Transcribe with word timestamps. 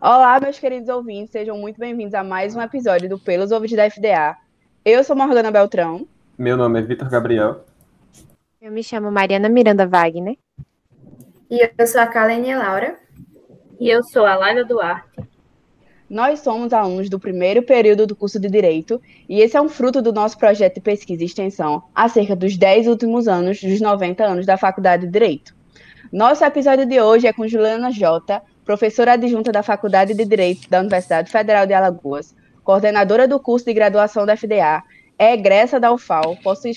Olá, 0.00 0.38
meus 0.38 0.60
queridos 0.60 0.88
ouvintes, 0.88 1.32
sejam 1.32 1.58
muito 1.58 1.80
bem-vindos 1.80 2.14
a 2.14 2.22
mais 2.22 2.54
um 2.54 2.62
episódio 2.62 3.08
do 3.08 3.18
Pelos 3.18 3.50
Ouvidos 3.50 3.76
da 3.76 3.90
FDA. 3.90 4.36
Eu 4.84 5.02
sou 5.02 5.16
Morgana 5.16 5.50
Beltrão. 5.50 6.06
Meu 6.38 6.56
nome 6.56 6.78
é 6.78 6.82
Vitor 6.82 7.10
Gabriel. 7.10 7.64
Eu 8.62 8.70
me 8.70 8.80
chamo 8.84 9.10
Mariana 9.10 9.48
Miranda 9.48 9.88
Wagner. 9.88 10.38
E 11.50 11.68
eu 11.76 11.86
sou 11.86 12.00
a 12.00 12.06
Kalene 12.06 12.54
Laura. 12.54 12.96
E 13.80 13.90
eu 13.90 14.00
sou 14.04 14.24
a 14.24 14.36
Laila 14.36 14.64
Duarte. 14.64 15.20
Nós 16.08 16.38
somos 16.38 16.72
alunos 16.72 17.10
do 17.10 17.18
primeiro 17.18 17.64
período 17.64 18.06
do 18.06 18.14
curso 18.14 18.38
de 18.38 18.48
Direito 18.48 19.02
e 19.28 19.40
esse 19.40 19.56
é 19.56 19.60
um 19.60 19.68
fruto 19.68 20.00
do 20.00 20.12
nosso 20.12 20.38
projeto 20.38 20.76
de 20.76 20.80
pesquisa 20.80 21.24
e 21.24 21.26
extensão 21.26 21.82
acerca 21.92 22.36
dos 22.36 22.56
10 22.56 22.86
últimos 22.86 23.26
anos 23.26 23.60
dos 23.60 23.80
90 23.80 24.24
anos 24.24 24.46
da 24.46 24.56
Faculdade 24.56 25.06
de 25.06 25.12
Direito. 25.12 25.58
Nosso 26.12 26.44
episódio 26.44 26.86
de 26.86 27.00
hoje 27.00 27.26
é 27.26 27.32
com 27.32 27.46
Juliana 27.46 27.90
Jota, 27.90 28.42
professora 28.68 29.14
adjunta 29.14 29.50
da 29.50 29.62
Faculdade 29.62 30.12
de 30.12 30.26
Direito 30.26 30.68
da 30.68 30.80
Universidade 30.80 31.32
Federal 31.32 31.66
de 31.66 31.72
Alagoas, 31.72 32.34
coordenadora 32.62 33.26
do 33.26 33.40
curso 33.40 33.64
de 33.64 33.72
graduação 33.72 34.26
da 34.26 34.36
FDA, 34.36 34.82
é 35.18 35.32
egressa 35.32 35.80
da 35.80 35.90
UFAL, 35.90 36.36
possui 36.44 36.72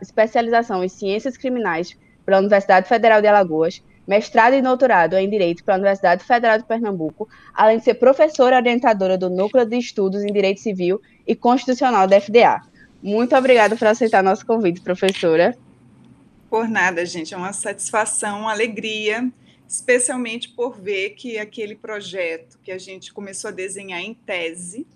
especialização 0.00 0.82
em 0.82 0.88
Ciências 0.88 1.36
Criminais 1.36 1.94
pela 2.24 2.38
Universidade 2.38 2.88
Federal 2.88 3.20
de 3.20 3.26
Alagoas, 3.26 3.82
mestrado 4.08 4.54
e 4.54 4.62
doutorado 4.62 5.18
em 5.18 5.28
Direito 5.28 5.62
pela 5.62 5.76
Universidade 5.76 6.24
Federal 6.24 6.56
de 6.56 6.64
Pernambuco, 6.64 7.28
além 7.52 7.76
de 7.76 7.84
ser 7.84 7.94
professora 7.96 8.56
orientadora 8.56 9.18
do 9.18 9.28
Núcleo 9.28 9.66
de 9.66 9.76
Estudos 9.76 10.22
em 10.22 10.32
Direito 10.32 10.60
Civil 10.60 10.98
e 11.26 11.36
Constitucional 11.36 12.06
da 12.06 12.18
FDA. 12.18 12.62
Muito 13.02 13.36
obrigada 13.36 13.76
por 13.76 13.86
aceitar 13.86 14.22
nosso 14.22 14.46
convite, 14.46 14.80
professora. 14.80 15.54
Por 16.48 16.66
nada, 16.66 17.04
gente. 17.04 17.34
É 17.34 17.36
uma 17.36 17.52
satisfação, 17.52 18.40
uma 18.40 18.52
alegria 18.52 19.30
especialmente 19.68 20.50
por 20.50 20.80
ver 20.80 21.10
que 21.10 21.38
aquele 21.38 21.74
projeto 21.74 22.58
que 22.62 22.70
a 22.70 22.78
gente 22.78 23.12
começou 23.12 23.48
a 23.48 23.52
desenhar 23.52 24.00
em 24.00 24.14
tese 24.14 24.86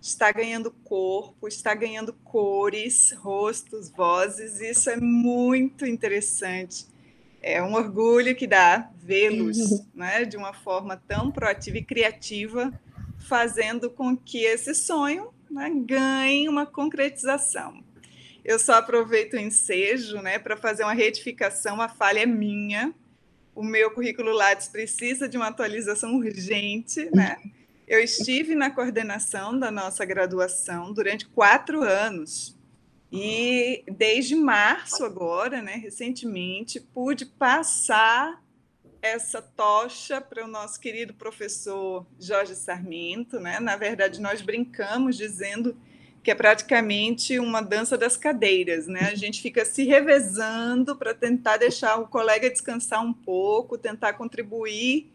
está 0.00 0.30
ganhando 0.30 0.70
corpo, 0.84 1.48
está 1.48 1.74
ganhando 1.74 2.12
cores, 2.12 3.12
rostos, 3.12 3.90
vozes. 3.90 4.60
Isso 4.60 4.90
é 4.90 4.96
muito 4.96 5.84
interessante. 5.84 6.86
É 7.42 7.62
um 7.62 7.74
orgulho 7.74 8.34
que 8.34 8.46
dá 8.46 8.90
vê-los 9.02 9.82
né, 9.94 10.24
de 10.24 10.36
uma 10.36 10.52
forma 10.52 10.96
tão 11.08 11.30
proativa 11.30 11.78
e 11.78 11.84
criativa, 11.84 12.72
fazendo 13.18 13.90
com 13.90 14.16
que 14.16 14.44
esse 14.44 14.74
sonho 14.74 15.32
né, 15.50 15.70
ganhe 15.74 16.48
uma 16.48 16.66
concretização. 16.66 17.82
Eu 18.44 18.58
só 18.58 18.74
aproveito 18.74 19.34
o 19.34 19.38
ensejo 19.38 20.22
né, 20.22 20.38
para 20.38 20.56
fazer 20.56 20.84
uma 20.84 20.94
retificação, 20.94 21.80
a 21.80 21.88
falha 21.88 22.20
é 22.20 22.26
minha, 22.26 22.94
o 23.58 23.64
meu 23.64 23.90
currículo 23.90 24.32
Lattes 24.32 24.68
precisa 24.68 25.28
de 25.28 25.36
uma 25.36 25.48
atualização 25.48 26.14
urgente, 26.14 27.10
né? 27.12 27.38
Eu 27.88 27.98
estive 27.98 28.54
na 28.54 28.70
coordenação 28.70 29.58
da 29.58 29.68
nossa 29.68 30.04
graduação 30.04 30.92
durante 30.92 31.26
quatro 31.26 31.82
anos 31.82 32.56
e 33.10 33.82
desde 33.90 34.36
março 34.36 35.04
agora, 35.04 35.60
né, 35.60 35.74
recentemente, 35.74 36.78
pude 36.78 37.26
passar 37.26 38.40
essa 39.02 39.42
tocha 39.42 40.20
para 40.20 40.44
o 40.44 40.48
nosso 40.48 40.78
querido 40.78 41.12
professor 41.12 42.06
Jorge 42.20 42.54
Sarmento, 42.54 43.40
né? 43.40 43.58
Na 43.58 43.76
verdade, 43.76 44.20
nós 44.20 44.40
brincamos 44.40 45.16
dizendo 45.16 45.76
que 46.22 46.30
é 46.30 46.34
praticamente 46.34 47.38
uma 47.38 47.60
dança 47.60 47.96
das 47.96 48.16
cadeiras, 48.16 48.86
né? 48.86 49.08
A 49.10 49.14
gente 49.14 49.40
fica 49.40 49.64
se 49.64 49.84
revezando 49.84 50.96
para 50.96 51.14
tentar 51.14 51.56
deixar 51.56 51.96
o 51.96 52.08
colega 52.08 52.50
descansar 52.50 53.04
um 53.04 53.12
pouco, 53.12 53.78
tentar 53.78 54.12
contribuir 54.14 55.10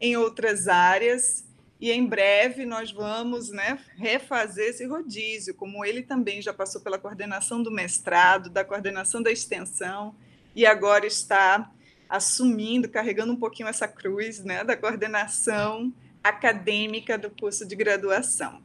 em 0.00 0.16
outras 0.16 0.68
áreas. 0.68 1.44
E 1.80 1.92
em 1.92 2.04
breve 2.04 2.66
nós 2.66 2.90
vamos 2.90 3.50
né, 3.50 3.78
refazer 3.96 4.70
esse 4.70 4.84
rodízio, 4.84 5.54
como 5.54 5.84
ele 5.84 6.02
também 6.02 6.42
já 6.42 6.52
passou 6.52 6.80
pela 6.80 6.98
coordenação 6.98 7.62
do 7.62 7.70
mestrado, 7.70 8.50
da 8.50 8.64
coordenação 8.64 9.22
da 9.22 9.30
extensão, 9.30 10.12
e 10.56 10.66
agora 10.66 11.06
está 11.06 11.70
assumindo, 12.08 12.88
carregando 12.88 13.32
um 13.32 13.36
pouquinho 13.36 13.68
essa 13.68 13.86
cruz 13.86 14.42
né, 14.42 14.64
da 14.64 14.76
coordenação 14.76 15.92
acadêmica 16.22 17.16
do 17.16 17.30
curso 17.30 17.64
de 17.64 17.76
graduação. 17.76 18.60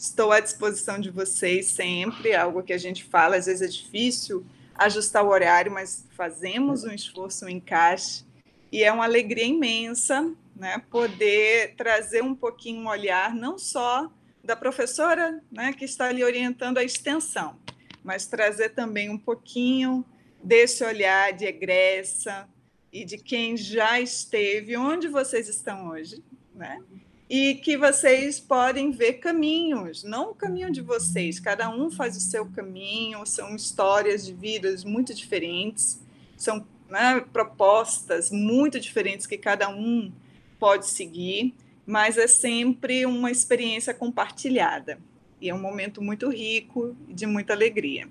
Estou 0.00 0.32
à 0.32 0.40
disposição 0.40 0.98
de 0.98 1.10
vocês 1.10 1.66
sempre, 1.66 2.34
algo 2.34 2.62
que 2.62 2.72
a 2.72 2.78
gente 2.78 3.04
fala, 3.04 3.36
às 3.36 3.44
vezes 3.44 3.60
é 3.60 3.66
difícil 3.66 4.46
ajustar 4.74 5.22
o 5.22 5.28
horário, 5.28 5.70
mas 5.70 6.06
fazemos 6.16 6.84
um 6.84 6.90
esforço, 6.90 7.44
um 7.44 7.50
encaixe, 7.50 8.24
e 8.72 8.82
é 8.82 8.90
uma 8.90 9.04
alegria 9.04 9.44
imensa 9.44 10.34
né, 10.56 10.82
poder 10.90 11.74
trazer 11.76 12.22
um 12.22 12.34
pouquinho 12.34 12.80
um 12.80 12.88
olhar, 12.88 13.34
não 13.34 13.58
só 13.58 14.10
da 14.42 14.56
professora 14.56 15.38
né, 15.52 15.74
que 15.74 15.84
está 15.84 16.06
ali 16.06 16.24
orientando 16.24 16.78
a 16.78 16.82
extensão, 16.82 17.58
mas 18.02 18.26
trazer 18.26 18.70
também 18.70 19.10
um 19.10 19.18
pouquinho 19.18 20.02
desse 20.42 20.82
olhar 20.82 21.34
de 21.34 21.44
egressa 21.44 22.48
e 22.90 23.04
de 23.04 23.18
quem 23.18 23.54
já 23.54 24.00
esteve, 24.00 24.78
onde 24.78 25.08
vocês 25.08 25.46
estão 25.46 25.90
hoje, 25.90 26.24
né? 26.54 26.82
E 27.30 27.54
que 27.54 27.76
vocês 27.76 28.40
podem 28.40 28.90
ver 28.90 29.14
caminhos, 29.14 30.02
não 30.02 30.32
o 30.32 30.34
caminho 30.34 30.68
de 30.72 30.80
vocês, 30.80 31.38
cada 31.38 31.70
um 31.70 31.88
faz 31.88 32.16
o 32.16 32.20
seu 32.20 32.44
caminho, 32.44 33.24
são 33.24 33.54
histórias 33.54 34.26
de 34.26 34.34
vidas 34.34 34.82
muito 34.82 35.14
diferentes, 35.14 36.00
são 36.36 36.66
né, 36.88 37.24
propostas 37.32 38.32
muito 38.32 38.80
diferentes 38.80 39.28
que 39.28 39.38
cada 39.38 39.68
um 39.68 40.10
pode 40.58 40.88
seguir, 40.88 41.54
mas 41.86 42.18
é 42.18 42.26
sempre 42.26 43.06
uma 43.06 43.30
experiência 43.30 43.94
compartilhada 43.94 44.98
e 45.40 45.48
é 45.48 45.54
um 45.54 45.60
momento 45.60 46.02
muito 46.02 46.28
rico 46.28 46.96
e 47.08 47.14
de 47.14 47.26
muita 47.26 47.52
alegria. 47.52 48.08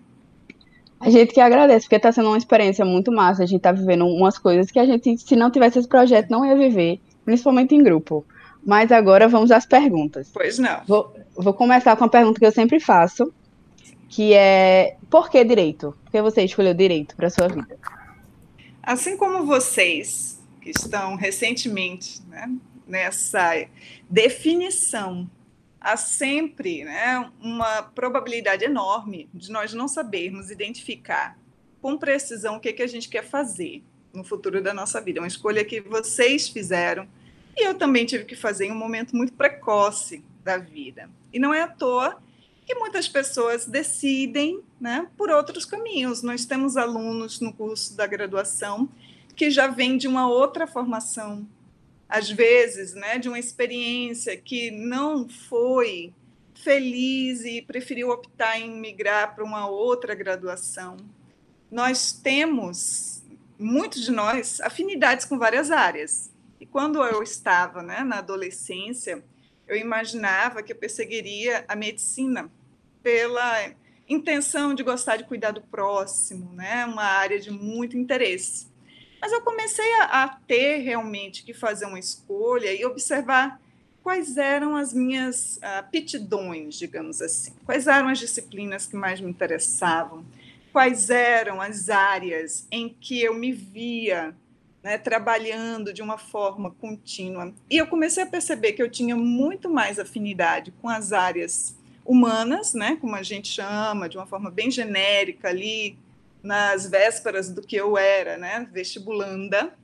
A 0.97 1.09
gente 1.09 1.33
que 1.33 1.41
agradece, 1.41 1.85
porque 1.85 1.97
está 1.97 2.11
sendo 2.11 2.29
uma 2.29 2.37
experiência 2.37 2.83
muito 2.83 3.11
massa. 3.11 3.43
A 3.43 3.45
gente 3.45 3.59
está 3.59 3.71
vivendo 3.71 4.05
umas 4.05 4.37
coisas 4.37 4.69
que 4.69 4.79
a 4.79 4.85
gente, 4.85 5.17
se 5.17 5.35
não 5.35 5.49
tivesse 5.49 5.79
esse 5.79 5.87
projeto, 5.87 6.29
não 6.29 6.45
ia 6.45 6.57
viver, 6.57 6.99
principalmente 7.23 7.73
em 7.73 7.81
grupo. 7.81 8.25
Mas 8.69 8.91
agora 8.91 9.27
vamos 9.27 9.49
às 9.49 9.65
perguntas. 9.65 10.29
Pois 10.31 10.59
não. 10.59 10.83
Vou, 10.85 11.11
vou 11.33 11.55
começar 11.55 11.95
com 11.95 12.03
a 12.03 12.07
pergunta 12.07 12.39
que 12.39 12.45
eu 12.45 12.51
sempre 12.51 12.79
faço, 12.79 13.33
que 14.07 14.35
é 14.35 14.95
por 15.09 15.31
que 15.31 15.43
direito? 15.43 15.97
Por 16.03 16.11
que 16.11 16.21
você 16.21 16.43
escolheu 16.43 16.75
direito 16.75 17.15
para 17.15 17.31
sua 17.31 17.47
vida? 17.47 17.75
Assim 18.83 19.17
como 19.17 19.43
vocês 19.43 20.39
que 20.61 20.69
estão 20.69 21.15
recentemente 21.15 22.21
né, 22.27 22.47
nessa 22.85 23.65
definição, 24.07 25.27
há 25.81 25.97
sempre 25.97 26.83
né, 26.83 27.27
uma 27.41 27.81
probabilidade 27.81 28.65
enorme 28.65 29.27
de 29.33 29.51
nós 29.51 29.73
não 29.73 29.87
sabermos 29.87 30.51
identificar 30.51 31.35
com 31.81 31.97
precisão 31.97 32.57
o 32.57 32.59
que, 32.59 32.71
que 32.71 32.83
a 32.83 32.87
gente 32.87 33.09
quer 33.09 33.23
fazer 33.23 33.81
no 34.13 34.23
futuro 34.23 34.61
da 34.61 34.75
nossa 34.75 35.01
vida. 35.01 35.17
É 35.17 35.21
uma 35.21 35.27
escolha 35.27 35.65
que 35.65 35.81
vocês 35.81 36.47
fizeram 36.47 37.07
e 37.59 37.65
eu 37.65 37.73
também 37.73 38.05
tive 38.05 38.25
que 38.25 38.35
fazer 38.35 38.65
em 38.65 38.71
um 38.71 38.77
momento 38.77 39.15
muito 39.15 39.33
precoce 39.33 40.23
da 40.43 40.57
vida. 40.57 41.09
E 41.31 41.39
não 41.39 41.53
é 41.53 41.61
à 41.61 41.67
toa 41.67 42.21
que 42.65 42.75
muitas 42.75 43.07
pessoas 43.07 43.65
decidem 43.65 44.61
né, 44.79 45.07
por 45.17 45.29
outros 45.29 45.65
caminhos. 45.65 46.21
Nós 46.21 46.45
temos 46.45 46.77
alunos 46.77 47.39
no 47.39 47.51
curso 47.51 47.97
da 47.97 48.05
graduação 48.05 48.87
que 49.35 49.49
já 49.49 49.67
vêm 49.67 49.97
de 49.97 50.07
uma 50.07 50.29
outra 50.29 50.67
formação, 50.67 51.47
às 52.07 52.29
vezes, 52.29 52.93
né, 52.93 53.17
de 53.17 53.27
uma 53.27 53.39
experiência 53.39 54.35
que 54.37 54.69
não 54.69 55.27
foi 55.27 56.13
feliz 56.53 57.45
e 57.45 57.61
preferiu 57.61 58.09
optar 58.09 58.59
em 58.59 58.69
migrar 58.69 59.33
para 59.33 59.43
uma 59.43 59.67
outra 59.67 60.13
graduação. 60.13 60.97
Nós 61.71 62.11
temos, 62.11 63.23
muitos 63.57 64.03
de 64.03 64.11
nós, 64.11 64.59
afinidades 64.61 65.25
com 65.25 65.37
várias 65.37 65.71
áreas. 65.71 66.28
E 66.59 66.65
quando 66.65 67.03
eu 67.03 67.23
estava 67.23 67.81
né, 67.81 68.01
na 68.03 68.17
adolescência, 68.17 69.23
eu 69.67 69.77
imaginava 69.77 70.61
que 70.61 70.73
eu 70.73 70.75
perseguiria 70.75 71.63
a 71.67 71.75
medicina 71.75 72.51
pela 73.01 73.71
intenção 74.07 74.73
de 74.73 74.83
gostar 74.83 75.17
de 75.17 75.23
cuidar 75.23 75.51
do 75.51 75.61
próximo, 75.61 76.51
né, 76.53 76.85
uma 76.85 77.03
área 77.03 77.39
de 77.39 77.51
muito 77.51 77.95
interesse. 77.95 78.67
Mas 79.21 79.31
eu 79.31 79.41
comecei 79.41 79.93
a, 80.01 80.23
a 80.23 80.27
ter 80.27 80.77
realmente 80.77 81.43
que 81.43 81.53
fazer 81.53 81.85
uma 81.85 81.99
escolha 81.99 82.73
e 82.73 82.83
observar 82.85 83.61
quais 84.01 84.37
eram 84.37 84.75
as 84.75 84.93
minhas 84.93 85.59
aptidões, 85.61 86.75
digamos 86.75 87.21
assim, 87.21 87.53
quais 87.65 87.85
eram 87.85 88.07
as 88.07 88.17
disciplinas 88.17 88.87
que 88.87 88.95
mais 88.95 89.21
me 89.21 89.29
interessavam, 89.29 90.25
quais 90.71 91.09
eram 91.09 91.61
as 91.61 91.89
áreas 91.89 92.65
em 92.71 92.89
que 92.89 93.21
eu 93.21 93.33
me 93.33 93.51
via 93.51 94.35
né, 94.83 94.97
trabalhando 94.97 95.93
de 95.93 96.01
uma 96.01 96.17
forma 96.17 96.71
contínua. 96.71 97.53
E 97.69 97.77
eu 97.77 97.87
comecei 97.87 98.23
a 98.23 98.27
perceber 98.27 98.73
que 98.73 98.81
eu 98.81 98.89
tinha 98.89 99.15
muito 99.15 99.69
mais 99.69 99.99
afinidade 99.99 100.71
com 100.81 100.87
as 100.87 101.11
áreas 101.11 101.75
humanas, 102.05 102.73
né, 102.73 102.97
como 102.99 103.15
a 103.15 103.23
gente 103.23 103.49
chama, 103.49 104.09
de 104.09 104.17
uma 104.17 104.25
forma 104.25 104.49
bem 104.49 104.71
genérica 104.71 105.49
ali, 105.49 105.97
nas 106.41 106.89
vésperas 106.89 107.49
do 107.49 107.61
que 107.61 107.75
eu 107.75 107.97
era, 107.97 108.37
né, 108.37 108.67
vestibulanda. 108.71 109.77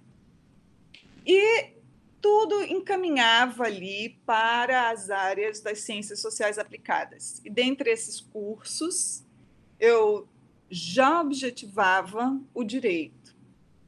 E 1.26 1.76
tudo 2.22 2.64
encaminhava 2.64 3.66
ali 3.66 4.18
para 4.26 4.90
as 4.90 5.10
áreas 5.10 5.60
das 5.60 5.82
ciências 5.82 6.20
sociais 6.20 6.58
aplicadas. 6.58 7.42
E 7.44 7.50
dentre 7.50 7.92
esses 7.92 8.20
cursos, 8.20 9.24
eu 9.80 10.28
já 10.70 11.22
objetivava 11.22 12.40
o 12.54 12.64
direito. 12.64 13.15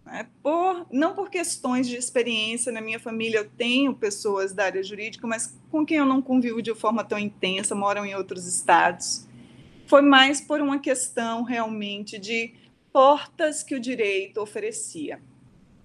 Né? 0.07 0.25
Por, 0.41 0.87
não 0.89 1.13
por 1.13 1.29
questões 1.29 1.85
de 1.85 1.97
experiência, 1.97 2.71
na 2.71 2.79
minha 2.79 2.97
família 2.97 3.39
eu 3.39 3.49
tenho 3.49 3.93
pessoas 3.93 4.53
da 4.53 4.63
área 4.63 4.81
jurídica, 4.81 5.27
mas 5.27 5.53
com 5.69 5.85
quem 5.85 5.97
eu 5.97 6.05
não 6.05 6.21
convivo 6.21 6.61
de 6.61 6.73
forma 6.73 7.03
tão 7.03 7.19
intensa, 7.19 7.75
moram 7.75 8.05
em 8.05 8.15
outros 8.15 8.47
estados. 8.47 9.27
Foi 9.85 10.01
mais 10.01 10.39
por 10.39 10.61
uma 10.61 10.79
questão 10.79 11.43
realmente 11.43 12.17
de 12.17 12.53
portas 12.91 13.61
que 13.63 13.75
o 13.75 13.79
direito 13.81 14.39
oferecia. 14.39 15.21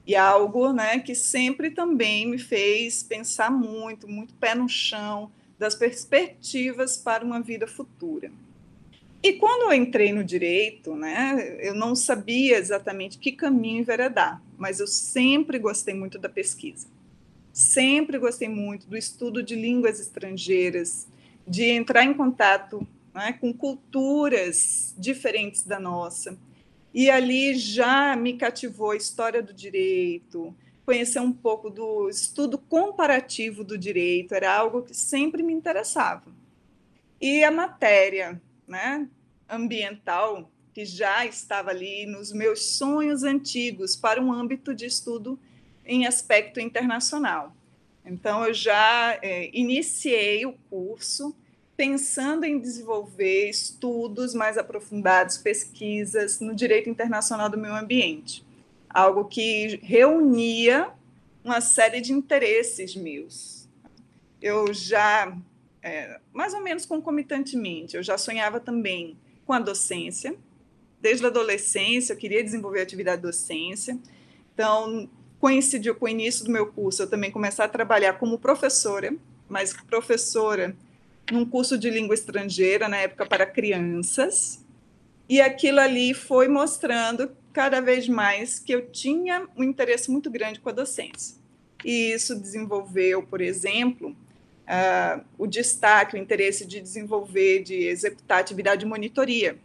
E 0.06 0.14
algo 0.14 0.72
né, 0.72 1.00
que 1.00 1.16
sempre 1.16 1.72
também 1.72 2.24
me 2.24 2.38
fez 2.38 3.02
pensar 3.02 3.50
muito, 3.50 4.06
muito 4.06 4.34
pé 4.34 4.54
no 4.54 4.68
chão, 4.68 5.32
das 5.58 5.74
perspectivas 5.74 6.96
para 6.96 7.24
uma 7.24 7.40
vida 7.40 7.66
futura. 7.66 8.30
E 9.22 9.34
quando 9.34 9.62
eu 9.62 9.72
entrei 9.72 10.12
no 10.12 10.24
direito, 10.24 10.96
né, 10.96 11.58
eu 11.60 11.74
não 11.74 11.94
sabia 11.94 12.58
exatamente 12.58 13.18
que 13.18 13.30
caminho 13.30 13.80
enveredar, 13.80 14.42
mas 14.58 14.80
eu 14.80 14.86
sempre 14.86 15.58
gostei 15.58 15.94
muito 15.94 16.18
da 16.18 16.28
pesquisa. 16.28 16.88
Sempre 17.52 18.18
gostei 18.18 18.48
muito 18.48 18.86
do 18.86 18.96
estudo 18.96 19.42
de 19.42 19.54
línguas 19.54 20.00
estrangeiras, 20.00 21.06
de 21.46 21.70
entrar 21.70 22.04
em 22.04 22.14
contato 22.14 22.86
né, 23.14 23.32
com 23.34 23.52
culturas 23.52 24.94
diferentes 24.98 25.62
da 25.62 25.78
nossa 25.78 26.36
e 26.94 27.10
ali 27.10 27.54
já 27.54 28.14
me 28.14 28.34
cativou 28.34 28.90
a 28.90 28.96
história 28.96 29.42
do 29.42 29.54
direito, 29.54 30.54
conhecer 30.84 31.20
um 31.20 31.32
pouco 31.32 31.70
do 31.70 32.08
estudo 32.08 32.58
comparativo 32.58 33.64
do 33.64 33.78
direito, 33.78 34.34
era 34.34 34.54
algo 34.54 34.82
que 34.82 34.94
sempre 34.94 35.42
me 35.42 35.54
interessava. 35.54 36.30
E 37.20 37.42
a 37.44 37.50
matéria 37.50 38.40
né, 38.72 39.06
ambiental, 39.48 40.50
que 40.72 40.86
já 40.86 41.26
estava 41.26 41.70
ali 41.70 42.06
nos 42.06 42.32
meus 42.32 42.64
sonhos 42.64 43.22
antigos 43.22 43.94
para 43.94 44.20
um 44.20 44.32
âmbito 44.32 44.74
de 44.74 44.86
estudo 44.86 45.38
em 45.84 46.06
aspecto 46.06 46.58
internacional. 46.58 47.54
Então, 48.04 48.44
eu 48.44 48.54
já 48.54 49.18
é, 49.20 49.50
iniciei 49.52 50.46
o 50.46 50.54
curso 50.70 51.36
pensando 51.76 52.44
em 52.44 52.58
desenvolver 52.58 53.50
estudos 53.50 54.34
mais 54.34 54.56
aprofundados, 54.56 55.36
pesquisas 55.36 56.40
no 56.40 56.54
direito 56.54 56.88
internacional 56.88 57.50
do 57.50 57.58
meio 57.58 57.74
ambiente, 57.74 58.44
algo 58.88 59.26
que 59.26 59.78
reunia 59.82 60.90
uma 61.44 61.60
série 61.60 62.00
de 62.00 62.12
interesses 62.12 62.96
meus. 62.96 63.68
Eu 64.40 64.72
já, 64.72 65.36
é, 65.82 66.20
mais 66.32 66.54
ou 66.54 66.62
menos 66.62 66.86
concomitantemente, 66.86 67.96
eu 67.96 68.02
já 68.02 68.16
sonhava 68.16 68.60
também 68.60 69.16
com 69.44 69.52
a 69.52 69.58
docência. 69.58 70.36
Desde 71.00 71.24
a 71.24 71.28
adolescência, 71.28 72.12
eu 72.12 72.16
queria 72.16 72.42
desenvolver 72.42 72.80
atividade 72.80 73.20
de 73.20 73.26
docência. 73.26 73.98
Então, 74.54 75.10
coincidiu 75.40 75.94
com 75.96 76.04
o 76.04 76.08
início 76.08 76.44
do 76.44 76.52
meu 76.52 76.66
curso, 76.66 77.02
eu 77.02 77.10
também 77.10 77.30
começar 77.30 77.64
a 77.64 77.68
trabalhar 77.68 78.12
como 78.14 78.38
professora, 78.38 79.12
mas 79.48 79.72
professora 79.72 80.76
num 81.30 81.44
curso 81.44 81.76
de 81.76 81.90
língua 81.90 82.14
estrangeira, 82.14 82.88
na 82.88 82.98
época 82.98 83.26
para 83.26 83.46
crianças, 83.46 84.64
e 85.28 85.40
aquilo 85.40 85.80
ali 85.80 86.14
foi 86.14 86.46
mostrando 86.46 87.30
cada 87.52 87.80
vez 87.80 88.08
mais 88.08 88.58
que 88.58 88.72
eu 88.72 88.90
tinha 88.90 89.48
um 89.56 89.62
interesse 89.62 90.10
muito 90.10 90.30
grande 90.30 90.60
com 90.60 90.68
a 90.68 90.72
docência. 90.72 91.36
E 91.84 92.12
isso 92.12 92.38
desenvolveu, 92.38 93.22
por 93.22 93.40
exemplo, 93.40 94.16
uh, 94.72 95.22
o 95.36 95.46
destaque, 95.46 96.16
o 96.16 96.18
interesse 96.18 96.64
de 96.64 96.80
desenvolver, 96.80 97.62
de 97.62 97.74
executar 97.74 98.40
atividade 98.40 98.80
de 98.80 98.86
monitoria. 98.86 99.58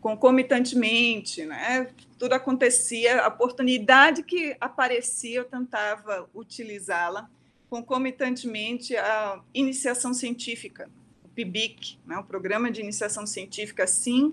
Concomitantemente, 0.00 1.44
né, 1.44 1.88
tudo 2.18 2.34
acontecia, 2.34 3.22
a 3.22 3.28
oportunidade 3.28 4.22
que 4.22 4.56
aparecia, 4.60 5.38
eu 5.38 5.44
tentava 5.44 6.28
utilizá-la 6.34 7.28
concomitantemente 7.68 8.96
a 8.96 9.40
iniciação 9.52 10.14
científica, 10.14 10.88
o 11.24 11.28
PIBIC, 11.28 11.98
né, 12.06 12.16
o 12.16 12.24
Programa 12.24 12.70
de 12.70 12.80
Iniciação 12.80 13.26
Científica, 13.26 13.86
sim, 13.86 14.32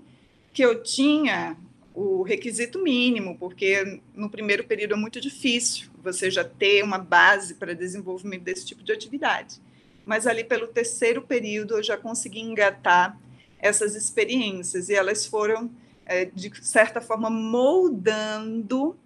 que 0.52 0.62
eu 0.62 0.82
tinha 0.82 1.56
o 1.96 2.22
requisito 2.22 2.82
mínimo, 2.82 3.36
porque 3.38 4.00
no 4.14 4.28
primeiro 4.28 4.64
período 4.64 4.94
é 4.94 4.96
muito 4.96 5.20
difícil 5.20 5.88
você 6.02 6.30
já 6.30 6.44
ter 6.44 6.84
uma 6.84 6.98
base 6.98 7.54
para 7.54 7.74
desenvolvimento 7.74 8.42
desse 8.42 8.66
tipo 8.66 8.82
de 8.82 8.92
atividade. 8.92 9.60
Mas 10.04 10.26
ali 10.26 10.44
pelo 10.44 10.68
terceiro 10.68 11.22
período 11.22 11.76
eu 11.76 11.82
já 11.82 11.96
consegui 11.96 12.40
engatar 12.40 13.18
essas 13.58 13.96
experiências 13.96 14.88
e 14.88 14.94
elas 14.94 15.26
foram, 15.26 15.70
é, 16.04 16.26
de 16.26 16.52
certa 16.64 17.00
forma, 17.00 17.30
moldando 17.30 18.96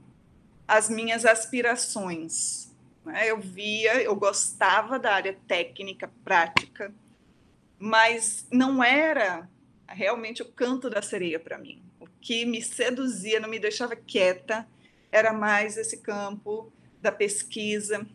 as 0.66 0.90
minhas 0.90 1.24
aspirações 1.24 2.70
né? 3.04 3.30
Eu 3.30 3.38
via, 3.38 4.02
eu 4.02 4.14
gostava 4.14 4.98
da 4.98 5.14
área 5.14 5.36
técnica, 5.46 6.10
prática, 6.24 6.92
mas 7.78 8.46
não 8.50 8.82
era 8.82 9.48
realmente 9.88 10.42
o 10.42 10.46
canto 10.46 10.88
da 10.90 11.02
sereia 11.02 11.40
para 11.40 11.58
mim. 11.58 11.82
Que 12.20 12.44
me 12.44 12.62
seduzia, 12.62 13.40
não 13.40 13.48
me 13.48 13.58
deixava 13.58 13.96
quieta, 13.96 14.66
era 15.10 15.32
mais 15.32 15.76
esse 15.76 15.98
campo 15.98 16.72
da 17.00 17.10
pesquisa, 17.10 18.06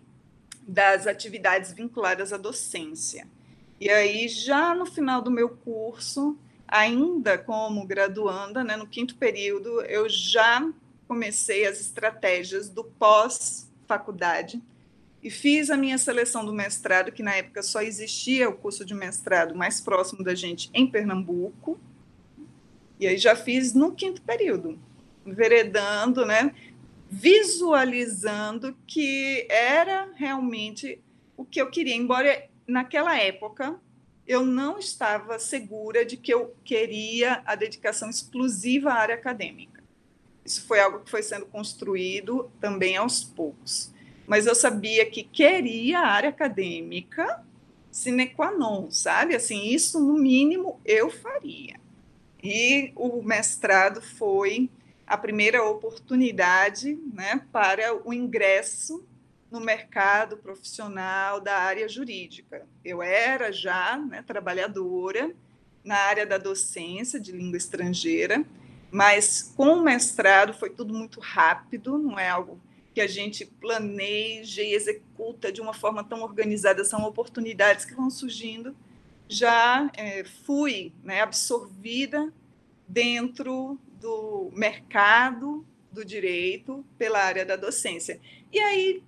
das 0.68 1.08
atividades 1.08 1.72
vinculadas 1.72 2.32
à 2.32 2.38
docência. 2.38 3.28
E 3.80 3.90
aí, 3.90 4.28
já 4.28 4.74
no 4.74 4.86
final 4.86 5.22
do 5.22 5.30
meu 5.30 5.50
curso, 5.50 6.38
ainda 6.68 7.38
como 7.38 7.86
graduanda, 7.86 8.64
né, 8.64 8.76
no 8.76 8.88
quinto 8.88 9.16
período, 9.16 9.82
eu 9.82 10.08
já 10.10 10.72
comecei 11.08 11.66
as 11.68 11.80
estratégias 11.80 12.70
do 12.70 12.84
pós-faculdade, 12.84 14.62
e 15.26 15.30
fiz 15.32 15.72
a 15.72 15.78
minha 15.78 15.98
seleção 15.98 16.46
do 16.46 16.54
mestrado, 16.54 17.12
que 17.12 17.24
na 17.24 17.34
época 17.34 17.64
só 17.64 17.82
existia 17.82 18.48
o 18.48 18.54
curso 18.54 18.86
de 18.86 18.94
mestrado 18.94 19.56
mais 19.56 19.82
próximo 19.82 20.24
da 20.24 20.36
gente 20.36 20.70
em 20.72 20.86
Pernambuco. 20.86 21.80
E 23.00 23.08
aí 23.08 23.18
já 23.18 23.36
fiz 23.36 23.74
no 23.74 23.94
quinto 23.94 24.22
período, 24.22 24.80
veredando, 25.26 26.26
né, 26.26 26.54
visualizando 27.10 28.76
que 28.88 29.48
era 29.50 30.10
realmente 30.16 31.02
o 31.38 31.44
que 31.46 31.62
eu 31.62 31.70
queria, 31.70 31.96
embora 31.96 32.48
naquela 32.68 33.18
época 33.18 33.80
eu 34.28 34.44
não 34.46 34.80
estava 34.80 35.38
segura 35.38 36.04
de 36.04 36.18
que 36.18 36.34
eu 36.34 36.56
queria 36.64 37.44
a 37.46 37.54
dedicação 37.54 38.10
exclusiva 38.10 38.92
à 38.92 38.96
área 38.96 39.16
acadêmica. 39.16 39.84
Isso 40.44 40.66
foi 40.66 40.80
algo 40.80 41.00
que 41.00 41.12
foi 41.12 41.22
sendo 41.22 41.46
construído 41.46 42.52
também 42.60 42.98
aos 42.98 43.24
poucos 43.24 43.94
mas 44.28 44.48
eu 44.48 44.56
sabia 44.56 45.06
que 45.06 45.24
queria 45.24 46.00
a 46.00 46.08
área 46.08 46.30
acadêmica 46.30 47.44
sine 47.92 48.28
qua 48.28 48.52
non, 48.52 48.90
sabe? 48.92 49.36
Assim, 49.36 49.68
isso 49.68 50.00
no 50.00 50.14
mínimo 50.14 50.80
eu 50.84 51.10
faria. 51.10 51.80
E 52.48 52.92
o 52.96 53.24
mestrado 53.24 54.04
foi 54.04 54.70
a 55.08 55.18
primeira 55.18 55.64
oportunidade 55.64 56.94
né, 57.12 57.42
para 57.52 58.00
o 58.08 58.14
ingresso 58.14 59.04
no 59.50 59.60
mercado 59.60 60.38
profissional 60.38 61.42
da 61.42 61.58
área 61.58 61.90
jurídica. 61.90 62.68
Eu 62.84 63.02
era 63.02 63.52
já 63.52 63.98
né, 63.98 64.22
trabalhadora 64.22 65.34
na 65.84 65.96
área 65.96 66.24
da 66.24 66.38
docência 66.38 67.20
de 67.20 67.32
língua 67.32 67.58
estrangeira, 67.58 68.46
mas 68.92 69.52
com 69.58 69.70
o 69.70 69.82
mestrado 69.82 70.54
foi 70.54 70.70
tudo 70.70 70.94
muito 70.94 71.20
rápido, 71.20 71.98
não 71.98 72.20
é 72.20 72.30
algo 72.30 72.60
que 72.94 73.02
a 73.02 73.08
gente 73.08 73.44
planeja 73.44 74.62
e 74.62 74.76
executa 74.76 75.52
de 75.52 75.62
uma 75.62 75.74
forma 75.74 76.04
tão 76.04 76.22
organizada, 76.22 76.86
são 76.86 77.04
oportunidades 77.06 77.86
que 77.86 77.96
vão 77.96 78.12
surgindo. 78.12 78.76
Já 79.28 79.90
é, 79.96 80.24
fui 80.46 80.94
né, 81.04 81.22
absorvida 81.22 82.32
dentro 82.88 83.80
do 84.00 84.52
mercado 84.54 85.66
do 85.92 86.06
direito 86.06 86.86
pela 86.98 87.20
área 87.20 87.46
da 87.46 87.56
docência. 87.56 88.20
E 88.52 88.60
aí 88.60 89.04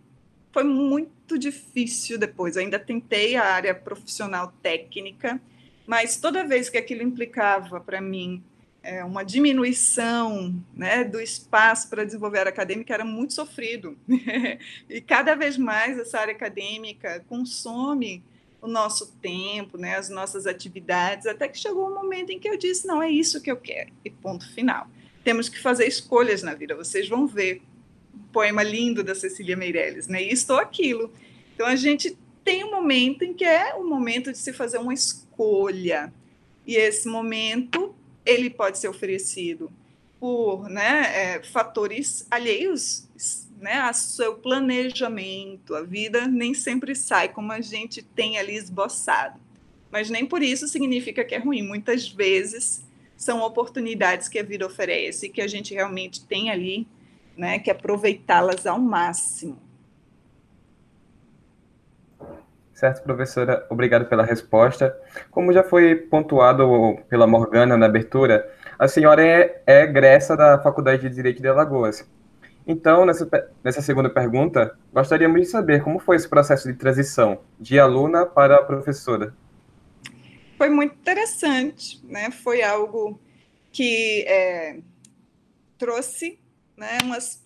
foi 0.51 0.63
muito 0.63 1.37
difícil 1.37 2.17
depois. 2.17 2.57
Ainda 2.57 2.79
tentei 2.79 3.35
a 3.35 3.43
área 3.43 3.75
profissional 3.75 4.53
técnica, 4.61 5.39
mas 5.85 6.17
toda 6.17 6.47
vez 6.47 6.69
que 6.69 6.77
aquilo 6.77 7.03
implicava 7.03 7.79
para 7.79 8.01
mim 8.01 8.43
é, 8.81 9.03
uma 9.03 9.23
diminuição 9.23 10.55
né, 10.73 11.03
do 11.03 11.19
espaço 11.19 11.89
para 11.89 12.05
desenvolver 12.05 12.37
a 12.37 12.41
área 12.41 12.51
acadêmica 12.51 12.93
era 12.93 13.03
muito 13.03 13.33
sofrido. 13.33 13.97
e 14.89 15.01
cada 15.01 15.35
vez 15.35 15.57
mais 15.57 15.99
essa 15.99 16.19
área 16.19 16.33
acadêmica 16.33 17.23
consome 17.27 18.23
o 18.61 18.67
nosso 18.67 19.13
tempo, 19.21 19.77
né, 19.77 19.95
as 19.95 20.09
nossas 20.09 20.47
atividades, 20.47 21.25
até 21.25 21.47
que 21.47 21.57
chegou 21.57 21.89
um 21.89 21.93
momento 21.93 22.31
em 22.31 22.39
que 22.39 22.49
eu 22.49 22.57
disse: 22.57 22.87
não, 22.87 23.01
é 23.01 23.09
isso 23.09 23.41
que 23.41 23.51
eu 23.51 23.57
quero, 23.57 23.91
e 24.03 24.09
ponto 24.09 24.51
final. 24.53 24.87
Temos 25.23 25.49
que 25.49 25.59
fazer 25.59 25.85
escolhas 25.85 26.41
na 26.41 26.53
vida, 26.53 26.75
vocês 26.75 27.07
vão 27.07 27.27
ver. 27.27 27.61
poema 28.31 28.63
lindo 28.63 29.03
da 29.03 29.13
Cecília 29.13 29.55
Meirelles, 29.55 30.07
né? 30.07 30.21
Isto 30.21 30.53
ou 30.53 30.59
aquilo. 30.59 31.11
Então 31.53 31.65
a 31.65 31.75
gente 31.75 32.17
tem 32.43 32.63
um 32.63 32.71
momento 32.71 33.23
em 33.23 33.33
que 33.33 33.43
é 33.43 33.73
o 33.75 33.83
momento 33.83 34.31
de 34.31 34.37
se 34.37 34.53
fazer 34.53 34.77
uma 34.77 34.93
escolha. 34.93 36.13
E 36.65 36.75
esse 36.75 37.07
momento 37.07 37.95
ele 38.25 38.49
pode 38.49 38.77
ser 38.77 38.87
oferecido 38.87 39.71
por 40.19 40.69
né, 40.69 41.35
é, 41.35 41.43
fatores 41.43 42.25
alheios 42.29 43.07
né, 43.59 43.73
a 43.73 43.93
seu 43.93 44.35
planejamento. 44.35 45.75
A 45.75 45.81
vida 45.81 46.27
nem 46.27 46.53
sempre 46.53 46.95
sai 46.95 47.29
como 47.29 47.51
a 47.51 47.61
gente 47.61 48.01
tem 48.01 48.37
ali 48.37 48.55
esboçado. 48.55 49.39
Mas 49.91 50.09
nem 50.09 50.25
por 50.25 50.41
isso 50.41 50.67
significa 50.67 51.23
que 51.23 51.35
é 51.35 51.39
ruim. 51.39 51.61
Muitas 51.61 52.07
vezes 52.07 52.85
são 53.15 53.41
oportunidades 53.41 54.27
que 54.27 54.37
a 54.37 54.43
vida 54.43 54.65
oferece 54.65 55.29
que 55.29 55.41
a 55.41 55.47
gente 55.47 55.73
realmente 55.73 56.25
tem 56.25 56.51
ali 56.51 56.87
né, 57.37 57.59
que 57.59 57.69
aproveitá-las 57.69 58.65
ao 58.65 58.79
máximo. 58.79 59.57
Certo, 62.73 63.01
professora, 63.01 63.65
obrigado 63.71 64.05
pela 64.05 64.23
resposta. 64.23 64.95
Como 65.31 65.51
já 65.51 65.63
foi 65.63 65.95
pontuado 65.95 66.99
pela 67.09 67.25
Morgana 67.25 67.75
na 67.75 67.87
abertura, 67.87 68.47
a 68.77 68.87
senhora 68.87 69.25
é, 69.25 69.63
é 69.65 69.81
egressa 69.81 70.37
da 70.37 70.59
Faculdade 70.59 71.09
de 71.09 71.15
Direito 71.15 71.41
de 71.41 71.47
Alagoas. 71.47 72.07
Então, 72.67 73.05
nessa, 73.05 73.29
nessa 73.63 73.81
segunda 73.81 74.09
pergunta, 74.09 74.77
gostaríamos 74.93 75.39
de 75.39 75.47
saber 75.47 75.81
como 75.81 75.99
foi 75.99 76.17
esse 76.17 76.27
processo 76.27 76.67
de 76.67 76.77
transição 76.77 77.39
de 77.57 77.79
aluna 77.79 78.25
para 78.25 78.61
professora. 78.61 79.33
Foi 80.57 80.69
muito 80.69 80.95
interessante, 80.95 82.03
né? 82.05 82.29
Foi 82.29 82.61
algo 82.61 83.17
que 83.71 84.25
é, 84.27 84.79
trouxe 85.77 86.39
né, 86.75 86.97
umas 87.03 87.41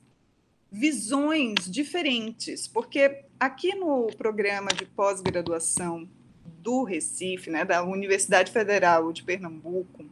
visões 0.72 1.70
diferentes, 1.70 2.68
porque 2.68 3.26
aqui 3.40 3.76
no 3.76 4.08
programa 4.18 4.70
de 4.70 4.86
pós-graduação 4.86 6.08
do 6.46 6.84
Recife, 6.84 7.50
né, 7.50 7.66
da 7.66 7.84
Universidade 7.84 8.52
Federal 8.52 9.12
de 9.12 9.24
Pernambuco, 9.24 10.06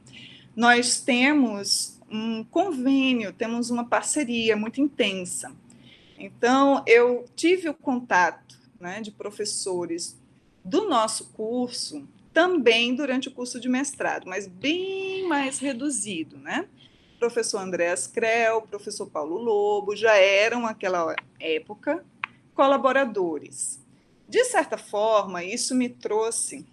nós 0.56 1.00
temos 1.00 1.99
um 2.12 2.44
convênio, 2.44 3.34
temos 3.34 3.70
uma 3.70 3.86
parceria 3.86 4.56
muito 4.56 4.82
intensa. 4.82 5.52
Então, 6.18 6.84
eu 6.86 7.26
tive 7.36 7.70
o 7.70 7.74
contato 7.74 8.58
né, 8.80 9.02
de 9.02 9.12
professores 9.12 10.18
do 10.64 10.88
nosso 10.88 11.30
curso 11.32 12.08
também 12.34 12.96
durante 12.96 13.28
o 13.28 13.32
curso 13.32 13.60
de 13.60 13.70
mestrado, 13.70 14.28
mas 14.28 14.48
bem 14.48 15.28
mais 15.28 15.60
reduzido, 15.60 16.38
né? 16.38 16.68
professor 17.20 17.60
Andréas 17.60 18.08
Creu, 18.08 18.62
professor 18.62 19.08
Paulo 19.08 19.38
Lobo, 19.38 19.96
já 19.96 20.16
eram, 20.16 20.62
naquela 20.62 21.14
época, 21.40 22.04
colaboradores. 22.56 23.80
De 24.28 24.44
certa 24.46 24.78
forma, 24.78 25.44
isso 25.44 25.76
me 25.76 25.90
trouxe 25.90 26.66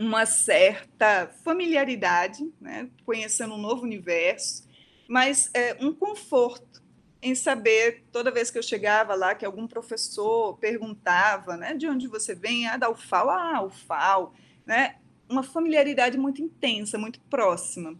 uma 0.00 0.24
certa 0.24 1.30
familiaridade, 1.44 2.50
né, 2.58 2.88
conhecendo 3.04 3.52
um 3.52 3.58
novo 3.58 3.82
universo, 3.82 4.66
mas 5.06 5.50
é, 5.52 5.76
um 5.78 5.92
conforto 5.92 6.82
em 7.22 7.34
saber, 7.34 8.04
toda 8.10 8.30
vez 8.30 8.50
que 8.50 8.56
eu 8.56 8.62
chegava 8.62 9.14
lá, 9.14 9.34
que 9.34 9.44
algum 9.44 9.66
professor 9.66 10.56
perguntava, 10.56 11.54
né, 11.54 11.74
de 11.74 11.86
onde 11.86 12.08
você 12.08 12.34
vem? 12.34 12.66
Ah, 12.66 12.78
da 12.78 12.88
UFAL. 12.88 13.28
Ah, 13.28 13.62
UFAL. 13.62 14.32
Né? 14.64 14.96
Uma 15.28 15.42
familiaridade 15.42 16.16
muito 16.16 16.40
intensa, 16.40 16.96
muito 16.96 17.20
próxima. 17.28 17.94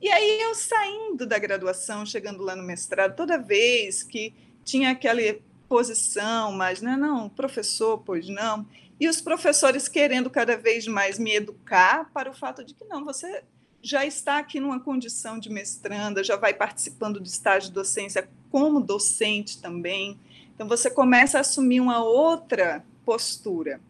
E 0.00 0.08
aí 0.08 0.40
eu 0.40 0.54
saindo 0.54 1.26
da 1.26 1.38
graduação, 1.38 2.06
chegando 2.06 2.42
lá 2.42 2.56
no 2.56 2.62
mestrado, 2.62 3.14
toda 3.14 3.36
vez 3.36 4.02
que 4.02 4.32
tinha 4.64 4.92
aquela 4.92 5.20
posição, 5.68 6.50
mas 6.52 6.80
não, 6.80 7.28
professor, 7.28 7.98
pois 7.98 8.26
não, 8.26 8.66
e 8.98 9.08
os 9.08 9.20
professores 9.20 9.88
querendo 9.88 10.30
cada 10.30 10.56
vez 10.56 10.86
mais 10.86 11.18
me 11.18 11.34
educar 11.34 12.10
para 12.12 12.30
o 12.30 12.34
fato 12.34 12.64
de 12.64 12.74
que 12.74 12.84
não, 12.84 13.04
você 13.04 13.42
já 13.82 14.04
está 14.04 14.38
aqui 14.38 14.58
numa 14.58 14.80
condição 14.80 15.38
de 15.38 15.50
mestranda, 15.50 16.24
já 16.24 16.36
vai 16.36 16.54
participando 16.54 17.20
do 17.20 17.26
estágio 17.26 17.68
de 17.68 17.74
docência 17.74 18.28
como 18.50 18.80
docente 18.80 19.60
também. 19.60 20.18
Então 20.54 20.66
você 20.66 20.90
começa 20.90 21.38
a 21.38 21.42
assumir 21.42 21.80
uma 21.80 22.02
outra 22.02 22.84
postura. 23.04 23.80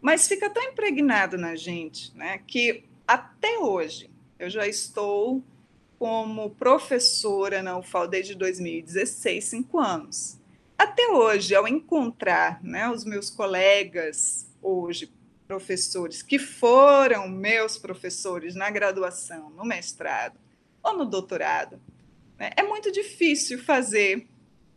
Mas 0.00 0.28
fica 0.28 0.48
tão 0.48 0.62
impregnado 0.62 1.36
na 1.36 1.56
gente, 1.56 2.16
né, 2.16 2.38
que 2.46 2.84
até 3.06 3.58
hoje 3.58 4.10
eu 4.38 4.48
já 4.48 4.66
estou 4.66 5.42
como 5.98 6.50
professora 6.50 7.62
na 7.62 7.76
UFAL 7.76 8.08
desde 8.08 8.34
2016, 8.34 9.44
cinco 9.44 9.78
anos. 9.78 10.38
Até 10.78 11.08
hoje, 11.08 11.54
ao 11.54 11.68
encontrar 11.68 12.58
né, 12.62 12.88
os 12.88 13.04
meus 13.04 13.28
colegas, 13.28 14.49
hoje 14.62 15.12
professores, 15.46 16.22
que 16.22 16.38
foram 16.38 17.28
meus 17.28 17.76
professores 17.76 18.54
na 18.54 18.70
graduação, 18.70 19.50
no 19.50 19.64
mestrado 19.64 20.38
ou 20.82 20.96
no 20.96 21.04
doutorado, 21.04 21.80
né, 22.38 22.50
é 22.56 22.62
muito 22.62 22.92
difícil 22.92 23.58
fazer 23.58 24.28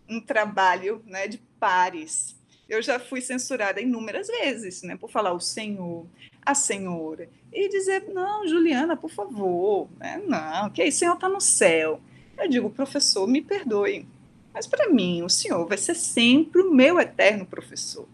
um 0.09 0.19
trabalho 0.19 1.01
né, 1.05 1.27
de 1.27 1.37
pares. 1.59 2.35
Eu 2.67 2.81
já 2.81 2.99
fui 2.99 3.21
censurada 3.21 3.79
inúmeras 3.79 4.27
vezes 4.27 4.81
né, 4.81 4.97
por 4.97 5.11
falar 5.11 5.33
o 5.33 5.39
senhor, 5.39 6.07
a 6.45 6.55
senhora 6.55 7.29
e 7.51 7.69
dizer: 7.69 8.05
não, 8.11 8.47
Juliana, 8.47 8.97
por 8.97 9.11
favor, 9.11 9.87
né? 9.99 10.21
não, 10.25 10.69
que 10.69 10.81
aí, 10.81 10.91
senhor 10.91 11.13
está 11.13 11.29
no 11.29 11.39
céu. 11.39 12.01
Eu 12.37 12.49
digo, 12.49 12.69
professor, 12.69 13.27
me 13.27 13.41
perdoe, 13.41 14.07
mas 14.51 14.65
para 14.65 14.89
mim 14.89 15.21
o 15.21 15.29
senhor 15.29 15.67
vai 15.67 15.77
ser 15.77 15.95
sempre 15.95 16.61
o 16.61 16.73
meu 16.73 16.99
eterno 16.99 17.45
professor. 17.45 18.07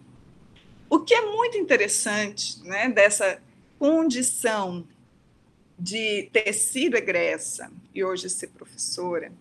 O 0.90 1.00
que 1.00 1.14
é 1.14 1.22
muito 1.22 1.58
interessante 1.58 2.62
né, 2.64 2.90
dessa 2.90 3.42
condição 3.78 4.88
de 5.78 6.30
ter 6.34 6.52
sido 6.54 6.98
egressa 6.98 7.72
e 7.94 8.04
hoje 8.04 8.30
ser 8.30 8.48
professora 8.48 9.32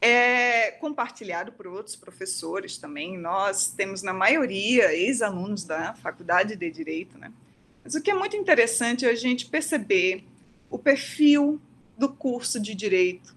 é 0.00 0.72
compartilhado 0.72 1.50
por 1.50 1.66
outros 1.66 1.96
professores 1.96 2.76
também. 2.76 3.16
Nós 3.16 3.68
temos, 3.68 4.02
na 4.02 4.12
maioria, 4.12 4.94
ex-alunos 4.94 5.64
da 5.64 5.94
Faculdade 5.94 6.54
de 6.54 6.70
Direito, 6.70 7.16
né? 7.16 7.32
Mas 7.82 7.94
o 7.94 8.02
que 8.02 8.10
é 8.10 8.14
muito 8.14 8.36
interessante 8.36 9.06
é 9.06 9.10
a 9.10 9.14
gente 9.14 9.46
perceber 9.46 10.22
o 10.70 10.78
perfil 10.78 11.58
do 11.96 12.08
curso 12.08 12.60
de 12.60 12.74
direito, 12.74 13.34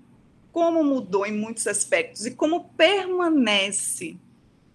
como 0.51 0.83
mudou 0.83 1.25
em 1.25 1.31
muitos 1.31 1.67
aspectos 1.67 2.25
e 2.25 2.31
como 2.31 2.65
permanece 2.71 4.17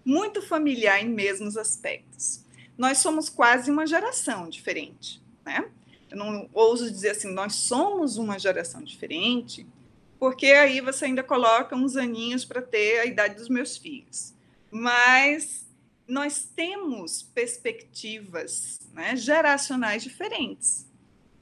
muito 0.05 0.41
familiar 0.41 1.01
em 1.01 1.09
mesmos 1.09 1.57
aspectos. 1.57 2.43
Nós 2.77 2.97
somos 2.97 3.29
quase 3.29 3.71
uma 3.71 3.85
geração 3.85 4.49
diferente, 4.49 5.21
né? 5.45 5.69
Eu 6.09 6.17
não 6.17 6.49
ouso 6.53 6.89
dizer 6.91 7.11
assim, 7.11 7.31
nós 7.33 7.55
somos 7.55 8.17
uma 8.17 8.37
geração 8.37 8.83
diferente, 8.83 9.65
porque 10.19 10.47
aí 10.47 10.79
você 10.79 11.05
ainda 11.05 11.23
coloca 11.23 11.75
uns 11.75 11.95
aninhos 11.95 12.45
para 12.45 12.61
ter 12.61 12.99
a 12.99 13.05
idade 13.05 13.35
dos 13.35 13.49
meus 13.49 13.77
filhos. 13.77 14.33
Mas 14.69 15.65
nós 16.07 16.47
temos 16.55 17.23
perspectivas 17.23 18.79
né, 18.93 19.15
geracionais 19.15 20.03
diferentes. 20.03 20.85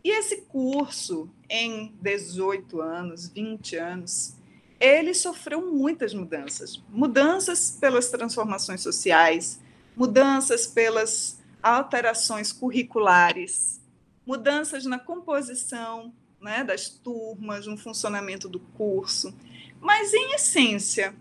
E 0.04 0.10
esse 0.10 0.42
curso, 0.42 1.30
em 1.50 1.94
18 2.02 2.82
anos, 2.82 3.28
20 3.28 3.76
anos, 3.76 4.36
ele 4.82 5.14
sofreu 5.14 5.72
muitas 5.72 6.14
mudanças. 6.14 6.82
Mudanças 6.90 7.78
pelas 7.80 8.10
transformações 8.10 8.82
sociais, 8.82 9.62
mudanças 9.96 10.66
pelas 10.66 11.40
alterações 11.62 12.52
curriculares, 12.52 13.80
mudanças 14.26 14.84
na 14.86 14.98
composição 14.98 16.12
né, 16.42 16.64
das 16.64 16.90
turmas, 16.90 17.68
no 17.68 17.78
funcionamento 17.78 18.50
do 18.50 18.60
curso. 18.60 19.34
Mas, 19.80 20.14
em 20.14 20.34
essência, 20.34 21.16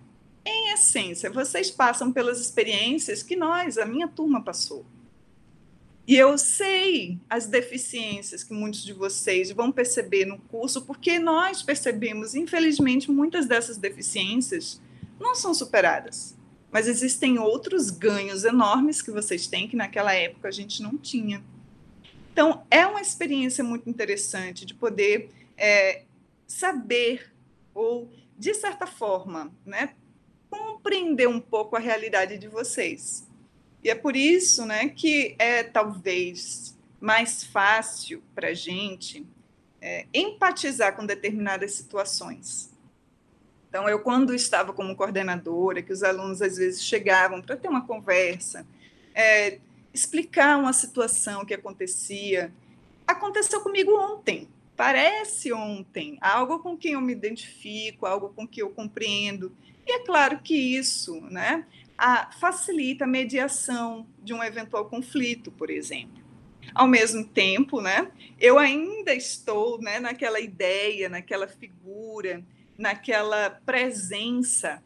em 0.44 0.72
essência, 0.72 1.30
vocês 1.30 1.70
passam 1.70 2.10
pelas 2.10 2.40
experiências 2.40 3.22
que 3.22 3.36
nós, 3.36 3.76
a 3.76 3.84
minha 3.84 4.08
turma, 4.08 4.42
passou. 4.42 4.86
E 6.10 6.16
eu 6.16 6.36
sei 6.36 7.20
as 7.30 7.46
deficiências 7.46 8.42
que 8.42 8.52
muitos 8.52 8.82
de 8.82 8.92
vocês 8.92 9.52
vão 9.52 9.70
perceber 9.70 10.24
no 10.24 10.40
curso, 10.40 10.82
porque 10.82 11.20
nós 11.20 11.62
percebemos, 11.62 12.34
infelizmente, 12.34 13.12
muitas 13.12 13.46
dessas 13.46 13.76
deficiências 13.76 14.82
não 15.20 15.36
são 15.36 15.54
superadas. 15.54 16.36
Mas 16.72 16.88
existem 16.88 17.38
outros 17.38 17.90
ganhos 17.90 18.42
enormes 18.42 19.00
que 19.00 19.12
vocês 19.12 19.46
têm 19.46 19.68
que 19.68 19.76
naquela 19.76 20.12
época 20.12 20.48
a 20.48 20.50
gente 20.50 20.82
não 20.82 20.98
tinha. 20.98 21.44
Então, 22.32 22.66
é 22.68 22.84
uma 22.84 23.00
experiência 23.00 23.62
muito 23.62 23.88
interessante 23.88 24.66
de 24.66 24.74
poder 24.74 25.30
é, 25.56 26.02
saber, 26.44 27.32
ou, 27.72 28.10
de 28.36 28.52
certa 28.54 28.84
forma, 28.84 29.52
né, 29.64 29.94
compreender 30.50 31.28
um 31.28 31.38
pouco 31.38 31.76
a 31.76 31.78
realidade 31.78 32.36
de 32.36 32.48
vocês. 32.48 33.29
E 33.82 33.90
é 33.90 33.94
por 33.94 34.16
isso 34.16 34.66
né, 34.66 34.88
que 34.88 35.34
é 35.38 35.62
talvez 35.62 36.76
mais 37.00 37.44
fácil 37.44 38.22
para 38.34 38.48
a 38.48 38.54
gente 38.54 39.26
é, 39.80 40.06
empatizar 40.12 40.94
com 40.94 41.06
determinadas 41.06 41.72
situações. 41.72 42.70
Então, 43.68 43.88
eu, 43.88 44.00
quando 44.00 44.34
estava 44.34 44.72
como 44.72 44.96
coordenadora, 44.96 45.80
que 45.80 45.92
os 45.92 46.02
alunos 46.02 46.42
às 46.42 46.56
vezes 46.56 46.82
chegavam 46.82 47.40
para 47.40 47.56
ter 47.56 47.68
uma 47.68 47.86
conversa, 47.86 48.66
é, 49.14 49.58
explicar 49.94 50.58
uma 50.58 50.72
situação 50.72 51.44
que 51.44 51.54
acontecia, 51.54 52.52
aconteceu 53.06 53.60
comigo 53.60 53.96
ontem, 53.96 54.48
parece 54.76 55.52
ontem, 55.52 56.18
algo 56.20 56.58
com 56.58 56.76
quem 56.76 56.92
eu 56.92 57.00
me 57.00 57.12
identifico, 57.12 58.06
algo 58.06 58.30
com 58.30 58.46
que 58.46 58.60
eu 58.60 58.70
compreendo. 58.70 59.52
E 59.86 59.92
é 59.92 59.98
claro 60.00 60.40
que 60.40 60.54
isso 60.54 61.20
né, 61.22 61.64
a, 62.00 62.30
facilita 62.32 63.04
a 63.04 63.06
mediação 63.06 64.06
de 64.22 64.32
um 64.32 64.42
eventual 64.42 64.86
conflito, 64.86 65.50
por 65.50 65.68
exemplo. 65.68 66.18
Ao 66.74 66.88
mesmo 66.88 67.26
tempo, 67.26 67.82
né, 67.82 68.10
eu 68.38 68.58
ainda 68.58 69.14
estou 69.14 69.78
né, 69.80 70.00
naquela 70.00 70.40
ideia, 70.40 71.10
naquela 71.10 71.46
figura, 71.46 72.42
naquela 72.78 73.50
presença 73.50 74.82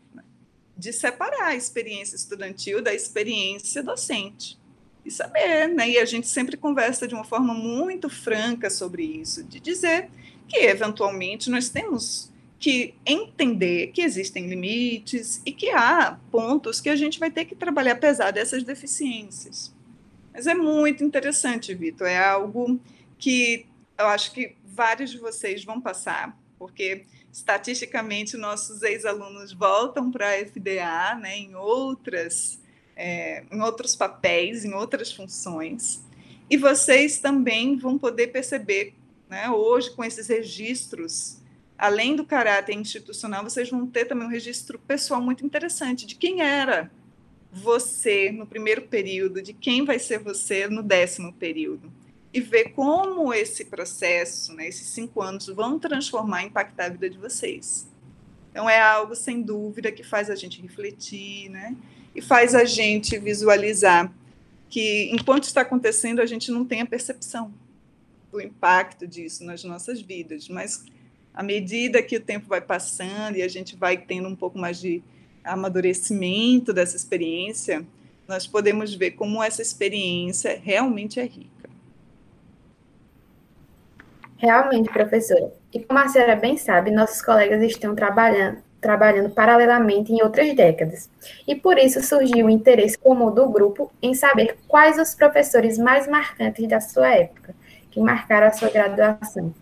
de 0.77 0.93
separar 0.93 1.49
a 1.49 1.55
experiência 1.55 2.17
estudantil 2.17 2.83
da 2.83 2.93
experiência 2.93 3.81
docente. 3.81 4.59
E 5.05 5.11
saber, 5.11 5.69
né? 5.69 5.91
E 5.91 5.99
a 5.99 6.05
gente 6.07 6.27
sempre 6.27 6.57
conversa 6.57 7.07
de 7.07 7.15
uma 7.15 7.25
forma 7.25 7.53
muito 7.55 8.09
franca 8.09 8.71
sobre 8.71 9.05
isso, 9.05 9.45
de 9.45 9.61
dizer 9.61 10.09
que, 10.49 10.57
eventualmente, 10.57 11.51
nós 11.51 11.69
temos 11.69 12.33
que 12.65 12.95
entender 13.05 13.89
que 13.89 14.01
existem 14.01 14.49
limites 14.49 15.43
e 15.45 15.53
que 15.53 15.69
há 15.69 16.19
pontos 16.31 16.81
que 16.81 16.89
a 16.89 16.97
gente 16.97 17.21
vai 17.21 17.31
ter 17.31 17.45
que 17.45 17.55
trabalhar 17.55 17.93
apesar 17.93 18.31
dessas 18.31 18.63
deficiências. 18.63 19.71
Mas 20.33 20.47
é 20.47 20.55
muito 20.55 21.05
interessante, 21.05 21.75
Vitor, 21.75 22.07
é 22.07 22.17
algo 22.17 22.81
que 23.19 23.67
eu 23.99 24.07
acho 24.07 24.33
que 24.33 24.57
vários 24.65 25.11
de 25.11 25.19
vocês 25.19 25.63
vão 25.63 25.79
passar, 25.79 26.41
porque 26.59 27.05
estatisticamente 27.31 28.39
nossos 28.39 28.83
ex-alunos 28.83 29.53
voltam 29.53 30.11
para 30.11 30.31
a 30.31 30.47
FDA 30.47 31.17
né, 31.21 31.37
em 31.37 31.55
outras 31.55 32.59
é, 32.97 33.45
em 33.53 33.61
outros 33.61 33.95
papéis, 33.95 34.65
em 34.65 34.73
outras 34.73 35.13
funções, 35.13 36.03
e 36.49 36.57
vocês 36.57 37.19
também 37.19 37.77
vão 37.77 37.99
poder 37.99 38.29
perceber, 38.29 38.95
né, 39.29 39.51
hoje 39.51 39.91
com 39.91 40.03
esses 40.03 40.29
registros 40.29 41.44
além 41.85 42.17
do 42.17 42.25
caráter 42.25 42.73
institucional, 42.73 43.45
vocês 43.45 43.69
vão 43.69 43.87
ter 43.87 44.07
também 44.07 44.27
um 44.27 44.31
registro 44.31 44.79
pessoal 44.79 45.21
muito 45.21 45.45
interessante 45.45 46.07
de 46.07 46.15
quem 46.15 46.41
era 46.41 46.91
você 47.53 48.33
no 48.33 48.47
primeiro 48.47 48.83
período, 48.83 49.43
de 49.43 49.53
quem 49.53 49.85
vai 49.85 49.99
ser 49.99 50.19
você 50.19 50.67
no 50.67 50.83
décimo 50.83 51.31
período. 51.35 51.93
E 52.33 52.41
ver 52.41 52.71
como 52.71 53.35
esse 53.35 53.67
processo, 53.67 54.55
né, 54.55 54.67
esses 54.67 54.89
cinco 54.89 55.21
anos, 55.21 55.47
vão 55.49 55.79
transformar, 55.79 56.45
impactar 56.45 56.87
a 56.87 56.89
vida 56.89 57.11
de 57.11 57.19
vocês. 57.19 57.87
Então, 58.51 58.69
é 58.69 58.81
algo, 58.81 59.15
sem 59.15 59.43
dúvida, 59.43 59.93
que 59.93 60.03
faz 60.03 60.31
a 60.31 60.35
gente 60.35 60.63
refletir, 60.63 61.51
né? 61.51 61.77
E 62.15 62.23
faz 62.23 62.55
a 62.55 62.65
gente 62.65 63.19
visualizar 63.19 64.11
que, 64.71 65.11
enquanto 65.13 65.45
está 65.45 65.61
acontecendo, 65.61 66.21
a 66.21 66.27
gente 66.27 66.51
não 66.51 66.65
tem 66.65 66.81
a 66.81 66.87
percepção 66.87 67.53
do 68.33 68.41
impacto 68.41 69.07
disso 69.07 69.45
nas 69.45 69.63
nossas 69.65 70.01
vidas, 70.01 70.49
mas 70.49 70.83
à 71.35 71.43
medida 71.43 72.03
que 72.03 72.17
o 72.17 72.21
tempo 72.21 72.47
vai 72.47 72.61
passando 72.61 73.37
e 73.37 73.43
a 73.43 73.49
gente 73.49 73.75
vai 73.75 73.97
tendo 73.97 74.29
um 74.29 74.37
pouco 74.37 74.57
mais 74.57 74.81
de 74.81 75.03
amadurecimento 75.43 76.73
dessa 76.73 76.97
experiência, 76.97 77.85
nós 78.27 78.47
podemos 78.47 78.95
ver 78.95 79.11
como 79.13 79.43
essa 79.43 79.61
experiência 79.61 80.59
realmente 80.63 81.19
é 81.19 81.25
rica. 81.25 81.69
Realmente, 84.39 84.91
professora. 84.91 85.53
E 85.73 85.81
como 85.81 85.99
a 85.99 86.09
senhora 86.09 86.37
bem 86.37 86.57
sabe, 86.57 86.91
nossos 86.91 87.21
colegas 87.21 87.63
estão 87.63 87.95
trabalhando, 87.95 88.59
trabalhando 88.81 89.31
paralelamente 89.31 90.13
em 90.13 90.23
outras 90.23 90.55
décadas. 90.55 91.11
E 91.47 91.55
por 91.55 91.79
isso 91.79 92.03
surgiu 92.03 92.47
o 92.47 92.51
interesse 92.51 92.97
comum 92.97 93.33
do 93.33 93.49
grupo 93.49 93.91
em 94.01 94.15
saber 94.15 94.57
quais 94.69 94.99
os 94.99 95.15
professores 95.15 95.79
mais 95.79 96.07
marcantes 96.07 96.69
da 96.69 96.81
sua 96.81 97.09
época, 97.09 97.55
que 97.91 98.01
marcaram 98.01 98.47
a 98.47 98.53
sua 98.53 98.71
graduação 98.71 99.53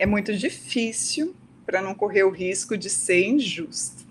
é 0.00 0.06
muito 0.06 0.34
difícil 0.34 1.36
para 1.66 1.82
não 1.82 1.94
correr 1.94 2.24
o 2.24 2.30
risco 2.30 2.74
de 2.74 2.88
ser 2.88 3.22
injusto. 3.26 4.02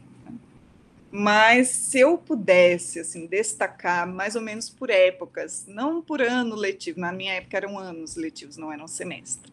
Mas 1.11 1.69
se 1.69 1.99
eu 1.99 2.15
pudesse 2.15 2.99
assim 2.99 3.25
destacar 3.25 4.07
mais 4.07 4.35
ou 4.35 4.41
menos 4.43 4.69
por 4.69 4.91
épocas, 4.91 5.65
não 5.67 5.99
por 5.99 6.21
ano 6.21 6.55
letivo, 6.55 6.99
na 6.99 7.11
minha 7.11 7.33
época 7.33 7.57
eram 7.57 7.79
anos 7.79 8.15
letivos, 8.15 8.55
não 8.55 8.71
eram 8.71 8.87
semestre. 8.87 9.51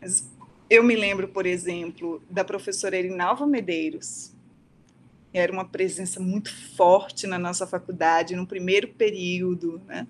Mas 0.00 0.28
eu 0.68 0.82
me 0.82 0.96
lembro, 0.96 1.28
por 1.28 1.46
exemplo, 1.46 2.20
da 2.28 2.42
professora 2.42 2.96
Erinalva 2.96 3.46
Medeiros. 3.46 4.32
Era 5.32 5.52
uma 5.52 5.64
presença 5.64 6.18
muito 6.18 6.52
forte 6.74 7.28
na 7.28 7.38
nossa 7.38 7.64
faculdade 7.64 8.34
no 8.34 8.44
primeiro 8.44 8.88
período, 8.88 9.80
né? 9.86 10.04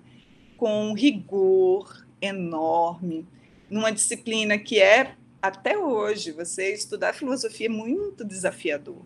com 0.57 0.89
um 0.89 0.93
rigor 0.93 2.03
enorme, 2.19 3.27
numa 3.69 3.91
disciplina 3.91 4.57
que 4.57 4.81
é 4.81 5.13
até 5.47 5.77
hoje, 5.77 6.31
você 6.31 6.73
estudar 6.73 7.13
filosofia 7.13 7.67
é 7.67 7.69
muito 7.69 8.23
desafiador. 8.23 9.01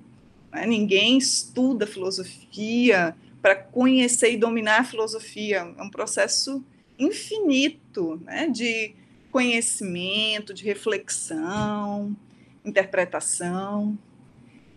Né? 0.52 0.66
Ninguém 0.66 1.18
estuda 1.18 1.86
filosofia 1.86 3.16
para 3.42 3.56
conhecer 3.56 4.32
e 4.32 4.38
dominar 4.38 4.80
a 4.80 4.84
filosofia. 4.84 5.74
É 5.78 5.82
um 5.82 5.90
processo 5.90 6.64
infinito 6.98 8.22
né? 8.24 8.48
de 8.48 8.94
conhecimento, 9.32 10.54
de 10.54 10.64
reflexão, 10.64 12.16
interpretação. 12.64 13.98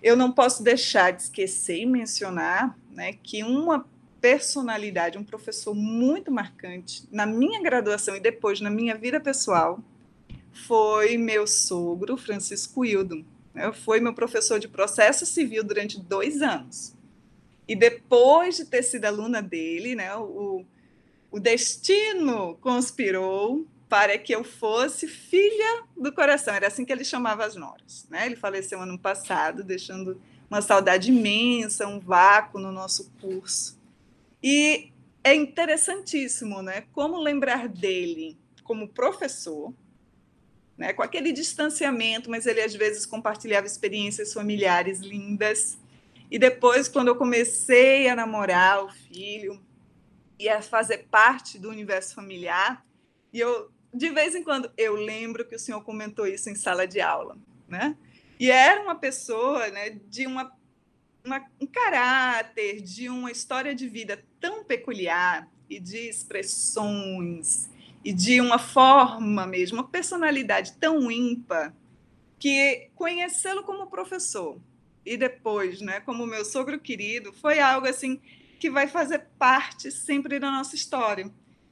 Eu 0.03 0.17
não 0.17 0.33
posso 0.33 0.63
deixar 0.63 1.13
de 1.13 1.23
esquecer 1.23 1.79
e 1.79 1.87
mencionar 1.87 2.77
né, 2.91 3.13
que 3.23 3.45
uma 3.45 3.87
personalidade, 4.21 5.17
um 5.17 5.25
professor 5.25 5.75
muito 5.75 6.31
marcante 6.31 7.05
na 7.11 7.25
minha 7.25 7.63
graduação 7.63 8.17
e 8.17 8.21
depois 8.21 8.61
na 8.61 8.71
minha 8.71 8.97
vida 8.97 9.21
pessoal 9.21 9.81
foi 10.53 11.17
meu 11.17 11.47
sogro, 11.47 12.17
Francisco 12.17 12.85
Hildon. 12.85 13.25
Né? 13.55 13.73
Foi 13.73 14.01
meu 14.01 14.15
professor 14.15 14.59
de 14.59 14.69
processo 14.69 15.27
civil 15.27 15.65
durante 15.65 16.01
dois 16.01 16.43
anos. 16.43 16.95
E 17.67 17.77
depois 17.77 18.57
de 18.57 18.65
ter 18.65 18.83
sido 18.83 19.05
aluna 19.05 19.41
dele, 19.41 19.95
né, 19.95 20.15
o, 20.17 20.65
o 21.31 21.41
destino 21.41 22.57
conspirou 22.61 23.67
para 23.89 24.17
que 24.19 24.35
eu 24.35 24.43
fosse 24.43 25.07
filha 25.07 25.85
do 25.97 26.13
coração. 26.13 26.55
Era 26.55 26.67
assim 26.67 26.85
que 26.85 26.93
ele 26.93 27.05
chamava 27.05 27.45
as 27.45 27.55
noras. 27.55 28.07
Né? 28.11 28.27
Ele 28.27 28.37
faleceu 28.37 28.81
ano 28.81 28.99
passado, 28.99 29.63
deixando 29.63 30.21
uma 30.51 30.61
saudade 30.61 31.11
imensa, 31.11 31.87
um 31.87 32.01
vácuo 32.01 32.59
no 32.59 32.73
nosso 32.73 33.11
curso. 33.21 33.79
E 34.43 34.91
é 35.23 35.35
interessantíssimo, 35.35 36.63
né? 36.63 36.85
Como 36.93 37.19
lembrar 37.19 37.69
dele 37.69 38.37
como 38.63 38.89
professor, 38.89 39.73
né, 40.83 40.93
com 40.93 41.01
aquele 41.01 41.31
distanciamento, 41.31 42.29
mas 42.29 42.45
ele 42.45 42.61
às 42.61 42.75
vezes 42.75 43.07
compartilhava 43.07 43.69
experiências 43.69 44.33
familiares 44.33 44.99
lindas. 44.99 45.79
E 46.29 46.41
depois, 46.41 46.89
quando 46.89 47.07
eu 47.07 47.15
comecei 47.15 48.09
a 48.09 48.17
namorar 48.17 48.85
o 48.85 48.89
filho 48.89 49.65
e 50.41 50.49
a 50.49 50.61
fazer 50.61 51.07
parte 51.09 51.57
do 51.57 51.71
universo 51.71 52.17
familiar, 52.17 52.85
e 53.33 53.39
eu 53.39 53.71
de 53.95 54.09
vez 54.09 54.35
em 54.35 54.43
quando 54.43 54.73
eu 54.77 54.97
lembro 54.97 55.45
que 55.47 55.55
o 55.55 55.59
senhor 55.59 55.85
comentou 55.85 56.27
isso 56.27 56.51
em 56.51 56.57
sala 56.57 56.85
de 56.85 57.01
aula, 57.01 57.37
né? 57.69 57.97
E 58.41 58.51
era 58.51 58.83
uma 58.83 58.97
pessoa, 58.97 59.69
né, 59.69 59.91
de 60.09 60.27
uma, 60.27 60.51
uma 61.25 61.47
um 61.61 61.67
caráter, 61.67 62.81
de 62.81 63.09
uma 63.09 63.31
história 63.31 63.73
de 63.73 63.87
vida 63.87 64.21
tão 64.41 64.65
peculiar 64.65 65.49
e 65.71 65.79
de 65.79 66.09
expressões 66.09 67.71
e 68.05 68.13
de 68.13 68.41
uma 68.41 68.59
forma 68.59 69.47
mesmo, 69.47 69.79
uma 69.79 69.89
personalidade 69.89 70.73
tão 70.75 71.11
ímpar, 71.11 71.75
que 72.39 72.89
conhecê-lo 72.97 73.63
como 73.63 73.87
professor 73.87 74.59
e 75.05 75.17
depois, 75.17 75.81
né, 75.81 76.01
como 76.01 76.27
meu 76.27 76.45
sogro 76.45 76.79
querido, 76.79 77.33
foi 77.33 77.61
algo 77.61 77.87
assim 77.87 78.21
que 78.59 78.71
vai 78.71 78.87
fazer 78.87 79.27
parte 79.39 79.91
sempre 79.91 80.39
da 80.39 80.51
nossa 80.51 80.75
história. 80.75 81.31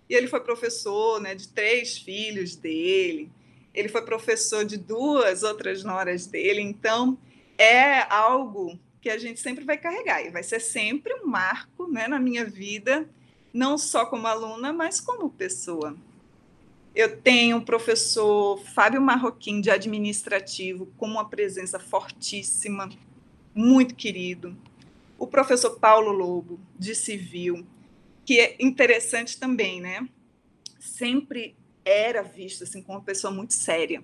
E 0.08 0.14
ele 0.14 0.26
foi 0.26 0.40
professor, 0.40 1.20
né, 1.20 1.34
de 1.34 1.48
três 1.48 1.98
filhos 1.98 2.56
dele. 2.56 3.30
Ele 3.72 3.88
foi 3.88 4.02
professor 4.02 4.64
de 4.64 4.76
duas 4.76 5.44
outras 5.44 5.84
noras 5.84 6.26
dele, 6.26 6.60
então 6.60 7.16
é 7.56 8.00
algo 8.12 8.78
que 9.00 9.08
a 9.08 9.18
gente 9.18 9.38
sempre 9.38 9.64
vai 9.64 9.78
carregar 9.78 10.24
e 10.24 10.30
vai 10.30 10.42
ser 10.42 10.60
sempre 10.60 11.14
um 11.14 11.26
marco, 11.26 11.86
né, 11.86 12.08
na 12.08 12.18
minha 12.18 12.44
vida, 12.44 13.08
não 13.52 13.78
só 13.78 14.04
como 14.04 14.26
aluna, 14.26 14.72
mas 14.72 15.00
como 15.00 15.30
pessoa. 15.30 15.96
Eu 16.94 17.16
tenho 17.20 17.58
o 17.58 17.64
professor 17.64 18.58
Fábio 18.74 19.00
Marroquim, 19.00 19.60
de 19.60 19.70
administrativo, 19.70 20.86
com 20.96 21.06
uma 21.06 21.28
presença 21.28 21.78
fortíssima, 21.78 22.90
muito 23.54 23.94
querido. 23.94 24.56
O 25.18 25.26
professor 25.26 25.78
Paulo 25.78 26.10
Lobo, 26.10 26.58
de 26.76 26.94
civil, 26.94 27.64
que 28.24 28.40
é 28.40 28.56
interessante 28.58 29.38
também, 29.38 29.80
né? 29.80 30.08
Sempre 30.80 31.54
era 31.84 32.22
visto 32.22 32.64
assim 32.64 32.82
como 32.82 32.98
uma 32.98 33.04
pessoa 33.04 33.32
muito 33.32 33.54
séria, 33.54 34.02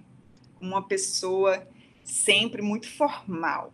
como 0.54 0.70
uma 0.72 0.86
pessoa 0.86 1.66
sempre 2.04 2.62
muito 2.62 2.88
formal. 2.88 3.72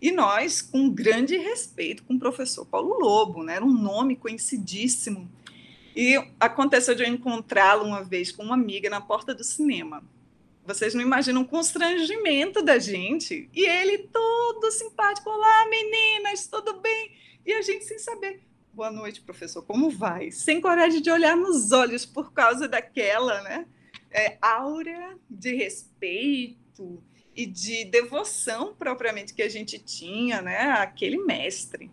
E 0.00 0.12
nós, 0.12 0.60
com 0.60 0.90
grande 0.90 1.38
respeito 1.38 2.04
com 2.04 2.14
o 2.14 2.18
professor 2.18 2.66
Paulo 2.66 2.98
Lobo, 2.98 3.42
né? 3.42 3.56
era 3.56 3.64
um 3.64 3.72
nome 3.72 4.14
conhecidíssimo. 4.14 5.28
E 5.96 6.14
aconteceu 6.38 6.94
de 6.94 7.02
eu 7.02 7.08
encontrá-lo 7.08 7.82
uma 7.86 8.04
vez 8.04 8.30
com 8.30 8.42
uma 8.42 8.54
amiga 8.54 8.90
na 8.90 9.00
porta 9.00 9.34
do 9.34 9.42
cinema. 9.42 10.04
Vocês 10.66 10.92
não 10.92 11.00
imaginam 11.00 11.40
o 11.40 11.48
constrangimento 11.48 12.60
da 12.60 12.78
gente. 12.78 13.48
E 13.54 13.64
ele 13.64 13.98
todo 14.12 14.70
simpático, 14.72 15.30
olá 15.30 15.66
meninas, 15.70 16.46
tudo 16.48 16.80
bem? 16.80 17.12
E 17.46 17.54
a 17.54 17.62
gente 17.62 17.86
sem 17.86 17.98
saber. 17.98 18.42
Boa 18.74 18.90
noite, 18.90 19.22
professor, 19.22 19.62
como 19.62 19.88
vai? 19.88 20.30
Sem 20.30 20.60
coragem 20.60 21.00
de 21.00 21.10
olhar 21.10 21.34
nos 21.34 21.72
olhos 21.72 22.04
por 22.04 22.30
causa 22.30 22.68
daquela 22.68 23.40
né, 23.40 23.66
é, 24.10 24.36
aura 24.42 25.16
de 25.30 25.54
respeito 25.54 27.02
e 27.34 27.46
de 27.46 27.86
devoção 27.86 28.74
propriamente 28.74 29.32
que 29.32 29.40
a 29.40 29.48
gente 29.48 29.78
tinha 29.78 30.42
né, 30.42 30.72
àquele 30.72 31.16
mestre. 31.16 31.90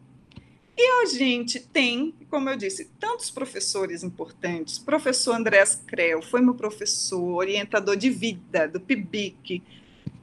E 0.75 1.03
a 1.03 1.05
gente 1.05 1.59
tem, 1.59 2.15
como 2.29 2.49
eu 2.49 2.57
disse, 2.57 2.85
tantos 2.99 3.29
professores 3.29 4.03
importantes. 4.03 4.79
Professor 4.79 5.35
Andrés 5.35 5.79
Creu 5.85 6.21
foi 6.21 6.41
meu 6.41 6.55
professor, 6.55 7.35
orientador 7.35 7.95
de 7.95 8.09
vida 8.09 8.67
do 8.67 8.79
PIBIC, 8.79 9.61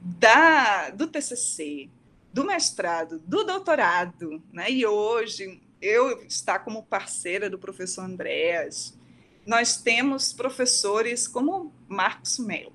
da, 0.01 0.89
do 0.89 1.07
TCC, 1.07 1.89
do 2.33 2.43
mestrado, 2.43 3.19
do 3.19 3.43
doutorado, 3.45 4.41
né? 4.51 4.69
E 4.69 4.85
hoje 4.85 5.61
eu 5.81 6.21
está 6.23 6.59
como 6.59 6.83
parceira 6.83 7.49
do 7.49 7.57
professor 7.57 8.03
Andrés. 8.03 8.97
Nós 9.45 9.77
temos 9.77 10.33
professores 10.33 11.27
como 11.27 11.73
Marcos 11.87 12.37
Melo, 12.39 12.73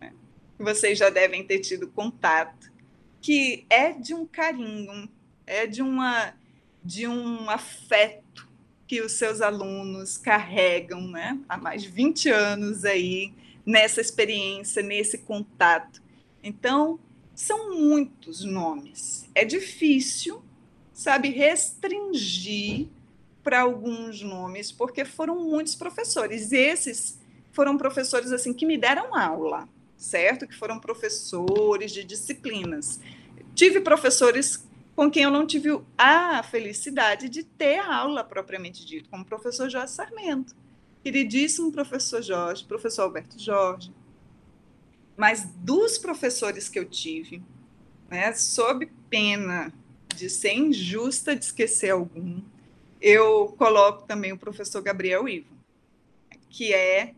né? 0.00 0.12
vocês 0.58 0.98
já 0.98 1.08
devem 1.08 1.44
ter 1.44 1.60
tido 1.60 1.88
contato, 1.88 2.70
que 3.20 3.64
é 3.70 3.92
de 3.92 4.12
um 4.12 4.26
carinho, 4.26 5.08
é 5.46 5.66
de 5.66 5.80
uma 5.82 6.34
de 6.84 7.06
um 7.06 7.48
afeto 7.48 8.48
que 8.86 9.00
os 9.00 9.12
seus 9.12 9.40
alunos 9.40 10.18
carregam 10.18 11.00
né, 11.08 11.38
há 11.48 11.56
mais 11.56 11.82
de 11.82 11.88
20 11.88 12.28
anos 12.28 12.84
aí 12.84 13.32
nessa 13.64 14.00
experiência, 14.00 14.82
nesse 14.82 15.18
contato. 15.18 16.02
Então, 16.42 16.98
são 17.34 17.74
muitos 17.74 18.44
nomes. 18.44 19.28
É 19.34 19.44
difícil, 19.44 20.42
sabe, 20.92 21.30
restringir 21.30 22.88
para 23.42 23.60
alguns 23.60 24.22
nomes, 24.22 24.70
porque 24.70 25.04
foram 25.04 25.40
muitos 25.40 25.74
professores. 25.74 26.52
E 26.52 26.56
esses 26.56 27.18
foram 27.52 27.76
professores 27.76 28.32
assim 28.32 28.52
que 28.52 28.66
me 28.66 28.76
deram 28.76 29.16
aula, 29.16 29.68
certo? 29.96 30.46
Que 30.46 30.54
foram 30.54 30.78
professores 30.78 31.92
de 31.92 32.04
disciplinas. 32.04 33.00
Tive 33.54 33.80
professores 33.80 34.66
com 34.94 35.10
quem 35.10 35.22
eu 35.22 35.30
não 35.30 35.46
tive 35.46 35.80
a 35.96 36.42
felicidade 36.42 37.28
de 37.28 37.42
ter 37.42 37.78
aula 37.78 38.22
propriamente 38.22 38.84
dito, 38.84 39.08
como 39.08 39.22
o 39.22 39.26
professor 39.26 39.68
Jorge 39.70 39.92
Sarmento. 39.92 40.54
Queridíssimo 41.02 41.72
professor 41.72 42.22
Jorge, 42.22 42.64
professor 42.64 43.02
Alberto 43.02 43.38
Jorge. 43.38 43.92
Mas 45.16 45.44
dos 45.56 45.98
professores 45.98 46.68
que 46.68 46.78
eu 46.78 46.84
tive, 46.84 47.42
né, 48.08 48.32
sob 48.34 48.90
pena 49.08 49.72
de 50.14 50.28
ser 50.28 50.52
injusta 50.52 51.34
de 51.34 51.44
esquecer 51.44 51.90
algum, 51.90 52.40
eu 53.00 53.54
coloco 53.58 54.06
também 54.06 54.32
o 54.32 54.38
professor 54.38 54.80
Gabriel 54.82 55.28
Ivo, 55.28 55.52
que 56.48 56.72
é 56.72 57.14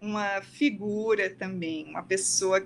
uma 0.00 0.40
figura 0.42 1.30
também, 1.30 1.86
uma 1.86 2.02
pessoa 2.02 2.64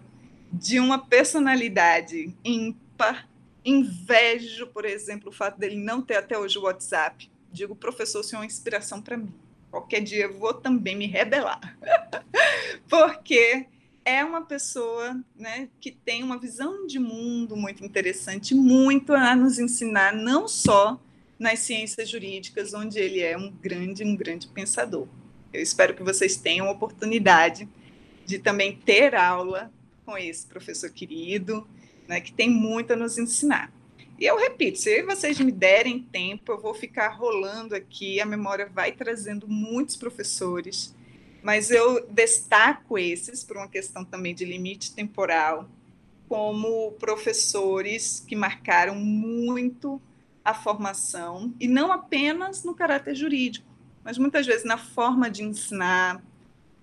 de 0.52 0.80
uma 0.80 0.98
personalidade 0.98 2.34
ímpar, 2.44 3.28
Invejo, 3.64 4.66
por 4.68 4.84
exemplo, 4.84 5.28
o 5.28 5.32
fato 5.32 5.58
dele 5.58 5.76
não 5.76 6.00
ter 6.00 6.16
até 6.16 6.38
hoje 6.38 6.58
o 6.58 6.62
WhatsApp. 6.62 7.30
Digo, 7.52 7.74
professor, 7.74 8.20
isso 8.20 8.34
é 8.34 8.38
uma 8.38 8.46
inspiração 8.46 9.02
para 9.02 9.16
mim. 9.16 9.32
Qualquer 9.70 10.00
dia 10.00 10.24
eu 10.24 10.38
vou 10.38 10.54
também 10.54 10.96
me 10.96 11.06
rebelar. 11.06 11.60
Porque 12.88 13.66
é 14.04 14.24
uma 14.24 14.42
pessoa 14.42 15.22
né, 15.36 15.68
que 15.80 15.90
tem 15.90 16.22
uma 16.22 16.38
visão 16.38 16.86
de 16.86 16.98
mundo 16.98 17.56
muito 17.56 17.84
interessante, 17.84 18.54
muito 18.54 19.12
a 19.12 19.36
nos 19.36 19.58
ensinar, 19.58 20.14
não 20.14 20.48
só 20.48 21.00
nas 21.38 21.60
ciências 21.60 22.08
jurídicas, 22.08 22.74
onde 22.74 22.98
ele 22.98 23.20
é 23.20 23.36
um 23.36 23.50
grande, 23.50 24.04
um 24.04 24.16
grande 24.16 24.48
pensador. 24.48 25.06
Eu 25.52 25.62
espero 25.62 25.94
que 25.94 26.02
vocês 26.02 26.36
tenham 26.36 26.66
a 26.66 26.72
oportunidade 26.72 27.68
de 28.26 28.38
também 28.38 28.76
ter 28.76 29.14
aula 29.14 29.72
com 30.04 30.16
esse 30.16 30.46
professor 30.46 30.90
querido, 30.90 31.66
né, 32.10 32.20
que 32.20 32.32
tem 32.32 32.50
muito 32.50 32.92
a 32.92 32.96
nos 32.96 33.16
ensinar. 33.18 33.72
E 34.18 34.26
eu 34.26 34.36
repito, 34.36 34.80
se 34.80 35.00
vocês 35.04 35.38
me 35.38 35.52
derem 35.52 36.02
tempo, 36.02 36.50
eu 36.50 36.60
vou 36.60 36.74
ficar 36.74 37.10
rolando 37.10 37.72
aqui, 37.72 38.20
a 38.20 38.26
memória 38.26 38.68
vai 38.68 38.90
trazendo 38.90 39.46
muitos 39.46 39.96
professores, 39.96 40.92
mas 41.40 41.70
eu 41.70 42.04
destaco 42.10 42.98
esses, 42.98 43.44
por 43.44 43.56
uma 43.56 43.68
questão 43.68 44.04
também 44.04 44.34
de 44.34 44.44
limite 44.44 44.92
temporal, 44.92 45.68
como 46.28 46.90
professores 46.98 48.24
que 48.26 48.34
marcaram 48.34 48.96
muito 48.96 50.02
a 50.44 50.52
formação, 50.52 51.54
e 51.60 51.68
não 51.68 51.92
apenas 51.92 52.64
no 52.64 52.74
caráter 52.74 53.14
jurídico, 53.14 53.66
mas 54.02 54.18
muitas 54.18 54.44
vezes 54.44 54.64
na 54.64 54.76
forma 54.76 55.30
de 55.30 55.44
ensinar, 55.44 56.20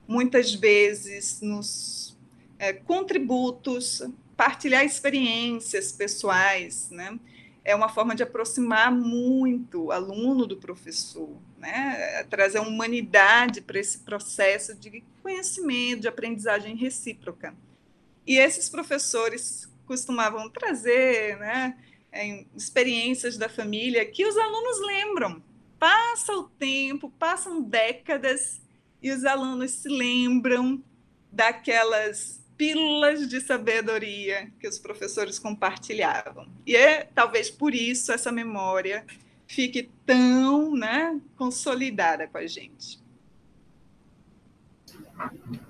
muitas 0.08 0.56
vezes 0.56 1.42
nos 1.42 2.18
é, 2.58 2.72
contributos 2.72 4.02
partilhar 4.38 4.86
experiências 4.86 5.92
pessoais, 5.92 6.90
né? 6.92 7.20
É 7.66 7.76
uma 7.76 7.90
forma 7.90 8.16
de 8.16 8.24
aproximar 8.24 8.92
muito 8.92 9.92
aluno 9.92 10.46
do 10.46 10.56
professor, 10.56 11.36
né? 11.58 12.24
Trazer 12.30 12.60
humanidade 12.60 13.60
para 13.60 13.80
esse 13.80 13.98
processo 14.00 14.76
de 14.76 15.04
conhecimento, 15.22 16.02
de 16.02 16.08
aprendizagem 16.08 16.76
recíproca. 16.76 17.54
E 18.26 18.38
esses 18.38 18.70
professores 18.70 19.68
costumavam 19.86 20.50
trazer, 20.50 21.38
né? 21.40 21.76
É, 22.10 22.46
experiências 22.56 23.38
da 23.38 23.50
família 23.50 24.06
que 24.06 24.26
os 24.26 24.38
alunos 24.38 24.80
lembram. 24.88 25.44
Passa 25.78 26.34
o 26.34 26.44
tempo, 26.44 27.12
passam 27.20 27.62
décadas 27.62 28.62
e 29.02 29.12
os 29.12 29.26
alunos 29.26 29.72
se 29.72 29.90
lembram 29.90 30.82
daquelas 31.32 32.40
pílulas 32.58 33.28
de 33.28 33.40
sabedoria 33.40 34.52
que 34.60 34.68
os 34.68 34.80
professores 34.80 35.38
compartilhavam. 35.38 36.48
E 36.66 36.76
é 36.76 37.08
talvez 37.14 37.50
por 37.50 37.74
isso 37.74 38.12
essa 38.12 38.32
memória 38.32 39.06
fique 39.46 39.90
tão 40.06 40.76
né, 40.76 41.20
consolidada 41.38 42.28
com 42.28 42.38
a 42.38 42.48
gente. 42.48 43.00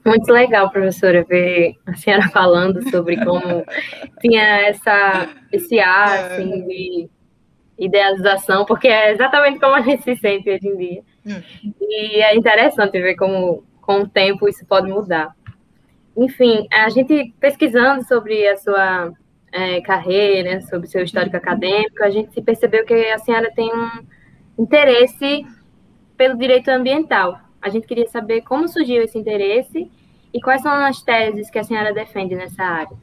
Muito 0.05 0.31
legal, 0.31 0.69
professora, 0.69 1.23
ver 1.23 1.75
a 1.85 1.95
senhora 1.95 2.27
falando 2.31 2.89
sobre 2.89 3.23
como 3.23 3.63
tinha 4.19 4.43
essa, 4.67 5.29
esse 5.51 5.79
ar 5.79 6.09
é. 6.09 6.33
assim, 6.33 6.67
de 6.67 7.09
idealização, 7.77 8.65
porque 8.65 8.87
é 8.87 9.11
exatamente 9.11 9.59
como 9.59 9.75
a 9.75 9.81
gente 9.81 10.03
se 10.03 10.15
sente 10.15 10.49
hoje 10.49 10.67
em 10.67 10.77
dia. 10.77 11.03
É. 11.27 11.43
E 11.79 12.21
é 12.21 12.35
interessante 12.35 12.99
ver 12.99 13.15
como, 13.15 13.63
com 13.81 14.01
o 14.01 14.07
tempo, 14.07 14.49
isso 14.49 14.65
pode 14.65 14.89
mudar. 14.89 15.36
Enfim, 16.17 16.67
a 16.71 16.89
gente 16.89 17.31
pesquisando 17.39 18.03
sobre 18.07 18.47
a 18.47 18.57
sua 18.57 19.13
é, 19.51 19.79
carreira, 19.81 20.61
sobre 20.61 20.87
seu 20.87 21.03
histórico 21.03 21.37
acadêmico, 21.37 22.03
a 22.03 22.09
gente 22.09 22.41
percebeu 22.41 22.83
que 22.83 22.93
a 23.11 23.19
senhora 23.19 23.51
tem 23.53 23.71
um 23.71 24.03
interesse 24.57 25.45
pelo 26.17 26.35
direito 26.35 26.69
ambiental. 26.69 27.39
A 27.61 27.69
gente 27.69 27.85
queria 27.85 28.07
saber 28.07 28.41
como 28.41 28.67
surgiu 28.67 29.03
esse 29.03 29.15
interesse 29.15 29.91
e 30.33 30.41
quais 30.41 30.63
são 30.63 30.71
as 30.71 31.03
teses 31.03 31.51
que 31.51 31.59
a 31.59 31.63
senhora 31.63 31.93
defende 31.93 32.35
nessa 32.35 32.63
área. 32.63 32.97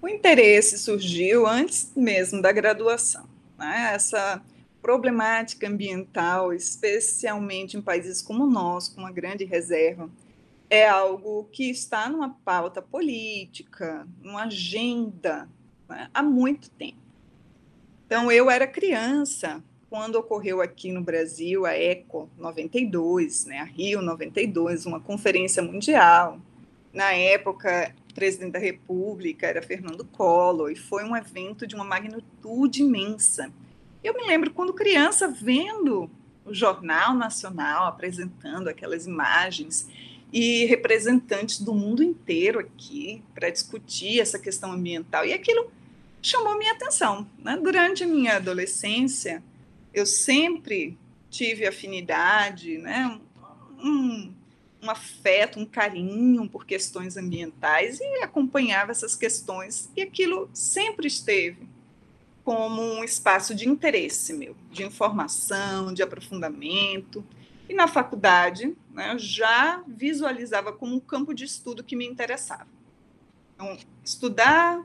O 0.00 0.08
interesse 0.08 0.78
surgiu 0.78 1.44
antes 1.44 1.92
mesmo 1.96 2.40
da 2.40 2.52
graduação. 2.52 3.24
Né? 3.58 3.90
Essa 3.92 4.40
problemática 4.80 5.66
ambiental, 5.66 6.52
especialmente 6.52 7.76
em 7.76 7.82
países 7.82 8.22
como 8.22 8.44
o 8.44 8.50
nosso, 8.50 8.94
com 8.94 9.00
uma 9.00 9.10
grande 9.10 9.44
reserva 9.44 10.08
é 10.68 10.88
algo 10.88 11.48
que 11.52 11.70
está 11.70 12.08
numa 12.08 12.30
pauta 12.44 12.82
política, 12.82 14.06
numa 14.22 14.44
agenda, 14.44 15.48
né, 15.88 16.10
há 16.12 16.22
muito 16.22 16.70
tempo. 16.70 16.98
Então, 18.06 18.30
eu 18.30 18.50
era 18.50 18.66
criança 18.66 19.62
quando 19.88 20.16
ocorreu 20.16 20.60
aqui 20.60 20.92
no 20.92 21.00
Brasil 21.00 21.64
a 21.64 21.76
ECO 21.76 22.28
92, 22.36 23.46
né, 23.46 23.58
a 23.58 23.64
Rio 23.64 24.02
92, 24.02 24.86
uma 24.86 25.00
conferência 25.00 25.62
mundial. 25.62 26.40
Na 26.92 27.12
época, 27.12 27.94
o 28.10 28.14
presidente 28.14 28.52
da 28.52 28.58
República 28.58 29.46
era 29.46 29.62
Fernando 29.62 30.04
Collor, 30.04 30.70
e 30.70 30.76
foi 30.76 31.04
um 31.04 31.16
evento 31.16 31.66
de 31.66 31.74
uma 31.74 31.84
magnitude 31.84 32.82
imensa. 32.82 33.52
Eu 34.02 34.14
me 34.14 34.26
lembro 34.26 34.52
quando 34.52 34.72
criança 34.72 35.28
vendo 35.28 36.10
o 36.44 36.54
Jornal 36.54 37.14
Nacional 37.14 37.86
apresentando 37.86 38.68
aquelas 38.68 39.06
imagens 39.06 39.88
e 40.32 40.64
representantes 40.66 41.60
do 41.60 41.72
mundo 41.72 42.02
inteiro 42.02 42.58
aqui 42.58 43.22
para 43.34 43.50
discutir 43.50 44.20
essa 44.20 44.38
questão 44.38 44.72
ambiental. 44.72 45.24
E 45.24 45.32
aquilo 45.32 45.70
chamou 46.20 46.58
minha 46.58 46.72
atenção. 46.72 47.28
Né? 47.38 47.56
Durante 47.62 48.04
a 48.04 48.06
minha 48.06 48.36
adolescência, 48.36 49.42
eu 49.94 50.04
sempre 50.04 50.98
tive 51.30 51.66
afinidade, 51.66 52.78
né? 52.78 53.18
um, 53.82 54.32
um 54.82 54.90
afeto, 54.90 55.58
um 55.58 55.66
carinho 55.66 56.48
por 56.48 56.66
questões 56.66 57.16
ambientais 57.16 58.00
e 58.00 58.22
acompanhava 58.22 58.90
essas 58.90 59.14
questões, 59.14 59.90
e 59.96 60.02
aquilo 60.02 60.50
sempre 60.52 61.06
esteve 61.06 61.68
como 62.44 62.80
um 62.80 63.02
espaço 63.02 63.54
de 63.54 63.68
interesse 63.68 64.32
meu, 64.32 64.56
de 64.70 64.84
informação, 64.84 65.92
de 65.92 66.00
aprofundamento. 66.00 67.24
E 67.68 67.74
na 67.74 67.88
faculdade, 67.88 68.72
né, 68.96 69.12
eu 69.12 69.18
já 69.18 69.84
visualizava 69.86 70.72
como 70.72 70.96
um 70.96 71.00
campo 71.00 71.34
de 71.34 71.44
estudo 71.44 71.84
que 71.84 71.94
me 71.94 72.06
interessava. 72.06 72.66
Então, 73.54 73.76
estudar 74.02 74.82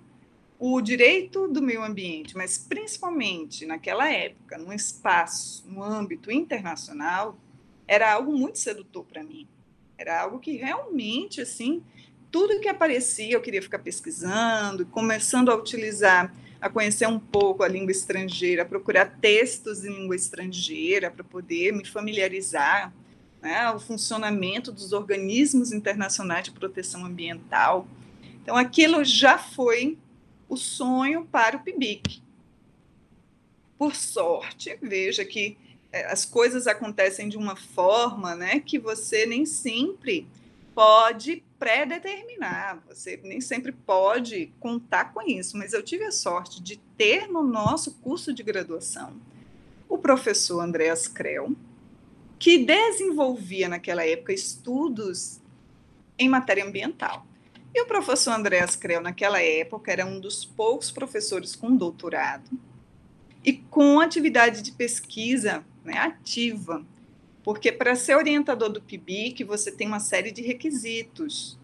o 0.59 0.81
direito 0.81 1.47
do 1.47 1.61
meio 1.61 1.81
ambiente, 1.81 2.35
mas 2.35 2.57
principalmente 2.57 3.65
naquela 3.65 4.11
época, 4.11 4.57
num 4.57 4.73
espaço, 4.73 5.63
no 5.65 5.81
âmbito 5.81 6.29
internacional, 6.29 7.37
era 7.87 8.13
algo 8.13 8.33
muito 8.33 8.59
sedutor 8.59 9.05
para 9.05 9.23
mim. 9.23 9.47
Era 9.97 10.21
algo 10.21 10.39
que 10.39 10.57
realmente, 10.57 11.41
assim, 11.41 11.81
tudo 12.29 12.59
que 12.59 12.67
aparecia 12.67 13.33
eu 13.33 13.41
queria 13.41 13.61
ficar 13.61 13.79
pesquisando, 13.79 14.85
começando 14.85 15.49
a 15.49 15.55
utilizar, 15.55 16.33
a 16.59 16.69
conhecer 16.69 17.07
um 17.07 17.19
pouco 17.19 17.63
a 17.63 17.67
língua 17.67 17.91
estrangeira, 17.91 18.63
a 18.63 18.65
procurar 18.65 19.17
textos 19.21 19.85
em 19.85 19.93
língua 19.93 20.15
estrangeira 20.15 21.09
para 21.09 21.23
poder 21.23 21.71
me 21.71 21.85
familiarizar, 21.85 22.93
né, 23.41 23.71
o 23.71 23.79
funcionamento 23.79 24.71
dos 24.71 24.93
organismos 24.93 25.71
internacionais 25.71 26.45
de 26.45 26.51
proteção 26.51 27.05
ambiental. 27.05 27.87
Então, 28.41 28.55
aquilo 28.55 29.03
já 29.03 29.37
foi 29.37 29.97
o 30.47 30.55
sonho 30.55 31.25
para 31.31 31.57
o 31.57 31.61
PIBIC. 31.61 32.21
Por 33.77 33.95
sorte, 33.95 34.77
veja 34.81 35.25
que 35.25 35.57
é, 35.91 36.11
as 36.11 36.25
coisas 36.25 36.67
acontecem 36.67 37.27
de 37.27 37.37
uma 37.37 37.55
forma 37.55 38.35
né, 38.35 38.59
que 38.59 38.77
você 38.77 39.25
nem 39.25 39.45
sempre 39.45 40.27
pode 40.73 41.43
pré-determinar, 41.59 42.81
você 42.87 43.19
nem 43.23 43.41
sempre 43.41 43.71
pode 43.71 44.51
contar 44.59 45.13
com 45.13 45.21
isso, 45.21 45.57
mas 45.57 45.73
eu 45.73 45.83
tive 45.83 46.05
a 46.05 46.11
sorte 46.11 46.61
de 46.61 46.77
ter 46.97 47.27
no 47.27 47.43
nosso 47.43 47.93
curso 47.95 48.33
de 48.33 48.41
graduação 48.41 49.19
o 49.91 49.97
professor 49.97 50.61
Andreas 50.61 51.05
Krell, 51.05 51.53
que 52.41 52.57
desenvolvia 52.57 53.69
naquela 53.69 54.03
época 54.03 54.33
estudos 54.33 55.39
em 56.17 56.27
matéria 56.27 56.65
ambiental. 56.65 57.23
E 57.71 57.79
o 57.83 57.85
professor 57.85 58.31
Andreas 58.31 58.75
Krell, 58.75 58.99
naquela 58.99 59.39
época, 59.39 59.91
era 59.91 60.07
um 60.07 60.19
dos 60.19 60.43
poucos 60.43 60.89
professores 60.89 61.55
com 61.55 61.75
doutorado 61.75 62.49
e 63.45 63.53
com 63.53 63.99
atividade 63.99 64.63
de 64.63 64.71
pesquisa 64.71 65.63
né, 65.85 65.99
ativa, 65.99 66.83
porque 67.43 67.71
para 67.71 67.95
ser 67.95 68.15
orientador 68.15 68.69
do 68.69 68.81
PIBIC 68.81 69.43
você 69.43 69.71
tem 69.71 69.85
uma 69.85 69.99
série 69.99 70.31
de 70.31 70.41
requisitos. 70.41 71.59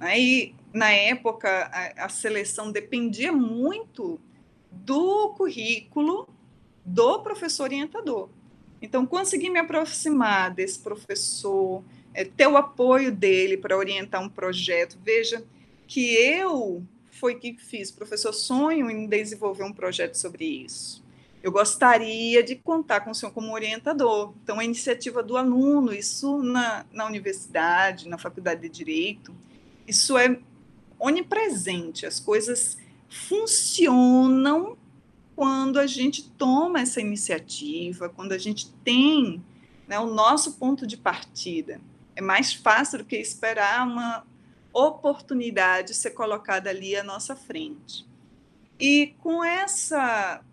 Né, 0.00 0.18
e 0.18 0.54
na 0.72 0.90
época 0.90 1.70
a, 1.70 2.06
a 2.06 2.08
seleção 2.08 2.72
dependia 2.72 3.34
muito 3.34 4.18
do 4.70 5.28
currículo 5.34 6.26
do 6.86 7.18
professor 7.20 7.64
orientador. 7.64 8.30
Então, 8.82 9.06
consegui 9.06 9.48
me 9.48 9.60
aproximar 9.60 10.50
desse 10.50 10.78
professor, 10.78 11.82
é, 12.12 12.24
ter 12.24 12.48
o 12.48 12.56
apoio 12.56 13.10
dele 13.10 13.56
para 13.56 13.76
orientar 13.76 14.20
um 14.20 14.28
projeto. 14.28 14.98
Veja 15.02 15.42
que 15.86 16.14
eu 16.14 16.82
foi 17.10 17.36
que 17.36 17.56
fiz, 17.56 17.90
professor, 17.90 18.32
sonho 18.32 18.90
em 18.90 19.06
desenvolver 19.06 19.62
um 19.62 19.72
projeto 19.72 20.16
sobre 20.16 20.44
isso 20.44 21.02
eu 21.42 21.50
gostaria 21.50 22.42
de 22.42 22.54
contar 22.54 23.00
com 23.00 23.10
o 23.10 23.14
senhor 23.14 23.32
como 23.32 23.52
orientador. 23.52 24.32
Então, 24.42 24.60
a 24.60 24.64
iniciativa 24.64 25.22
do 25.22 25.36
aluno, 25.36 25.92
isso 25.92 26.38
na, 26.38 26.86
na 26.92 27.04
universidade, 27.04 28.08
na 28.08 28.16
faculdade 28.16 28.60
de 28.60 28.68
Direito, 28.68 29.34
isso 29.86 30.16
é 30.16 30.38
onipresente. 31.00 32.06
As 32.06 32.20
coisas 32.20 32.78
funcionam 33.08 34.76
quando 35.42 35.80
a 35.80 35.88
gente 35.88 36.30
toma 36.30 36.82
essa 36.82 37.00
iniciativa, 37.00 38.08
quando 38.08 38.30
a 38.30 38.38
gente 38.38 38.70
tem 38.84 39.42
né, 39.88 39.98
o 39.98 40.06
nosso 40.06 40.52
ponto 40.52 40.86
de 40.86 40.96
partida. 40.96 41.80
É 42.14 42.22
mais 42.22 42.54
fácil 42.54 42.98
do 42.98 43.04
que 43.04 43.16
esperar 43.16 43.84
uma 43.84 44.24
oportunidade 44.72 45.94
ser 45.94 46.12
colocada 46.12 46.70
ali 46.70 46.94
à 46.94 47.02
nossa 47.02 47.34
frente. 47.34 48.06
E 48.78 49.16
com 49.18 49.42
essa 49.42 50.44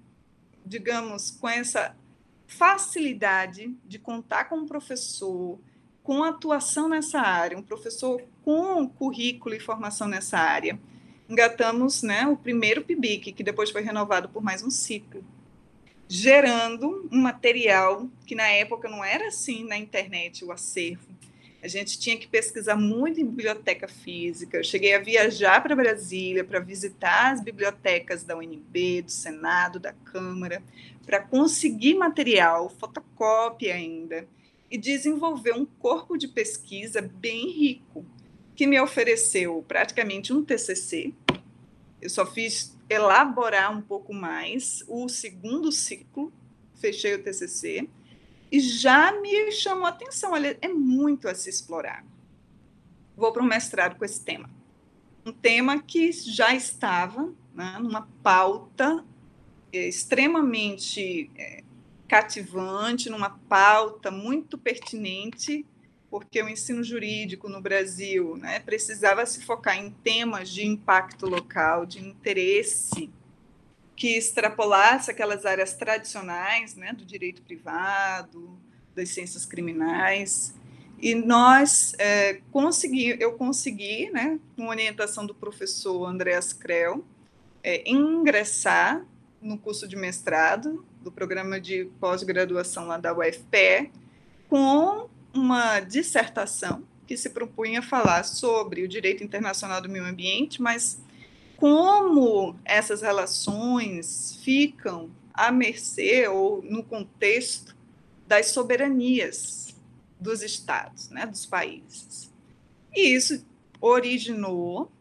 digamos, 0.65 1.30
com 1.30 1.47
essa 1.47 1.95
facilidade 2.47 3.71
de 3.86 3.99
contar 3.99 4.45
com 4.45 4.56
um 4.58 4.65
professor 4.65 5.60
com 6.02 6.23
atuação 6.23 6.89
nessa 6.89 7.19
área, 7.19 7.56
um 7.56 7.62
professor 7.62 8.23
com 8.43 8.89
currículo 8.89 9.54
e 9.54 9.60
formação 9.60 10.08
nessa 10.08 10.39
área, 10.39 10.80
engatamos 11.29 12.01
né, 12.01 12.27
o 12.27 12.35
primeiro 12.35 12.83
PIBIC, 12.83 13.31
que 13.33 13.43
depois 13.43 13.69
foi 13.69 13.81
renovado 13.81 14.29
por 14.29 14.43
mais 14.43 14.63
um 14.63 14.69
ciclo, 14.69 15.23
gerando 16.07 17.07
um 17.11 17.21
material 17.21 18.09
que 18.25 18.33
na 18.33 18.47
época 18.47 18.89
não 18.89 19.03
era 19.03 19.27
assim 19.27 19.63
na 19.63 19.77
internet, 19.77 20.43
o 20.43 20.51
acervo, 20.51 21.07
a 21.61 21.67
gente 21.67 21.99
tinha 21.99 22.17
que 22.17 22.27
pesquisar 22.27 22.77
muito 22.77 23.19
em 23.19 23.25
biblioteca 23.25 23.87
física. 23.87 24.57
Eu 24.57 24.63
cheguei 24.63 24.95
a 24.95 24.99
viajar 24.99 25.61
para 25.61 25.75
Brasília 25.75 26.43
para 26.43 26.59
visitar 26.59 27.33
as 27.33 27.41
bibliotecas 27.41 28.23
da 28.23 28.37
UNB, 28.37 29.01
do 29.01 29.11
Senado, 29.11 29.77
da 29.77 29.91
Câmara, 29.91 30.63
para 31.05 31.19
conseguir 31.19 31.95
material, 31.95 32.69
fotocópia 32.69 33.75
ainda, 33.75 34.25
e 34.71 34.77
desenvolver 34.77 35.53
um 35.53 35.65
corpo 35.65 36.17
de 36.17 36.27
pesquisa 36.27 37.01
bem 37.01 37.51
rico, 37.51 38.05
que 38.60 38.67
me 38.67 38.78
ofereceu 38.78 39.63
praticamente 39.65 40.34
um 40.34 40.43
TCC. 40.43 41.13
Eu 42.02 42.10
só 42.10 42.26
fiz 42.26 42.78
elaborar 42.89 43.72
um 43.72 43.82
pouco 43.82 44.13
mais 44.13 44.84
o 44.86 45.08
segundo 45.08 45.72
ciclo, 45.72 46.30
fechei 46.76 47.15
o 47.15 47.24
TCC 47.24 47.88
e 48.52 48.60
já 48.60 49.13
me 49.13 49.50
chamou 49.54 49.86
a 49.86 49.89
atenção. 49.91 50.34
Olha, 50.34 50.58
é 50.62 50.67
muito 50.67 51.30
a 51.30 51.34
se 51.34 51.50
explorar. 51.50 52.04
Vou 53.15 53.32
para 53.32 53.41
um 53.41 53.45
mestrado 53.45 53.98
com 53.98 54.04
esse 54.04 54.26
tema. 54.26 54.50
Um 55.26 55.32
tema 55.32 55.82
que 55.82 56.12
já 56.12 56.54
estava 56.54 57.34
né, 57.56 57.78
numa 57.80 58.10
pauta 58.22 59.06
é, 59.72 59.88
extremamente 59.88 61.32
é, 61.38 61.63
cativante, 62.10 63.10
numa 63.10 63.30
pauta 63.30 64.12
muito 64.12 64.58
pertinente, 64.58 65.65
porque 66.10 66.41
o 66.41 66.50
ensino 66.50 66.84
jurídico 66.84 67.48
no 67.48 67.62
Brasil 67.62 68.36
né, 68.38 68.60
precisava 68.60 69.26
se 69.26 69.41
focar 69.43 69.78
em 69.78 69.91
temas 69.91 70.50
de 70.50 70.65
impacto 70.65 71.28
local, 71.28 71.86
de 71.86 72.04
interesse 72.04 73.10
que 73.95 74.17
extrapolasse 74.17 75.12
aquelas 75.12 75.45
áreas 75.45 75.74
tradicionais, 75.74 76.74
né, 76.74 76.93
do 76.93 77.06
direito 77.06 77.41
privado, 77.41 78.58
das 78.95 79.10
ciências 79.10 79.45
criminais. 79.45 80.54
E 81.02 81.13
nós 81.13 81.93
é, 81.98 82.39
consegui, 82.52 83.17
eu 83.19 83.34
consegui, 83.34 84.10
né, 84.10 84.39
com 84.56 84.67
orientação 84.67 85.26
do 85.26 85.36
professor 85.36 86.06
Andreas 86.06 86.54
Krell, 86.54 87.06
é, 87.62 87.89
ingressar 87.89 89.06
no 89.41 89.58
curso 89.58 89.88
de 89.88 89.95
mestrado 89.95 90.86
do 91.02 91.12
programa 91.12 91.60
de 91.60 91.86
pós-graduação 92.00 92.88
lá 92.88 92.98
da 92.98 93.13
UFPE, 93.13 93.91
com 94.50 95.10
uma 95.33 95.79
dissertação 95.79 96.83
que 97.07 97.17
se 97.17 97.29
propunha 97.29 97.81
falar 97.81 98.23
sobre 98.23 98.83
o 98.83 98.87
direito 98.87 99.23
internacional 99.23 99.81
do 99.81 99.89
meio 99.89 100.05
ambiente, 100.05 100.61
mas 100.61 101.01
como 101.57 102.55
essas 102.63 103.01
relações 103.01 104.39
ficam 104.43 105.09
à 105.33 105.51
mercê 105.51 106.27
ou 106.27 106.61
no 106.61 106.83
contexto 106.83 107.75
das 108.27 108.47
soberanias 108.47 109.75
dos 110.19 110.41
estados, 110.41 111.09
né, 111.09 111.25
dos 111.25 111.45
países. 111.45 112.31
E 112.95 113.15
isso 113.15 113.45
originou 113.81 114.91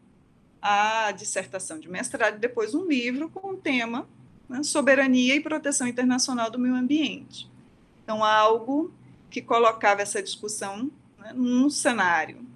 a 0.61 1.11
dissertação 1.11 1.79
de 1.79 1.89
mestrado 1.89 2.35
e 2.35 2.39
depois 2.39 2.73
um 2.73 2.85
livro 2.85 3.29
com 3.29 3.51
o 3.51 3.57
tema 3.57 4.07
né, 4.49 4.63
Soberania 4.63 5.35
e 5.35 5.39
Proteção 5.39 5.87
Internacional 5.87 6.49
do 6.49 6.59
Meio 6.59 6.75
Ambiente. 6.75 7.49
Então, 8.03 8.23
algo 8.23 8.91
que 9.29 9.41
colocava 9.41 10.01
essa 10.01 10.21
discussão 10.21 10.89
né, 11.17 11.31
num 11.33 11.69
cenário 11.69 12.47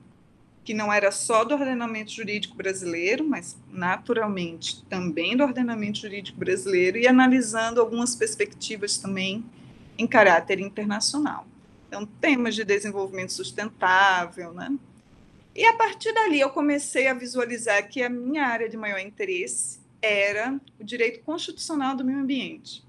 que 0.63 0.73
não 0.73 0.91
era 0.91 1.11
só 1.11 1.43
do 1.43 1.53
ordenamento 1.53 2.11
jurídico 2.11 2.55
brasileiro, 2.55 3.23
mas 3.27 3.57
naturalmente 3.69 4.83
também 4.85 5.35
do 5.35 5.43
ordenamento 5.43 5.99
jurídico 5.99 6.37
brasileiro 6.37 6.97
e 6.97 7.05
analisando 7.05 7.81
algumas 7.81 8.15
perspectivas 8.15 8.97
também 8.97 9.43
em 9.97 10.07
caráter 10.07 10.59
internacional. 10.59 11.45
Então, 11.87 12.05
temas 12.05 12.55
de 12.55 12.63
desenvolvimento 12.63 13.33
sustentável, 13.33 14.53
né? 14.53 14.73
E 15.55 15.65
a 15.65 15.73
partir 15.73 16.11
dali 16.13 16.39
eu 16.39 16.49
comecei 16.49 17.07
a 17.07 17.13
visualizar 17.13 17.87
que 17.87 18.01
a 18.01 18.09
minha 18.09 18.47
área 18.47 18.67
de 18.67 18.77
maior 18.77 18.99
interesse 18.99 19.79
era 20.01 20.59
o 20.79 20.83
direito 20.83 21.23
constitucional 21.23 21.95
do 21.95 22.03
meio 22.03 22.19
ambiente. 22.19 22.83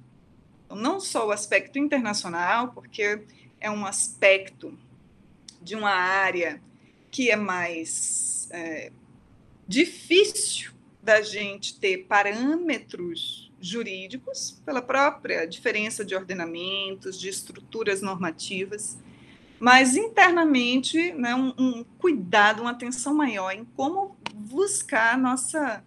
Então, 0.64 0.76
não 0.76 0.98
só 0.98 1.26
o 1.26 1.30
aspecto 1.30 1.78
internacional, 1.78 2.68
porque 2.68 3.22
é 3.64 3.70
um 3.70 3.86
aspecto 3.86 4.78
de 5.62 5.74
uma 5.74 5.90
área 5.90 6.60
que 7.10 7.30
é 7.30 7.36
mais 7.36 8.46
é, 8.50 8.92
difícil 9.66 10.72
da 11.02 11.22
gente 11.22 11.80
ter 11.80 12.04
parâmetros 12.04 13.50
jurídicos, 13.58 14.60
pela 14.66 14.82
própria 14.82 15.46
diferença 15.46 16.04
de 16.04 16.14
ordenamentos, 16.14 17.18
de 17.18 17.30
estruturas 17.30 18.02
normativas, 18.02 18.98
mas 19.58 19.96
internamente 19.96 21.14
né, 21.14 21.34
um, 21.34 21.54
um 21.58 21.84
cuidado, 21.98 22.60
uma 22.60 22.72
atenção 22.72 23.14
maior 23.14 23.50
em 23.50 23.64
como 23.64 24.14
buscar 24.34 25.14
a 25.14 25.16
nossa 25.16 25.82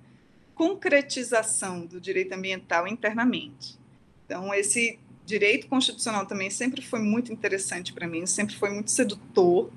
concretização 0.55 1.85
do 1.85 2.01
direito 2.01 2.33
ambiental 2.33 2.87
internamente. 2.87 3.77
Então, 4.25 4.51
esse 4.51 4.99
direito 5.27 5.67
constitucional 5.67 6.25
também 6.25 6.49
sempre 6.49 6.81
foi 6.81 6.99
muito 6.99 7.33
interessante 7.33 7.91
para 7.91 8.07
mim, 8.07 8.25
sempre 8.25 8.55
foi 8.55 8.69
muito 8.69 8.89
sedutor, 8.89 9.69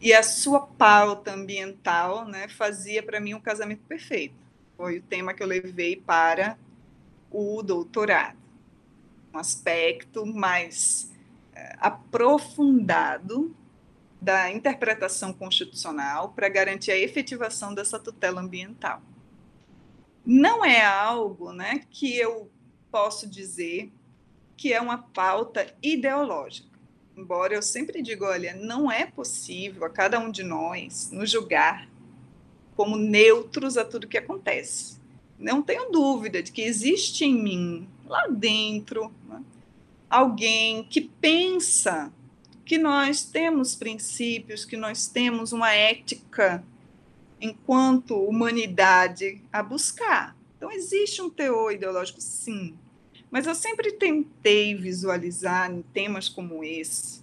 e 0.00 0.14
a 0.14 0.22
sua 0.22 0.60
pauta 0.60 1.34
ambiental 1.34 2.24
né, 2.24 2.48
fazia 2.48 3.02
para 3.02 3.20
mim 3.20 3.34
um 3.34 3.40
casamento 3.40 3.82
perfeito. 3.86 4.34
Foi 4.78 4.96
o 4.98 5.02
tema 5.02 5.34
que 5.34 5.42
eu 5.42 5.46
levei 5.46 5.96
para 5.96 6.56
o 7.30 7.62
doutorado. 7.62 8.38
Um 9.34 9.38
aspecto 9.38 10.24
mais 10.24 11.12
é, 11.54 11.76
aprofundado 11.78 13.54
da 14.18 14.50
interpretação 14.50 15.30
constitucional 15.34 16.30
para 16.30 16.48
garantir 16.48 16.90
a 16.90 16.98
efetivação 16.98 17.74
dessa 17.74 17.98
tutela 17.98 18.40
ambiental. 18.40 19.02
Não 20.24 20.64
é 20.64 20.82
algo 20.82 21.52
né, 21.52 21.82
que 21.90 22.16
eu 22.16 22.50
posso 22.90 23.28
dizer 23.28 23.92
que 24.60 24.74
é 24.74 24.78
uma 24.78 24.98
pauta 24.98 25.74
ideológica. 25.82 26.68
Embora 27.16 27.54
eu 27.54 27.62
sempre 27.62 28.02
diga, 28.02 28.26
olha, 28.26 28.54
não 28.54 28.92
é 28.92 29.06
possível 29.06 29.86
a 29.86 29.88
cada 29.88 30.20
um 30.20 30.30
de 30.30 30.42
nós 30.42 31.10
nos 31.10 31.30
julgar 31.30 31.88
como 32.76 32.98
neutros 32.98 33.78
a 33.78 33.86
tudo 33.86 34.06
que 34.06 34.18
acontece. 34.18 35.00
Não 35.38 35.62
tenho 35.62 35.90
dúvida 35.90 36.42
de 36.42 36.52
que 36.52 36.60
existe 36.60 37.24
em 37.24 37.42
mim, 37.42 37.88
lá 38.04 38.26
dentro, 38.26 39.10
né, 39.26 39.42
alguém 40.10 40.84
que 40.84 41.00
pensa 41.00 42.12
que 42.62 42.76
nós 42.76 43.24
temos 43.24 43.74
princípios, 43.74 44.66
que 44.66 44.76
nós 44.76 45.06
temos 45.06 45.54
uma 45.54 45.72
ética 45.72 46.62
enquanto 47.40 48.14
humanidade 48.14 49.42
a 49.50 49.62
buscar. 49.62 50.36
Então, 50.58 50.70
existe 50.70 51.22
um 51.22 51.30
teor 51.30 51.72
ideológico, 51.72 52.20
sim, 52.20 52.76
mas 53.30 53.46
eu 53.46 53.54
sempre 53.54 53.92
tentei 53.92 54.74
visualizar 54.74 55.70
em 55.70 55.82
temas 55.82 56.28
como 56.28 56.64
esse 56.64 57.20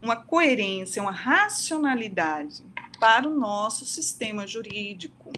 uma 0.00 0.16
coerência, 0.16 1.02
uma 1.02 1.10
racionalidade 1.10 2.62
para 3.00 3.28
o 3.28 3.34
nosso 3.34 3.84
sistema 3.84 4.46
jurídico, 4.46 5.32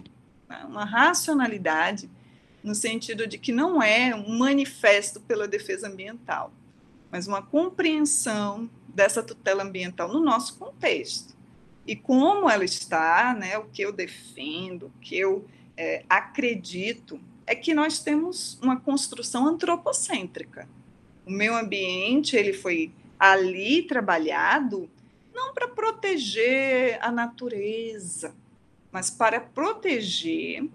né? 0.47 0.63
uma 0.65 0.85
racionalidade 0.85 2.09
no 2.63 2.75
sentido 2.75 3.25
de 3.25 3.37
que 3.39 3.51
não 3.51 3.81
é 3.81 4.13
um 4.15 4.37
manifesto 4.37 5.19
pela 5.19 5.47
defesa 5.47 5.87
ambiental, 5.87 6.53
mas 7.09 7.27
uma 7.27 7.41
compreensão 7.41 8.69
dessa 8.87 9.23
tutela 9.23 9.63
ambiental 9.63 10.07
no 10.07 10.19
nosso 10.19 10.57
contexto 10.57 11.35
e 11.85 11.95
como 11.95 12.49
ela 12.49 12.63
está, 12.63 13.33
né, 13.33 13.57
o 13.57 13.65
que 13.65 13.81
eu 13.81 13.91
defendo, 13.91 14.87
o 14.87 14.91
que 15.01 15.17
eu 15.17 15.47
é, 15.75 16.03
acredito 16.07 17.19
é 17.45 17.55
que 17.55 17.73
nós 17.73 17.99
temos 17.99 18.57
uma 18.61 18.79
construção 18.79 19.45
antropocêntrica. 19.47 20.67
O 21.25 21.31
meio 21.31 21.55
ambiente 21.55 22.35
ele 22.35 22.51
foi 22.53 22.91
ali 23.19 23.83
trabalhado 23.83 24.89
não 25.33 25.53
para 25.53 25.67
proteger 25.67 26.97
a 27.01 27.11
natureza, 27.11 28.33
mas 28.91 29.09
para 29.09 29.39
proteger 29.39 30.67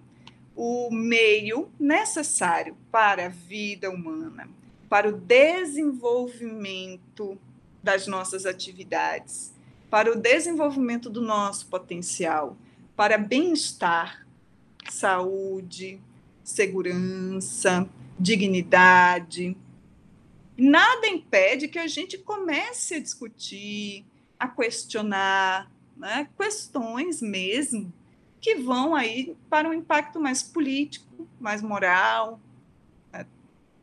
o 0.54 0.90
meio 0.90 1.70
necessário 1.78 2.74
para 2.90 3.26
a 3.26 3.28
vida 3.28 3.90
humana, 3.90 4.48
para 4.88 5.06
o 5.08 5.12
desenvolvimento 5.12 7.38
das 7.82 8.06
nossas 8.06 8.46
atividades, 8.46 9.52
para 9.90 10.10
o 10.10 10.16
desenvolvimento 10.16 11.10
do 11.10 11.20
nosso 11.20 11.66
potencial, 11.66 12.56
para 12.96 13.18
bem-estar, 13.18 14.26
saúde, 14.90 16.00
segurança, 16.46 17.90
dignidade. 18.18 19.56
Nada 20.56 21.08
impede 21.08 21.66
que 21.66 21.78
a 21.78 21.88
gente 21.88 22.16
comece 22.16 22.94
a 22.94 23.00
discutir, 23.00 24.06
a 24.38 24.46
questionar 24.46 25.70
né, 25.96 26.28
questões 26.38 27.20
mesmo 27.20 27.92
que 28.40 28.54
vão 28.54 28.94
aí 28.94 29.36
para 29.50 29.68
um 29.68 29.74
impacto 29.74 30.20
mais 30.20 30.40
político, 30.40 31.26
mais 31.40 31.60
moral, 31.62 32.40
né, 33.12 33.26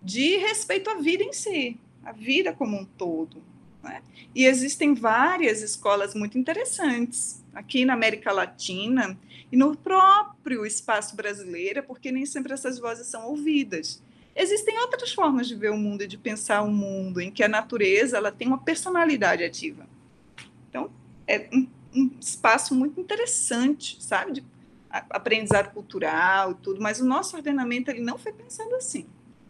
de 0.02 0.38
respeito 0.38 0.90
à 0.90 0.96
vida 0.96 1.22
em 1.22 1.34
si, 1.34 1.78
a 2.04 2.14
vida 2.14 2.54
como 2.54 2.78
um 2.78 2.86
todo. 2.86 3.44
Né? 3.84 4.02
E 4.34 4.46
existem 4.46 4.94
várias 4.94 5.62
escolas 5.62 6.16
muito 6.16 6.38
interessantes 6.38 7.44
aqui 7.54 7.84
na 7.84 7.94
América 7.94 8.32
Latina 8.32 9.20
e 9.54 9.56
no 9.56 9.78
próprio 9.78 10.66
espaço 10.66 11.16
brasileiro, 11.16 11.84
porque 11.84 12.12
nem 12.12 12.26
sempre 12.26 12.52
essas 12.52 12.80
vozes 12.80 13.06
são 13.06 13.28
ouvidas. 13.28 14.02
Existem 14.36 14.80
outras 14.80 15.14
formas 15.14 15.48
de 15.48 15.54
ver 15.54 15.70
o 15.70 15.78
mundo 15.78 16.02
e 16.02 16.08
de 16.08 16.18
pensar 16.18 16.64
o 16.64 16.72
mundo, 16.72 17.22
em 17.22 17.30
que 17.30 17.44
a 17.44 17.48
natureza 17.48 18.18
ela 18.18 18.32
tem 18.32 18.48
uma 18.48 18.58
personalidade 18.58 19.44
ativa. 19.44 19.86
Então, 20.68 20.90
é 21.28 21.48
um, 21.54 21.68
um 21.96 22.10
espaço 22.20 22.74
muito 22.74 23.00
interessante, 23.00 24.04
sabe, 24.04 24.32
de 24.32 24.44
aprendizado 24.90 25.72
cultural 25.72 26.54
e 26.54 26.56
tudo, 26.56 26.82
mas 26.82 27.00
o 27.00 27.06
nosso 27.06 27.36
ordenamento 27.36 27.92
ele 27.92 28.02
não 28.02 28.18
foi 28.18 28.34
pensado 28.34 28.74
assim. 28.74 29.06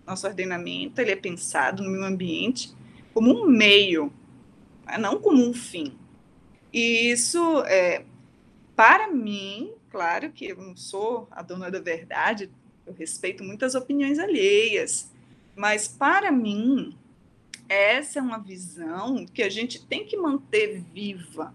Nosso 0.06 0.28
ordenamento 0.28 1.00
ele 1.00 1.12
é 1.12 1.16
pensado 1.16 1.82
no 1.82 1.89
meio 1.89 2.04
ambiente 2.04 2.76
como 3.13 3.32
um 3.32 3.48
meio 3.48 4.12
não 5.00 5.22
como 5.22 5.48
um 5.48 5.54
fim. 5.54 5.98
E 6.74 7.10
isso, 7.10 7.63
é, 7.68 8.04
para 8.76 9.10
mim, 9.10 9.72
claro 9.94 10.32
que 10.32 10.48
eu 10.48 10.58
não 10.58 10.76
sou 10.76 11.28
a 11.30 11.44
dona 11.44 11.70
da 11.70 11.80
verdade, 11.80 12.50
eu 12.84 12.94
respeito 12.94 13.44
muitas 13.44 13.76
opiniões 13.76 14.18
alheias, 14.18 15.12
mas 15.56 15.88
para 15.88 16.32
mim, 16.32 16.98
essa 17.70 18.18
é 18.18 18.22
uma 18.22 18.40
visão 18.40 19.24
que 19.32 19.44
a 19.44 19.50
gente 19.50 19.86
tem 19.86 20.04
que 20.04 20.18
manter 20.18 20.82
viva, 20.92 21.54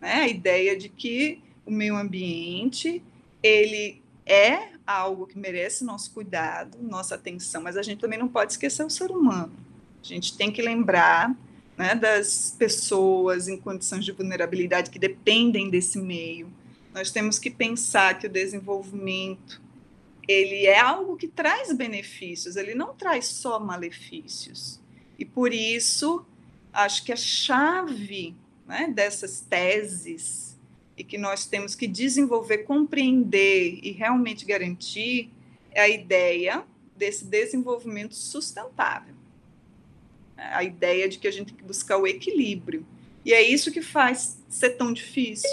né? 0.00 0.22
A 0.22 0.28
ideia 0.28 0.76
de 0.78 0.88
que 0.88 1.42
o 1.66 1.70
meio 1.72 1.96
ambiente, 1.96 3.02
ele 3.42 4.00
é 4.24 4.68
algo 4.86 5.26
que 5.26 5.36
merece 5.36 5.84
nosso 5.84 6.12
cuidado, 6.12 6.78
nossa 6.80 7.16
atenção, 7.16 7.60
mas 7.60 7.76
a 7.76 7.82
gente 7.82 7.98
também 7.98 8.20
não 8.20 8.28
pode 8.28 8.52
esquecer 8.52 8.84
o 8.86 8.90
ser 8.90 9.10
humano. 9.10 9.52
A 10.00 10.06
gente 10.06 10.36
tem 10.36 10.52
que 10.52 10.62
lembrar 10.62 11.34
né, 11.76 11.96
das 11.96 12.54
pessoas 12.56 13.48
em 13.48 13.56
condições 13.56 14.04
de 14.04 14.12
vulnerabilidade 14.12 14.90
que 14.90 14.98
dependem 14.98 15.68
desse 15.68 15.98
meio. 15.98 16.48
Nós 16.94 17.10
temos 17.10 17.38
que 17.38 17.50
pensar 17.50 18.18
que 18.18 18.26
o 18.26 18.30
desenvolvimento 18.30 19.60
ele 20.26 20.64
é 20.64 20.78
algo 20.78 21.16
que 21.16 21.28
traz 21.28 21.70
benefícios, 21.72 22.56
ele 22.56 22.74
não 22.74 22.94
traz 22.94 23.26
só 23.26 23.60
malefícios. 23.60 24.80
E 25.18 25.24
por 25.24 25.52
isso, 25.52 26.24
acho 26.72 27.04
que 27.04 27.12
a 27.12 27.16
chave 27.16 28.34
né, 28.66 28.88
dessas 28.88 29.40
teses 29.40 30.58
e 30.96 31.04
que 31.04 31.18
nós 31.18 31.44
temos 31.44 31.74
que 31.74 31.86
desenvolver, 31.86 32.58
compreender 32.58 33.80
e 33.82 33.90
realmente 33.90 34.46
garantir 34.46 35.30
é 35.72 35.82
a 35.82 35.88
ideia 35.88 36.64
desse 36.96 37.26
desenvolvimento 37.26 38.14
sustentável 38.14 39.14
a 40.36 40.62
ideia 40.62 41.08
de 41.08 41.18
que 41.18 41.28
a 41.28 41.30
gente 41.30 41.48
tem 41.48 41.56
que 41.56 41.64
buscar 41.64 41.96
o 41.96 42.06
equilíbrio. 42.06 42.86
E 43.24 43.32
é 43.32 43.42
isso 43.42 43.72
que 43.72 43.80
faz 43.80 44.38
ser 44.48 44.70
tão 44.70 44.92
difícil, 44.92 45.50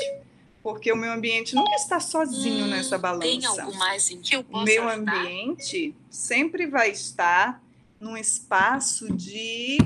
porque 0.64 0.92
o 0.92 0.96
meio 0.96 1.14
ambiente 1.14 1.56
nunca 1.56 1.76
está 1.76 2.00
sozinho 2.00 2.66
hum, 2.66 2.70
nessa 2.70 2.98
balança. 2.98 3.28
Tem 3.28 3.46
algo 3.46 3.76
mais 3.78 4.10
em 4.10 4.22
que 4.22 4.36
eu 4.36 4.44
possa 4.44 4.64
O 4.64 4.66
meio 4.66 4.88
ajudar? 4.88 5.16
ambiente 5.16 5.96
sempre 6.10 6.68
vai 6.68 6.92
estar 6.92 7.62
num 8.00 8.18
espaço 8.18 9.12
de 9.14 9.78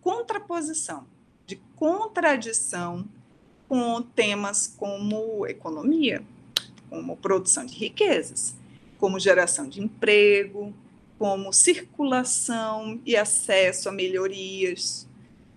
contraposição, 0.00 1.06
de 1.46 1.56
contradição 1.76 3.06
com 3.68 4.00
temas 4.02 4.66
como 4.76 5.46
economia, 5.46 6.22
como 6.88 7.16
produção 7.16 7.66
de 7.66 7.74
riquezas, 7.74 8.54
como 8.98 9.18
geração 9.20 9.68
de 9.68 9.80
emprego, 9.80 10.72
como 11.18 11.52
circulação 11.52 13.00
e 13.04 13.16
acesso 13.16 13.88
a 13.88 13.92
melhorias. 13.92 15.07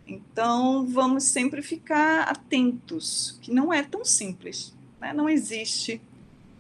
Então, 0.08 0.86
vamos 0.88 1.24
sempre 1.26 1.62
ficar 1.62 2.24
atentos, 2.24 3.38
que 3.42 3.52
não 3.52 3.72
é 3.72 3.84
tão 3.84 4.04
simples. 4.04 4.74
Né? 5.00 5.14
Não 5.14 5.30
existe 5.30 6.02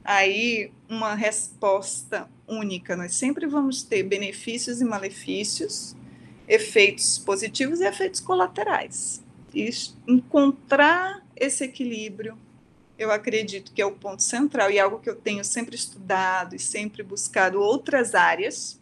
aí 0.04 0.72
uma 0.90 1.16
resposta 1.16 2.30
única. 2.48 2.96
Nós 2.96 3.14
sempre 3.16 3.48
vamos 3.48 3.84
ter 3.84 4.04
benefícios 4.04 4.82
e 4.82 4.86
malefícios, 4.86 5.96
efeitos 6.48 7.18
positivos 7.20 7.80
e 7.80 7.86
efeitos 7.86 8.20
colaterais. 8.20 9.22
E 9.54 9.70
encontrar 10.08 11.26
esse 11.36 11.64
equilíbrio, 11.64 12.38
eu 12.98 13.12
acredito 13.12 13.72
que 13.74 13.82
é 13.82 13.86
o 13.86 13.92
ponto 13.92 14.22
central 14.22 14.70
e 14.70 14.80
algo 14.80 15.00
que 15.00 15.10
eu 15.10 15.16
tenho 15.16 15.44
sempre 15.44 15.76
estudado 15.76 16.56
e 16.56 16.60
sempre 16.60 17.04
buscado 17.04 17.60
outras 17.60 18.14
áreas, 18.14 18.80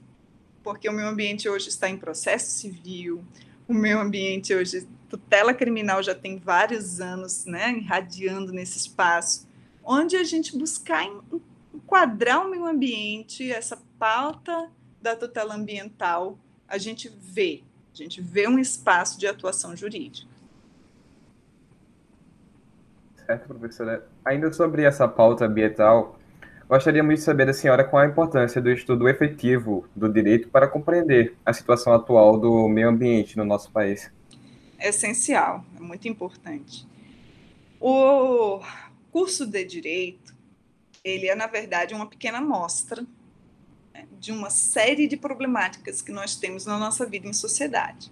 porque 0.63 0.89
o 0.89 0.93
meu 0.93 1.07
ambiente 1.07 1.47
hoje 1.47 1.69
está 1.69 1.89
em 1.89 1.97
processo 1.97 2.51
civil, 2.51 3.23
o 3.69 3.73
meu 3.73 3.99
ambiente 3.99 4.53
hoje, 4.53 4.87
tutela 5.07 5.53
criminal 5.53 6.01
já 6.01 6.15
tem 6.15 6.39
vários 6.39 6.99
anos, 6.99 7.45
né, 7.45 7.71
irradiando 7.71 8.51
nesse 8.51 8.79
espaço, 8.79 9.47
onde 9.83 10.17
a 10.17 10.23
gente 10.23 10.57
buscar 10.57 11.05
enquadrar 11.73 12.45
o 12.45 12.49
meio 12.49 12.65
ambiente, 12.65 13.51
essa 13.51 13.77
pauta 13.99 14.71
da 14.99 15.15
tutela 15.15 15.53
ambiental, 15.53 16.37
a 16.67 16.79
gente 16.79 17.09
vê, 17.09 17.63
a 17.93 17.95
gente 17.95 18.19
vê 18.21 18.47
um 18.47 18.57
espaço 18.57 19.19
de 19.19 19.27
atuação 19.27 19.75
jurídica. 19.75 20.27
Certo, 23.27 23.47
professora. 23.47 24.07
Ainda 24.25 24.51
sobre 24.51 24.81
essa 24.83 25.07
pauta 25.07 25.45
ambiental, 25.45 26.18
gostaria 26.69 27.03
muito 27.03 27.17
de 27.17 27.25
saber 27.25 27.47
da 27.47 27.53
senhora 27.53 27.83
qual 27.83 28.03
a 28.03 28.05
importância 28.05 28.61
do 28.61 28.69
estudo 28.69 29.09
efetivo 29.09 29.87
do 29.95 30.07
direito 30.07 30.49
para 30.49 30.67
compreender 30.67 31.35
a 31.43 31.51
situação 31.51 31.91
atual 31.93 32.37
do 32.39 32.69
meio 32.69 32.89
ambiente 32.89 33.35
no 33.35 33.43
nosso 33.43 33.71
país. 33.71 34.11
É 34.77 34.89
essencial, 34.89 35.65
é 35.75 35.79
muito 35.79 36.07
importante. 36.07 36.87
O 37.81 38.61
curso 39.11 39.47
de 39.47 39.63
direito, 39.65 40.35
ele 41.03 41.27
é, 41.27 41.33
na 41.33 41.47
verdade, 41.47 41.95
uma 41.95 42.05
pequena 42.05 42.37
amostra 42.37 43.03
né, 43.91 44.05
de 44.19 44.31
uma 44.31 44.51
série 44.51 45.07
de 45.07 45.17
problemáticas 45.17 46.03
que 46.03 46.11
nós 46.11 46.35
temos 46.35 46.67
na 46.67 46.77
nossa 46.77 47.03
vida 47.05 47.27
em 47.27 47.33
sociedade. 47.33 48.11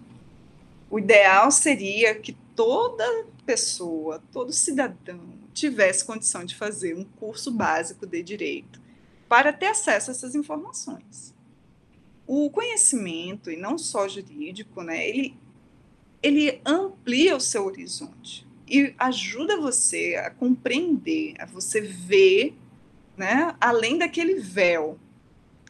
O 0.89 0.97
ideal 0.97 1.51
seria 1.51 2.15
que 2.15 2.35
toda 2.57 3.27
pessoa, 3.45 4.21
todo 4.33 4.51
cidadão 4.51 5.21
tivesse 5.53 6.03
condição 6.03 6.43
de 6.43 6.55
fazer 6.55 6.97
um 6.97 7.03
curso 7.03 7.51
básico 7.51 8.05
de 8.05 8.23
direito 8.23 8.81
para 9.29 9.53
ter 9.53 9.67
acesso 9.67 10.09
a 10.09 10.13
essas 10.13 10.33
informações. 10.33 11.35
O 12.25 12.49
conhecimento, 12.49 13.51
e 13.51 13.55
não 13.55 13.77
só 13.77 14.07
jurídico, 14.07 14.81
né, 14.81 15.07
ele, 15.07 15.37
ele 16.21 16.59
amplia 16.65 17.35
o 17.35 17.39
seu 17.39 17.65
horizonte 17.65 18.45
e 18.67 18.93
ajuda 18.97 19.61
você 19.61 20.15
a 20.15 20.31
compreender, 20.31 21.35
a 21.39 21.45
você 21.45 21.79
ver 21.79 22.57
né, 23.15 23.55
além 23.61 23.99
daquele 23.99 24.39
véu. 24.39 24.97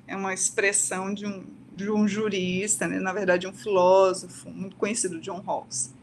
É 0.07 0.15
uma 0.15 0.33
expressão 0.33 1.13
de 1.13 1.25
um, 1.25 1.45
de 1.75 1.91
um 1.91 2.07
jurista, 2.07 2.87
né, 2.87 2.97
na 2.97 3.11
verdade, 3.11 3.45
um 3.45 3.53
filósofo 3.53 4.49
muito 4.49 4.77
conhecido, 4.77 5.19
John 5.19 5.41
Rawls 5.41 5.96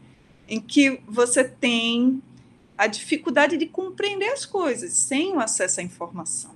em 0.47 0.59
que 0.59 1.01
você 1.07 1.43
tem 1.43 2.21
a 2.77 2.87
dificuldade 2.87 3.57
de 3.57 3.65
compreender 3.65 4.29
as 4.31 4.45
coisas 4.45 4.93
sem 4.93 5.33
o 5.33 5.39
acesso 5.39 5.79
à 5.79 5.83
informação. 5.83 6.55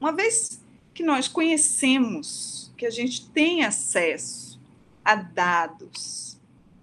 Uma 0.00 0.12
vez 0.12 0.60
que 0.94 1.02
nós 1.02 1.28
conhecemos, 1.28 2.72
que 2.76 2.86
a 2.86 2.90
gente 2.90 3.28
tem 3.30 3.64
acesso 3.64 4.58
a 5.04 5.14
dados, 5.14 6.38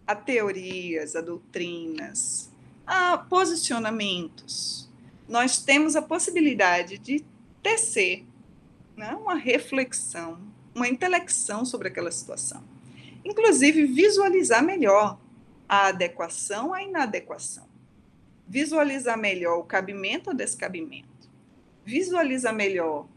a 0.06 0.16
teorias, 0.16 1.16
a 1.16 1.22
doutrinas, 1.22 2.50
a 2.86 3.18
posicionamentos, 3.18 4.90
nós 5.28 5.58
temos 5.58 5.96
a 5.96 6.02
possibilidade 6.02 6.98
de 6.98 7.26
tecer 7.64 8.26
né, 8.96 9.16
uma 9.16 9.36
reflexão, 9.36 10.40
uma 10.74 10.88
intelecção 10.88 11.66
sobre 11.66 11.88
aquela 11.88 12.12
situação. 12.12 12.64
Inclusive, 13.24 13.86
visualizar 13.86 14.64
melhor 14.64 15.20
a 15.68 15.88
adequação 15.88 16.74
à 16.74 16.84
inadequação. 16.84 17.68
Visualizar 18.48 19.18
melhor 19.18 19.60
o 19.60 19.64
cabimento 19.64 20.30
ou 20.30 20.36
descabimento. 20.36 21.30
Visualizar 21.84 22.54
melhor 22.54 23.08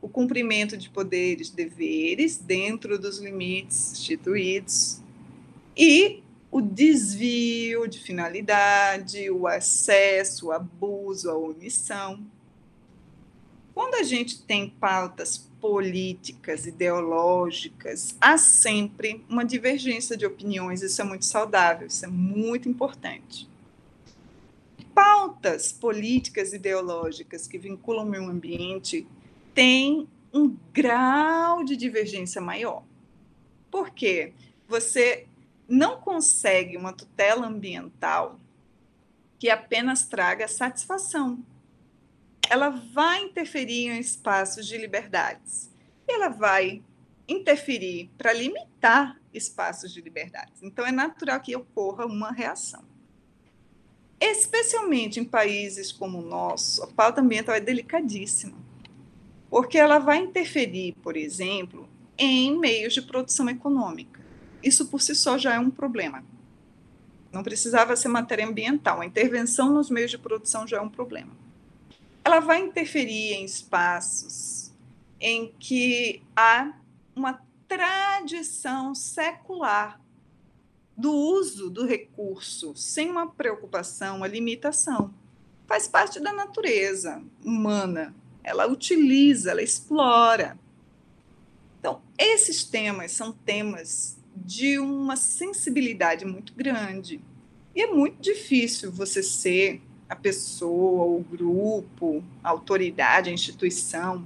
o 0.00 0.08
cumprimento 0.08 0.76
de 0.76 0.88
poderes, 0.88 1.50
deveres 1.50 2.38
dentro 2.38 2.98
dos 2.98 3.18
limites 3.18 3.92
instituídos 3.92 5.00
e 5.76 6.22
o 6.50 6.60
desvio 6.60 7.86
de 7.86 7.98
finalidade, 7.98 9.30
o 9.30 9.46
acesso, 9.46 10.46
o 10.46 10.52
abuso, 10.52 11.30
a 11.30 11.36
omissão. 11.36 12.24
Quando 13.74 13.94
a 13.94 14.02
gente 14.02 14.42
tem 14.42 14.70
pautas 14.70 15.47
políticas, 15.60 16.66
ideológicas, 16.66 18.16
há 18.20 18.38
sempre 18.38 19.24
uma 19.28 19.44
divergência 19.44 20.16
de 20.16 20.26
opiniões, 20.26 20.82
isso 20.82 21.00
é 21.00 21.04
muito 21.04 21.24
saudável, 21.24 21.86
isso 21.86 22.04
é 22.04 22.08
muito 22.08 22.68
importante. 22.68 23.48
Pautas 24.94 25.72
políticas 25.72 26.52
ideológicas 26.52 27.46
que 27.46 27.58
vinculam 27.58 28.06
o 28.06 28.08
meio 28.08 28.28
ambiente 28.28 29.06
têm 29.54 30.08
um 30.32 30.56
grau 30.72 31.64
de 31.64 31.76
divergência 31.76 32.40
maior. 32.40 32.82
Por 33.70 33.90
quê? 33.90 34.32
Você 34.66 35.26
não 35.68 36.00
consegue 36.00 36.76
uma 36.76 36.92
tutela 36.92 37.46
ambiental 37.46 38.38
que 39.38 39.50
apenas 39.50 40.06
traga 40.06 40.48
satisfação 40.48 41.38
ela 42.48 42.70
vai 42.70 43.22
interferir 43.22 43.88
em 43.88 43.98
espaços 43.98 44.66
de 44.66 44.78
liberdades. 44.78 45.70
Ela 46.08 46.28
vai 46.28 46.82
interferir 47.28 48.10
para 48.16 48.32
limitar 48.32 49.20
espaços 49.34 49.92
de 49.92 50.00
liberdades. 50.00 50.62
Então, 50.62 50.86
é 50.86 50.90
natural 50.90 51.40
que 51.40 51.54
ocorra 51.54 52.06
uma 52.06 52.32
reação. 52.32 52.82
Especialmente 54.18 55.20
em 55.20 55.24
países 55.24 55.92
como 55.92 56.18
o 56.18 56.26
nosso, 56.26 56.82
a 56.82 56.86
pauta 56.86 57.20
ambiental 57.20 57.54
é 57.54 57.60
delicadíssima, 57.60 58.56
porque 59.50 59.78
ela 59.78 59.98
vai 59.98 60.18
interferir, 60.18 60.94
por 61.02 61.16
exemplo, 61.16 61.88
em 62.16 62.58
meios 62.58 62.94
de 62.94 63.02
produção 63.02 63.48
econômica. 63.48 64.20
Isso 64.62 64.86
por 64.86 65.00
si 65.00 65.14
só 65.14 65.38
já 65.38 65.54
é 65.54 65.58
um 65.60 65.70
problema. 65.70 66.24
Não 67.30 67.44
precisava 67.44 67.94
ser 67.94 68.08
matéria 68.08 68.46
ambiental, 68.46 69.02
a 69.02 69.06
intervenção 69.06 69.72
nos 69.72 69.90
meios 69.90 70.10
de 70.10 70.18
produção 70.18 70.66
já 70.66 70.78
é 70.78 70.80
um 70.80 70.88
problema 70.88 71.47
ela 72.28 72.40
vai 72.40 72.60
interferir 72.60 73.32
em 73.32 73.44
espaços 73.46 74.70
em 75.18 75.50
que 75.58 76.22
há 76.36 76.74
uma 77.16 77.40
tradição 77.66 78.94
secular 78.94 79.98
do 80.94 81.10
uso 81.10 81.70
do 81.70 81.86
recurso 81.86 82.76
sem 82.76 83.10
uma 83.10 83.26
preocupação, 83.28 84.18
uma 84.18 84.26
limitação. 84.26 85.14
Faz 85.66 85.88
parte 85.88 86.20
da 86.20 86.30
natureza 86.30 87.22
humana. 87.42 88.14
Ela 88.44 88.66
utiliza, 88.66 89.50
ela 89.50 89.62
explora. 89.62 90.58
Então, 91.80 92.02
esses 92.18 92.62
temas 92.62 93.12
são 93.12 93.32
temas 93.32 94.18
de 94.36 94.78
uma 94.78 95.16
sensibilidade 95.16 96.26
muito 96.26 96.52
grande. 96.52 97.22
E 97.74 97.80
é 97.80 97.86
muito 97.86 98.20
difícil 98.20 98.92
você 98.92 99.22
ser 99.22 99.80
a 100.08 100.16
pessoa, 100.16 101.04
o 101.04 101.22
grupo, 101.22 102.24
a 102.42 102.48
autoridade, 102.48 103.30
a 103.30 103.32
instituição, 103.32 104.24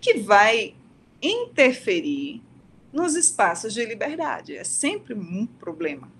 que 0.00 0.18
vai 0.18 0.74
interferir 1.22 2.42
nos 2.92 3.16
espaços 3.16 3.72
de 3.72 3.84
liberdade. 3.84 4.56
É 4.56 4.64
sempre 4.64 5.14
um 5.14 5.46
problema. 5.46 6.10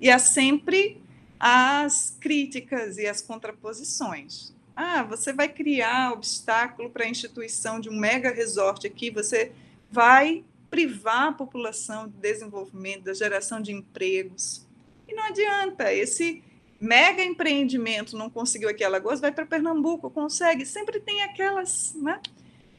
E 0.00 0.10
há 0.10 0.18
sempre 0.18 1.00
as 1.38 2.16
críticas 2.18 2.98
e 2.98 3.06
as 3.06 3.20
contraposições. 3.20 4.54
Ah, 4.74 5.02
você 5.02 5.32
vai 5.32 5.48
criar 5.48 6.12
obstáculo 6.12 6.90
para 6.90 7.04
a 7.04 7.08
instituição 7.08 7.78
de 7.80 7.88
um 7.88 7.98
mega 7.98 8.30
resort 8.30 8.86
aqui, 8.86 9.10
você 9.10 9.52
vai 9.90 10.44
privar 10.70 11.28
a 11.28 11.32
população 11.32 12.08
do 12.08 12.18
desenvolvimento, 12.18 13.04
da 13.04 13.14
geração 13.14 13.60
de 13.60 13.72
empregos. 13.72 14.66
E 15.08 15.14
não 15.14 15.24
adianta, 15.24 15.92
esse 15.92 16.42
mega 16.80 17.22
empreendimento 17.22 18.16
não 18.16 18.28
conseguiu 18.28 18.68
aqui 18.68 18.82
em 18.82 18.86
Alagoas, 18.86 19.20
vai 19.20 19.32
para 19.32 19.46
Pernambuco, 19.46 20.10
consegue. 20.10 20.64
Sempre 20.66 21.00
tem 21.00 21.22
aquelas 21.22 21.94
né, 21.94 22.20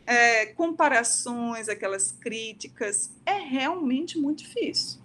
é, 0.05 0.47
comparações, 0.47 1.67
aquelas 1.69 2.11
críticas. 2.11 3.11
É 3.25 3.33
realmente 3.33 4.17
muito 4.17 4.39
difícil. 4.43 4.99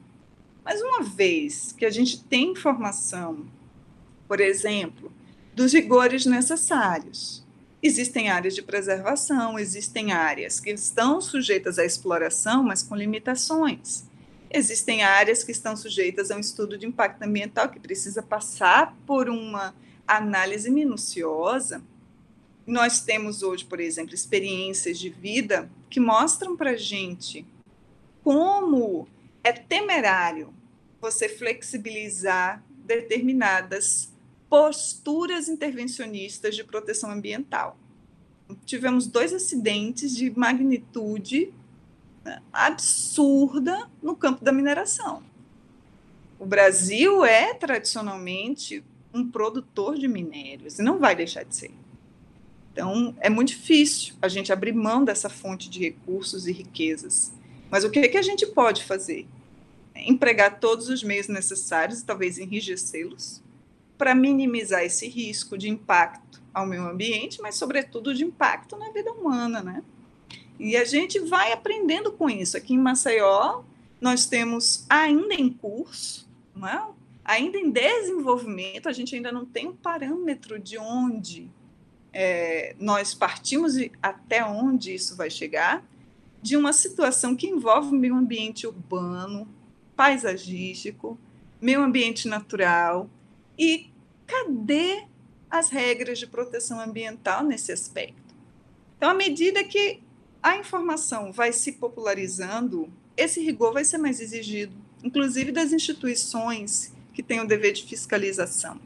Mas 0.64 0.80
uma 0.80 1.03
vez 1.03 1.72
que 1.72 1.84
a 1.84 1.90
gente 1.90 2.22
tem 2.22 2.53
informação, 2.53 3.47
por 4.28 4.40
exemplo, 4.40 5.12
dos 5.55 5.72
rigores 5.72 6.24
necessários, 6.24 7.45
existem 7.82 8.30
áreas 8.30 8.55
de 8.55 8.62
preservação, 8.62 9.59
existem 9.59 10.12
áreas 10.12 10.61
que 10.61 10.70
estão 10.70 11.20
sujeitas 11.20 11.78
à 11.78 11.84
exploração, 11.84 12.62
mas 12.62 12.82
com 12.82 12.95
limitações. 12.95 14.05
Existem 14.55 15.03
áreas 15.03 15.42
que 15.42 15.50
estão 15.50 15.74
sujeitas 15.74 16.30
a 16.30 16.36
um 16.36 16.40
estudo 16.40 16.76
de 16.76 16.86
impacto 16.86 17.22
ambiental 17.22 17.70
que 17.70 17.80
precisa 17.80 18.22
passar 18.22 18.94
por 19.07 19.30
uma 19.30 19.74
análise 20.07 20.70
minuciosa 20.70 21.82
Nós 22.66 23.00
temos 23.00 23.42
hoje, 23.42 23.64
por 23.64 23.80
exemplo, 23.80 24.14
experiências 24.14 24.98
de 24.98 25.09
vida 25.09 25.70
que 25.88 25.98
mostram 25.98 26.55
para 26.55 26.76
gente 26.76 27.46
como 28.22 29.09
é 29.42 29.53
temerário 29.53 30.53
você 31.00 31.28
flexibilizar 31.28 32.62
determinadas 32.84 34.12
posturas 34.50 35.48
intervencionistas 35.48 36.55
de 36.55 36.62
proteção 36.62 37.11
ambiental. 37.11 37.78
Tivemos 38.66 39.07
dois 39.07 39.32
acidentes 39.32 40.14
de 40.14 40.30
magnitude 40.38 41.53
absurda 42.52 43.88
no 44.02 44.16
campo 44.16 44.44
da 44.44 44.52
mineração. 44.52 45.22
O 46.38 46.46
Brasil 46.46 47.24
é 47.24 47.54
tradicionalmente 47.54 48.82
um 49.14 49.30
produtor 49.30 49.96
de 49.96 50.08
minérios 50.08 50.78
e 50.78 50.82
não 50.82 50.98
vai 50.98 51.14
deixar 51.14 51.44
de 51.44 51.54
ser. 51.54 51.70
Então, 52.72 53.14
é 53.20 53.28
muito 53.28 53.48
difícil 53.48 54.14
a 54.22 54.28
gente 54.28 54.52
abrir 54.52 54.72
mão 54.72 55.04
dessa 55.04 55.28
fonte 55.28 55.68
de 55.68 55.78
recursos 55.78 56.46
e 56.46 56.52
riquezas. 56.52 57.32
Mas 57.70 57.84
o 57.84 57.90
que, 57.90 57.98
é 57.98 58.08
que 58.08 58.16
a 58.16 58.22
gente 58.22 58.46
pode 58.46 58.82
fazer? 58.82 59.26
Empregar 59.94 60.58
todos 60.58 60.88
os 60.88 61.02
meios 61.02 61.28
necessários 61.28 62.00
e 62.00 62.04
talvez 62.06 62.38
enrijecê-los 62.38 63.42
para 63.98 64.14
minimizar 64.14 64.82
esse 64.82 65.06
risco 65.06 65.56
de 65.56 65.68
impacto 65.68 66.42
ao 66.52 66.66
meio 66.66 66.82
ambiente, 66.88 67.40
mas, 67.40 67.54
sobretudo, 67.56 68.14
de 68.14 68.24
impacto 68.24 68.76
na 68.76 68.90
vida 68.90 69.12
humana, 69.12 69.62
né? 69.62 69.82
E 70.59 70.76
a 70.76 70.84
gente 70.84 71.18
vai 71.20 71.53
aprendendo 71.53 72.12
com 72.12 72.28
isso. 72.28 72.57
Aqui 72.57 72.74
em 72.74 72.78
Maceió, 72.78 73.62
nós 74.00 74.26
temos 74.26 74.84
ainda 74.88 75.34
em 75.34 75.50
curso, 75.50 76.28
né? 76.55 76.82
ainda 77.24 77.57
em 77.57 77.70
desenvolvimento, 77.70 78.88
a 78.88 78.92
gente 78.92 79.14
ainda 79.14 79.30
não 79.30 79.46
tem 79.46 79.68
um 79.68 79.76
parâmetro 79.76 80.59
de 80.59 80.76
onde 80.76 81.48
é, 82.12 82.74
nós 82.78 83.14
partimos 83.14 83.76
e 83.76 83.92
até 84.03 84.44
onde 84.44 84.94
isso 84.94 85.16
vai 85.16 85.30
chegar, 85.30 85.84
de 86.42 86.57
uma 86.57 86.72
situação 86.72 87.36
que 87.36 87.46
envolve 87.46 87.96
meio 87.96 88.16
ambiente 88.16 88.66
urbano, 88.66 89.48
paisagístico, 89.94 91.16
meio 91.61 91.80
ambiente 91.80 92.26
natural. 92.26 93.09
E 93.57 93.88
cadê 94.26 95.05
as 95.48 95.70
regras 95.70 96.18
de 96.18 96.26
proteção 96.26 96.80
ambiental 96.80 97.44
nesse 97.44 97.70
aspecto? 97.70 98.34
Então, 98.96 99.11
à 99.11 99.14
medida 99.14 99.62
que 99.62 100.01
a 100.43 100.57
informação 100.57 101.32
vai 101.32 101.53
se 101.53 101.72
popularizando, 101.72 102.93
esse 103.16 103.40
rigor 103.40 103.72
vai 103.72 103.84
ser 103.84 103.99
mais 103.99 104.20
exigido, 104.20 104.74
inclusive 105.03 105.53
das 105.53 105.72
instituições 105.72 106.93
que 107.14 107.22
têm 107.22 107.40
o 107.40 107.47
dever 107.47 107.72
de 107.72 107.84
fiscalização 107.84 108.80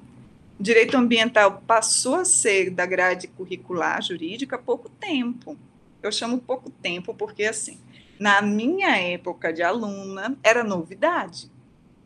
direito 0.58 0.96
ambiental 0.96 1.62
passou 1.66 2.14
a 2.14 2.24
ser 2.24 2.70
da 2.70 2.86
grade 2.86 3.28
curricular 3.28 4.02
jurídica 4.02 4.56
há 4.56 4.58
pouco 4.58 4.88
tempo. 4.88 5.56
Eu 6.02 6.10
chamo 6.10 6.38
pouco 6.38 6.70
tempo 6.70 7.14
porque, 7.14 7.44
assim, 7.44 7.78
na 8.18 8.40
minha 8.40 8.96
época 8.96 9.52
de 9.52 9.62
aluna, 9.62 10.36
era 10.42 10.64
novidade. 10.64 11.50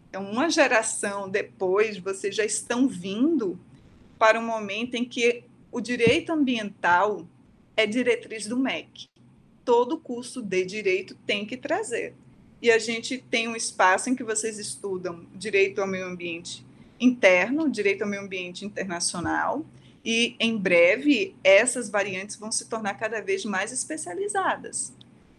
Então, 0.09 0.29
uma 0.29 0.51
geração 0.51 1.29
depois, 1.29 1.99
vocês 1.99 2.35
já 2.35 2.45
estão 2.45 2.89
vindo 2.89 3.59
para 4.19 4.39
um 4.39 4.45
momento 4.45 4.97
em 4.97 5.05
que 5.05 5.45
o 5.71 5.81
direito 5.81 6.33
ambiental 6.33 7.25
é 7.77 7.87
diretriz 7.87 8.47
do 8.47 8.57
MEC. 8.57 9.09
Todo 9.65 9.99
curso 9.99 10.43
de 10.43 10.65
direito 10.65 11.15
tem 11.27 11.47
que 11.47 11.57
trazer. 11.57 12.15
E 12.63 12.71
a 12.71 12.79
gente 12.79 13.19
tem 13.31 13.49
um 13.49 13.57
espaço 13.57 14.11
em 14.11 14.15
que 14.15 14.25
vocês 14.25 14.59
estudam 14.59 15.27
direito 15.35 15.81
ao 15.81 15.87
meio 15.87 16.07
ambiente 16.07 16.65
interno, 17.01 17.71
direito 17.71 18.03
ao 18.03 18.09
meio 18.09 18.23
ambiente 18.23 18.65
internacional, 18.65 19.65
e 20.05 20.37
em 20.39 20.57
breve 20.57 21.35
essas 21.43 21.89
variantes 21.89 22.37
vão 22.37 22.53
se 22.53 22.67
tornar 22.67 22.95
cada 22.95 23.21
vez 23.21 23.45
mais 23.45 23.73
especializadas. 23.73 24.93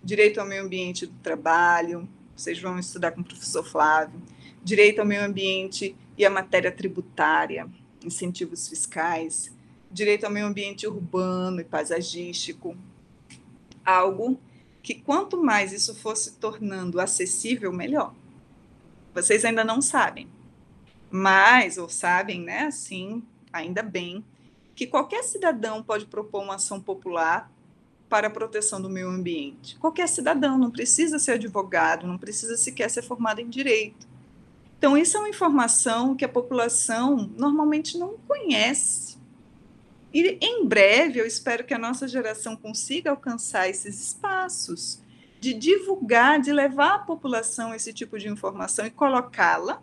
Direito 0.04 0.40
ao 0.40 0.48
meio 0.48 0.64
ambiente 0.64 1.06
do 1.06 1.14
trabalho, 1.22 2.10
vocês 2.36 2.60
vão 2.60 2.80
estudar 2.80 3.12
com 3.12 3.22
o 3.22 3.24
professor 3.24 3.64
Flávio, 3.64 4.20
direito 4.64 5.00
ao 5.00 5.06
meio 5.06 5.24
ambiente 5.24 5.96
e 6.18 6.26
a 6.26 6.30
matéria 6.30 6.72
tributária, 6.72 7.68
incentivos 8.04 8.68
fiscais, 8.68 9.52
direito 9.92 10.26
ao 10.26 10.32
meio 10.32 10.48
ambiente 10.48 10.88
urbano 10.88 11.62
e 11.62 11.64
paisagístico, 11.64 12.76
algo 13.86 14.40
que 14.82 14.96
quanto 14.96 15.42
mais 15.42 15.72
isso 15.72 15.96
fosse 15.96 16.34
tornando 16.34 17.00
acessível, 17.00 17.72
melhor. 17.72 18.14
Vocês 19.14 19.46
ainda 19.46 19.64
não 19.64 19.82
sabem, 19.82 20.28
mas, 21.10 21.78
ou 21.78 21.90
sabem, 21.90 22.42
né, 22.42 22.66
assim, 22.68 23.24
ainda 23.52 23.84
bem, 23.84 24.24
que 24.74 24.88
qualquer 24.88 25.24
cidadão 25.24 25.84
pode 25.84 26.06
propor 26.06 26.44
uma 26.44 26.56
ação 26.56 26.80
popular 26.80 27.52
para 28.10 28.28
a 28.28 28.32
proteção 28.32 28.82
do 28.82 28.90
meio 28.90 29.10
ambiente. 29.10 29.78
Qualquer 29.78 30.08
cidadão, 30.08 30.58
não 30.58 30.72
precisa 30.72 31.20
ser 31.20 31.34
advogado, 31.34 32.08
não 32.08 32.18
precisa 32.18 32.58
sequer 32.58 32.90
ser 32.90 33.02
formado 33.02 33.40
em 33.40 33.50
direito. 33.50 34.08
Então, 34.78 34.98
isso 34.98 35.16
é 35.16 35.20
uma 35.20 35.30
informação 35.30 36.16
que 36.16 36.26
a 36.26 36.30
população 36.30 37.30
normalmente 37.38 37.98
não 37.98 38.16
conhece. 38.28 39.11
E 40.14 40.38
em 40.42 40.66
breve, 40.66 41.20
eu 41.20 41.26
espero 41.26 41.64
que 41.64 41.74
a 41.74 41.80
nossa 41.80 42.08
geração 42.08 42.56
consiga 42.56 43.12
alcançar 43.12 43.70
esses 43.70 44.00
espaços 44.08 45.00
de 45.40 45.54
divulgar, 45.54 46.40
de 46.40 46.52
levar 46.52 46.96
à 46.96 47.00
população 47.00 47.74
esse 47.74 47.94
tipo 47.94 48.20
de 48.20 48.28
informação 48.28 48.86
e 48.86 48.92
colocá-la 48.92 49.82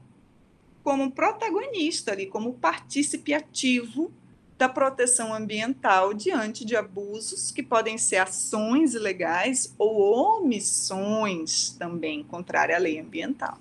como 0.84 1.10
protagonista 1.10 2.12
ali, 2.12 2.26
como 2.26 2.54
partícipe 2.54 3.34
ativo 3.34 4.12
da 4.56 4.68
proteção 4.68 5.32
ambiental 5.32 6.12
diante 6.12 6.64
de 6.64 6.76
abusos 6.76 7.50
que 7.50 7.62
podem 7.62 7.96
ser 7.96 8.16
ações 8.16 8.94
ilegais 8.94 9.74
ou 9.78 10.40
omissões 10.40 11.70
também 11.70 12.24
contrárias 12.24 12.78
à 12.78 12.80
lei 12.80 12.98
ambiental. 12.98 13.58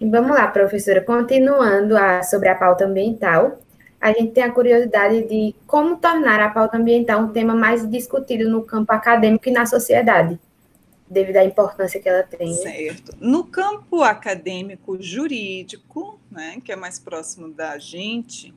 Vamos 0.00 0.30
lá, 0.30 0.46
professora. 0.48 1.02
Continuando 1.02 1.96
a, 1.96 2.22
sobre 2.22 2.48
a 2.48 2.54
pauta 2.54 2.86
ambiental, 2.86 3.60
a 4.00 4.12
gente 4.12 4.32
tem 4.32 4.42
a 4.42 4.50
curiosidade 4.50 5.24
de 5.24 5.54
como 5.66 5.96
tornar 5.96 6.40
a 6.40 6.48
pauta 6.48 6.78
ambiental 6.78 7.20
um 7.20 7.28
tema 7.28 7.54
mais 7.54 7.88
discutido 7.88 8.48
no 8.48 8.62
campo 8.62 8.92
acadêmico 8.92 9.48
e 9.48 9.52
na 9.52 9.66
sociedade 9.66 10.38
devido 11.10 11.38
à 11.38 11.44
importância 11.44 12.00
que 12.00 12.08
ela 12.08 12.22
tem. 12.22 12.50
Né? 12.50 12.54
Certo. 12.54 13.16
No 13.20 13.44
campo 13.44 14.02
acadêmico 14.02 14.96
jurídico, 15.02 16.20
né, 16.30 16.62
que 16.64 16.70
é 16.70 16.76
mais 16.76 17.00
próximo 17.00 17.48
da 17.48 17.76
gente, 17.78 18.54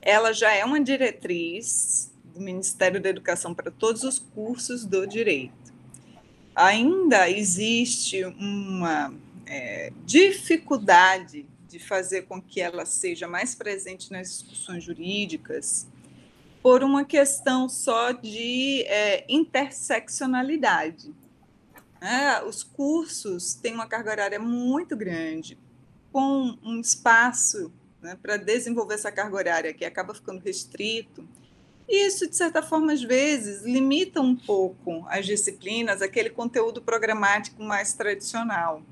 ela 0.00 0.32
já 0.32 0.50
é 0.52 0.64
uma 0.64 0.80
diretriz 0.80 2.10
do 2.34 2.40
Ministério 2.40 3.00
da 3.00 3.10
Educação 3.10 3.54
para 3.54 3.70
todos 3.70 4.02
os 4.02 4.18
cursos 4.18 4.86
do 4.86 5.06
direito. 5.06 5.52
Ainda 6.56 7.28
existe 7.28 8.24
uma 8.24 9.12
é, 9.50 9.92
dificuldade 10.06 11.44
de 11.68 11.80
fazer 11.80 12.22
com 12.22 12.40
que 12.40 12.60
ela 12.60 12.86
seja 12.86 13.26
mais 13.26 13.52
presente 13.52 14.12
nas 14.12 14.28
discussões 14.28 14.84
jurídicas 14.84 15.88
por 16.62 16.84
uma 16.84 17.04
questão 17.04 17.68
só 17.68 18.12
de 18.12 18.82
é, 18.82 19.24
interseccionalidade. 19.28 21.12
É, 22.00 22.44
os 22.44 22.62
cursos 22.62 23.54
têm 23.54 23.74
uma 23.74 23.88
carga 23.88 24.12
horária 24.12 24.38
muito 24.38 24.96
grande, 24.96 25.58
com 26.12 26.56
um 26.62 26.80
espaço 26.80 27.72
né, 28.00 28.16
para 28.22 28.36
desenvolver 28.36 28.94
essa 28.94 29.10
carga 29.10 29.36
horária 29.36 29.74
que 29.74 29.84
acaba 29.84 30.14
ficando 30.14 30.40
restrito. 30.40 31.26
E 31.88 32.06
isso, 32.06 32.28
de 32.28 32.36
certa 32.36 32.62
forma, 32.62 32.92
às 32.92 33.02
vezes, 33.02 33.62
limita 33.62 34.20
um 34.20 34.36
pouco 34.36 35.04
as 35.08 35.26
disciplinas, 35.26 36.00
aquele 36.00 36.30
conteúdo 36.30 36.80
programático 36.80 37.62
mais 37.62 37.94
tradicional. 37.94 38.82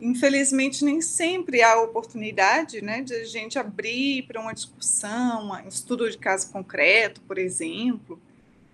Infelizmente, 0.00 0.84
nem 0.84 1.00
sempre 1.00 1.62
há 1.62 1.80
oportunidade 1.80 2.80
né, 2.80 3.02
de 3.02 3.14
a 3.14 3.24
gente 3.24 3.58
abrir 3.58 4.22
para 4.22 4.40
uma 4.40 4.54
discussão, 4.54 5.50
um 5.50 5.68
estudo 5.68 6.10
de 6.10 6.16
caso 6.16 6.50
concreto, 6.50 7.20
por 7.22 7.36
exemplo, 7.36 8.18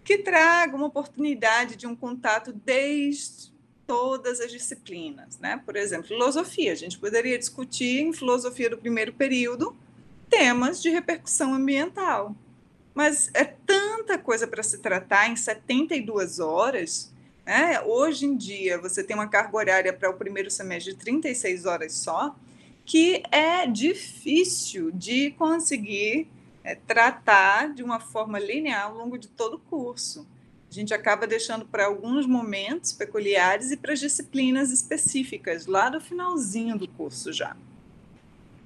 que 0.05 0.19
traga 0.19 0.77
uma 0.77 0.87
oportunidade 0.87 1.75
de 1.75 1.87
um 1.87 1.97
contato 1.97 2.53
desde 2.53 3.53
todas 3.87 4.41
as 4.41 4.53
disciplinas, 4.53 5.39
né? 5.39 5.61
Por 5.65 5.77
exemplo, 5.77 6.09
filosofia. 6.09 6.73
A 6.73 6.77
gente 6.77 6.99
poderia 6.99 7.39
discutir 7.39 8.03
em 8.03 8.13
filosofia 8.13 8.71
do 8.71 8.79
primeiro 8.79 9.13
período 9.13 9.77
temas 10.29 10.83
de 10.83 10.91
repercussão 10.91 11.55
ambiental. 11.55 12.35
Mas 12.95 13.31
é 13.35 13.45
tanta 13.45 14.19
coisa 14.19 14.47
para 14.47 14.63
se 14.63 14.79
tratar 14.79 15.29
em 15.29 15.37
72 15.37 16.41
horas. 16.41 17.13
Né? 17.47 17.81
Hoje 17.83 18.27
em 18.27 18.37
dia, 18.37 18.77
você 18.77 19.05
tem 19.05 19.15
uma 19.15 19.29
carga 19.29 19.57
horária 19.57 19.93
para 19.93 20.11
o 20.11 20.15
primeiro 20.15 20.51
semestre 20.51 20.93
de 20.93 20.99
36 20.99 21.65
horas 21.65 21.93
só, 21.93 22.35
que 22.85 23.23
é 23.31 23.67
difícil 23.69 24.91
de 24.91 25.31
conseguir 25.33 26.29
é, 26.65 26.75
tratar 26.75 27.73
de 27.73 27.85
uma 27.85 28.01
forma 28.01 28.41
linear 28.41 28.87
ao 28.87 28.95
longo 28.97 29.17
de 29.17 29.29
todo 29.29 29.55
o 29.55 29.59
curso. 29.61 30.27
A 30.69 30.75
gente 30.75 30.93
acaba 30.93 31.27
deixando 31.27 31.65
para 31.65 31.87
alguns 31.87 32.27
momentos 32.27 32.93
peculiares 32.93 33.71
e 33.71 33.77
para 33.77 33.95
disciplinas 33.95 34.73
específicas, 34.73 35.67
lá 35.67 35.89
do 35.89 36.01
finalzinho 36.01 36.77
do 36.77 36.89
curso 36.89 37.33
já. 37.33 37.57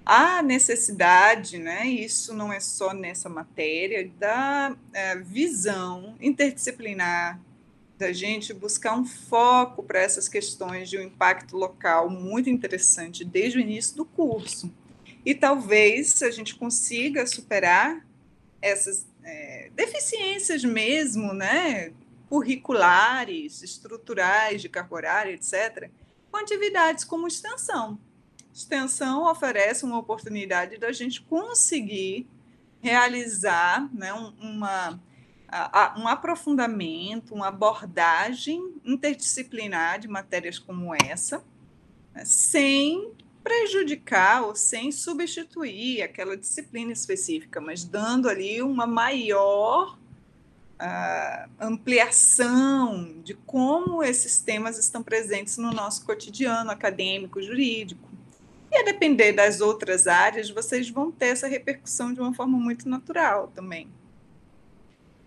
há 0.04 0.42
necessidade, 0.42 1.58
né, 1.58 1.86
isso 1.86 2.32
não 2.32 2.50
é 2.50 2.58
só 2.58 2.94
nessa 2.94 3.28
matéria, 3.28 4.10
da 4.18 4.74
é, 4.92 5.16
visão 5.16 6.16
interdisciplinar, 6.20 7.38
da 8.00 8.12
gente 8.12 8.52
buscar 8.52 8.98
um 8.98 9.04
foco 9.04 9.82
para 9.82 10.00
essas 10.00 10.28
questões 10.28 10.90
de 10.90 10.98
um 10.98 11.02
impacto 11.02 11.56
local 11.56 12.10
muito 12.10 12.50
interessante 12.50 13.24
desde 13.24 13.58
o 13.58 13.60
início 13.60 13.96
do 13.96 14.04
curso. 14.04 14.72
E 15.24 15.34
talvez 15.34 16.22
a 16.22 16.30
gente 16.30 16.56
consiga 16.56 17.26
superar 17.26 18.04
essas 18.60 19.06
é, 19.22 19.70
deficiências 19.76 20.64
mesmo, 20.64 21.32
né, 21.32 21.92
curriculares, 22.28 23.62
estruturais, 23.62 24.62
de 24.62 24.68
carga 24.68 24.94
horária, 24.94 25.32
etc., 25.32 25.90
com 26.30 26.38
atividades 26.38 27.04
como 27.04 27.28
extensão 27.28 27.98
extensão 28.52 29.30
oferece 29.30 29.84
uma 29.84 29.98
oportunidade 29.98 30.76
da 30.76 30.92
gente 30.92 31.22
conseguir 31.22 32.26
realizar 32.80 33.88
né, 33.92 34.12
uma, 34.12 35.00
um 35.96 36.06
aprofundamento, 36.06 37.34
uma 37.34 37.48
abordagem 37.48 38.74
interdisciplinar 38.84 39.98
de 39.98 40.08
matérias 40.08 40.58
como 40.58 40.94
essa, 40.94 41.42
né, 42.14 42.24
sem 42.24 43.12
prejudicar 43.42 44.42
ou 44.42 44.54
sem 44.54 44.92
substituir 44.92 46.02
aquela 46.02 46.36
disciplina 46.36 46.92
específica, 46.92 47.60
mas 47.60 47.84
dando 47.84 48.28
ali 48.28 48.62
uma 48.62 48.86
maior 48.86 49.98
uh, 50.80 51.50
ampliação 51.58 53.20
de 53.22 53.34
como 53.34 54.02
esses 54.02 54.40
temas 54.40 54.78
estão 54.78 55.02
presentes 55.02 55.56
no 55.56 55.72
nosso 55.72 56.04
cotidiano 56.04 56.70
acadêmico, 56.70 57.42
jurídico. 57.42 58.08
E 58.70 58.76
a 58.76 58.84
depender 58.84 59.32
das 59.32 59.60
outras 59.60 60.06
áreas, 60.06 60.48
vocês 60.48 60.88
vão 60.88 61.10
ter 61.10 61.26
essa 61.26 61.48
repercussão 61.48 62.14
de 62.14 62.20
uma 62.20 62.32
forma 62.32 62.56
muito 62.58 62.88
natural 62.88 63.48
também. 63.54 63.88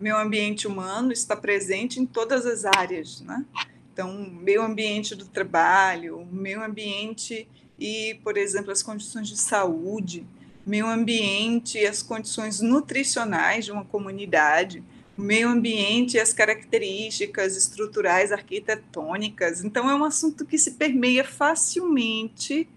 Meio 0.04 0.18
ambiente 0.18 0.68
humano 0.68 1.14
está 1.14 1.34
presente 1.34 1.98
em 1.98 2.06
todas 2.06 2.46
as 2.46 2.66
áreas, 2.66 3.22
né? 3.22 3.46
Então, 3.94 4.12
meio 4.30 4.62
ambiente 4.62 5.16
do 5.16 5.24
trabalho, 5.24 6.28
meio 6.30 6.62
ambiente 6.62 7.48
e, 7.80 8.20
por 8.22 8.36
exemplo, 8.36 8.70
as 8.70 8.84
condições 8.84 9.30
de 9.30 9.38
saúde, 9.38 10.28
meio 10.68 10.88
ambiente 10.88 11.78
e 11.78 11.88
as 11.88 12.04
condições 12.04 12.60
nutricionais 12.60 13.64
de 13.64 13.72
uma 13.72 13.86
comunidade, 13.86 14.84
meio 15.18 15.48
ambiente 15.48 16.18
e 16.18 16.20
as 16.20 16.34
características 16.34 17.56
estruturais 17.56 18.34
arquitetônicas. 18.34 19.64
Então, 19.64 19.90
é 19.90 19.96
um 19.96 20.04
assunto 20.04 20.46
que 20.46 20.58
se 20.58 20.72
permeia 20.72 21.24
facilmente 21.24 22.68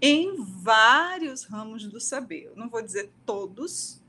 em 0.00 0.42
vários 0.42 1.44
ramos 1.44 1.84
do 1.84 2.00
saber. 2.00 2.44
Eu 2.44 2.56
não 2.56 2.70
vou 2.70 2.80
dizer 2.80 3.10
todos, 3.26 4.00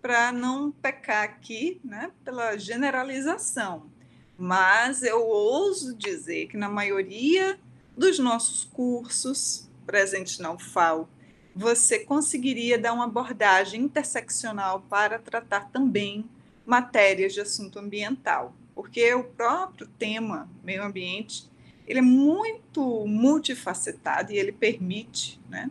para 0.00 0.32
não 0.32 0.70
pecar 0.70 1.24
aqui 1.24 1.80
né, 1.84 2.10
pela 2.24 2.56
generalização, 2.56 3.90
mas 4.36 5.02
eu 5.02 5.26
ouso 5.26 5.94
dizer 5.94 6.48
que 6.48 6.56
na 6.56 6.68
maioria 6.68 7.58
dos 7.96 8.18
nossos 8.18 8.64
cursos 8.64 9.68
presentes 9.84 10.38
na 10.38 10.52
UFAL, 10.52 11.08
você 11.54 11.98
conseguiria 11.98 12.78
dar 12.78 12.92
uma 12.92 13.04
abordagem 13.04 13.82
interseccional 13.82 14.80
para 14.88 15.18
tratar 15.18 15.68
também 15.70 16.24
matérias 16.64 17.34
de 17.34 17.40
assunto 17.40 17.78
ambiental, 17.78 18.54
porque 18.74 19.12
o 19.14 19.24
próprio 19.24 19.86
tema 19.98 20.48
meio 20.62 20.82
ambiente 20.84 21.50
ele 21.86 21.98
é 21.98 22.02
muito 22.02 23.04
multifacetado 23.04 24.32
e 24.32 24.38
ele 24.38 24.52
permite 24.52 25.40
né, 25.48 25.68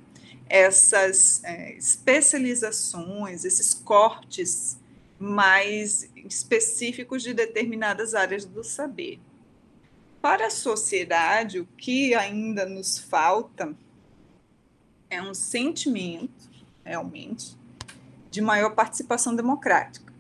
essas 0.50 1.44
é, 1.44 1.74
especializações, 1.74 3.46
esses 3.46 3.74
cortes 3.74 4.80
mais 5.20 6.10
específicos 6.16 7.22
de 7.22 7.34
determinadas 7.34 8.16
áreas 8.16 8.46
do 8.46 8.64
saber. 8.64 9.20
Para 10.22 10.48
a 10.48 10.50
sociedade, 10.50 11.60
o 11.60 11.68
que 11.78 12.16
ainda 12.16 12.66
nos 12.66 12.98
falta 12.98 13.76
é 15.10 15.22
um 15.22 15.34
sentimento, 15.34 16.50
realmente, 16.84 17.56
de 18.32 18.42
maior 18.42 18.72
participação 18.72 19.36
democrática. 19.36 20.12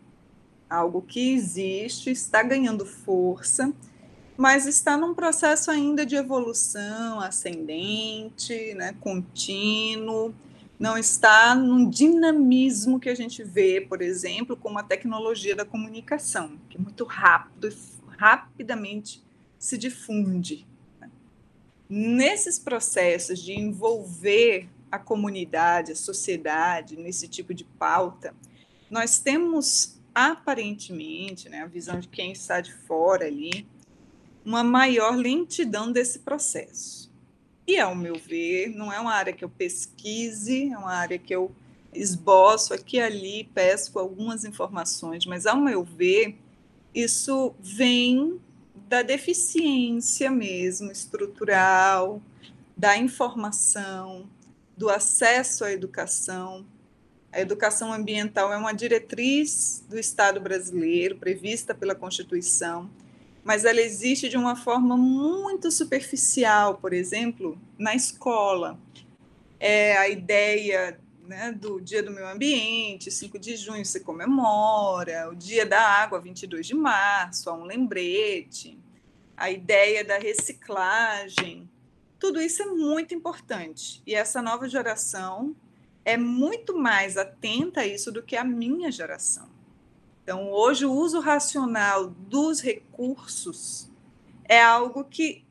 Algo 0.70 1.02
que 1.02 1.34
existe, 1.34 2.12
está 2.12 2.44
ganhando 2.44 2.86
força 2.86 3.74
mas 4.40 4.66
está 4.66 4.96
num 4.96 5.14
processo 5.14 5.70
ainda 5.70 6.06
de 6.06 6.16
evolução 6.16 7.20
ascendente, 7.20 8.74
né, 8.74 8.96
contínuo, 9.02 10.34
não 10.80 10.98
está 10.98 11.54
num 11.54 11.90
dinamismo 11.90 13.02
que 13.02 13.10
a 13.10 13.16
gente 13.16 13.44
vê, 13.44 13.82
por 13.82 14.02
exemplo, 14.02 14.56
com 14.56 14.78
a 14.78 14.84
tecnologia 14.84 15.58
da 15.58 15.66
comunicação, 15.66 16.58
que 16.70 16.78
é 16.78 16.80
muito 16.80 17.04
rápido 17.04 17.68
rapidamente 18.18 19.22
se 19.58 19.78
difunde. 19.78 20.66
Né. 21.02 21.10
Nesses 21.90 22.58
processos 22.58 23.44
de 23.44 23.52
envolver 23.52 24.70
a 24.90 24.98
comunidade, 24.98 25.92
a 25.92 25.96
sociedade, 25.98 26.96
nesse 26.96 27.28
tipo 27.28 27.54
de 27.54 27.66
pauta, 27.66 28.34
nós 28.90 29.20
temos 29.20 30.00
aparentemente, 30.16 31.50
né, 31.50 31.62
a 31.62 31.68
visão 31.68 32.00
de 32.00 32.08
quem 32.08 32.32
está 32.32 32.62
de 32.62 32.74
fora 32.74 33.26
ali, 33.26 33.68
uma 34.46 34.64
maior 34.64 35.16
lentidão 35.16 35.92
desse 35.92 36.20
processo. 36.20 37.12
E, 37.68 37.78
ao 37.78 37.94
meu 37.94 38.16
ver, 38.16 38.70
não 38.70 38.92
é 38.92 39.00
uma 39.00 39.14
área 39.14 39.34
que 39.34 39.44
eu 39.44 39.50
pesquise, 39.50 40.72
é 40.72 40.78
uma 40.78 40.94
área 40.94 41.20
que 41.20 41.34
eu 41.34 41.52
esboço 41.94 42.74
aqui 42.74 42.98
e 42.98 43.02
ali, 43.02 43.44
pesco 43.54 44.00
algumas 44.00 44.44
informações, 44.46 45.26
mas, 45.26 45.46
ao 45.46 45.58
meu 45.58 45.84
ver, 45.84 46.36
isso 46.94 47.54
vem 47.60 48.40
da 48.88 49.04
deficiência 49.04 50.32
mesmo 50.32 50.92
estrutural, 50.92 52.22
da 52.76 52.98
informação, 52.98 54.28
do 54.76 54.90
acesso 54.90 55.64
à 55.64 55.72
educação. 55.72 56.66
A 57.32 57.40
educação 57.40 57.94
ambiental 57.94 58.52
é 58.52 58.58
uma 58.58 58.74
diretriz 58.74 59.84
do 59.88 60.00
Estado 60.00 60.40
brasileiro, 60.40 61.18
prevista 61.18 61.76
pela 61.76 61.94
Constituição, 61.94 62.90
mas 63.44 63.66
ela 63.66 63.82
existe 63.82 64.30
de 64.30 64.38
uma 64.38 64.56
forma 64.56 64.98
muito 64.98 65.72
superficial, 65.72 66.76
por 66.76 66.94
exemplo, 66.94 67.58
na 67.78 67.96
escola. 67.96 68.80
É 69.60 69.98
a 69.98 70.08
ideia 70.08 71.00
né, 71.28 71.52
do 71.52 71.80
Dia 71.80 72.02
do 72.02 72.12
Meio 72.12 72.28
Ambiente, 72.28 73.12
5 73.12 73.38
de 73.38 73.56
junho 73.56 73.86
se 73.86 74.00
comemora, 74.00 75.30
o 75.30 75.36
Dia 75.36 75.66
da 75.66 75.82
Água, 75.82 76.20
22 76.20 76.66
de 76.66 76.74
março, 76.74 77.50
há 77.50 77.54
um 77.54 77.64
lembrete, 77.64 78.78
a 79.38 79.50
ideia 79.50 80.04
da 80.04 80.18
reciclagem, 80.18 81.70
tudo 82.20 82.42
isso 82.42 82.62
é 82.62 82.66
muito 82.66 83.16
importante. 83.16 84.04
E 84.06 84.14
essa 84.14 84.42
nova 84.42 84.68
geração 84.68 85.56
é 86.04 86.18
muito 86.18 86.78
mais 86.78 87.18
atenta 87.18 87.82
a 87.82 87.88
isso 87.88 88.12
do 88.12 88.22
que 88.22 88.36
a 88.36 88.44
minha 88.44 88.92
geração. 88.92 89.49
Então, 90.30 90.52
hoje, 90.52 90.86
o 90.86 90.94
uso 90.94 91.20
racional 91.20 92.06
dos 92.06 92.62
recursos 92.62 93.90
é 94.48 94.62
algo 94.62 95.04
que, 95.04 95.44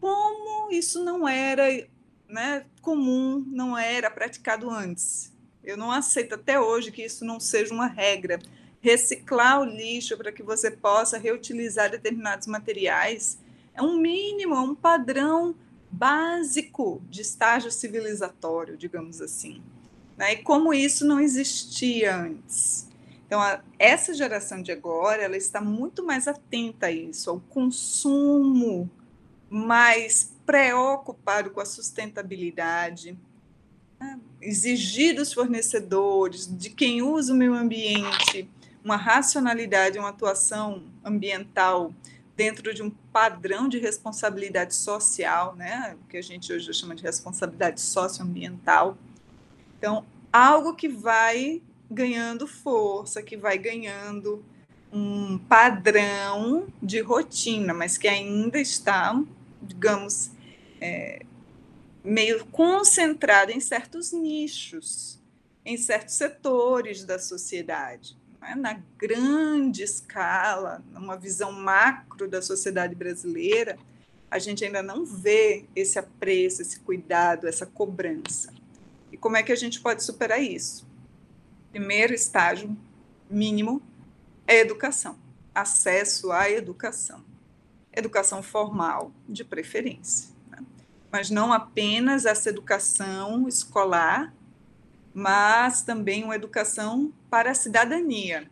como 0.00 0.72
isso 0.72 1.04
não 1.04 1.28
era 1.28 1.86
né, 2.26 2.64
comum, 2.80 3.44
não 3.46 3.76
era 3.76 4.10
praticado 4.10 4.70
antes. 4.70 5.36
Eu 5.62 5.76
não 5.76 5.92
aceito 5.92 6.36
até 6.36 6.58
hoje 6.58 6.90
que 6.90 7.04
isso 7.04 7.26
não 7.26 7.38
seja 7.38 7.74
uma 7.74 7.86
regra. 7.86 8.38
Reciclar 8.80 9.60
o 9.60 9.66
lixo 9.66 10.16
para 10.16 10.32
que 10.32 10.42
você 10.42 10.70
possa 10.70 11.18
reutilizar 11.18 11.90
determinados 11.90 12.46
materiais 12.46 13.38
é 13.74 13.82
um 13.82 13.98
mínimo, 13.98 14.54
é 14.54 14.60
um 14.60 14.74
padrão 14.74 15.54
básico 15.90 17.02
de 17.10 17.20
estágio 17.20 17.70
civilizatório, 17.70 18.78
digamos 18.78 19.20
assim. 19.20 19.62
Né? 20.16 20.32
E 20.32 20.36
como 20.38 20.72
isso 20.72 21.06
não 21.06 21.20
existia 21.20 22.16
antes. 22.16 22.87
Então, 23.28 23.42
a, 23.42 23.60
essa 23.78 24.14
geração 24.14 24.62
de 24.62 24.72
agora, 24.72 25.22
ela 25.22 25.36
está 25.36 25.60
muito 25.60 26.02
mais 26.02 26.26
atenta 26.26 26.86
a 26.86 26.90
isso, 26.90 27.28
ao 27.28 27.38
consumo 27.38 28.90
mais 29.50 30.34
preocupado 30.46 31.50
com 31.50 31.60
a 31.60 31.66
sustentabilidade, 31.66 33.18
né? 34.00 34.18
exigir 34.40 35.14
dos 35.14 35.30
fornecedores, 35.30 36.46
de 36.46 36.70
quem 36.70 37.02
usa 37.02 37.34
o 37.34 37.36
meio 37.36 37.52
ambiente, 37.52 38.48
uma 38.82 38.96
racionalidade, 38.96 39.98
uma 39.98 40.08
atuação 40.08 40.84
ambiental 41.04 41.92
dentro 42.34 42.72
de 42.72 42.82
um 42.82 42.88
padrão 43.12 43.68
de 43.68 43.78
responsabilidade 43.78 44.74
social, 44.74 45.54
né, 45.54 45.96
que 46.08 46.16
a 46.16 46.22
gente 46.22 46.52
hoje 46.52 46.72
chama 46.72 46.94
de 46.94 47.02
responsabilidade 47.02 47.80
socioambiental. 47.80 48.96
Então, 49.76 50.06
algo 50.32 50.74
que 50.74 50.88
vai 50.88 51.60
ganhando 51.90 52.46
força, 52.46 53.22
que 53.22 53.36
vai 53.36 53.58
ganhando 53.58 54.44
um 54.92 55.38
padrão 55.38 56.66
de 56.82 57.00
rotina, 57.00 57.74
mas 57.74 57.98
que 57.98 58.08
ainda 58.08 58.58
está, 58.58 59.20
digamos, 59.62 60.30
é, 60.80 61.22
meio 62.02 62.44
concentrada 62.46 63.52
em 63.52 63.60
certos 63.60 64.12
nichos, 64.12 65.20
em 65.64 65.76
certos 65.76 66.14
setores 66.14 67.04
da 67.04 67.18
sociedade. 67.18 68.16
Né? 68.40 68.54
Na 68.54 68.80
grande 68.96 69.82
escala, 69.82 70.82
numa 70.92 71.16
visão 71.16 71.52
macro 71.52 72.28
da 72.28 72.40
sociedade 72.40 72.94
brasileira, 72.94 73.78
a 74.30 74.38
gente 74.38 74.64
ainda 74.64 74.82
não 74.82 75.04
vê 75.04 75.64
esse 75.74 75.98
apreço, 75.98 76.62
esse 76.62 76.80
cuidado, 76.80 77.46
essa 77.46 77.66
cobrança. 77.66 78.52
E 79.12 79.16
como 79.16 79.36
é 79.36 79.42
que 79.42 79.52
a 79.52 79.56
gente 79.56 79.80
pode 79.80 80.02
superar 80.02 80.42
isso? 80.42 80.87
Primeiro 81.78 82.12
estágio 82.12 82.76
mínimo 83.30 83.80
é 84.48 84.58
educação, 84.58 85.16
acesso 85.54 86.32
à 86.32 86.50
educação. 86.50 87.24
Educação 87.92 88.42
formal, 88.42 89.12
de 89.28 89.44
preferência. 89.44 90.30
Né? 90.50 90.58
Mas 91.08 91.30
não 91.30 91.52
apenas 91.52 92.26
essa 92.26 92.48
educação 92.48 93.46
escolar, 93.46 94.34
mas 95.14 95.82
também 95.82 96.24
uma 96.24 96.34
educação 96.34 97.12
para 97.30 97.52
a 97.52 97.54
cidadania. 97.54 98.50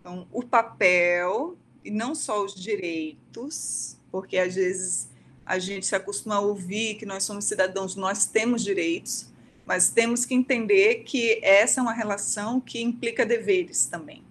Então, 0.00 0.26
o 0.32 0.42
papel, 0.42 1.56
e 1.84 1.90
não 1.92 2.16
só 2.16 2.44
os 2.44 2.52
direitos, 2.52 3.96
porque 4.10 4.38
às 4.38 4.56
vezes 4.56 5.08
a 5.46 5.60
gente 5.60 5.86
se 5.86 5.94
acostuma 5.94 6.34
a 6.34 6.40
ouvir 6.40 6.96
que 6.96 7.06
nós 7.06 7.22
somos 7.22 7.44
cidadãos, 7.44 7.94
nós 7.94 8.26
temos 8.26 8.64
direitos, 8.64 9.28
mas 9.66 9.90
temos 9.90 10.24
que 10.24 10.32
entender 10.32 11.02
que 11.02 11.40
essa 11.42 11.80
é 11.80 11.82
uma 11.82 11.92
relação 11.92 12.60
que 12.60 12.80
implica 12.80 13.26
deveres 13.26 13.86
também. 13.86 14.22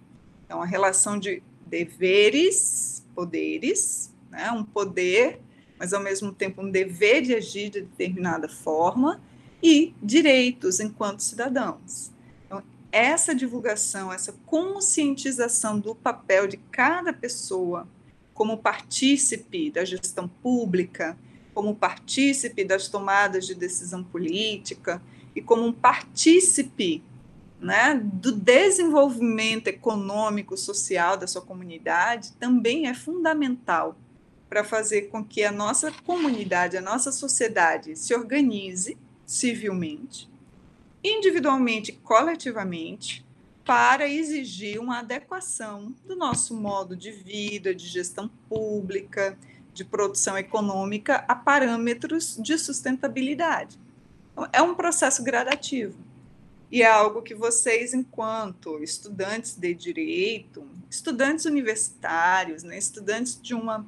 É 0.48 0.54
uma 0.54 0.64
relação 0.64 1.18
de 1.18 1.42
deveres, 1.66 3.04
poderes, 3.14 4.10
né? 4.30 4.50
um 4.50 4.64
poder, 4.64 5.38
mas 5.78 5.92
ao 5.92 6.02
mesmo 6.02 6.32
tempo 6.32 6.62
um 6.62 6.70
dever 6.70 7.20
de 7.20 7.34
agir 7.34 7.68
de 7.68 7.82
determinada 7.82 8.48
forma, 8.48 9.20
e 9.62 9.94
direitos 10.02 10.80
enquanto 10.80 11.20
cidadãos. 11.20 12.10
Então, 12.46 12.62
essa 12.90 13.34
divulgação, 13.34 14.12
essa 14.12 14.32
conscientização 14.46 15.78
do 15.78 15.94
papel 15.94 16.46
de 16.46 16.56
cada 16.56 17.12
pessoa 17.12 17.86
como 18.32 18.58
partícipe 18.58 19.70
da 19.70 19.84
gestão 19.84 20.28
pública, 20.28 21.18
como 21.54 21.74
partícipe 21.74 22.64
das 22.64 22.86
tomadas 22.86 23.46
de 23.46 23.54
decisão 23.54 24.04
política 24.04 25.02
e 25.36 25.42
como 25.42 25.66
um 25.66 25.72
partícipe 25.72 27.04
né, 27.60 27.94
do 28.02 28.32
desenvolvimento 28.32 29.68
econômico, 29.68 30.56
social 30.56 31.16
da 31.16 31.26
sua 31.26 31.42
comunidade, 31.42 32.32
também 32.32 32.88
é 32.88 32.94
fundamental 32.94 33.96
para 34.48 34.64
fazer 34.64 35.02
com 35.02 35.22
que 35.22 35.44
a 35.44 35.52
nossa 35.52 35.92
comunidade, 36.04 36.76
a 36.76 36.80
nossa 36.80 37.12
sociedade 37.12 37.96
se 37.96 38.14
organize 38.14 38.96
civilmente, 39.26 40.28
individualmente 41.04 41.90
e 41.90 41.96
coletivamente, 41.96 43.24
para 43.64 44.08
exigir 44.08 44.80
uma 44.80 45.00
adequação 45.00 45.92
do 46.06 46.14
nosso 46.14 46.54
modo 46.54 46.96
de 46.96 47.10
vida, 47.10 47.74
de 47.74 47.86
gestão 47.86 48.30
pública, 48.48 49.36
de 49.74 49.84
produção 49.84 50.38
econômica 50.38 51.24
a 51.26 51.34
parâmetros 51.34 52.36
de 52.40 52.56
sustentabilidade. 52.56 53.76
É 54.52 54.60
um 54.60 54.74
processo 54.74 55.22
gradativo 55.22 55.96
e 56.70 56.82
é 56.82 56.86
algo 56.86 57.22
que 57.22 57.34
vocês, 57.34 57.94
enquanto 57.94 58.82
estudantes 58.82 59.56
de 59.56 59.72
direito, 59.72 60.66
estudantes 60.90 61.44
universitários, 61.44 62.62
né, 62.62 62.76
estudantes 62.76 63.40
de 63.40 63.54
uma 63.54 63.86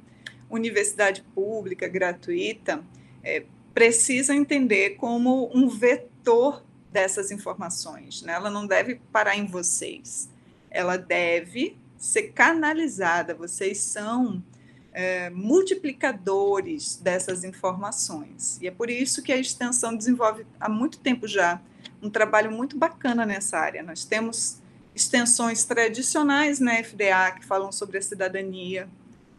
universidade 0.49 1.21
pública 1.35 1.87
gratuita, 1.87 2.83
é, 3.23 3.43
precisa 3.73 4.33
entender 4.33 4.91
como 4.91 5.51
um 5.53 5.67
vetor 5.67 6.63
dessas 6.91 7.31
informações. 7.31 8.21
Né? 8.21 8.33
Ela 8.33 8.49
não 8.49 8.65
deve 8.65 8.95
parar 9.11 9.35
em 9.35 9.45
vocês, 9.45 10.29
ela 10.71 10.97
deve 10.97 11.77
ser 11.97 12.31
canalizada. 12.31 13.35
Vocês 13.35 13.79
são 13.79 14.41
é, 14.93 15.29
multiplicadores 15.29 16.97
dessas 16.97 17.43
informações. 17.43 18.59
E 18.61 18.67
é 18.67 18.71
por 18.71 18.89
isso 18.89 19.21
que 19.21 19.31
a 19.31 19.37
extensão 19.37 19.95
desenvolve 19.95 20.45
há 20.59 20.69
muito 20.69 20.99
tempo 20.99 21.27
já 21.27 21.61
um 22.01 22.09
trabalho 22.09 22.51
muito 22.51 22.77
bacana 22.77 23.25
nessa 23.25 23.57
área. 23.57 23.83
Nós 23.83 24.05
temos 24.05 24.61
extensões 24.95 25.63
tradicionais 25.63 26.59
na 26.59 26.83
FDA 26.83 27.31
que 27.37 27.45
falam 27.45 27.71
sobre 27.71 27.97
a 27.97 28.01
cidadania, 28.01 28.89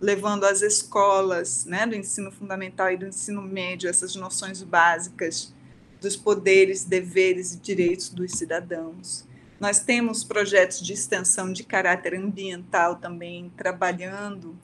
levando 0.01 0.45
às 0.45 0.63
escolas 0.63 1.65
né, 1.67 1.87
do 1.87 1.95
ensino 1.95 2.31
fundamental 2.31 2.91
e 2.91 2.97
do 2.97 3.07
ensino 3.07 3.43
médio 3.43 3.89
essas 3.89 4.15
noções 4.15 4.63
básicas 4.63 5.53
dos 6.01 6.17
poderes, 6.17 6.85
deveres 6.85 7.55
e 7.55 7.59
direitos 7.59 8.09
dos 8.09 8.33
cidadãos. 8.33 9.27
Nós 9.59 9.81
temos 9.81 10.25
projetos 10.25 10.81
de 10.81 10.95
extensão 10.95 11.53
de 11.53 11.63
caráter 11.63 12.15
ambiental 12.15 12.97
também, 12.97 13.53
trabalhando 13.55 14.57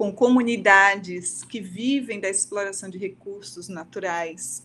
com 0.00 0.10
comunidades 0.10 1.44
que 1.44 1.60
vivem 1.60 2.18
da 2.18 2.30
exploração 2.30 2.88
de 2.88 2.96
recursos 2.96 3.68
naturais. 3.68 4.62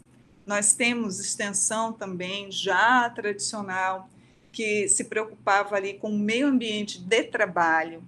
Nós 0.47 0.71
temos 0.71 1.19
extensão 1.19 1.91
também 1.91 2.49
já 2.49 3.09
tradicional, 3.09 4.09
que 4.49 4.87
se 4.87 5.03
preocupava 5.03 5.75
ali 5.75 5.95
com 5.95 6.11
o 6.11 6.17
meio 6.17 6.47
ambiente 6.47 7.01
de 7.01 7.23
trabalho, 7.23 8.01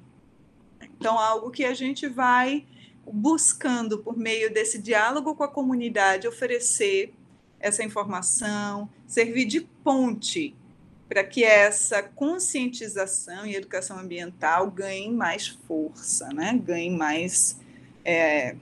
então, 0.79 1.19
algo 1.19 1.51
que 1.51 1.65
a 1.65 1.73
gente 1.73 2.07
vai 2.07 2.65
buscando 3.05 3.97
por 3.97 4.17
meio 4.17 4.49
desse 4.53 4.81
diálogo 4.81 5.35
com 5.35 5.43
a 5.43 5.49
comunidade 5.49 6.29
oferecer 6.29 7.13
essa 7.59 7.83
informação, 7.83 8.89
servir 9.05 9.47
de 9.47 9.59
ponte 9.83 10.55
para 11.07 11.23
que 11.23 11.43
essa 11.43 12.03
conscientização 12.03 13.45
e 13.45 13.55
educação 13.55 13.97
ambiental 13.97 14.69
ganhe 14.69 15.09
mais 15.09 15.47
força, 15.47 16.27
né? 16.33 16.59
ganhe 16.63 16.89
mais 16.89 17.57
é, 18.03 18.55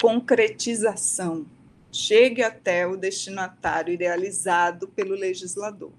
concretização, 0.00 1.46
chegue 1.90 2.42
até 2.42 2.86
o 2.86 2.96
destinatário 2.96 3.94
idealizado 3.94 4.88
pelo 4.88 5.14
legislador. 5.14 5.92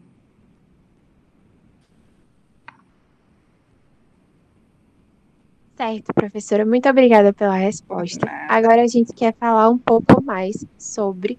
Certo, 5.76 6.12
professora, 6.12 6.66
muito 6.66 6.90
obrigada 6.90 7.32
pela 7.32 7.56
resposta. 7.56 8.28
Agora 8.50 8.82
a 8.82 8.88
gente 8.88 9.14
quer 9.14 9.36
falar 9.36 9.70
um 9.70 9.78
pouco 9.78 10.24
mais 10.24 10.66
sobre 10.76 11.38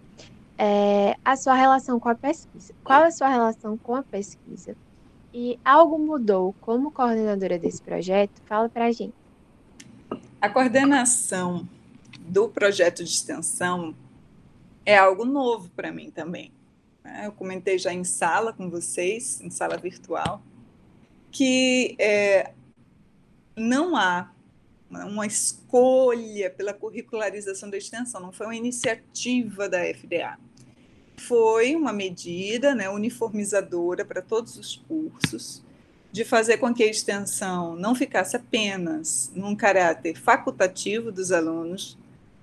é, 0.58 1.16
a 1.24 1.36
sua 1.36 1.54
relação 1.54 2.00
com 2.00 2.08
a 2.08 2.14
pesquisa. 2.16 2.74
Qual 2.82 3.04
é 3.04 3.06
a 3.06 3.12
sua 3.12 3.28
relação 3.28 3.78
com 3.78 3.94
a 3.94 4.02
pesquisa? 4.02 4.76
E 5.32 5.58
algo 5.64 5.96
mudou 5.98 6.52
como 6.60 6.90
coordenadora 6.90 7.58
desse 7.58 7.80
projeto? 7.80 8.42
Fala 8.44 8.68
para 8.68 8.86
a 8.86 8.92
gente. 8.92 9.14
A 10.40 10.48
coordenação 10.48 11.68
do 12.18 12.48
projeto 12.48 13.04
de 13.04 13.10
extensão 13.10 13.94
é 14.84 14.98
algo 14.98 15.24
novo 15.24 15.70
para 15.70 15.92
mim 15.92 16.10
também. 16.10 16.50
Né? 17.04 17.26
Eu 17.26 17.32
comentei 17.32 17.78
já 17.78 17.92
em 17.92 18.02
sala 18.02 18.52
com 18.52 18.68
vocês, 18.68 19.40
em 19.40 19.50
sala 19.50 19.76
virtual, 19.76 20.42
que 21.30 21.94
é, 22.00 22.52
não 23.56 23.96
há 23.96 24.32
uma 24.90 25.26
escolha 25.26 26.50
pela 26.50 26.72
curricularização 26.72 27.68
da 27.68 27.76
extensão, 27.76 28.20
não 28.20 28.32
foi 28.32 28.46
uma 28.46 28.56
iniciativa 28.56 29.68
da 29.68 29.80
FDA. 29.94 30.38
Foi 31.18 31.74
uma 31.74 31.92
medida 31.92 32.74
né, 32.74 32.88
uniformizadora 32.88 34.04
para 34.04 34.22
todos 34.22 34.56
os 34.56 34.76
cursos, 34.76 35.62
de 36.12 36.24
fazer 36.24 36.58
com 36.58 36.72
que 36.72 36.82
a 36.82 36.86
extensão 36.86 37.76
não 37.76 37.94
ficasse 37.94 38.36
apenas 38.36 39.30
num 39.34 39.54
caráter 39.54 40.16
facultativo 40.16 41.10
dos 41.10 41.32
alunos, 41.32 41.98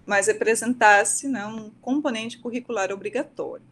mas 0.06 0.28
representasse 0.28 1.28
né, 1.28 1.46
um 1.48 1.72
componente 1.82 2.38
curricular 2.38 2.92
obrigatório. 2.92 3.66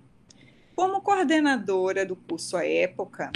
Como 0.76 1.01
coordenadora 1.01 2.06
do 2.06 2.16
curso 2.16 2.58
à 2.58 2.66
época, 2.66 3.32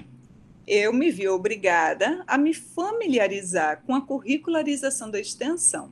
eu 0.65 0.91
me 0.91 1.11
vi 1.11 1.28
obrigada 1.28 2.24
a 2.26 2.38
me 2.38 2.53
familiarizar 2.53 3.84
com 3.86 3.93
a 3.93 4.01
curricularização 4.01 5.11
da 5.11 5.20
extensão. 5.20 5.91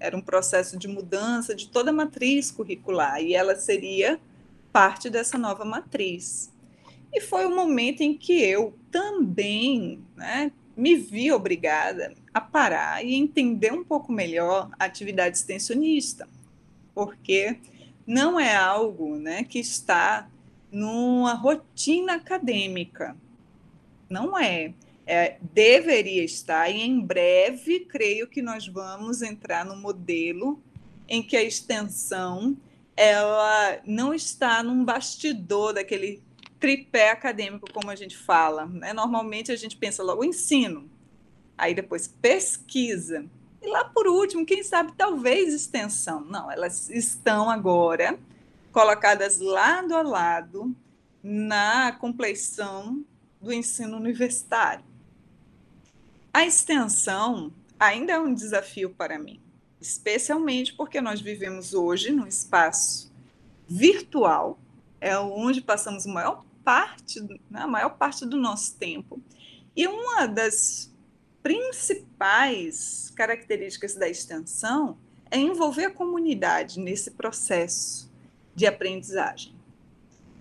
Era 0.00 0.16
um 0.16 0.20
processo 0.20 0.76
de 0.76 0.88
mudança 0.88 1.54
de 1.54 1.68
toda 1.68 1.90
a 1.90 1.94
matriz 1.94 2.50
curricular 2.50 3.22
e 3.22 3.34
ela 3.34 3.54
seria 3.54 4.18
parte 4.72 5.10
dessa 5.10 5.36
nova 5.36 5.64
matriz. 5.64 6.52
E 7.12 7.20
foi 7.20 7.44
o 7.44 7.54
momento 7.54 8.00
em 8.00 8.16
que 8.16 8.42
eu 8.42 8.76
também 8.90 10.02
né, 10.16 10.50
me 10.76 10.96
vi 10.96 11.30
obrigada 11.30 12.14
a 12.32 12.40
parar 12.40 13.04
e 13.04 13.14
entender 13.14 13.72
um 13.72 13.84
pouco 13.84 14.10
melhor 14.10 14.70
a 14.78 14.86
atividade 14.86 15.36
extensionista, 15.36 16.26
porque 16.94 17.58
não 18.06 18.40
é 18.40 18.56
algo 18.56 19.16
né, 19.16 19.44
que 19.44 19.58
está 19.58 20.28
numa 20.70 21.34
rotina 21.34 22.14
acadêmica. 22.14 23.14
Não 24.08 24.38
é. 24.38 24.72
é. 25.06 25.36
Deveria 25.52 26.24
estar, 26.24 26.70
e 26.70 26.80
em 26.80 26.98
breve, 26.98 27.80
creio 27.80 28.26
que 28.26 28.40
nós 28.40 28.66
vamos 28.66 29.20
entrar 29.20 29.66
no 29.66 29.76
modelo 29.76 30.58
em 31.06 31.22
que 31.22 31.36
a 31.36 31.42
extensão 31.42 32.56
ela 32.96 33.80
não 33.86 34.14
está 34.14 34.62
num 34.62 34.84
bastidor 34.84 35.74
daquele 35.74 36.22
tripé 36.60 37.10
acadêmico, 37.10 37.72
como 37.72 37.90
a 37.90 37.96
gente 37.96 38.16
fala. 38.16 38.66
Né? 38.66 38.92
Normalmente 38.92 39.50
a 39.50 39.56
gente 39.56 39.76
pensa 39.76 40.02
logo 40.02 40.24
ensino, 40.24 40.88
aí 41.56 41.74
depois 41.74 42.06
pesquisa, 42.06 43.24
e 43.62 43.68
lá 43.68 43.84
por 43.84 44.08
último, 44.08 44.44
quem 44.44 44.62
sabe, 44.64 44.92
talvez 44.96 45.54
extensão. 45.54 46.20
Não, 46.24 46.50
elas 46.50 46.90
estão 46.90 47.48
agora 47.48 48.18
colocadas 48.72 49.38
lado 49.38 49.94
a 49.94 50.02
lado 50.02 50.74
na 51.22 51.92
compleição 51.92 53.04
do 53.40 53.52
ensino 53.52 53.96
universitário. 53.96 54.84
A 56.32 56.44
extensão 56.44 57.52
ainda 57.78 58.14
é 58.14 58.18
um 58.18 58.32
desafio 58.32 58.90
para 58.90 59.18
mim, 59.18 59.40
especialmente 59.82 60.72
porque 60.74 61.00
nós 61.00 61.20
vivemos 61.20 61.74
hoje 61.74 62.12
num 62.12 62.26
espaço 62.26 63.12
virtual, 63.68 64.58
é 65.00 65.18
onde 65.18 65.60
passamos 65.60 66.06
a 66.06 66.12
maior 66.12 66.44
parte, 66.64 67.20
né, 67.20 67.62
a 67.62 67.66
maior 67.66 67.90
parte 67.90 68.24
do 68.24 68.36
nosso 68.36 68.76
tempo. 68.76 69.20
E 69.74 69.86
uma 69.86 70.26
das 70.26 70.90
principais 71.42 73.12
características 73.16 73.94
da 73.94 74.08
extensão 74.08 74.96
é 75.30 75.38
envolver 75.38 75.86
a 75.86 75.90
comunidade 75.90 76.78
nesse 76.78 77.10
processo 77.10 78.10
de 78.54 78.66
aprendizagem. 78.66 79.52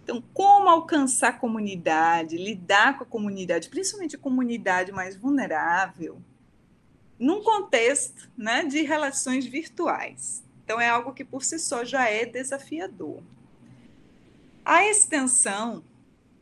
Então, 0.03 0.21
como 0.33 0.69
alcançar 0.69 1.29
a 1.29 1.33
comunidade, 1.33 2.37
lidar 2.37 2.97
com 2.97 3.03
a 3.03 3.07
comunidade, 3.07 3.69
principalmente 3.69 4.15
a 4.15 4.19
comunidade 4.19 4.91
mais 4.91 5.15
vulnerável, 5.15 6.21
num 7.21 7.43
contexto 7.43 8.27
né, 8.35 8.65
de 8.65 8.81
relações 8.81 9.45
virtuais. 9.45 10.43
Então, 10.65 10.81
é 10.81 10.89
algo 10.89 11.13
que 11.13 11.23
por 11.23 11.43
si 11.43 11.59
só 11.59 11.85
já 11.85 12.09
é 12.09 12.25
desafiador. 12.25 13.21
A 14.65 14.87
extensão, 14.87 15.83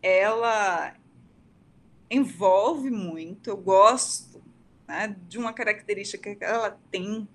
ela 0.01 0.95
envolve 2.09 2.89
muito, 2.89 3.49
eu 3.49 3.57
gosto 3.57 4.41
né, 4.87 5.13
de 5.27 5.37
uma 5.37 5.51
característica 5.51 6.33
que 6.33 6.43
ela 6.45 6.79
tem, 6.89 7.27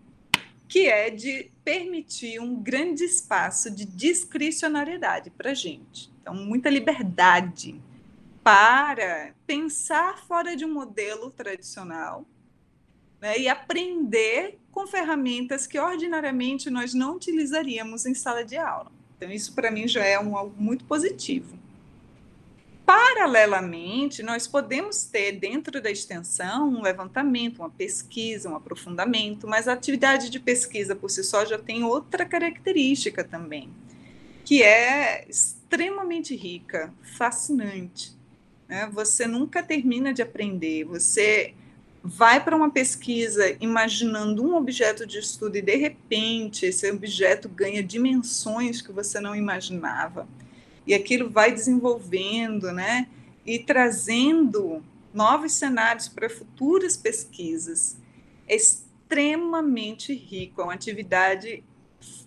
que 0.66 0.86
é 0.86 1.10
de 1.10 1.52
permitir 1.62 2.40
um 2.40 2.56
grande 2.62 3.04
espaço 3.04 3.70
de 3.70 3.84
discricionariedade 3.84 5.28
para 5.28 5.50
a 5.50 5.54
gente. 5.54 6.10
Então, 6.22 6.34
muita 6.34 6.70
liberdade 6.70 7.78
para 8.42 9.34
pensar 9.46 10.16
fora 10.26 10.56
de 10.56 10.64
um 10.64 10.72
modelo 10.72 11.30
tradicional 11.30 12.26
né, 13.24 13.38
e 13.38 13.48
aprender 13.48 14.58
com 14.70 14.86
ferramentas 14.86 15.66
que 15.66 15.78
ordinariamente 15.78 16.68
nós 16.68 16.92
não 16.92 17.16
utilizaríamos 17.16 18.04
em 18.04 18.12
sala 18.12 18.44
de 18.44 18.58
aula. 18.58 18.92
Então, 19.16 19.30
isso 19.30 19.54
para 19.54 19.70
mim 19.70 19.88
já 19.88 20.04
é 20.04 20.20
um, 20.20 20.36
algo 20.36 20.54
muito 20.62 20.84
positivo. 20.84 21.58
Paralelamente, 22.84 24.22
nós 24.22 24.46
podemos 24.46 25.04
ter 25.04 25.32
dentro 25.32 25.80
da 25.80 25.90
extensão 25.90 26.68
um 26.68 26.82
levantamento, 26.82 27.60
uma 27.60 27.70
pesquisa, 27.70 28.50
um 28.50 28.56
aprofundamento, 28.56 29.48
mas 29.48 29.68
a 29.68 29.72
atividade 29.72 30.28
de 30.28 30.38
pesquisa 30.38 30.94
por 30.94 31.10
si 31.10 31.24
só 31.24 31.46
já 31.46 31.58
tem 31.58 31.82
outra 31.82 32.26
característica 32.26 33.24
também, 33.24 33.70
que 34.44 34.62
é 34.62 35.24
extremamente 35.26 36.36
rica, 36.36 36.92
fascinante. 37.16 38.12
Né? 38.68 38.86
Você 38.92 39.26
nunca 39.26 39.62
termina 39.62 40.12
de 40.12 40.20
aprender, 40.20 40.84
você 40.84 41.54
vai 42.06 42.44
para 42.44 42.54
uma 42.54 42.70
pesquisa 42.70 43.56
imaginando 43.60 44.44
um 44.44 44.54
objeto 44.54 45.06
de 45.06 45.18
estudo 45.18 45.56
e 45.56 45.62
de 45.62 45.74
repente 45.74 46.66
esse 46.66 46.90
objeto 46.90 47.48
ganha 47.48 47.82
dimensões 47.82 48.82
que 48.82 48.92
você 48.92 49.18
não 49.18 49.34
imaginava 49.34 50.28
e 50.86 50.92
aquilo 50.92 51.30
vai 51.30 51.50
desenvolvendo, 51.50 52.70
né? 52.72 53.08
E 53.46 53.58
trazendo 53.58 54.84
novos 55.14 55.52
cenários 55.52 56.06
para 56.06 56.28
futuras 56.28 56.94
pesquisas. 56.94 57.96
É 58.46 58.54
extremamente 58.54 60.12
rico, 60.12 60.60
é 60.60 60.64
uma 60.64 60.74
atividade 60.74 61.64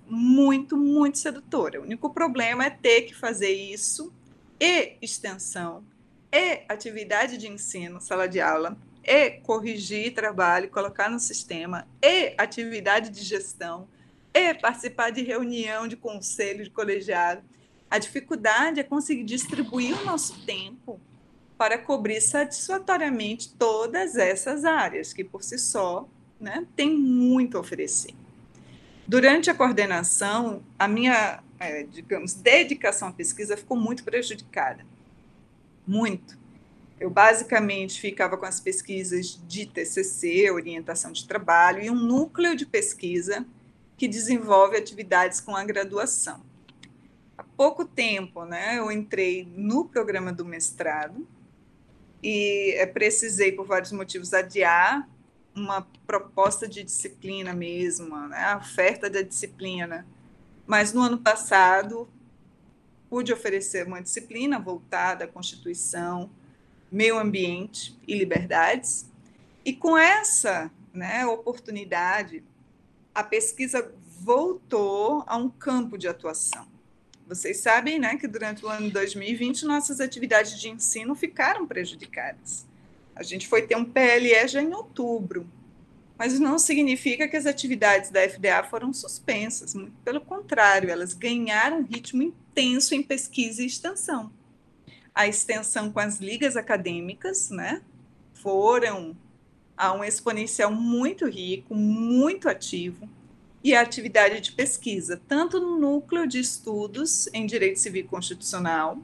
muito, 0.10 0.76
muito 0.76 1.20
sedutora. 1.20 1.80
O 1.80 1.84
único 1.84 2.10
problema 2.10 2.66
é 2.66 2.72
ter 2.72 3.04
que 3.04 3.14
fazer 3.14 3.52
isso 3.52 4.12
e 4.60 4.94
extensão, 5.04 5.84
e 6.32 6.64
atividade 6.68 7.38
de 7.38 7.48
ensino, 7.48 8.02
sala 8.02 8.28
de 8.28 8.42
aula, 8.42 8.76
e 9.08 9.32
corrigir 9.42 10.14
trabalho, 10.14 10.70
colocar 10.70 11.10
no 11.10 11.20
sistema, 11.20 11.88
e 12.02 12.34
atividade 12.38 13.10
de 13.10 13.24
gestão, 13.24 13.88
e 14.34 14.54
participar 14.54 15.12
de 15.12 15.24
reunião 15.24 15.88
de 15.88 15.96
conselho 15.96 16.66
de 16.66 16.70
colegiado. 16.70 17.42
A 17.90 17.98
dificuldade 17.98 18.82
é 18.82 18.84
conseguir 18.84 19.24
distribuir 19.24 19.98
o 19.98 20.04
nosso 20.04 20.46
tempo 20.46 21.00
para 21.58 21.78
cobrir 21.78 22.20
satisfatoriamente 22.20 23.54
todas 23.54 24.18
essas 24.18 24.66
áreas, 24.66 25.14
que 25.14 25.24
por 25.24 25.42
si 25.42 25.58
só 25.58 26.08
né, 26.40 26.68
tem 26.76 26.94
muito 26.94 27.58
a 27.58 27.62
oferecer. 27.62 28.14
Durante 29.08 29.50
a 29.50 29.56
coordenação, 29.56 30.62
a 30.78 30.86
minha, 30.86 31.42
é, 31.58 31.84
digamos, 31.84 32.34
dedicação 32.34 33.08
à 33.08 33.14
pesquisa 33.14 33.56
ficou 33.56 33.78
muito 33.78 34.04
prejudicada. 34.04 34.86
Muito. 35.88 36.38
Eu 37.00 37.10
basicamente 37.10 38.02
ficava 38.02 38.38
com 38.38 38.46
as 38.46 38.60
pesquisas 38.60 39.40
de 39.48 39.66
TCC, 39.66 40.50
orientação 40.52 41.12
de 41.12 41.28
trabalho, 41.28 41.84
e 41.84 41.90
um 41.90 41.96
núcleo 41.96 42.56
de 42.56 42.66
pesquisa 42.66 43.46
que 43.96 44.08
desenvolve 44.08 44.78
atividades 44.78 45.40
com 45.40 45.56
a 45.56 45.64
graduação 45.64 46.42
há 47.38 47.44
pouco 47.44 47.86
tempo, 47.86 48.44
né, 48.46 48.80
eu 48.80 48.92
entrei 48.92 49.48
no 49.56 49.86
programa 49.86 50.34
do 50.34 50.44
mestrado 50.44 51.28
e 52.22 52.74
é, 52.78 52.86
precisei, 52.88 53.52
por 53.52 53.68
vários 53.68 53.92
motivos, 53.92 54.34
adiar 54.34 55.08
uma 55.56 55.88
proposta 56.06 56.68
de 56.68 56.84
disciplina 56.84 57.54
mesmo, 57.54 58.18
né, 58.28 58.44
a 58.44 58.58
oferta 58.58 59.10
da 59.10 59.22
disciplina. 59.22 60.06
Mas 60.66 60.94
no 60.94 61.02
ano 61.02 61.20
passado, 61.20 62.10
pude 63.10 63.32
oferecer 63.32 63.86
uma 63.86 64.02
disciplina 64.02 64.60
voltada 64.60 65.26
à 65.26 65.28
Constituição, 65.28 66.30
meio 66.92 67.18
ambiente 67.18 67.98
e 68.08 68.16
liberdades. 68.16 69.06
E 69.66 69.74
com 69.74 69.98
essa 69.98 70.72
né, 70.94 71.26
oportunidade, 71.26 72.44
a 73.14 73.24
pesquisa 73.24 73.92
voltou 74.20 75.24
a 75.28 75.38
um 75.38 75.50
campo 75.50 75.98
de 75.98 76.08
atuação. 76.08 76.68
Vocês 77.28 77.58
sabem 77.58 78.00
né, 78.00 78.16
que 78.16 78.28
durante 78.28 78.66
o 78.66 78.70
ano 78.70 78.90
2020 78.90 79.66
nossas 79.66 80.00
atividades 80.00 80.60
de 80.60 80.70
ensino 80.70 81.14
ficaram 81.14 81.68
prejudicadas. 81.68 82.66
A 83.16 83.24
gente 83.24 83.48
foi 83.48 83.64
ter 83.64 83.76
um 83.76 83.84
PLE 83.84 84.48
já 84.48 84.62
em 84.62 84.74
outubro, 84.74 85.46
mas 86.18 86.40
não 86.40 86.58
significa 86.58 87.28
que 87.28 87.36
as 87.36 87.46
atividades 87.46 88.10
da 88.10 88.28
FDA 88.28 88.64
foram 88.64 88.94
suspensas, 88.94 89.76
muito 89.76 89.96
pelo 90.04 90.22
contrário, 90.22 90.90
elas 90.90 91.14
ganharam 91.14 91.80
um 91.80 91.84
ritmo 91.84 92.24
intenso 92.24 92.96
em 92.96 93.04
pesquisa 93.04 93.62
e 93.62 93.66
extensão. 93.66 94.32
A 95.18 95.28
extensão 95.28 95.92
com 95.92 96.00
as 96.00 96.20
ligas 96.20 96.56
acadêmicas, 96.56 97.50
né, 97.50 97.82
foram 98.36 99.18
a 99.76 99.92
um 99.92 100.04
exponencial 100.04 100.72
muito 100.72 101.28
rico, 101.28 101.74
muito 101.74 102.48
ativo 102.48 103.10
e 103.64 103.74
a 103.74 103.82
atividade 103.82 104.40
de 104.40 104.52
pesquisa, 104.52 105.20
tanto 105.28 105.60
no 105.60 105.80
núcleo 105.80 106.28
de 106.28 106.40
estudos 106.40 107.28
em 107.34 107.48
direito 107.48 107.80
civil 107.80 108.06
constitucional, 108.06 109.00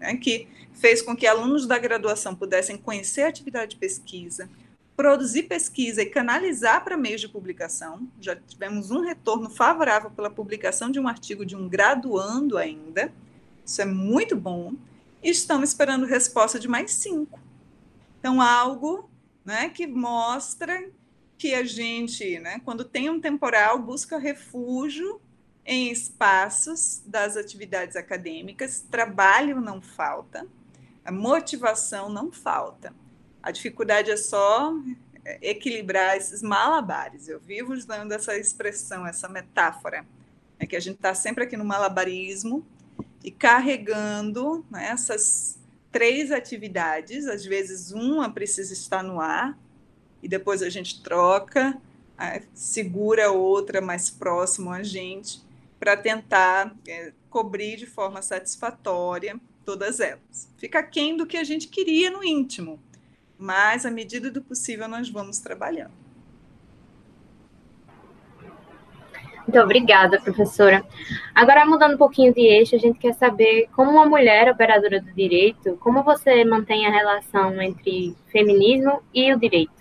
né, 0.00 0.16
que 0.16 0.48
fez 0.72 1.02
com 1.02 1.14
que 1.14 1.26
alunos 1.26 1.66
da 1.66 1.76
graduação 1.76 2.34
pudessem 2.34 2.78
conhecer 2.78 3.24
a 3.24 3.28
atividade 3.28 3.72
de 3.72 3.76
pesquisa, 3.76 4.48
produzir 4.96 5.42
pesquisa 5.42 6.00
e 6.00 6.06
canalizar 6.06 6.82
para 6.82 6.96
meios 6.96 7.20
de 7.20 7.28
publicação. 7.28 8.08
Já 8.18 8.34
tivemos 8.34 8.90
um 8.90 9.02
retorno 9.02 9.50
favorável 9.50 10.10
pela 10.10 10.30
publicação 10.30 10.90
de 10.90 10.98
um 10.98 11.06
artigo 11.06 11.44
de 11.44 11.54
um 11.54 11.68
graduando 11.68 12.56
ainda. 12.56 13.12
Isso 13.66 13.82
é 13.82 13.84
muito 13.84 14.34
bom. 14.34 14.72
E 15.22 15.30
estamos 15.30 15.70
esperando 15.70 16.06
resposta 16.06 16.58
de 16.58 16.68
mais 16.68 16.92
cinco. 16.92 17.40
Então, 18.18 18.40
algo 18.40 19.10
né, 19.44 19.68
que 19.68 19.86
mostra 19.86 20.90
que 21.36 21.54
a 21.54 21.64
gente, 21.64 22.38
né, 22.38 22.60
quando 22.64 22.84
tem 22.84 23.08
um 23.08 23.20
temporal, 23.20 23.78
busca 23.78 24.18
refúgio 24.18 25.20
em 25.64 25.90
espaços 25.90 27.02
das 27.06 27.36
atividades 27.36 27.94
acadêmicas, 27.94 28.84
trabalho 28.90 29.60
não 29.60 29.80
falta, 29.80 30.46
a 31.04 31.12
motivação 31.12 32.08
não 32.08 32.32
falta. 32.32 32.92
A 33.42 33.50
dificuldade 33.50 34.10
é 34.10 34.16
só 34.16 34.74
é, 35.24 35.50
equilibrar 35.50 36.16
esses 36.16 36.42
malabares. 36.42 37.28
Eu 37.28 37.38
vivo 37.38 37.72
usando 37.72 38.12
essa 38.12 38.36
expressão, 38.36 39.06
essa 39.06 39.28
metáfora, 39.28 40.06
é 40.58 40.66
que 40.66 40.74
a 40.74 40.80
gente 40.80 40.96
está 40.96 41.14
sempre 41.14 41.44
aqui 41.44 41.56
no 41.56 41.64
malabarismo 41.64 42.66
e 43.22 43.30
carregando 43.30 44.64
né, 44.70 44.88
essas 44.88 45.58
três 45.90 46.30
atividades, 46.30 47.26
às 47.26 47.44
vezes 47.44 47.92
uma 47.92 48.30
precisa 48.30 48.72
estar 48.72 49.02
no 49.02 49.20
ar, 49.20 49.58
e 50.22 50.28
depois 50.28 50.62
a 50.62 50.68
gente 50.68 51.02
troca, 51.02 51.80
segura 52.52 53.30
outra 53.30 53.80
mais 53.80 54.10
próximo 54.10 54.70
a 54.70 54.82
gente. 54.82 55.46
para 55.78 55.96
tentar 55.96 56.74
é, 56.88 57.12
cobrir 57.30 57.76
de 57.76 57.86
forma 57.86 58.20
satisfatória 58.20 59.40
todas 59.64 60.00
elas. 60.00 60.48
Fica 60.58 60.80
aquém 60.80 61.16
do 61.16 61.24
que 61.24 61.36
a 61.36 61.44
gente 61.44 61.68
queria 61.68 62.10
no 62.10 62.24
íntimo, 62.24 62.80
mas 63.38 63.86
à 63.86 63.90
medida 63.90 64.28
do 64.28 64.42
possível 64.42 64.88
nós 64.88 65.08
vamos 65.08 65.38
trabalhando. 65.38 66.07
Muito 69.48 69.60
obrigada, 69.60 70.20
professora. 70.20 70.84
Agora, 71.34 71.64
mudando 71.64 71.94
um 71.94 71.96
pouquinho 71.96 72.34
de 72.34 72.42
eixo, 72.42 72.76
a 72.76 72.78
gente 72.78 72.98
quer 72.98 73.14
saber, 73.14 73.66
como 73.74 73.90
uma 73.90 74.04
mulher 74.04 74.52
operadora 74.52 75.00
do 75.00 75.10
direito, 75.14 75.74
como 75.80 76.02
você 76.02 76.44
mantém 76.44 76.86
a 76.86 76.90
relação 76.90 77.58
entre 77.62 78.14
feminismo 78.30 79.02
e 79.12 79.32
o 79.32 79.38
direito? 79.38 79.72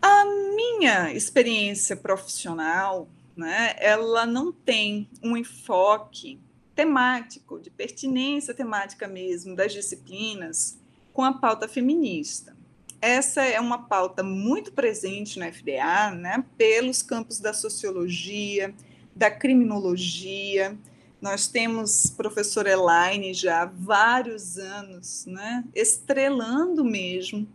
A 0.00 0.24
minha 0.24 1.12
experiência 1.12 1.94
profissional, 1.94 3.06
né, 3.36 3.74
ela 3.76 4.24
não 4.24 4.50
tem 4.50 5.06
um 5.22 5.36
enfoque 5.36 6.40
temático, 6.74 7.60
de 7.60 7.68
pertinência 7.68 8.54
temática 8.54 9.06
mesmo 9.06 9.54
das 9.54 9.74
disciplinas 9.74 10.80
com 11.12 11.22
a 11.22 11.34
pauta 11.34 11.68
feminista. 11.68 12.56
Essa 13.00 13.42
é 13.42 13.58
uma 13.58 13.78
pauta 13.78 14.22
muito 14.22 14.72
presente 14.72 15.38
na 15.38 15.50
FDA, 15.50 16.10
né, 16.10 16.44
pelos 16.58 17.02
campos 17.02 17.40
da 17.40 17.54
sociologia, 17.54 18.74
da 19.16 19.30
criminologia. 19.30 20.76
Nós 21.18 21.46
temos 21.46 22.10
professor 22.10 22.66
Elaine 22.66 23.32
já 23.32 23.62
há 23.62 23.64
vários 23.64 24.58
anos, 24.58 25.24
né, 25.26 25.64
estrelando 25.74 26.84
mesmo 26.84 27.48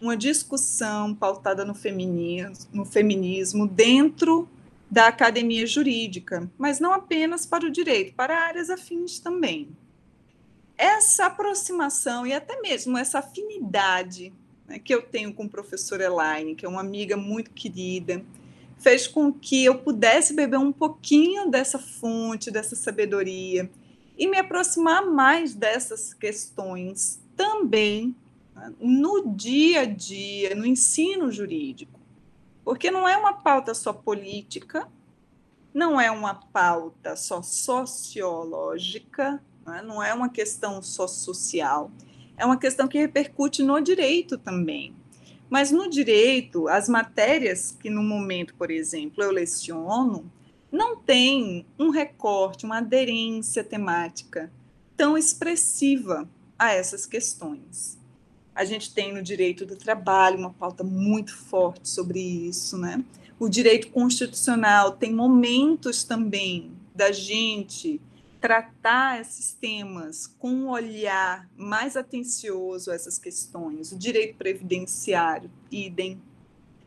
uma 0.00 0.16
discussão 0.16 1.14
pautada 1.14 1.64
no 1.64 1.74
feminismo, 1.74 2.66
no 2.72 2.84
feminismo 2.84 3.68
dentro 3.68 4.48
da 4.90 5.06
academia 5.06 5.66
jurídica, 5.66 6.50
mas 6.58 6.80
não 6.80 6.92
apenas 6.92 7.46
para 7.46 7.66
o 7.66 7.70
direito, 7.70 8.14
para 8.14 8.46
áreas 8.46 8.68
afins 8.68 9.20
também. 9.20 9.68
Essa 10.76 11.26
aproximação 11.26 12.26
e 12.26 12.32
até 12.32 12.60
mesmo 12.60 12.96
essa 12.96 13.18
afinidade 13.18 14.32
né, 14.68 14.78
que 14.78 14.94
eu 14.94 15.02
tenho 15.02 15.32
com 15.32 15.46
o 15.46 15.48
professor 15.48 16.00
Elaine, 16.00 16.54
que 16.54 16.66
é 16.66 16.68
uma 16.68 16.82
amiga 16.82 17.16
muito 17.16 17.50
querida, 17.50 18.22
fez 18.78 19.08
com 19.08 19.32
que 19.32 19.64
eu 19.64 19.78
pudesse 19.78 20.34
beber 20.34 20.58
um 20.58 20.70
pouquinho 20.70 21.50
dessa 21.50 21.78
fonte, 21.78 22.50
dessa 22.50 22.76
sabedoria 22.76 23.68
e 24.16 24.26
me 24.26 24.36
aproximar 24.36 25.06
mais 25.06 25.54
dessas 25.54 26.12
questões 26.12 27.20
também 27.34 28.14
né, 28.54 28.72
no 28.78 29.34
dia 29.34 29.80
a 29.80 29.84
dia, 29.84 30.54
no 30.54 30.66
ensino 30.66 31.32
jurídico. 31.32 31.98
Porque 32.64 32.90
não 32.90 33.08
é 33.08 33.16
uma 33.16 33.32
pauta 33.32 33.72
só 33.72 33.92
política, 33.92 34.86
não 35.72 36.00
é 36.00 36.10
uma 36.10 36.34
pauta 36.34 37.16
só 37.16 37.42
sociológica, 37.42 39.42
não 39.64 39.74
é, 39.74 39.82
não 39.82 40.02
é 40.02 40.12
uma 40.12 40.28
questão 40.28 40.82
só 40.82 41.06
social 41.06 41.90
é 42.38 42.46
uma 42.46 42.56
questão 42.56 42.86
que 42.86 42.98
repercute 42.98 43.62
no 43.62 43.80
direito 43.80 44.38
também. 44.38 44.94
Mas 45.50 45.70
no 45.70 45.88
direito, 45.88 46.68
as 46.68 46.88
matérias 46.88 47.76
que 47.78 47.90
no 47.90 48.02
momento, 48.02 48.54
por 48.54 48.70
exemplo, 48.70 49.24
eu 49.24 49.30
leciono, 49.30 50.30
não 50.70 50.96
tem 50.96 51.66
um 51.78 51.90
recorte, 51.90 52.64
uma 52.64 52.78
aderência 52.78 53.64
temática 53.64 54.50
tão 54.96 55.16
expressiva 55.16 56.28
a 56.58 56.72
essas 56.72 57.06
questões. 57.06 57.98
A 58.54 58.64
gente 58.64 58.92
tem 58.92 59.12
no 59.12 59.22
direito 59.22 59.64
do 59.64 59.76
trabalho 59.76 60.38
uma 60.38 60.50
pauta 60.50 60.84
muito 60.84 61.36
forte 61.36 61.88
sobre 61.88 62.20
isso, 62.20 62.76
né? 62.76 63.02
O 63.38 63.48
direito 63.48 63.88
constitucional 63.90 64.92
tem 64.92 65.14
momentos 65.14 66.02
também 66.02 66.72
da 66.94 67.12
gente 67.12 68.00
tratar 68.40 69.20
esses 69.20 69.52
temas 69.52 70.26
com 70.38 70.50
um 70.50 70.68
olhar 70.68 71.48
mais 71.56 71.96
atencioso 71.96 72.90
a 72.90 72.94
essas 72.94 73.18
questões, 73.18 73.92
o 73.92 73.98
direito 73.98 74.36
previdenciário, 74.36 75.50
idem. 75.70 76.20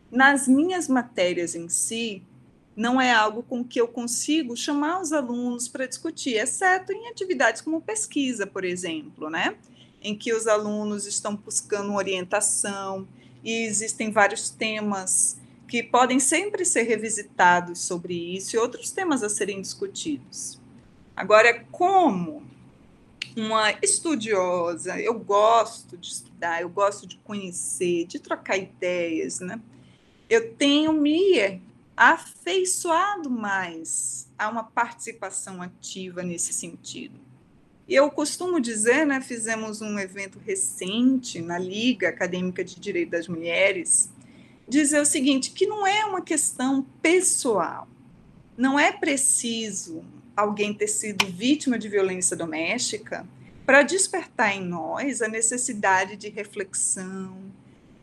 Nas 0.09 0.47
minhas 0.47 0.87
matérias 0.87 1.55
em 1.55 1.69
si, 1.69 2.23
não 2.75 2.99
é 2.99 3.11
algo 3.11 3.43
com 3.43 3.63
que 3.63 3.79
eu 3.79 3.87
consigo 3.87 4.55
chamar 4.55 5.01
os 5.01 5.11
alunos 5.11 5.67
para 5.67 5.85
discutir, 5.85 6.35
exceto 6.35 6.91
em 6.91 7.07
atividades 7.09 7.61
como 7.61 7.81
pesquisa, 7.81 8.47
por 8.47 8.63
exemplo, 8.63 9.29
né? 9.29 9.57
em 10.01 10.15
que 10.15 10.33
os 10.33 10.47
alunos 10.47 11.05
estão 11.05 11.35
buscando 11.35 11.93
orientação 11.93 13.07
e 13.43 13.65
existem 13.65 14.11
vários 14.11 14.49
temas 14.49 15.37
que 15.67 15.83
podem 15.83 16.19
sempre 16.19 16.65
ser 16.65 16.83
revisitados 16.83 17.79
sobre 17.79 18.13
isso 18.13 18.55
e 18.55 18.59
outros 18.59 18.91
temas 18.91 19.23
a 19.23 19.29
serem 19.29 19.61
discutidos. 19.61 20.60
Agora, 21.15 21.65
como 21.71 22.43
uma 23.35 23.71
estudiosa, 23.81 24.99
eu 24.99 25.13
gosto 25.19 25.97
de 25.97 26.07
estudar, 26.07 26.61
eu 26.61 26.69
gosto 26.69 27.07
de 27.07 27.17
conhecer, 27.17 28.05
de 28.05 28.19
trocar 28.19 28.57
ideias, 28.57 29.39
né? 29.39 29.61
Eu 30.29 30.53
tenho 30.53 30.93
me 30.93 31.61
afeiçoado 31.95 33.29
mais 33.29 34.29
a 34.37 34.49
uma 34.49 34.63
participação 34.63 35.61
ativa 35.61 36.23
nesse 36.23 36.53
sentido. 36.53 37.19
Eu 37.87 38.09
costumo 38.09 38.59
dizer, 38.59 39.05
né, 39.05 39.19
fizemos 39.19 39.81
um 39.81 39.99
evento 39.99 40.39
recente 40.39 41.41
na 41.41 41.57
Liga 41.57 42.09
Acadêmica 42.09 42.63
de 42.63 42.79
Direito 42.79 43.11
das 43.11 43.27
Mulheres, 43.27 44.09
dizer 44.67 45.01
o 45.01 45.05
seguinte, 45.05 45.51
que 45.51 45.67
não 45.67 45.85
é 45.85 46.05
uma 46.05 46.21
questão 46.21 46.83
pessoal. 47.01 47.87
Não 48.57 48.79
é 48.79 48.91
preciso 48.91 50.05
alguém 50.35 50.73
ter 50.73 50.87
sido 50.87 51.25
vítima 51.25 51.77
de 51.77 51.89
violência 51.89 52.35
doméstica 52.35 53.27
para 53.65 53.83
despertar 53.83 54.55
em 54.55 54.65
nós 54.65 55.21
a 55.21 55.27
necessidade 55.27 56.15
de 56.15 56.29
reflexão, 56.29 57.51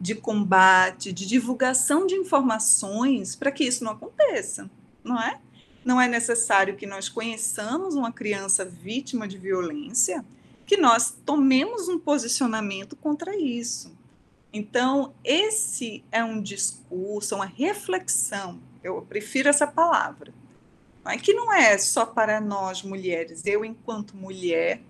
de 0.01 0.15
combate, 0.15 1.13
de 1.13 1.27
divulgação 1.27 2.07
de 2.07 2.15
informações 2.15 3.35
para 3.35 3.51
que 3.51 3.65
isso 3.65 3.83
não 3.85 3.93
aconteça, 3.93 4.71
não 5.03 5.21
é? 5.21 5.41
Não 5.85 6.01
é 6.01 6.07
necessário 6.07 6.77
que 6.77 6.87
nós 6.87 7.09
conheçamos 7.09 7.95
uma 7.95 8.13
criança 8.13 8.65
vítima 8.65 9.27
de 9.27 9.39
violência, 9.39 10.25
que 10.67 10.77
nós 10.77 11.17
tomemos 11.25 11.89
um 11.89 11.99
posicionamento 11.99 12.95
contra 12.95 13.37
isso. 13.37 13.97
Então, 14.53 15.15
esse 15.25 16.05
é 16.11 16.23
um 16.23 16.41
discurso, 16.41 17.35
uma 17.35 17.47
reflexão, 17.47 18.61
eu 18.83 19.03
prefiro 19.03 19.49
essa 19.49 19.67
palavra, 19.67 20.33
que 21.17 21.33
não 21.33 21.53
é 21.53 21.79
só 21.79 22.05
para 22.05 22.41
nós 22.41 22.83
mulheres, 22.83 23.47
eu 23.47 23.65
enquanto 23.65 24.17
mulher, 24.17 24.83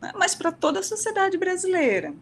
né, 0.00 0.12
mas 0.16 0.34
para 0.34 0.50
toda 0.50 0.80
a 0.80 0.82
sociedade 0.82 1.38
brasileira. 1.38 2.14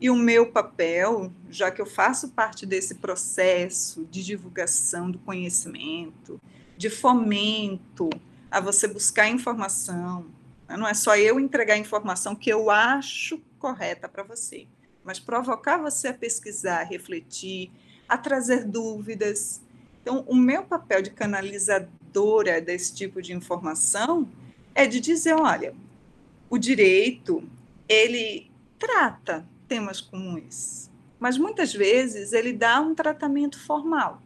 E 0.00 0.08
o 0.10 0.16
meu 0.16 0.50
papel, 0.50 1.30
já 1.50 1.70
que 1.70 1.80
eu 1.80 1.86
faço 1.86 2.30
parte 2.30 2.64
desse 2.64 2.96
processo 2.96 4.04
de 4.10 4.24
divulgação 4.24 5.10
do 5.10 5.18
conhecimento, 5.18 6.40
de 6.76 6.88
fomento 6.88 8.08
a 8.50 8.60
você 8.60 8.88
buscar 8.88 9.28
informação, 9.28 10.26
né, 10.66 10.76
não 10.76 10.88
é 10.88 10.94
só 10.94 11.14
eu 11.16 11.38
entregar 11.38 11.76
informação 11.76 12.34
que 12.34 12.50
eu 12.50 12.70
acho 12.70 13.40
correta 13.58 14.08
para 14.08 14.22
você, 14.22 14.66
mas 15.04 15.20
provocar 15.20 15.76
você 15.76 16.08
a 16.08 16.14
pesquisar, 16.14 16.80
a 16.80 16.84
refletir, 16.84 17.70
a 18.08 18.16
trazer 18.18 18.64
dúvidas. 18.64 19.60
Então, 20.02 20.24
o 20.26 20.34
meu 20.34 20.64
papel 20.64 21.02
de 21.02 21.10
canalizador 21.10 21.99
portadora 22.10 22.60
desse 22.60 22.94
tipo 22.94 23.22
de 23.22 23.32
informação 23.32 24.28
é 24.74 24.86
de 24.86 25.00
dizer, 25.00 25.34
olha, 25.34 25.74
o 26.48 26.58
direito, 26.58 27.42
ele 27.88 28.50
trata 28.78 29.46
temas 29.68 30.00
comuns, 30.00 30.90
mas 31.18 31.38
muitas 31.38 31.72
vezes 31.72 32.32
ele 32.32 32.52
dá 32.52 32.80
um 32.80 32.94
tratamento 32.94 33.60
formal. 33.60 34.22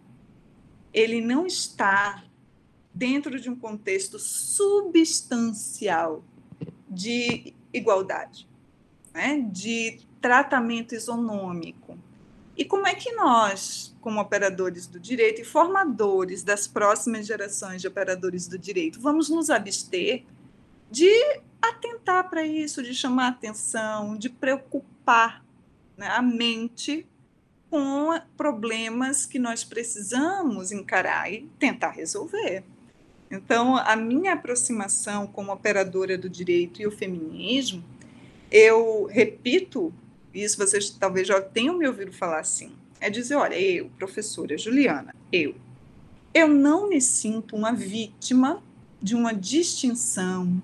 Ele 0.92 1.20
não 1.20 1.46
está 1.46 2.24
dentro 2.92 3.40
de 3.40 3.50
um 3.50 3.56
contexto 3.56 4.18
substancial 4.18 6.22
de 6.88 7.52
igualdade, 7.72 8.48
né? 9.12 9.40
de 9.50 10.00
tratamento 10.20 10.94
isonômico. 10.94 11.98
E 12.56 12.64
como 12.64 12.86
é 12.86 12.94
que 12.94 13.12
nós, 13.12 13.96
como 14.00 14.20
operadores 14.20 14.86
do 14.86 15.00
direito 15.00 15.40
e 15.40 15.44
formadores 15.44 16.42
das 16.42 16.68
próximas 16.68 17.26
gerações 17.26 17.80
de 17.80 17.88
operadores 17.88 18.46
do 18.46 18.58
direito, 18.58 19.00
vamos 19.00 19.28
nos 19.28 19.50
abster 19.50 20.24
de 20.90 21.10
atentar 21.60 22.28
para 22.30 22.46
isso, 22.46 22.82
de 22.82 22.94
chamar 22.94 23.28
atenção, 23.28 24.16
de 24.16 24.28
preocupar 24.28 25.44
né, 25.96 26.06
a 26.06 26.22
mente 26.22 27.06
com 27.68 28.10
problemas 28.36 29.26
que 29.26 29.38
nós 29.38 29.64
precisamos 29.64 30.70
encarar 30.70 31.32
e 31.32 31.48
tentar 31.58 31.90
resolver. 31.90 32.62
Então, 33.28 33.76
a 33.76 33.96
minha 33.96 34.34
aproximação 34.34 35.26
como 35.26 35.52
operadora 35.52 36.16
do 36.16 36.28
direito 36.28 36.80
e 36.80 36.86
o 36.86 36.92
feminismo, 36.92 37.82
eu 38.48 39.06
repito 39.06 39.92
isso 40.34 40.58
vocês 40.58 40.90
talvez 40.90 41.28
já 41.28 41.40
tenham 41.40 41.78
me 41.78 41.86
ouvido 41.86 42.12
falar 42.12 42.40
assim, 42.40 42.72
é 43.00 43.08
dizer, 43.08 43.36
olha, 43.36 43.58
eu, 43.58 43.90
professora 43.98 44.58
Juliana, 44.58 45.14
eu, 45.32 45.54
eu 46.32 46.48
não 46.48 46.88
me 46.88 47.00
sinto 47.00 47.54
uma 47.54 47.72
vítima 47.72 48.62
de 49.00 49.14
uma 49.14 49.32
distinção, 49.32 50.62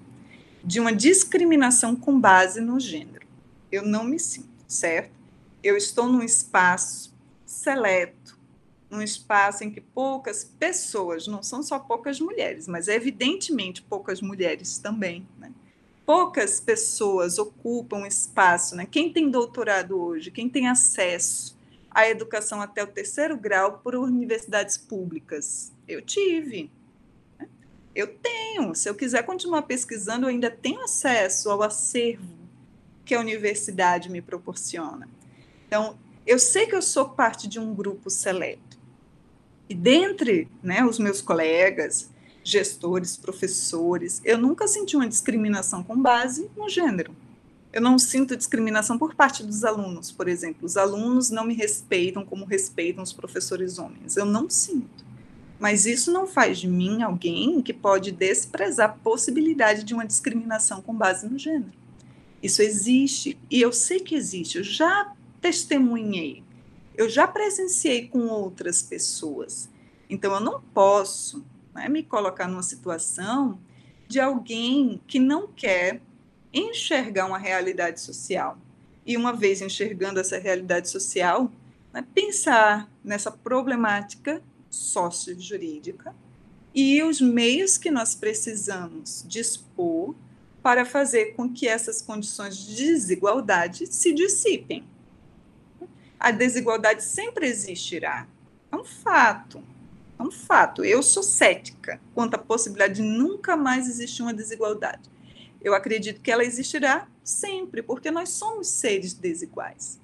de 0.65 0.81
uma 0.81 0.93
discriminação 0.93 1.95
com 1.95 2.19
base 2.19 2.61
no 2.61 2.81
gênero. 2.81 3.27
Eu 3.71 3.83
não 3.85 4.03
me 4.03 4.19
sinto, 4.19 4.49
certo? 4.67 5.13
Eu 5.63 5.77
estou 5.77 6.09
num 6.09 6.23
espaço 6.23 7.15
seleto, 7.45 8.39
num 8.91 9.03
espaço 9.03 9.63
em 9.63 9.71
que 9.71 9.81
poucas 9.81 10.43
pessoas, 10.43 11.27
não 11.27 11.43
são 11.43 11.63
só 11.63 11.79
poucas 11.79 12.19
mulheres, 12.19 12.67
mas 12.67 12.89
evidentemente 12.89 13.83
poucas 13.83 14.21
mulheres 14.21 14.79
também, 14.79 15.27
né? 15.39 15.53
Poucas 16.05 16.61
pessoas 16.61 17.39
ocupam 17.39 18.07
espaço. 18.07 18.77
Né? 18.77 18.87
Quem 18.91 19.13
tem 19.13 19.31
doutorado 19.31 20.01
hoje, 20.01 20.31
quem 20.31 20.49
tem 20.49 20.69
acesso 20.69 21.57
à 21.91 22.09
educação 22.09 22.61
até 22.61 22.83
o 22.83 22.87
terceiro 22.87 23.37
grau 23.37 23.79
por 23.79 23.95
universidades 23.95 24.77
públicas? 24.77 25.73
Eu 25.87 26.03
tive. 26.03 26.71
Né? 27.39 27.49
Eu 27.95 28.07
tenho. 28.07 28.75
Se 28.75 28.89
eu 28.89 28.95
quiser 28.95 29.25
continuar 29.25 29.63
pesquisando, 29.63 30.27
eu 30.27 30.31
ainda 30.31 30.51
tenho 30.51 30.83
acesso 30.83 31.51
ao 31.51 31.63
acervo 31.63 32.41
que 33.05 33.15
a 33.15 33.21
universidade 33.21 34.11
me 34.11 34.23
proporciona. 34.23 35.09
Então, 35.67 35.99
eu 36.27 36.39
sei 36.39 36.67
que 36.67 36.77
eu 36.77 36.83
sou 36.83 37.09
parte 37.09 37.49
de 37.49 37.59
um 37.59 37.75
grupo 37.75 38.09
seleto. 38.11 38.79
E 39.69 39.75
dentre 39.75 40.49
né, 40.63 40.85
os 40.85 40.99
meus 40.99 41.21
colegas, 41.21 42.11
gestores, 42.51 43.17
professores. 43.17 44.21
Eu 44.25 44.39
nunca 44.39 44.67
senti 44.67 44.97
uma 44.97 45.09
discriminação 45.09 45.83
com 45.83 46.01
base 46.01 46.51
no 46.57 46.69
gênero. 46.69 47.15
Eu 47.73 47.81
não 47.81 47.99
sinto 47.99 48.37
discriminação 48.37 48.99
por 48.99 49.15
parte 49.15 49.45
dos 49.45 49.65
alunos, 49.65 50.11
por 50.11 50.27
exemplo. 50.27 50.67
Os 50.67 50.77
alunos 50.77 51.31
não 51.31 51.45
me 51.45 51.55
respeitam 51.55 52.25
como 52.25 52.45
respeitam 52.45 53.03
os 53.03 53.13
professores 53.13 53.79
homens. 53.79 54.17
Eu 54.17 54.25
não 54.25 54.51
sinto. 54.51 55.05
Mas 55.59 55.87
isso 55.87 56.11
não 56.11 56.27
faz 56.27 56.59
de 56.59 56.67
mim 56.67 57.03
alguém 57.03 57.61
que 57.63 57.73
pode 57.73 58.11
desprezar 58.11 58.91
a 58.91 58.93
possibilidade 58.93 59.85
de 59.85 59.95
uma 59.95 60.07
discriminação 60.07 60.81
com 60.81 60.95
base 60.95 61.29
no 61.29 61.39
gênero. 61.39 61.73
Isso 62.43 62.63
existe 62.63 63.39
e 63.51 63.61
eu 63.61 63.71
sei 63.73 64.01
que 64.01 64.15
existe. 64.15 64.59
Eu 64.59 64.65
já 64.65 65.13
testemunhei, 65.41 66.43
eu 66.97 67.09
já 67.09 67.29
presenciei 67.29 68.09
com 68.09 68.27
outras 68.29 68.83
pessoas. 68.83 69.69
Então 70.09 70.33
eu 70.33 70.41
não 70.41 70.61
posso 70.61 71.45
né, 71.75 71.89
me 71.89 72.03
colocar 72.03 72.47
numa 72.49 72.63
situação 72.63 73.59
de 74.09 74.19
alguém 74.19 75.01
que 75.07 75.19
não 75.19 75.47
quer 75.47 76.01
enxergar 76.53 77.27
uma 77.27 77.39
realidade 77.39 78.01
social. 78.01 78.59
E 79.07 79.17
uma 79.17 79.33
vez 79.33 79.63
enxergando 79.63 80.21
essa 80.21 80.39
realidade 80.39 80.89
social, 80.89 81.51
né, 81.93 82.05
pensar 82.15 82.91
nessa 83.05 83.31
problemática 83.31 84.43
sócio-jurídica 84.69 86.15
e 86.75 87.03
os 87.03 87.21
meios 87.21 87.77
que 87.77 87.91
nós 87.91 88.15
precisamos 88.15 89.25
dispor 89.27 90.15
para 90.63 90.85
fazer 90.85 91.35
com 91.35 91.53
que 91.53 91.67
essas 91.67 92.03
condições 92.03 92.57
de 92.57 92.77
desigualdade 92.77 93.87
se 93.87 94.13
dissipem. 94.13 94.85
A 96.19 96.31
desigualdade 96.31 97.03
sempre 97.03 97.47
existirá, 97.47 98.29
é 98.71 98.77
um 98.77 98.85
fato. 98.85 99.63
É 100.21 100.23
um 100.23 100.31
fato. 100.31 100.85
Eu 100.85 101.03
sou 101.03 101.23
cética 101.23 101.99
quanto 102.15 102.35
à 102.35 102.39
possibilidade 102.39 102.97
de 102.97 103.03
nunca 103.03 103.57
mais 103.57 103.89
existir 103.89 104.21
uma 104.21 104.35
desigualdade. 104.35 105.09
Eu 105.63 105.75
acredito 105.75 106.21
que 106.21 106.31
ela 106.31 106.45
existirá 106.45 107.09
sempre, 107.25 107.83
porque 107.83 108.11
nós 108.11 108.29
somos 108.29 108.69
seres 108.69 109.15
desiguais. 109.15 109.99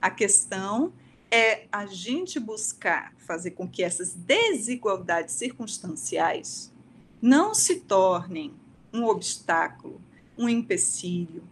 A 0.00 0.12
questão 0.12 0.92
é 1.28 1.66
a 1.72 1.86
gente 1.86 2.38
buscar 2.38 3.12
fazer 3.18 3.50
com 3.50 3.68
que 3.68 3.82
essas 3.82 4.14
desigualdades 4.14 5.34
circunstanciais 5.34 6.72
não 7.20 7.52
se 7.52 7.80
tornem 7.80 8.54
um 8.92 9.04
obstáculo, 9.06 10.00
um 10.36 10.48
empecilho, 10.48 11.42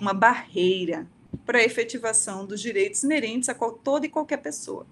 uma 0.00 0.14
barreira 0.14 1.04
para 1.44 1.58
a 1.58 1.64
efetivação 1.64 2.46
dos 2.46 2.60
direitos 2.60 3.02
inerentes 3.02 3.48
a 3.48 3.54
toda 3.54 4.06
e 4.06 4.08
qualquer 4.08 4.36
pessoa. 4.36 4.86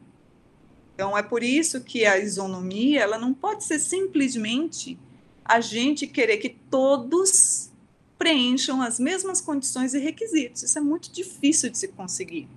Então, 0.94 1.18
é 1.18 1.22
por 1.22 1.42
isso 1.42 1.80
que 1.80 2.06
a 2.06 2.18
isonomia 2.18 3.00
ela 3.00 3.18
não 3.18 3.34
pode 3.34 3.64
ser 3.64 3.80
simplesmente 3.80 4.98
a 5.44 5.60
gente 5.60 6.06
querer 6.06 6.36
que 6.38 6.48
todos 6.48 7.70
preencham 8.16 8.80
as 8.80 8.98
mesmas 8.98 9.40
condições 9.40 9.92
e 9.92 9.98
requisitos. 9.98 10.62
Isso 10.62 10.78
é 10.78 10.80
muito 10.80 11.12
difícil 11.12 11.68
de 11.68 11.78
se 11.78 11.88
conseguir. 11.88 12.48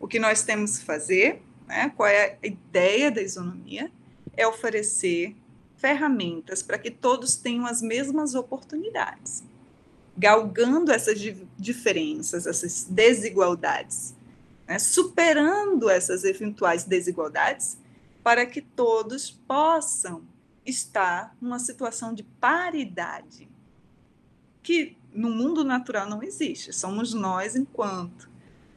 O 0.00 0.06
que 0.06 0.20
nós 0.20 0.44
temos 0.44 0.78
que 0.78 0.84
fazer, 0.84 1.42
né, 1.66 1.92
qual 1.96 2.08
é 2.08 2.38
a 2.42 2.46
ideia 2.46 3.10
da 3.10 3.20
isonomia, 3.20 3.90
é 4.36 4.46
oferecer 4.46 5.34
ferramentas 5.76 6.62
para 6.62 6.78
que 6.78 6.90
todos 6.90 7.36
tenham 7.36 7.66
as 7.66 7.82
mesmas 7.82 8.36
oportunidades, 8.36 9.42
galgando 10.16 10.92
essas 10.92 11.18
diferenças, 11.58 12.46
essas 12.46 12.84
desigualdades 12.84 14.14
né, 14.68 14.78
superando 14.78 15.88
essas 15.88 16.24
eventuais 16.24 16.84
desigualdades, 16.84 17.78
para 18.22 18.44
que 18.44 18.60
todos 18.60 19.30
possam 19.30 20.22
estar 20.66 21.34
numa 21.40 21.58
situação 21.58 22.12
de 22.12 22.22
paridade, 22.22 23.48
que 24.62 24.98
no 25.10 25.30
mundo 25.30 25.64
natural 25.64 26.06
não 26.06 26.22
existe. 26.22 26.74
Somos 26.74 27.14
nós, 27.14 27.56
enquanto 27.56 28.28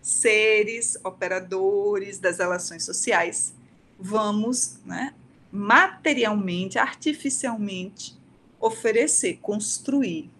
seres 0.02 0.98
operadores 1.04 2.18
das 2.18 2.38
relações 2.40 2.86
sociais, 2.86 3.54
vamos 4.00 4.78
né, 4.86 5.14
materialmente, 5.52 6.80
artificialmente 6.80 8.18
oferecer, 8.58 9.40
construir 9.42 10.32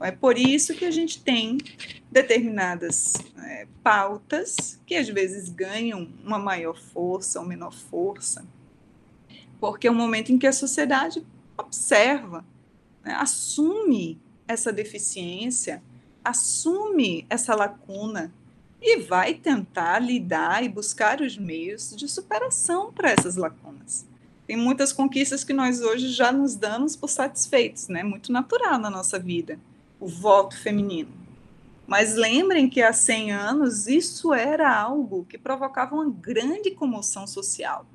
é 0.00 0.10
por 0.10 0.36
isso 0.36 0.74
que 0.74 0.84
a 0.84 0.90
gente 0.90 1.22
tem 1.22 1.58
determinadas 2.16 3.12
é, 3.44 3.66
pautas 3.84 4.80
que 4.86 4.94
às 4.94 5.06
vezes 5.06 5.50
ganham 5.50 6.08
uma 6.24 6.38
maior 6.38 6.80
força 6.80 7.38
ou 7.38 7.44
menor 7.44 7.74
força, 7.74 8.42
porque 9.60 9.86
é 9.86 9.90
um 9.90 9.94
momento 9.94 10.32
em 10.32 10.38
que 10.38 10.46
a 10.46 10.52
sociedade 10.52 11.22
observa, 11.58 12.42
né, 13.04 13.12
assume 13.12 14.18
essa 14.48 14.72
deficiência, 14.72 15.82
assume 16.24 17.26
essa 17.28 17.54
lacuna 17.54 18.32
e 18.80 18.96
vai 18.96 19.34
tentar 19.34 19.98
lidar 19.98 20.64
e 20.64 20.70
buscar 20.70 21.20
os 21.20 21.36
meios 21.36 21.94
de 21.94 22.08
superação 22.08 22.90
para 22.90 23.10
essas 23.10 23.36
lacunas. 23.36 24.06
Tem 24.46 24.56
muitas 24.56 24.90
conquistas 24.90 25.44
que 25.44 25.52
nós 25.52 25.82
hoje 25.82 26.08
já 26.08 26.32
nos 26.32 26.54
damos 26.54 26.96
por 26.96 27.08
satisfeitos, 27.08 27.88
né? 27.88 28.02
Muito 28.02 28.32
natural 28.32 28.78
na 28.78 28.88
nossa 28.88 29.18
vida 29.18 29.58
o 30.00 30.06
voto 30.06 30.56
feminino. 30.58 31.25
Mas 31.86 32.14
lembrem 32.14 32.68
que 32.68 32.82
há 32.82 32.92
100 32.92 33.32
anos 33.32 33.86
isso 33.86 34.34
era 34.34 34.76
algo 34.76 35.24
que 35.24 35.38
provocava 35.38 35.94
uma 35.94 36.10
grande 36.10 36.72
comoção 36.72 37.26
social, 37.26 37.86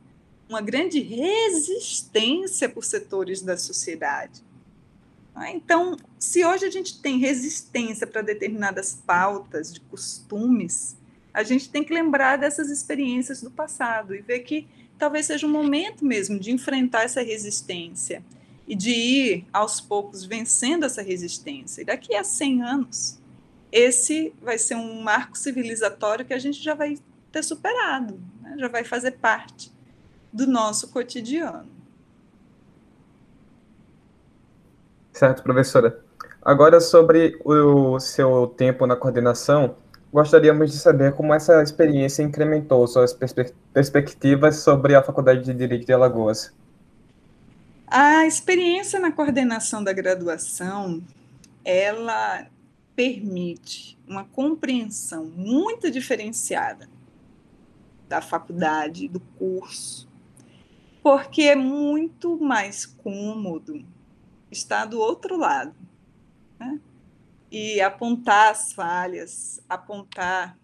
uma 0.47 0.61
grande 0.61 0.99
resistência 1.01 2.69
por 2.69 2.85
setores 2.85 3.41
da 3.41 3.57
sociedade. 3.57 4.41
Ah, 5.35 5.51
então, 5.51 5.97
se 6.19 6.45
hoje 6.45 6.65
a 6.65 6.69
gente 6.69 7.01
tem 7.01 7.17
resistência 7.17 8.05
para 8.05 8.21
determinadas 8.21 8.93
pautas 9.05 9.73
de 9.73 9.79
costumes, 9.81 10.95
a 11.33 11.43
gente 11.43 11.69
tem 11.69 11.83
que 11.83 11.93
lembrar 11.93 12.37
dessas 12.37 12.69
experiências 12.69 13.41
do 13.41 13.49
passado 13.49 14.13
e 14.13 14.21
ver 14.21 14.39
que 14.39 14.67
talvez 14.97 15.25
seja 15.25 15.47
um 15.47 15.51
momento 15.51 16.05
mesmo 16.05 16.37
de 16.37 16.51
enfrentar 16.51 17.03
essa 17.03 17.21
resistência 17.21 18.23
e 18.67 18.75
de 18.75 18.91
ir 18.91 19.45
aos 19.51 19.81
poucos 19.81 20.25
vencendo 20.25 20.85
essa 20.85 21.01
resistência. 21.01 21.81
E 21.81 21.85
daqui 21.85 22.15
a 22.15 22.23
100 22.23 22.61
anos, 22.61 23.20
esse 23.71 24.33
vai 24.41 24.57
ser 24.57 24.75
um 24.75 25.01
marco 25.01 25.37
civilizatório 25.37 26.25
que 26.25 26.33
a 26.33 26.39
gente 26.39 26.61
já 26.61 26.73
vai 26.73 26.97
ter 27.31 27.43
superado, 27.43 28.19
né? 28.41 28.55
já 28.57 28.67
vai 28.67 28.83
fazer 28.83 29.11
parte 29.11 29.71
do 30.31 30.45
nosso 30.45 30.89
cotidiano. 30.89 31.69
Certo, 35.13 35.43
professora. 35.43 36.03
Agora, 36.41 36.81
sobre 36.81 37.39
o 37.45 37.99
seu 37.99 38.47
tempo 38.57 38.87
na 38.87 38.95
coordenação, 38.95 39.75
gostaríamos 40.11 40.71
de 40.71 40.79
saber 40.79 41.13
como 41.13 41.33
essa 41.33 41.61
experiência 41.61 42.23
incrementou 42.23 42.85
suas 42.87 43.13
perspe 43.13 43.53
perspectivas 43.73 44.57
sobre 44.57 44.95
a 44.95 45.03
Faculdade 45.03 45.43
de 45.43 45.53
Direito 45.53 45.85
de 45.85 45.93
Alagoas. 45.93 46.51
A 47.87 48.25
experiência 48.25 48.99
na 48.99 49.11
coordenação 49.11 49.83
da 49.83 49.93
graduação, 49.93 51.01
ela 51.63 52.47
permite 52.95 53.97
uma 54.07 54.23
compreensão 54.23 55.25
muito 55.25 55.89
diferenciada 55.89 56.89
da 58.07 58.21
faculdade, 58.21 59.07
do 59.07 59.19
curso, 59.19 60.09
porque 61.01 61.43
é 61.43 61.55
muito 61.55 62.37
mais 62.37 62.85
cômodo 62.85 63.85
estar 64.51 64.85
do 64.85 64.99
outro 64.99 65.37
lado, 65.37 65.75
né? 66.59 66.79
E 67.49 67.81
apontar 67.81 68.51
as 68.51 68.73
falhas, 68.73 69.61
apontar 69.67 70.57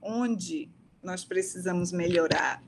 onde 0.00 0.68
nós 1.02 1.24
precisamos 1.24 1.92
melhorar, 1.92 2.62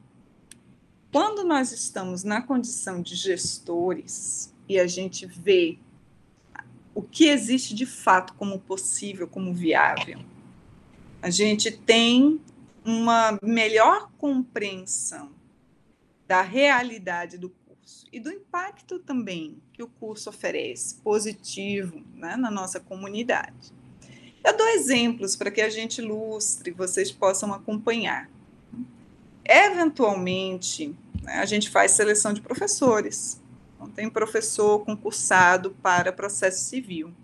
quando 1.12 1.42
nós 1.42 1.72
estamos 1.72 2.22
na 2.22 2.40
condição 2.42 3.02
de 3.02 3.16
gestores, 3.16 4.54
e 4.68 4.78
a 4.78 4.86
gente 4.86 5.26
vê 5.26 5.78
o 6.94 7.02
que 7.02 7.28
existe 7.28 7.74
de 7.74 7.86
fato 7.86 8.34
como 8.34 8.58
possível, 8.58 9.26
como 9.26 9.54
viável, 9.54 10.18
a 11.22 11.30
gente 11.30 11.70
tem 11.70 12.40
uma 12.84 13.38
melhor 13.42 14.10
compreensão 14.18 15.30
da 16.26 16.42
realidade 16.42 17.36
do 17.36 17.50
curso 17.50 18.06
e 18.12 18.20
do 18.20 18.30
impacto 18.30 18.98
também 18.98 19.60
que 19.72 19.82
o 19.82 19.88
curso 19.88 20.30
oferece, 20.30 20.96
positivo, 20.96 22.02
né, 22.14 22.36
na 22.36 22.50
nossa 22.50 22.80
comunidade. 22.80 23.72
Eu 24.42 24.56
dou 24.56 24.68
exemplos 24.68 25.36
para 25.36 25.50
que 25.50 25.60
a 25.60 25.68
gente 25.68 26.00
ilustre, 26.00 26.70
vocês 26.70 27.12
possam 27.12 27.52
acompanhar. 27.52 28.30
Eventualmente, 29.44 30.94
né, 31.22 31.34
a 31.34 31.44
gente 31.44 31.68
faz 31.68 31.92
seleção 31.92 32.32
de 32.32 32.40
professores. 32.40 33.39
Então, 33.80 33.88
tem 33.88 34.10
professor 34.10 34.84
concursado 34.84 35.70
para 35.82 36.12
processo 36.12 36.64
civil. 36.64 37.14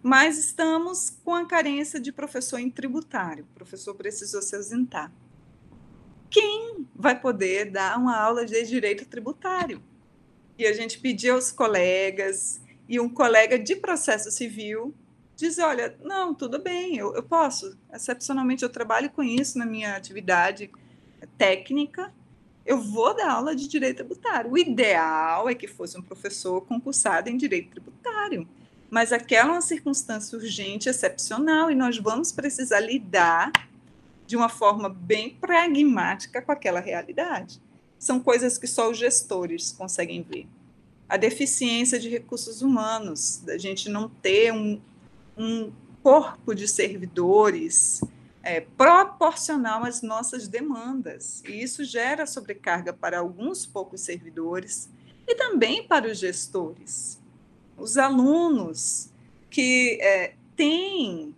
Mas 0.00 0.38
estamos 0.38 1.10
com 1.24 1.34
a 1.34 1.44
carência 1.44 1.98
de 1.98 2.12
professor 2.12 2.60
em 2.60 2.70
tributário. 2.70 3.44
O 3.50 3.54
professor 3.54 3.92
precisou 3.96 4.40
se 4.40 4.54
ausentar. 4.54 5.12
Quem 6.30 6.86
vai 6.94 7.20
poder 7.20 7.72
dar 7.72 7.98
uma 7.98 8.16
aula 8.16 8.46
de 8.46 8.62
direito 8.64 9.04
tributário? 9.04 9.82
E 10.56 10.64
a 10.64 10.72
gente 10.72 11.00
pediu 11.00 11.34
aos 11.34 11.50
colegas, 11.50 12.60
e 12.88 13.00
um 13.00 13.08
colega 13.08 13.58
de 13.58 13.74
processo 13.74 14.30
civil 14.30 14.94
diz: 15.34 15.58
Olha, 15.58 15.98
não, 16.00 16.32
tudo 16.32 16.60
bem, 16.60 16.96
eu, 16.96 17.12
eu 17.14 17.24
posso. 17.24 17.76
Excepcionalmente, 17.92 18.62
eu 18.62 18.68
trabalho 18.68 19.10
com 19.10 19.22
isso 19.22 19.58
na 19.58 19.66
minha 19.66 19.96
atividade 19.96 20.70
técnica, 21.36 22.12
eu 22.70 22.80
vou 22.80 23.12
dar 23.16 23.32
aula 23.32 23.56
de 23.56 23.66
direito 23.66 23.96
tributário. 23.96 24.52
O 24.52 24.56
ideal 24.56 25.48
é 25.48 25.56
que 25.56 25.66
fosse 25.66 25.98
um 25.98 26.02
professor 26.02 26.60
concursado 26.60 27.28
em 27.28 27.36
direito 27.36 27.70
tributário, 27.72 28.46
mas 28.88 29.12
aquela 29.12 29.48
é 29.48 29.52
uma 29.54 29.60
circunstância 29.60 30.38
urgente, 30.38 30.88
excepcional, 30.88 31.68
e 31.68 31.74
nós 31.74 31.98
vamos 31.98 32.30
precisar 32.30 32.78
lidar 32.78 33.50
de 34.24 34.36
uma 34.36 34.48
forma 34.48 34.88
bem 34.88 35.30
pragmática 35.30 36.40
com 36.40 36.52
aquela 36.52 36.78
realidade. 36.78 37.60
São 37.98 38.20
coisas 38.20 38.56
que 38.56 38.68
só 38.68 38.88
os 38.88 38.96
gestores 38.96 39.72
conseguem 39.72 40.22
ver. 40.22 40.46
A 41.08 41.16
deficiência 41.16 41.98
de 41.98 42.08
recursos 42.08 42.62
humanos, 42.62 43.42
da 43.44 43.58
gente 43.58 43.88
não 43.88 44.08
ter 44.08 44.52
um, 44.52 44.80
um 45.36 45.72
corpo 46.04 46.54
de 46.54 46.68
servidores 46.68 48.00
é, 48.42 48.60
proporcional 48.60 49.84
às 49.84 50.02
nossas 50.02 50.48
demandas. 50.48 51.42
E 51.46 51.62
isso 51.62 51.84
gera 51.84 52.26
sobrecarga 52.26 52.92
para 52.92 53.18
alguns 53.18 53.66
poucos 53.66 54.00
servidores 54.00 54.88
e 55.26 55.34
também 55.34 55.86
para 55.86 56.10
os 56.10 56.18
gestores. 56.18 57.20
Os 57.76 57.96
alunos 57.96 59.10
que 59.48 59.98
é, 60.00 60.34
têm 60.56 61.34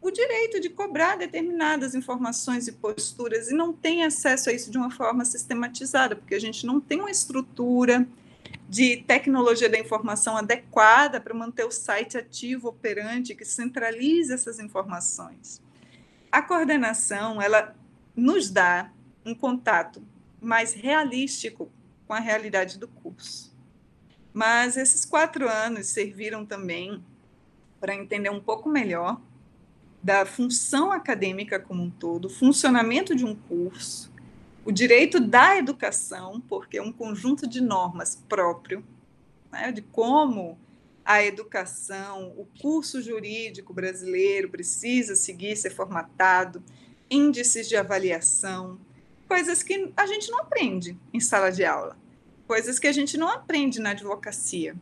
o 0.00 0.10
direito 0.10 0.60
de 0.60 0.68
cobrar 0.68 1.16
determinadas 1.16 1.94
informações 1.94 2.68
e 2.68 2.72
posturas 2.72 3.50
e 3.50 3.54
não 3.54 3.72
têm 3.72 4.04
acesso 4.04 4.50
a 4.50 4.52
isso 4.52 4.70
de 4.70 4.76
uma 4.76 4.90
forma 4.90 5.24
sistematizada, 5.24 6.14
porque 6.14 6.34
a 6.34 6.40
gente 6.40 6.66
não 6.66 6.78
tem 6.78 7.00
uma 7.00 7.10
estrutura 7.10 8.06
de 8.68 8.98
tecnologia 8.98 9.68
da 9.68 9.78
informação 9.78 10.36
adequada 10.36 11.20
para 11.20 11.32
manter 11.32 11.64
o 11.64 11.70
site 11.70 12.18
ativo, 12.18 12.68
operante, 12.68 13.34
que 13.34 13.44
centralize 13.44 14.32
essas 14.32 14.58
informações 14.58 15.63
a 16.34 16.42
coordenação 16.42 17.40
ela 17.40 17.76
nos 18.16 18.50
dá 18.50 18.90
um 19.24 19.36
contato 19.36 20.04
mais 20.40 20.74
realístico 20.74 21.70
com 22.08 22.12
a 22.12 22.18
realidade 22.18 22.76
do 22.76 22.88
curso. 22.88 23.56
Mas 24.32 24.76
esses 24.76 25.04
quatro 25.04 25.48
anos 25.48 25.86
serviram 25.86 26.44
também 26.44 27.04
para 27.80 27.94
entender 27.94 28.30
um 28.30 28.40
pouco 28.40 28.68
melhor 28.68 29.20
da 30.02 30.26
função 30.26 30.90
acadêmica 30.90 31.60
como 31.60 31.84
um 31.84 31.90
todo, 31.90 32.24
o 32.24 32.30
funcionamento 32.30 33.14
de 33.14 33.24
um 33.24 33.36
curso, 33.36 34.12
o 34.64 34.72
direito 34.72 35.20
da 35.20 35.56
educação, 35.56 36.40
porque 36.48 36.78
é 36.78 36.82
um 36.82 36.92
conjunto 36.92 37.46
de 37.46 37.60
normas 37.60 38.16
próprio, 38.28 38.84
né, 39.52 39.70
de 39.70 39.82
como 39.82 40.58
a 41.04 41.22
educação, 41.22 42.32
o 42.36 42.46
curso 42.60 43.02
jurídico 43.02 43.74
brasileiro 43.74 44.48
precisa 44.48 45.14
seguir, 45.14 45.56
ser 45.56 45.70
formatado, 45.70 46.62
índices 47.10 47.68
de 47.68 47.76
avaliação, 47.76 48.80
coisas 49.28 49.62
que 49.62 49.92
a 49.96 50.06
gente 50.06 50.30
não 50.30 50.38
aprende 50.38 50.98
em 51.12 51.20
sala 51.20 51.50
de 51.50 51.64
aula, 51.64 51.96
coisas 52.46 52.78
que 52.78 52.86
a 52.86 52.92
gente 52.92 53.18
não 53.18 53.28
aprende 53.28 53.80
na 53.80 53.90
advocacia, 53.90 54.74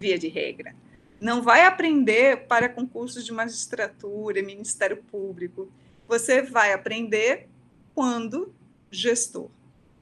via 0.00 0.18
de 0.18 0.28
regra. 0.28 0.74
Não 1.20 1.40
vai 1.40 1.64
aprender 1.64 2.48
para 2.48 2.68
concursos 2.68 3.24
de 3.24 3.32
magistratura, 3.32 4.42
Ministério 4.42 4.96
Público. 5.04 5.70
Você 6.08 6.42
vai 6.42 6.72
aprender 6.72 7.48
quando 7.94 8.52
gestor, 8.90 9.48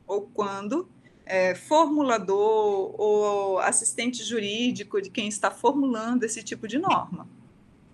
ou 0.07 0.23
quando 0.23 0.89
é, 1.31 1.55
formulador 1.55 2.93
ou 3.01 3.61
assistente 3.61 4.25
jurídico 4.25 5.01
de 5.01 5.09
quem 5.09 5.29
está 5.29 5.49
formulando 5.49 6.25
esse 6.25 6.43
tipo 6.43 6.67
de 6.67 6.77
norma. 6.77 7.29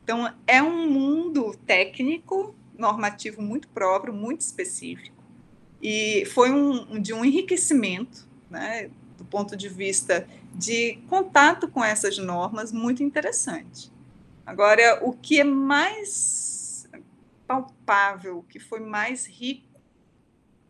Então, 0.03 0.33
é 0.47 0.63
um 0.63 0.91
mundo 0.91 1.55
técnico, 1.67 2.55
normativo 2.79 3.43
muito 3.43 3.69
próprio, 3.69 4.15
muito 4.15 4.41
específico. 4.41 5.23
E 5.83 6.25
foi 6.33 6.51
um, 6.51 6.99
de 6.99 7.13
um 7.13 7.23
enriquecimento, 7.23 8.27
né, 8.49 8.91
do 9.19 9.25
ponto 9.27 9.55
de 9.55 9.69
vista 9.69 10.27
de 10.55 10.97
contato 11.07 11.69
com 11.69 11.85
essas 11.85 12.17
normas, 12.17 12.73
muito 12.73 13.03
interessante. 13.03 13.93
Agora, 14.47 15.01
o 15.03 15.13
que 15.13 15.39
é 15.39 15.45
mais 15.45 16.89
palpável, 17.47 18.39
o 18.39 18.43
que 18.45 18.59
foi 18.59 18.81
mais 18.81 19.27
rico 19.27 19.79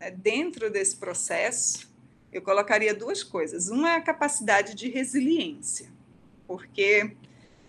né, 0.00 0.10
dentro 0.10 0.68
desse 0.68 0.96
processo, 0.96 1.85
eu 2.38 2.42
colocaria 2.42 2.94
duas 2.94 3.22
coisas. 3.22 3.68
Uma 3.68 3.90
é 3.90 3.96
a 3.96 4.00
capacidade 4.00 4.74
de 4.74 4.88
resiliência, 4.88 5.88
porque 6.46 7.16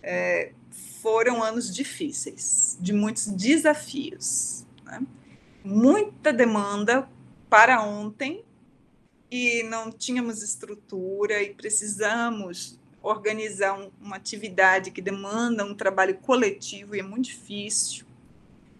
é, 0.02 0.52
foram 1.00 1.42
anos 1.42 1.74
difíceis, 1.74 2.76
de 2.80 2.92
muitos 2.92 3.26
desafios. 3.26 4.64
Né? 4.84 5.02
Muita 5.64 6.32
demanda 6.32 7.08
para 7.48 7.82
ontem 7.82 8.44
e 9.30 9.62
não 9.64 9.90
tínhamos 9.90 10.42
estrutura 10.42 11.42
e 11.42 11.54
precisamos 11.54 12.78
organizar 13.02 13.78
um, 13.78 13.90
uma 14.00 14.16
atividade 14.16 14.90
que 14.90 15.00
demanda 15.00 15.64
um 15.64 15.74
trabalho 15.74 16.16
coletivo 16.16 16.96
e 16.96 17.00
é 17.00 17.02
muito 17.02 17.26
difícil. 17.26 18.06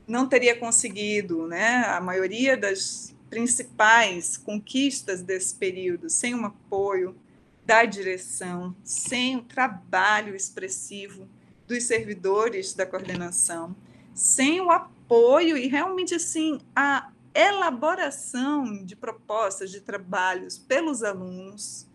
Não 0.06 0.26
teria 0.26 0.58
conseguido, 0.58 1.46
né? 1.46 1.84
A 1.86 2.00
maioria 2.00 2.56
das 2.56 3.14
principais 3.28 4.36
conquistas 4.36 5.22
desse 5.22 5.54
período 5.54 6.08
sem 6.08 6.34
um 6.34 6.44
apoio 6.44 7.16
da 7.64 7.84
direção, 7.84 8.74
sem 8.82 9.36
o 9.36 9.42
trabalho 9.42 10.34
expressivo 10.34 11.28
dos 11.66 11.84
servidores 11.84 12.72
da 12.72 12.86
coordenação, 12.86 13.76
sem 14.14 14.60
o 14.60 14.70
apoio 14.70 15.56
e 15.56 15.68
realmente 15.68 16.14
assim 16.14 16.60
a 16.74 17.10
elaboração 17.34 18.84
de 18.84 18.96
propostas 18.96 19.70
de 19.70 19.80
trabalhos 19.80 20.56
pelos 20.56 21.02
alunos 21.02 21.86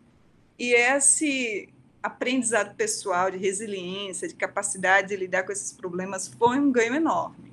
e 0.57 0.73
esse 0.73 1.69
aprendizado 2.01 2.75
pessoal 2.75 3.31
de 3.31 3.37
resiliência, 3.37 4.27
de 4.27 4.35
capacidade 4.35 5.07
de 5.07 5.15
lidar 5.15 5.43
com 5.43 5.51
esses 5.51 5.71
problemas 5.71 6.27
foi 6.27 6.59
um 6.59 6.71
ganho 6.71 6.93
enorme. 6.93 7.51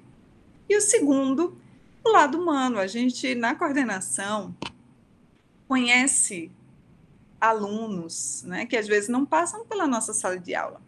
E 0.69 0.77
o 0.77 0.81
segundo 0.81 1.57
o 2.05 2.11
lado 2.11 2.39
humano. 2.39 2.79
A 2.79 2.87
gente, 2.87 3.35
na 3.35 3.55
coordenação, 3.55 4.55
conhece 5.69 6.51
alunos 7.41 8.43
né, 8.47 8.67
que 8.67 8.77
às 8.77 8.87
vezes 8.87 9.09
não 9.09 9.25
passam 9.25 9.65
pela 9.65 9.87
nossa 9.87 10.13
sala 10.13 10.39
de 10.39 10.55
aula, 10.55 10.81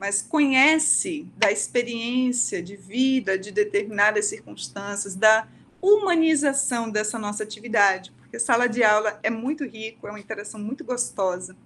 mas 0.00 0.20
conhece 0.20 1.26
da 1.36 1.52
experiência 1.52 2.62
de 2.62 2.76
vida, 2.76 3.38
de 3.38 3.52
determinadas 3.52 4.26
circunstâncias, 4.26 5.14
da 5.14 5.46
humanização 5.80 6.90
dessa 6.90 7.18
nossa 7.18 7.44
atividade, 7.44 8.10
porque 8.18 8.38
sala 8.38 8.66
de 8.66 8.82
aula 8.82 9.20
é 9.22 9.30
muito 9.30 9.64
rico, 9.64 10.08
é 10.08 10.10
uma 10.10 10.18
interação 10.18 10.58
muito 10.58 10.82
gostosa, 10.82 11.56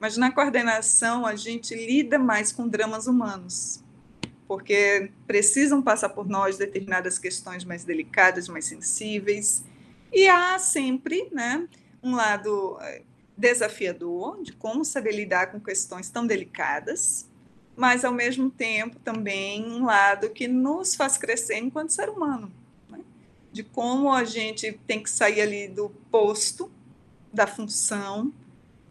mas 0.00 0.16
na 0.16 0.32
coordenação 0.32 1.24
a 1.24 1.36
gente 1.36 1.74
lida 1.74 2.18
mais 2.18 2.50
com 2.50 2.66
dramas 2.66 3.06
humanos 3.06 3.84
porque 4.50 5.12
precisam 5.28 5.80
passar 5.80 6.08
por 6.08 6.28
nós 6.28 6.58
determinadas 6.58 7.20
questões 7.20 7.64
mais 7.64 7.84
delicadas, 7.84 8.48
mais 8.48 8.64
sensíveis, 8.64 9.62
e 10.12 10.26
há 10.26 10.58
sempre 10.58 11.28
né, 11.30 11.68
um 12.02 12.16
lado 12.16 12.76
eh, 12.80 13.02
desafiador 13.36 14.42
de 14.42 14.52
como 14.52 14.84
saber 14.84 15.12
lidar 15.12 15.52
com 15.52 15.60
questões 15.60 16.10
tão 16.10 16.26
delicadas, 16.26 17.28
mas 17.76 18.04
ao 18.04 18.12
mesmo 18.12 18.50
tempo 18.50 18.98
também 18.98 19.64
um 19.64 19.84
lado 19.84 20.30
que 20.30 20.48
nos 20.48 20.96
faz 20.96 21.16
crescer 21.16 21.58
enquanto 21.58 21.90
ser 21.90 22.08
humano, 22.08 22.50
né? 22.88 22.98
de 23.52 23.62
como 23.62 24.12
a 24.12 24.24
gente 24.24 24.72
tem 24.84 25.00
que 25.00 25.10
sair 25.10 25.42
ali 25.42 25.68
do 25.68 25.90
posto, 26.10 26.68
da 27.32 27.46
função, 27.46 28.32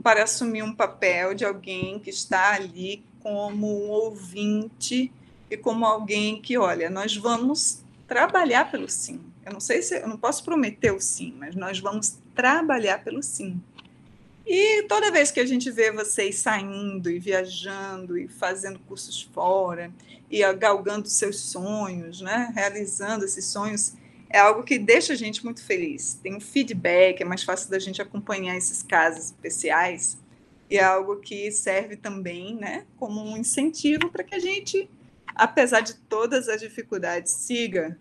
para 0.01 0.23
assumir 0.23 0.63
um 0.63 0.73
papel 0.73 1.33
de 1.33 1.43
alguém 1.43 1.99
que 1.99 2.11
está 2.11 2.53
ali 2.53 3.03
como 3.21 3.67
um 3.67 3.89
ouvinte 3.89 5.11
e 5.49 5.57
como 5.57 5.85
alguém 5.85 6.41
que, 6.41 6.57
olha, 6.57 6.89
nós 6.89 7.15
vamos 7.15 7.81
trabalhar 8.07 8.71
pelo 8.71 8.89
sim. 8.89 9.21
Eu 9.45 9.53
não 9.53 9.59
sei 9.59 9.81
se 9.81 9.99
eu 9.99 10.07
não 10.07 10.17
posso 10.17 10.43
prometer 10.43 10.91
o 10.91 10.99
sim, 10.99 11.33
mas 11.37 11.55
nós 11.55 11.79
vamos 11.79 12.17
trabalhar 12.35 13.03
pelo 13.03 13.21
sim. 13.23 13.61
E 14.45 14.83
toda 14.83 15.11
vez 15.11 15.29
que 15.29 15.39
a 15.39 15.45
gente 15.45 15.69
vê 15.69 15.91
vocês 15.91 16.37
saindo 16.37 17.09
e 17.09 17.19
viajando 17.19 18.17
e 18.17 18.27
fazendo 18.27 18.79
cursos 18.79 19.21
fora 19.21 19.91
e 20.29 20.41
galgando 20.53 21.07
seus 21.07 21.39
sonhos, 21.39 22.21
né, 22.21 22.51
realizando 22.55 23.25
esses 23.25 23.45
sonhos, 23.45 23.93
é 24.27 24.39
algo 24.39 24.63
que 24.63 24.79
deixa 24.79 25.13
a 25.13 25.15
gente 25.15 25.43
muito 25.43 25.63
feliz. 25.63 26.19
Tem 26.21 26.35
um 26.35 26.39
feedback, 26.39 27.21
é 27.21 27.25
mais 27.25 27.43
fácil 27.43 27.69
da 27.69 27.77
gente 27.77 28.01
acompanhar 28.01 28.55
esses 28.57 28.81
casos 28.81 29.25
especiais 29.25 30.17
e 30.69 30.77
é 30.77 30.83
algo 30.83 31.17
que 31.17 31.51
serve 31.51 31.95
também, 31.95 32.55
né, 32.55 32.85
como 32.97 33.21
um 33.21 33.37
incentivo 33.37 34.09
para 34.09 34.23
que 34.23 34.35
a 34.35 34.39
gente, 34.39 34.89
apesar 35.39 35.79
de 35.79 35.95
todas 35.95 36.49
as 36.49 36.59
dificuldades, 36.59 37.31
siga 37.31 37.97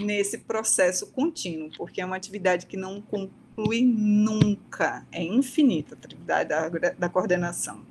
nesse 0.00 0.38
processo 0.38 1.06
contínuo, 1.12 1.70
porque 1.76 2.00
é 2.00 2.04
uma 2.04 2.16
atividade 2.16 2.66
que 2.66 2.76
não 2.76 3.00
conclui 3.00 3.82
nunca, 3.82 5.06
é 5.12 5.22
infinita 5.22 5.94
a 5.94 6.04
atividade 6.04 6.48
da, 6.48 6.68
da 6.68 7.08
coordenação. 7.08 7.82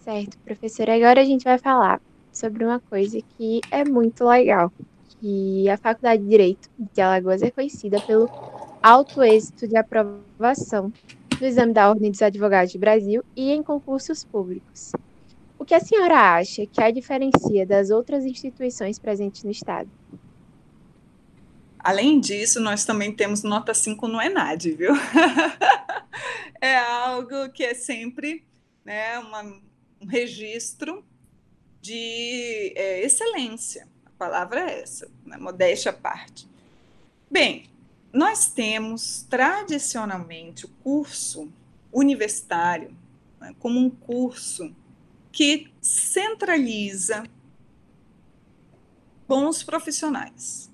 Certo, 0.00 0.36
professora. 0.38 0.94
Agora 0.94 1.20
a 1.20 1.24
gente 1.24 1.44
vai 1.44 1.58
falar 1.58 2.00
sobre 2.32 2.64
uma 2.64 2.80
coisa 2.80 3.18
que 3.36 3.60
é 3.70 3.84
muito 3.84 4.24
legal, 4.24 4.72
que 5.08 5.68
a 5.70 5.76
Faculdade 5.78 6.22
de 6.22 6.28
Direito 6.28 6.68
de 6.78 7.00
Alagoas 7.00 7.42
é 7.42 7.50
conhecida 7.50 8.00
pelo 8.00 8.28
alto 8.82 9.22
êxito 9.22 9.66
de 9.66 9.76
aprovação 9.76 10.92
no 11.40 11.46
exame 11.46 11.72
da 11.72 11.88
Ordem 11.88 12.10
dos 12.10 12.22
Advogados 12.22 12.72
do 12.72 12.78
Brasil 12.78 13.24
e 13.34 13.50
em 13.50 13.62
concursos 13.62 14.24
públicos. 14.24 14.92
O 15.58 15.64
que 15.64 15.74
a 15.74 15.80
senhora 15.80 16.36
acha 16.36 16.66
que 16.66 16.82
a 16.82 16.90
diferencia 16.90 17.66
das 17.66 17.90
outras 17.90 18.24
instituições 18.24 18.98
presentes 18.98 19.42
no 19.44 19.50
Estado? 19.50 19.90
Além 21.78 22.20
disso, 22.20 22.60
nós 22.60 22.84
também 22.84 23.12
temos 23.12 23.42
nota 23.42 23.72
5 23.72 24.06
no 24.06 24.20
ENAD, 24.20 24.72
viu? 24.72 24.92
é 26.60 26.76
algo 26.76 27.48
que 27.50 27.64
é 27.64 27.72
sempre 27.72 28.44
né, 28.84 29.18
uma, 29.18 29.42
um 30.00 30.06
registro 30.06 31.04
de 31.80 32.74
é, 32.76 33.02
excelência. 33.02 33.88
A 34.04 34.10
palavra 34.18 34.70
é 34.70 34.82
essa, 34.82 35.10
né? 35.24 35.38
modéstia 35.38 35.90
à 35.90 35.94
parte. 35.94 36.46
Bem, 37.30 37.69
nós 38.12 38.46
temos 38.46 39.24
tradicionalmente 39.28 40.66
o 40.66 40.68
curso 40.68 41.52
universitário 41.92 42.96
né, 43.40 43.54
como 43.58 43.80
um 43.80 43.88
curso 43.88 44.74
que 45.32 45.72
centraliza 45.80 47.24
bons 49.26 49.62
profissionais. 49.62 50.70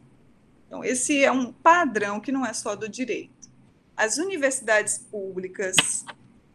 Então, 0.66 0.82
esse 0.82 1.22
é 1.22 1.30
um 1.30 1.52
padrão 1.52 2.20
que 2.20 2.32
não 2.32 2.44
é 2.44 2.52
só 2.52 2.74
do 2.74 2.88
direito. 2.88 3.50
As 3.96 4.18
universidades 4.18 4.98
públicas 4.98 6.04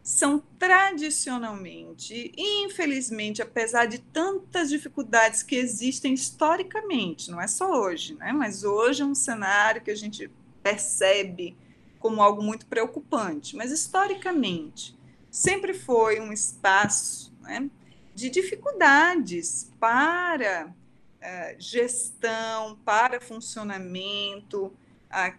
são 0.02 0.42
tradicionalmente, 0.58 2.32
infelizmente, 2.36 3.40
apesar 3.40 3.86
de 3.86 3.98
tantas 3.98 4.68
dificuldades 4.68 5.44
que 5.44 5.54
existem 5.54 6.12
historicamente, 6.12 7.30
não 7.30 7.40
é 7.40 7.46
só 7.46 7.70
hoje, 7.70 8.14
né? 8.14 8.32
mas 8.32 8.64
hoje 8.64 9.02
é 9.02 9.06
um 9.06 9.14
cenário 9.14 9.80
que 9.80 9.92
a 9.92 9.94
gente 9.94 10.28
percebe 10.62 11.56
como 11.98 12.22
algo 12.22 12.42
muito 12.42 12.66
preocupante, 12.66 13.56
mas 13.56 13.70
historicamente 13.70 14.96
sempre 15.30 15.72
foi 15.72 16.20
um 16.20 16.32
espaço 16.32 17.32
né, 17.40 17.70
de 18.14 18.28
dificuldades 18.28 19.70
para 19.80 20.66
uh, 20.68 21.54
gestão, 21.58 22.76
para 22.84 23.20
funcionamento, 23.20 24.72
a 25.10 25.34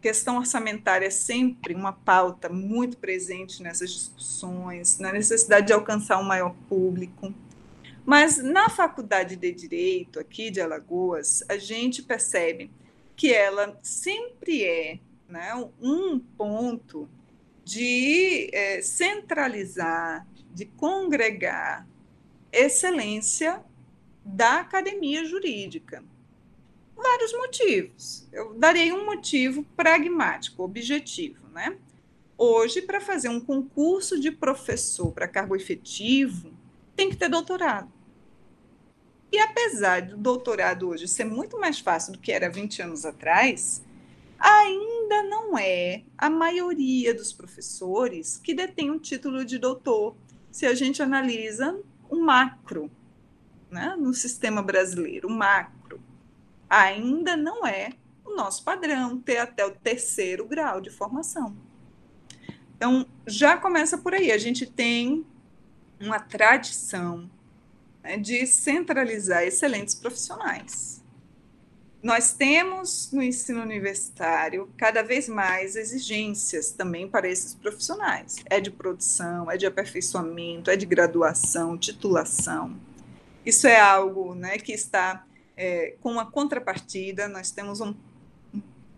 questão 0.00 0.36
orçamentária 0.36 1.06
é 1.06 1.10
sempre 1.10 1.74
uma 1.74 1.92
pauta 1.92 2.48
muito 2.48 2.96
presente 2.96 3.62
nessas 3.62 3.90
discussões, 3.90 4.98
na 4.98 5.12
necessidade 5.12 5.68
de 5.68 5.72
alcançar 5.72 6.18
um 6.18 6.24
maior 6.24 6.54
público. 6.68 7.32
Mas 8.04 8.38
na 8.38 8.68
faculdade 8.68 9.36
de 9.36 9.52
Direito, 9.52 10.18
aqui 10.18 10.50
de 10.50 10.60
Alagoas, 10.60 11.44
a 11.48 11.56
gente 11.56 12.02
percebe 12.02 12.68
que 13.16 13.32
ela 13.32 13.78
sempre 13.82 14.64
é 14.64 14.98
né, 15.28 15.54
um 15.80 16.18
ponto 16.18 17.08
de 17.64 18.50
é, 18.52 18.82
centralizar, 18.82 20.26
de 20.52 20.66
congregar 20.66 21.86
excelência 22.52 23.62
da 24.24 24.60
academia 24.60 25.24
jurídica 25.24 26.04
vários 27.02 27.32
motivos. 27.32 28.26
Eu 28.32 28.54
darei 28.54 28.92
um 28.92 29.04
motivo 29.04 29.64
pragmático, 29.76 30.62
objetivo, 30.62 31.48
né? 31.52 31.76
Hoje, 32.38 32.80
para 32.82 33.00
fazer 33.00 33.28
um 33.28 33.40
concurso 33.40 34.18
de 34.18 34.30
professor 34.30 35.12
para 35.12 35.28
cargo 35.28 35.54
efetivo, 35.54 36.52
tem 36.96 37.10
que 37.10 37.16
ter 37.16 37.28
doutorado. 37.28 37.92
E 39.32 39.38
apesar 39.38 40.02
do 40.02 40.16
doutorado 40.18 40.90
hoje 40.90 41.08
ser 41.08 41.24
muito 41.24 41.58
mais 41.58 41.78
fácil 41.78 42.12
do 42.12 42.18
que 42.18 42.30
era 42.30 42.50
20 42.50 42.82
anos 42.82 43.06
atrás, 43.06 43.82
ainda 44.38 45.22
não 45.22 45.56
é 45.56 46.02
a 46.18 46.28
maioria 46.28 47.14
dos 47.14 47.32
professores 47.32 48.36
que 48.36 48.52
detém 48.52 48.90
um 48.90 48.98
título 48.98 49.42
de 49.42 49.58
doutor, 49.58 50.14
se 50.50 50.66
a 50.66 50.74
gente 50.74 51.02
analisa 51.02 51.80
o 52.10 52.16
macro, 52.16 52.90
né, 53.70 53.96
no 53.98 54.12
sistema 54.12 54.62
brasileiro, 54.62 55.28
o 55.28 55.32
macro 55.32 55.98
ainda 56.68 57.34
não 57.34 57.66
é 57.66 57.90
o 58.24 58.34
nosso 58.34 58.62
padrão 58.62 59.18
ter 59.18 59.38
até 59.38 59.64
o 59.64 59.70
terceiro 59.70 60.46
grau 60.46 60.78
de 60.78 60.90
formação. 60.90 61.56
Então, 62.76 63.06
já 63.26 63.56
começa 63.56 63.96
por 63.96 64.12
aí. 64.12 64.32
A 64.32 64.38
gente 64.38 64.66
tem 64.66 65.24
uma 66.00 66.18
tradição 66.18 67.30
né, 68.02 68.16
de 68.16 68.46
centralizar 68.46 69.42
excelentes 69.42 69.94
profissionais. 69.94 71.02
Nós 72.02 72.32
temos 72.32 73.12
no 73.12 73.22
ensino 73.22 73.62
universitário 73.62 74.68
cada 74.76 75.02
vez 75.02 75.28
mais 75.28 75.76
exigências 75.76 76.72
também 76.72 77.08
para 77.08 77.28
esses 77.28 77.54
profissionais. 77.54 78.36
É 78.50 78.60
de 78.60 78.72
produção, 78.72 79.48
é 79.48 79.56
de 79.56 79.66
aperfeiçoamento, 79.66 80.68
é 80.68 80.76
de 80.76 80.84
graduação, 80.84 81.78
titulação. 81.78 82.76
Isso 83.46 83.68
é 83.68 83.78
algo 83.78 84.34
né, 84.34 84.58
que 84.58 84.72
está 84.72 85.24
é, 85.56 85.94
com 86.00 86.18
a 86.18 86.26
contrapartida, 86.26 87.28
nós 87.28 87.52
temos 87.52 87.80
um 87.80 87.94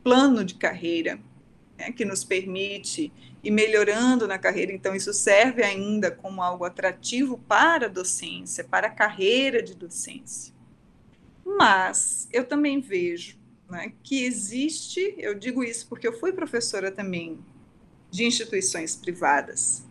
plano 0.02 0.44
de 0.44 0.54
carreira 0.54 1.18
né, 1.78 1.92
que 1.92 2.04
nos 2.04 2.24
permite 2.24 3.12
ir 3.42 3.50
melhorando 3.50 4.26
na 4.26 4.38
carreira, 4.38 4.72
então 4.72 4.94
isso 4.94 5.12
serve 5.12 5.62
ainda 5.62 6.10
como 6.10 6.42
algo 6.42 6.64
atrativo 6.64 7.38
para 7.38 7.86
a 7.86 7.88
docência, 7.88 8.64
para 8.64 8.86
a 8.86 8.90
carreira 8.90 9.62
de 9.62 9.74
docência. 9.74 10.54
Mas 11.44 12.28
eu 12.32 12.44
também 12.44 12.80
vejo 12.80 13.36
né, 13.68 13.92
que 14.02 14.24
existe, 14.24 15.14
eu 15.18 15.34
digo 15.34 15.62
isso 15.62 15.86
porque 15.88 16.08
eu 16.08 16.18
fui 16.18 16.32
professora 16.32 16.90
também 16.90 17.38
de 18.10 18.24
instituições 18.24 18.96
privadas, 18.96 19.84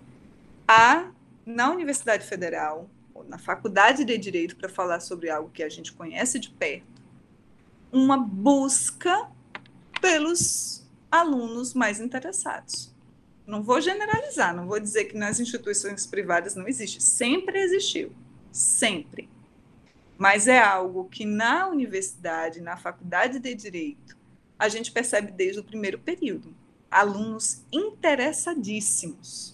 há 0.68 1.12
na 1.46 1.70
Universidade 1.70 2.26
Federal 2.26 2.90
na 3.28 3.38
faculdade 3.38 4.04
de 4.04 4.18
direito 4.18 4.56
para 4.56 4.70
falar 4.70 5.00
sobre 5.00 5.30
algo 5.30 5.50
que 5.50 5.64
a 5.64 5.70
gente 5.70 5.94
conhece 5.94 6.40
de 6.40 6.50
perto, 6.50 7.02
uma 7.92 8.18
busca 8.18 9.30
pelos 10.02 10.83
alunos 11.14 11.74
mais 11.74 12.00
interessados. 12.00 12.94
Não 13.46 13.62
vou 13.62 13.82
generalizar, 13.82 14.56
não 14.56 14.68
vou 14.68 14.80
dizer 14.80 15.06
que 15.06 15.18
nas 15.18 15.40
instituições 15.40 16.08
privadas 16.08 16.56
não 16.56 16.68
existe, 16.68 17.04
sempre 17.04 17.60
existiu, 17.60 18.12
sempre. 18.52 19.30
Mas 20.18 20.48
é 20.48 20.60
algo 20.60 21.10
que 21.10 21.26
na 21.26 21.68
universidade, 21.68 22.62
na 22.62 22.78
faculdade 22.78 23.40
de 23.40 23.54
direito, 23.54 24.18
a 24.58 24.70
gente 24.70 24.92
percebe 24.92 25.32
desde 25.32 25.60
o 25.60 25.64
primeiro 25.64 26.00
período. 26.00 26.56
Alunos 26.90 27.64
interessadíssimos 27.72 29.54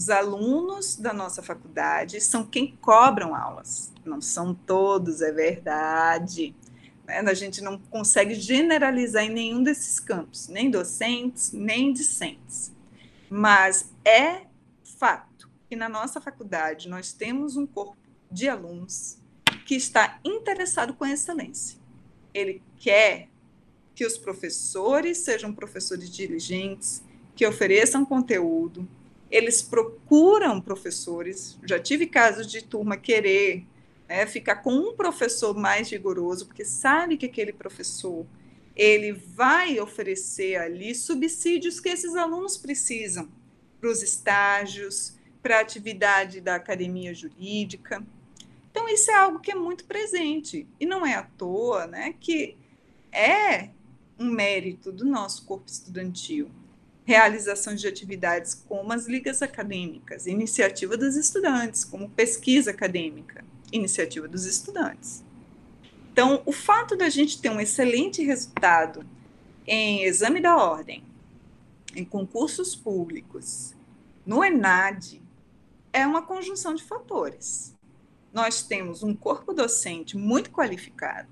os 0.00 0.08
alunos 0.08 0.96
da 0.96 1.12
nossa 1.12 1.42
faculdade 1.42 2.22
são 2.22 2.42
quem 2.42 2.74
cobram 2.80 3.34
aulas. 3.34 3.92
Não 4.02 4.18
são 4.18 4.54
todos, 4.54 5.20
é 5.20 5.30
verdade. 5.30 6.54
Né? 7.10 7.30
A 7.30 7.34
gente 7.34 7.60
não 7.60 7.78
consegue 7.78 8.34
generalizar 8.34 9.24
em 9.24 9.30
nenhum 9.30 9.62
desses 9.62 9.98
campos, 9.98 10.48
nem 10.48 10.70
docentes, 10.70 11.52
nem 11.52 11.92
discentes. 11.92 12.72
Mas 13.28 13.92
é 14.04 14.42
fato 14.98 15.48
que 15.68 15.76
na 15.76 15.88
nossa 15.88 16.20
faculdade 16.20 16.88
nós 16.88 17.12
temos 17.12 17.56
um 17.56 17.66
corpo 17.66 17.96
de 18.30 18.48
alunos 18.48 19.18
que 19.66 19.74
está 19.74 20.18
interessado 20.24 20.94
com 20.94 21.06
excelência. 21.06 21.78
Ele 22.32 22.62
quer 22.76 23.28
que 23.94 24.06
os 24.06 24.16
professores 24.16 25.18
sejam 25.18 25.52
professores 25.52 26.10
diligentes, 26.10 27.02
que 27.34 27.46
ofereçam 27.46 28.04
conteúdo. 28.04 28.88
Eles 29.30 29.62
procuram 29.62 30.60
professores. 30.60 31.58
Já 31.64 31.78
tive 31.78 32.06
casos 32.06 32.46
de 32.46 32.62
turma 32.62 32.96
querer 32.96 33.66
né, 34.10 34.26
ficar 34.26 34.56
com 34.56 34.72
um 34.72 34.96
professor 34.96 35.56
mais 35.56 35.88
rigoroso, 35.88 36.46
porque 36.46 36.64
sabe 36.64 37.16
que 37.16 37.26
aquele 37.26 37.52
professor 37.52 38.26
ele 38.74 39.12
vai 39.12 39.78
oferecer 39.78 40.56
ali 40.56 40.96
subsídios 40.96 41.78
que 41.78 41.88
esses 41.88 42.16
alunos 42.16 42.56
precisam 42.56 43.28
para 43.80 43.88
os 43.88 44.02
estágios, 44.02 45.14
para 45.40 45.58
a 45.58 45.60
atividade 45.60 46.40
da 46.40 46.56
academia 46.56 47.14
jurídica. 47.14 48.04
Então, 48.72 48.88
isso 48.88 49.12
é 49.12 49.14
algo 49.14 49.38
que 49.38 49.52
é 49.52 49.54
muito 49.54 49.84
presente. 49.84 50.66
E 50.80 50.84
não 50.84 51.06
é 51.06 51.14
à 51.14 51.22
toa 51.22 51.86
né, 51.86 52.12
que 52.18 52.56
é 53.12 53.70
um 54.18 54.28
mérito 54.28 54.90
do 54.90 55.04
nosso 55.04 55.44
corpo 55.44 55.68
estudantil. 55.68 56.50
Realizações 57.04 57.80
de 57.80 57.86
atividades 57.86 58.54
como 58.54 58.92
as 58.92 59.06
ligas 59.06 59.40
acadêmicas, 59.40 60.26
iniciativa 60.26 60.96
dos 60.96 61.16
estudantes, 61.16 61.84
como 61.84 62.10
pesquisa 62.10 62.72
acadêmica, 62.72 63.44
iniciativa 63.72 64.28
dos 64.28 64.46
estudantes. 64.46 65.24
Então, 66.12 66.42
o 66.44 66.52
fato 66.52 66.96
da 66.96 67.08
gente 67.08 67.40
ter 67.40 67.50
um 67.50 67.60
excelente 67.60 68.22
resultado 68.22 69.06
em 69.66 70.04
exame 70.04 70.40
da 70.40 70.56
ordem, 70.56 71.04
em 71.94 72.04
concursos 72.04 72.74
públicos, 72.74 73.74
no 74.26 74.44
ENAD, 74.44 75.22
é 75.92 76.06
uma 76.06 76.22
conjunção 76.22 76.74
de 76.74 76.82
fatores. 76.82 77.74
Nós 78.32 78.62
temos 78.62 79.02
um 79.02 79.14
corpo 79.14 79.52
docente 79.52 80.16
muito 80.16 80.50
qualificado, 80.50 81.28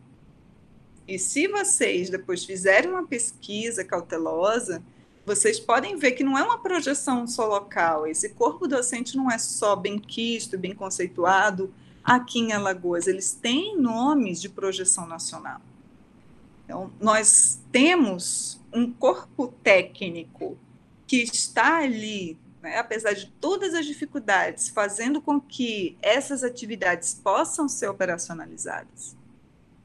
e 1.08 1.18
se 1.18 1.48
vocês 1.48 2.10
depois 2.10 2.44
fizerem 2.44 2.90
uma 2.90 3.06
pesquisa 3.06 3.82
cautelosa, 3.82 4.82
vocês 5.24 5.58
podem 5.58 5.96
ver 5.96 6.12
que 6.12 6.22
não 6.22 6.36
é 6.36 6.42
uma 6.42 6.62
projeção 6.62 7.26
só 7.26 7.46
local. 7.46 8.06
Esse 8.06 8.28
corpo 8.30 8.68
docente 8.68 9.16
não 9.16 9.30
é 9.30 9.38
só 9.38 9.74
bem 9.74 9.98
quisto, 9.98 10.58
bem 10.58 10.74
conceituado 10.74 11.72
aqui 12.08 12.38
em 12.40 12.52
Alagoas. 12.52 13.06
Eles 13.06 13.32
têm 13.32 13.76
nomes 13.76 14.40
de 14.40 14.48
projeção 14.48 15.06
nacional. 15.06 15.60
Então, 16.64 16.90
nós 17.00 17.60
temos 17.72 18.60
um 18.72 18.92
corpo 18.92 19.48
técnico 19.62 20.58
que 21.06 21.22
está 21.22 21.78
ali, 21.78 22.36
né, 22.60 22.78
apesar 22.78 23.14
de 23.14 23.26
todas 23.40 23.72
as 23.74 23.86
dificuldades, 23.86 24.68
fazendo 24.68 25.20
com 25.20 25.40
que 25.40 25.96
essas 26.02 26.44
atividades 26.44 27.14
possam 27.14 27.68
ser 27.68 27.88
operacionalizadas. 27.88 29.16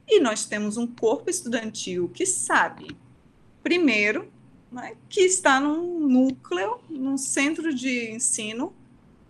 E 0.06 0.20
nós 0.20 0.44
temos 0.44 0.76
um 0.76 0.86
corpo 0.86 1.30
estudantil 1.30 2.10
que 2.10 2.26
sabe, 2.26 2.94
primeiro, 3.62 4.30
né, 4.70 4.94
que 5.08 5.20
está 5.20 5.58
num 5.58 6.00
núcleo, 6.06 6.78
num 6.90 7.16
centro 7.16 7.74
de 7.74 8.10
ensino 8.12 8.74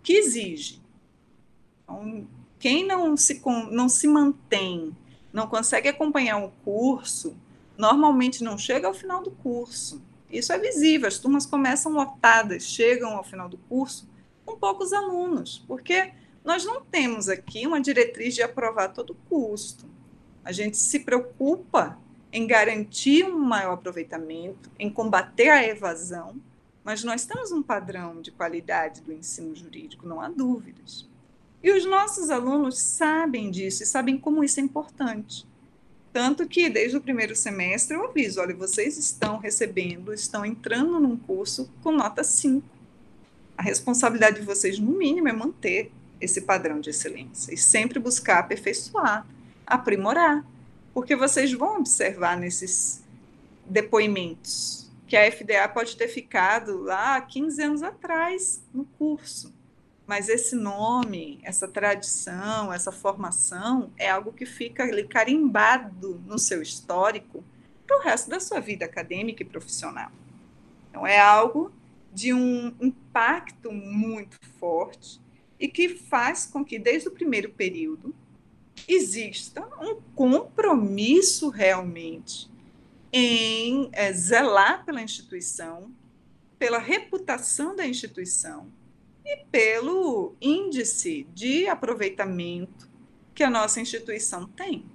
que 0.03 0.13
exige. 0.13 0.81
Então, 1.83 2.27
quem 2.65 2.83
não 2.83 3.15
se, 3.15 3.39
não 3.69 3.87
se 3.87 4.07
mantém, 4.07 4.97
não 5.31 5.45
consegue 5.45 5.87
acompanhar 5.87 6.43
o 6.43 6.49
curso, 6.63 7.37
normalmente 7.77 8.43
não 8.43 8.57
chega 8.57 8.87
ao 8.87 8.93
final 8.95 9.21
do 9.21 9.29
curso. 9.29 10.01
Isso 10.31 10.51
é 10.51 10.57
visível, 10.57 11.07
as 11.07 11.19
turmas 11.19 11.45
começam 11.45 11.91
lotadas, 11.91 12.63
chegam 12.63 13.15
ao 13.15 13.23
final 13.23 13.47
do 13.47 13.59
curso 13.69 14.09
com 14.43 14.57
poucos 14.57 14.93
alunos, 14.93 15.63
porque 15.67 16.11
nós 16.43 16.65
não 16.65 16.81
temos 16.81 17.29
aqui 17.29 17.67
uma 17.67 17.79
diretriz 17.79 18.33
de 18.33 18.41
aprovar 18.41 18.87
todo 18.87 19.15
custo. 19.29 19.85
A 20.43 20.51
gente 20.51 20.75
se 20.75 21.01
preocupa 21.01 21.99
em 22.33 22.47
garantir 22.47 23.25
um 23.25 23.37
maior 23.37 23.73
aproveitamento, 23.73 24.71
em 24.79 24.89
combater 24.89 25.49
a 25.49 25.63
evasão, 25.63 26.35
mas 26.83 27.03
nós 27.03 27.27
temos 27.27 27.51
um 27.51 27.61
padrão 27.61 28.23
de 28.23 28.31
qualidade 28.31 29.01
do 29.01 29.13
ensino 29.13 29.55
jurídico, 29.55 30.07
não 30.07 30.19
há 30.19 30.29
dúvidas. 30.29 31.07
E 31.65 31.71
os 31.71 31.83
nossos 31.83 32.29
alunos 32.29 32.77
sabem 32.77 33.49
disso 33.49 33.81
e 33.81 33.87
sabem 33.87 34.19
como 34.19 34.43
isso 34.43 34.59
é 34.59 34.63
importante. 34.63 35.47
Tanto 36.13 36.47
que, 36.47 36.69
desde 36.69 36.95
o 36.95 37.01
primeiro 37.01 37.35
semestre, 37.35 37.97
eu 37.97 38.05
aviso: 38.05 38.39
olha, 38.39 38.53
vocês 38.53 38.99
estão 38.99 39.39
recebendo, 39.39 40.13
estão 40.13 40.45
entrando 40.45 40.99
num 40.99 41.17
curso 41.17 41.67
com 41.81 41.91
nota 41.91 42.23
5. 42.23 42.63
A 43.57 43.63
responsabilidade 43.63 44.41
de 44.41 44.45
vocês, 44.45 44.77
no 44.77 44.91
mínimo, 44.91 45.27
é 45.27 45.33
manter 45.33 45.91
esse 46.21 46.41
padrão 46.41 46.79
de 46.79 46.91
excelência 46.91 47.51
e 47.51 47.57
sempre 47.57 47.97
buscar 47.97 48.41
aperfeiçoar 48.41 49.25
aprimorar, 49.65 50.45
porque 50.93 51.15
vocês 51.15 51.51
vão 51.51 51.79
observar 51.79 52.37
nesses 52.37 53.03
depoimentos 53.65 54.87
que 55.07 55.17
a 55.17 55.31
FDA 55.31 55.67
pode 55.67 55.97
ter 55.97 56.09
ficado 56.09 56.83
lá 56.83 57.19
15 57.19 57.63
anos 57.63 57.81
atrás 57.81 58.61
no 58.71 58.85
curso. 58.99 59.51
Mas 60.07 60.29
esse 60.29 60.55
nome, 60.55 61.39
essa 61.41 61.67
tradição, 61.67 62.71
essa 62.71 62.91
formação 62.91 63.91
é 63.97 64.09
algo 64.09 64.31
que 64.31 64.45
fica 64.45 64.83
ali 64.83 65.07
carimbado 65.07 66.21
no 66.27 66.37
seu 66.37 66.61
histórico 66.61 67.43
para 67.87 67.97
o 67.97 68.01
resto 68.01 68.29
da 68.29 68.39
sua 68.39 68.59
vida 68.59 68.85
acadêmica 68.85 69.41
e 69.41 69.45
profissional. 69.45 70.11
Então, 70.89 71.07
é 71.07 71.19
algo 71.19 71.71
de 72.13 72.33
um 72.33 72.73
impacto 72.79 73.71
muito 73.71 74.37
forte 74.59 75.19
e 75.59 75.67
que 75.67 75.89
faz 75.89 76.45
com 76.45 76.63
que, 76.63 76.77
desde 76.77 77.07
o 77.07 77.11
primeiro 77.11 77.49
período, 77.49 78.13
exista 78.87 79.67
um 79.81 79.99
compromisso 80.15 81.49
realmente 81.49 82.49
em 83.11 83.89
é, 83.91 84.13
zelar 84.13 84.85
pela 84.85 85.01
instituição, 85.01 85.91
pela 86.59 86.77
reputação 86.77 87.75
da 87.75 87.87
instituição 87.87 88.67
e 89.25 89.45
pelo 89.51 90.35
índice 90.39 91.27
de 91.33 91.67
aproveitamento 91.67 92.89
que 93.33 93.43
a 93.43 93.49
nossa 93.49 93.81
instituição 93.81 94.47
tem. 94.47 94.85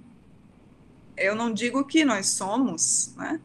Eu 1.17 1.35
não 1.35 1.53
digo 1.53 1.85
que 1.85 2.05
nós 2.05 2.27
somos 2.27 3.13
né, 3.17 3.39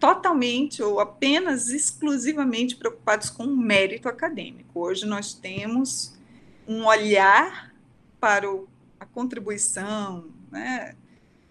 totalmente 0.00 0.82
ou 0.82 1.00
apenas 1.00 1.68
exclusivamente 1.68 2.76
preocupados 2.76 3.30
com 3.30 3.44
o 3.44 3.56
mérito 3.56 4.08
acadêmico. 4.08 4.80
Hoje 4.80 5.06
nós 5.06 5.32
temos 5.32 6.18
um 6.66 6.84
olhar 6.84 7.72
para 8.20 8.50
o 8.50 8.68
a 9.02 9.06
contribuição 9.06 10.30
né, 10.48 10.94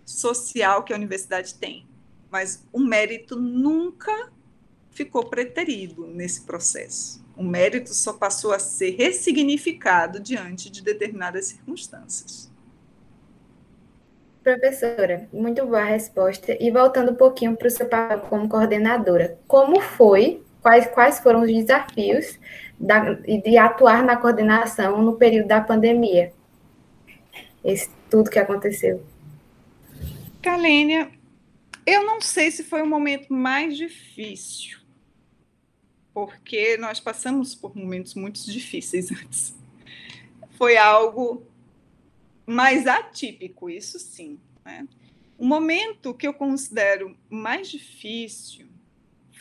social 0.05 0.83
que 0.83 0.93
a 0.93 0.95
universidade 0.95 1.55
tem. 1.55 1.85
Mas 2.31 2.65
o 2.71 2.79
mérito 2.79 3.35
nunca 3.35 4.31
ficou 4.89 5.25
preterido 5.25 6.07
nesse 6.07 6.41
processo. 6.41 7.21
O 7.41 7.43
mérito 7.43 7.91
só 7.91 8.13
passou 8.13 8.53
a 8.53 8.59
ser 8.59 8.91
ressignificado 8.91 10.19
diante 10.19 10.69
de 10.69 10.84
determinadas 10.84 11.45
circunstâncias. 11.45 12.51
Professora, 14.43 15.27
muito 15.34 15.65
boa 15.65 15.84
resposta. 15.84 16.55
E 16.59 16.69
voltando 16.69 17.13
um 17.13 17.15
pouquinho 17.15 17.57
para 17.57 17.68
o 17.68 17.72
seu 17.72 17.88
papel 17.88 18.19
como 18.19 18.47
coordenadora, 18.47 19.39
como 19.47 19.81
foi, 19.81 20.43
quais, 20.61 20.85
quais 20.85 21.19
foram 21.19 21.41
os 21.41 21.51
desafios 21.51 22.39
da, 22.80 23.13
de 23.13 23.57
atuar 23.57 24.03
na 24.03 24.18
coordenação 24.18 25.01
no 25.01 25.15
período 25.15 25.47
da 25.47 25.61
pandemia? 25.61 26.31
esse 27.63 27.89
tudo 28.07 28.30
que 28.30 28.38
aconteceu? 28.38 29.03
Kalênia, 30.43 31.09
eu 31.88 32.05
não 32.05 32.22
sei 32.22 32.51
se 32.51 32.63
foi 32.63 32.84
o 32.84 32.88
momento 32.88 33.34
mais 33.34 33.76
difícil, 33.76 34.80
porque 36.13 36.77
nós 36.77 36.99
passamos 36.99 37.55
por 37.55 37.75
momentos 37.75 38.13
muito 38.15 38.43
difíceis 38.45 39.11
antes. 39.11 39.55
Foi 40.57 40.77
algo 40.77 41.45
mais 42.45 42.88
atípico, 42.88 43.69
isso 43.69 43.99
sim. 43.99 44.39
Né? 44.65 44.88
O 45.38 45.45
momento 45.45 46.13
que 46.13 46.27
eu 46.27 46.33
considero 46.33 47.15
mais 47.29 47.69
difícil 47.69 48.67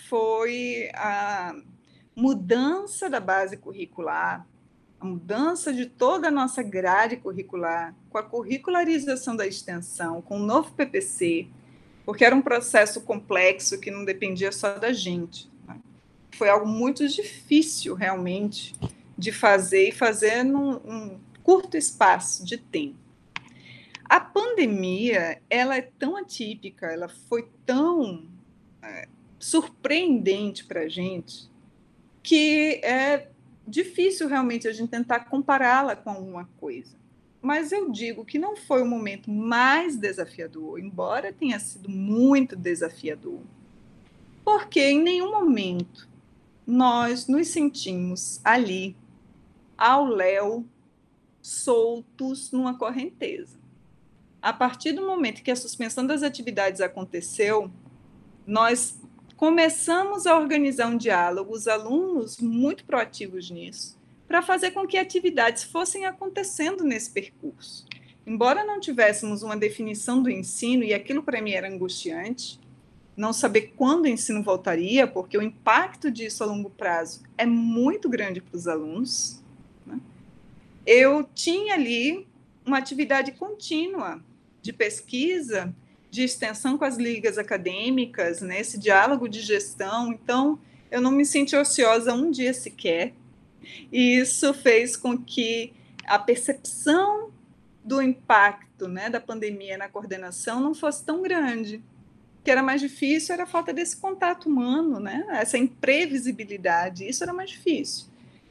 foi 0.09 0.91
a 0.95 1.55
mudança 2.17 3.09
da 3.09 3.21
base 3.21 3.57
curricular, 3.57 4.47
a 4.99 5.05
mudança 5.05 5.73
de 5.73 5.87
toda 5.87 6.29
a 6.29 6.31
nossa 6.31 6.63
grade 6.63 7.17
curricular, 7.17 7.95
com 8.11 8.19
a 8.19 8.23
curricularização 8.23 9.35
da 9.37 9.47
extensão, 9.47 10.21
com 10.21 10.37
o 10.37 10.45
novo 10.45 10.73
PPC, 10.73 11.49
porque 12.05 12.25
era 12.25 12.35
um 12.35 12.43
processo 12.43 13.01
complexo 13.03 13.79
que 13.81 13.91
não 13.91 14.05
dependia 14.05 14.53
só 14.53 14.79
da 14.79 14.93
gente. 14.93 15.51
Foi 16.41 16.49
algo 16.49 16.67
muito 16.67 17.07
difícil, 17.07 17.95
realmente, 17.95 18.75
de 19.19 19.31
fazer 19.31 19.91
e 19.91 19.93
fazer 19.93 20.43
num, 20.43 20.81
num 20.81 21.21
curto 21.43 21.77
espaço 21.77 22.47
de 22.47 22.57
tempo. 22.57 22.97
A 24.07 24.19
pandemia, 24.19 25.39
ela 25.51 25.77
é 25.77 25.83
tão 25.83 26.17
atípica, 26.17 26.87
ela 26.87 27.11
foi 27.11 27.47
tão 27.67 28.27
é, 28.83 29.07
surpreendente 29.39 30.65
para 30.65 30.85
a 30.85 30.89
gente, 30.89 31.51
que 32.23 32.81
é 32.83 33.29
difícil 33.69 34.27
realmente 34.27 34.67
a 34.67 34.73
gente 34.73 34.89
tentar 34.89 35.27
compará-la 35.27 35.95
com 35.95 36.09
alguma 36.09 36.49
coisa. 36.59 36.97
mas 37.43 37.71
eu 37.71 37.91
digo 37.91 38.25
que 38.25 38.39
não 38.39 38.57
foi 38.57 38.81
o 38.81 38.87
momento 38.87 39.31
mais 39.31 39.95
desafiador, 39.95 40.81
embora 40.81 41.35
tenha 41.35 41.59
sido 41.59 41.91
muito 41.91 42.57
desafiador, 42.57 43.41
porque 44.43 44.81
em 44.81 45.03
nenhum 45.03 45.31
momento 45.31 46.09
nós 46.71 47.27
nos 47.27 47.49
sentimos 47.49 48.41
ali, 48.45 48.97
ao 49.77 50.05
léu, 50.07 50.65
soltos 51.43 52.53
numa 52.53 52.79
correnteza. 52.79 53.59
A 54.41 54.53
partir 54.53 54.93
do 54.93 55.05
momento 55.05 55.43
que 55.43 55.51
a 55.51 55.57
suspensão 55.57 56.07
das 56.07 56.23
atividades 56.23 56.81
aconteceu, 56.81 57.71
nós 58.47 58.99
começamos 59.37 60.27
a 60.27 60.39
organizar 60.39 60.87
um 60.87 60.97
diálogo, 60.97 61.53
os 61.53 61.67
alunos 61.67 62.39
muito 62.39 62.85
proativos 62.85 63.51
nisso, 63.51 63.99
para 64.29 64.41
fazer 64.41 64.71
com 64.71 64.87
que 64.87 64.97
atividades 64.97 65.65
fossem 65.65 66.07
acontecendo 66.07 66.85
nesse 66.85 67.11
percurso. 67.11 67.85
Embora 68.25 68.65
não 68.65 68.79
tivéssemos 68.79 69.43
uma 69.43 69.57
definição 69.57 70.23
do 70.23 70.31
ensino, 70.31 70.85
e 70.85 70.95
aquilo 70.95 71.23
para 71.23 71.43
mim 71.43 71.51
era 71.51 71.69
angustiante, 71.69 72.61
não 73.21 73.35
saber 73.35 73.75
quando 73.77 74.05
o 74.05 74.09
ensino 74.09 74.43
voltaria, 74.43 75.07
porque 75.07 75.37
o 75.37 75.43
impacto 75.43 76.11
disso 76.11 76.43
a 76.43 76.47
longo 76.47 76.71
prazo 76.71 77.23
é 77.37 77.45
muito 77.45 78.09
grande 78.09 78.41
para 78.41 78.57
os 78.57 78.67
alunos. 78.67 79.43
Né? 79.87 80.01
Eu 80.87 81.29
tinha 81.35 81.75
ali 81.75 82.27
uma 82.65 82.79
atividade 82.79 83.33
contínua 83.33 84.25
de 84.63 84.73
pesquisa, 84.73 85.75
de 86.11 86.23
extensão 86.23 86.79
com 86.79 86.85
as 86.87 86.97
ligas 86.97 87.37
acadêmicas, 87.37 88.41
né, 88.41 88.59
esse 88.59 88.79
diálogo 88.79 89.29
de 89.29 89.41
gestão. 89.41 90.15
Então, 90.15 90.59
eu 90.91 91.03
não 91.03 91.11
me 91.11 91.27
senti 91.27 91.55
ociosa 91.55 92.15
um 92.15 92.31
dia 92.31 92.55
sequer. 92.55 93.13
E 93.93 94.17
isso 94.19 94.55
fez 94.55 94.97
com 94.97 95.19
que 95.19 95.75
a 96.07 96.19
percepção 96.19 97.31
do 97.85 98.01
impacto 98.01 98.89
né, 98.89 99.11
da 99.11 99.21
pandemia 99.21 99.77
na 99.77 99.91
coordenação 99.91 100.59
não 100.59 100.75
fosse 100.75 101.05
tão 101.05 101.21
grande. 101.21 101.83
Que 102.43 102.51
era 102.51 102.63
mais 102.63 102.81
difícil 102.81 103.35
era 103.35 103.45
a 103.45 103.47
falta 103.47 103.73
desse 103.73 103.97
contato 103.97 104.49
humano, 104.49 104.99
né, 104.99 105.27
essa 105.31 105.59
imprevisibilidade. 105.59 107.09
Isso 107.09 107.23
era 107.23 107.33
mais 107.33 107.51
difícil. 107.51 108.07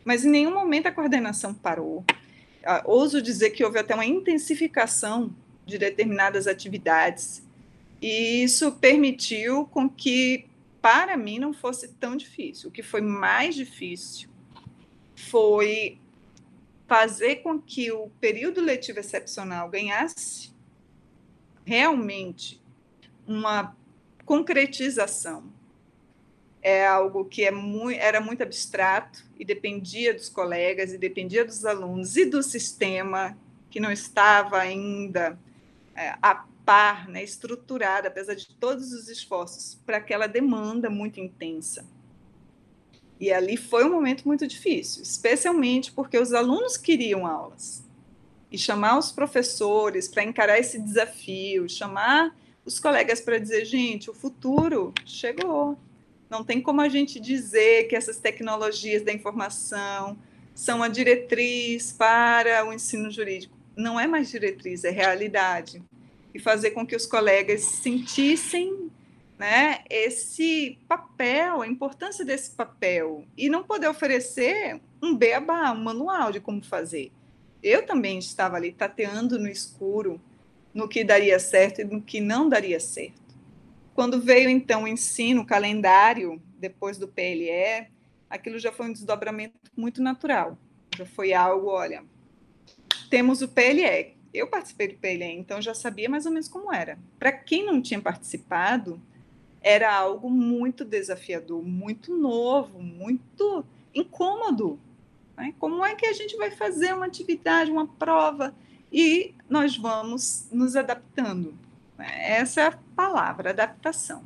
Mas 0.06 0.24
em 0.24 0.30
nenhum 0.30 0.54
momento 0.54 0.88
a 0.88 0.92
coordenação 0.92 1.54
parou. 1.54 2.04
Ah, 2.64 2.84
ouso 2.86 3.22
dizer 3.22 3.52
que 3.52 3.64
houve 3.64 3.80
até 3.80 3.94
uma 3.94 4.06
intensificação 4.06 5.34
de 5.66 5.78
determinadas 5.78 6.48
atividades. 6.48 7.44
E 8.02 8.44
isso 8.44 8.72
permitiu 8.74 9.66
com 9.66 9.90
que, 9.90 10.46
para 10.82 11.18
mim, 11.18 11.40
não 11.40 11.54
fosse 11.54 11.88
tão 11.88 12.16
difícil. 12.16 12.70
O 12.70 12.72
que 12.72 12.82
foi 12.84 13.02
mais 13.02 13.56
difícil 13.56 14.30
foi 15.16 16.00
fazer 16.88 17.38
com 17.38 17.60
que 17.60 17.92
o 17.92 18.10
período 18.20 18.62
letivo 18.62 19.00
excepcional 19.00 19.70
ganhasse 19.70 20.52
realmente 21.64 22.60
uma 23.28 23.76
concretização. 24.30 25.44
É 26.62 26.86
algo 26.86 27.26
que 27.26 27.44
é 27.44 27.50
muito, 27.50 28.00
era 28.00 28.22
muito 28.22 28.44
abstrato 28.44 29.26
e 29.40 29.44
dependia 29.44 30.14
dos 30.14 30.30
colegas, 30.30 30.94
e 30.94 31.00
dependia 31.00 31.44
dos 31.44 31.66
alunos 31.66 32.16
e 32.16 32.26
do 32.26 32.44
sistema, 32.44 33.36
que 33.72 33.80
não 33.80 33.92
estava 33.92 34.60
ainda 34.60 35.36
é, 35.96 36.14
a 36.22 36.46
par, 36.64 37.08
né, 37.08 37.24
estruturada, 37.24 38.08
apesar 38.08 38.36
de 38.36 38.54
todos 38.58 38.94
os 38.94 39.10
esforços, 39.10 39.80
para 39.84 39.98
aquela 39.98 40.28
demanda 40.28 40.92
muito 40.92 41.20
intensa. 41.20 41.84
E 43.20 43.34
ali 43.34 43.58
foi 43.58 43.84
um 43.84 43.92
momento 43.92 44.28
muito 44.28 44.46
difícil, 44.46 45.02
especialmente 45.02 45.92
porque 45.92 46.20
os 46.20 46.34
alunos 46.34 46.78
queriam 46.78 47.26
aulas. 47.26 47.84
E 48.52 48.60
chamar 48.60 49.00
os 49.00 49.12
professores 49.12 50.08
para 50.08 50.24
encarar 50.24 50.60
esse 50.60 50.80
desafio, 50.80 51.68
chamar 51.68 52.32
os 52.70 52.80
colegas 52.80 53.20
para 53.20 53.40
dizer, 53.40 53.66
gente, 53.66 54.12
o 54.12 54.14
futuro 54.14 54.94
chegou. 55.04 55.76
Não 56.30 56.44
tem 56.44 56.62
como 56.62 56.82
a 56.82 56.88
gente 56.88 57.20
dizer 57.20 57.88
que 57.88 57.96
essas 57.96 58.20
tecnologias 58.20 59.02
da 59.02 59.12
informação 59.12 60.16
são 60.54 60.84
a 60.84 60.88
diretriz 60.88 61.92
para 61.92 62.64
o 62.68 62.72
ensino 62.72 63.10
jurídico. 63.10 63.58
Não 63.76 64.00
é 64.00 64.06
mais 64.06 64.30
diretriz, 64.30 64.84
é 64.84 64.92
realidade. 64.92 65.82
E 66.32 66.40
fazer 66.40 66.72
com 66.72 66.86
que 66.86 66.96
os 66.96 67.08
colegas 67.08 67.62
sentissem 67.62 68.92
né, 69.40 69.80
esse 69.90 70.78
papel, 70.88 71.64
a 71.64 71.68
importância 71.68 72.24
desse 72.24 72.52
papel, 72.52 73.26
e 73.36 73.50
não 73.50 73.64
poder 73.64 73.88
oferecer 73.88 74.80
um 75.02 75.16
beabá, 75.16 75.72
um 75.72 75.84
manual 75.84 76.32
de 76.32 76.40
como 76.40 76.64
fazer. 76.64 77.12
Eu 77.64 77.84
também 77.84 78.20
estava 78.20 78.58
ali 78.58 78.72
tateando 78.72 79.40
no 79.40 79.48
escuro, 79.48 80.22
no 80.80 80.88
que 80.88 81.04
daria 81.04 81.38
certo 81.38 81.82
e 81.82 81.84
no 81.84 82.02
que 82.02 82.22
não 82.22 82.48
daria 82.48 82.80
certo. 82.80 83.20
Quando 83.94 84.22
veio, 84.22 84.50
então, 84.50 84.84
o 84.84 84.88
ensino, 84.88 85.42
o 85.42 85.46
calendário, 85.46 86.42
depois 86.58 86.98
do 86.98 87.08
PLE, 87.08 87.88
aquilo 88.30 88.58
já 88.58 88.72
foi 88.72 88.88
um 88.88 88.94
desdobramento 88.94 89.56
muito 89.76 90.02
natural. 90.02 90.58
Já 90.96 91.06
foi 91.06 91.34
algo, 91.34 91.68
olha, 91.68 92.04
temos 93.10 93.42
o 93.42 93.48
PLE. 93.48 94.18
Eu 94.34 94.48
participei 94.48 94.88
do 94.88 94.98
PLE, 94.98 95.24
então 95.24 95.62
já 95.62 95.74
sabia 95.74 96.08
mais 96.08 96.26
ou 96.26 96.32
menos 96.32 96.48
como 96.48 96.74
era. 96.74 96.98
Para 97.18 97.32
quem 97.32 97.66
não 97.66 97.82
tinha 97.82 98.00
participado, 98.00 99.02
era 99.62 99.94
algo 99.94 100.30
muito 100.30 100.86
desafiador, 100.86 101.62
muito 101.62 102.16
novo, 102.16 102.82
muito 102.82 103.66
incômodo. 103.94 104.80
Né? 105.36 105.54
Como 105.60 105.84
é 105.84 105.96
que 105.96 106.06
a 106.06 106.14
gente 106.14 106.38
vai 106.38 106.52
fazer 106.52 106.94
uma 106.94 107.08
atividade, 107.08 107.72
uma 107.72 107.88
prova, 107.88 108.56
e 108.92 109.34
nós 109.50 109.78
vamos 109.78 110.48
nos 110.52 110.76
adaptando? 110.76 111.54
Né? 111.98 112.08
Essa 112.38 112.62
é 112.62 112.66
a 112.68 112.80
palavra, 112.96 113.52
adaptação. 113.52 114.24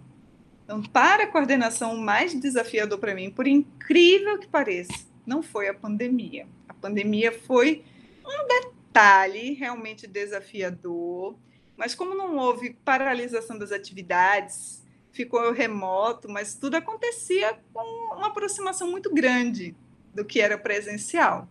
Então, 0.63 0.81
para 0.81 1.23
a 1.23 1.27
coordenação, 1.27 1.93
o 1.93 2.01
mais 2.01 2.33
desafiador 2.39 2.97
para 2.97 3.13
mim, 3.13 3.29
por 3.29 3.47
incrível 3.47 4.39
que 4.39 4.47
pareça, 4.47 5.05
não 5.25 5.43
foi 5.43 5.67
a 5.67 5.73
pandemia. 5.73 6.47
A 6.67 6.73
pandemia 6.73 7.31
foi 7.31 7.83
um 8.25 8.47
detalhe 8.47 9.53
realmente 9.53 10.07
desafiador, 10.07 11.35
mas 11.75 11.93
como 11.93 12.15
não 12.15 12.37
houve 12.37 12.77
paralisação 12.85 13.57
das 13.57 13.71
atividades, 13.71 14.83
ficou 15.11 15.51
remoto, 15.51 16.29
mas 16.29 16.55
tudo 16.55 16.75
acontecia 16.75 17.57
com 17.73 18.15
uma 18.15 18.27
aproximação 18.27 18.89
muito 18.89 19.13
grande 19.13 19.75
do 20.13 20.23
que 20.23 20.39
era 20.39 20.57
presencial. 20.57 21.47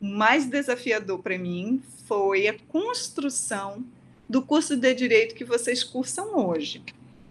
O 0.00 0.06
mais 0.06 0.46
desafiador 0.46 1.22
para 1.22 1.38
mim 1.38 1.82
foi 2.10 2.48
a 2.48 2.58
construção 2.66 3.86
do 4.28 4.42
curso 4.42 4.76
de 4.76 4.92
direito 4.94 5.32
que 5.32 5.44
vocês 5.44 5.84
cursam 5.84 6.36
hoje, 6.36 6.82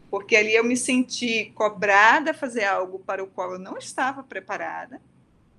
porque 0.10 0.38
ali 0.38 0.56
eu 0.56 0.64
me 0.64 0.78
senti 0.78 1.52
cobrada 1.54 2.32
a 2.32 2.34
fazer 2.34 2.64
algo 2.64 2.98
para 3.00 3.22
o 3.22 3.28
qual 3.28 3.52
eu 3.52 3.60
não 3.60 3.78
estava 3.78 4.24
preparada, 4.24 5.02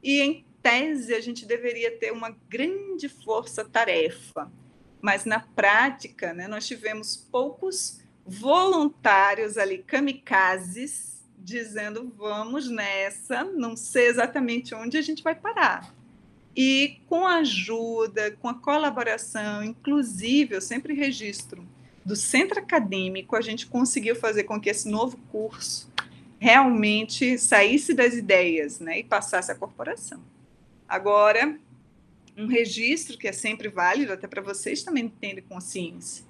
e 0.02 0.22
em 0.22 0.42
tese 0.62 1.12
a 1.12 1.20
gente 1.20 1.44
deveria 1.44 1.94
ter 1.98 2.14
uma 2.14 2.34
grande 2.48 3.10
força-tarefa, 3.10 4.50
mas 5.02 5.26
na 5.26 5.40
prática, 5.40 6.32
né, 6.32 6.48
nós 6.48 6.66
tivemos 6.66 7.14
poucos 7.14 8.00
voluntários 8.24 9.58
ali, 9.58 9.82
kamikazes, 9.82 11.20
dizendo 11.36 12.10
vamos 12.16 12.70
nessa, 12.70 13.44
não 13.44 13.76
sei 13.76 14.06
exatamente 14.06 14.74
onde 14.74 14.96
a 14.96 15.02
gente 15.02 15.22
vai 15.22 15.34
parar. 15.34 15.99
E 16.56 17.00
com 17.08 17.26
a 17.26 17.36
ajuda, 17.36 18.32
com 18.40 18.48
a 18.48 18.54
colaboração, 18.54 19.62
inclusive, 19.62 20.54
eu 20.54 20.60
sempre 20.60 20.94
registro, 20.94 21.64
do 22.04 22.16
centro 22.16 22.58
acadêmico, 22.58 23.36
a 23.36 23.40
gente 23.40 23.66
conseguiu 23.66 24.16
fazer 24.16 24.44
com 24.44 24.60
que 24.60 24.70
esse 24.70 24.88
novo 24.88 25.18
curso 25.30 25.90
realmente 26.38 27.38
saísse 27.38 27.94
das 27.94 28.14
ideias 28.14 28.80
né, 28.80 28.98
e 28.98 29.04
passasse 29.04 29.52
à 29.52 29.54
corporação. 29.54 30.20
Agora, 30.88 31.56
um 32.36 32.46
registro 32.46 33.18
que 33.18 33.28
é 33.28 33.32
sempre 33.32 33.68
válido, 33.68 34.12
até 34.12 34.26
para 34.26 34.42
vocês 34.42 34.82
também 34.82 35.08
terem 35.08 35.44
consciência. 35.44 36.24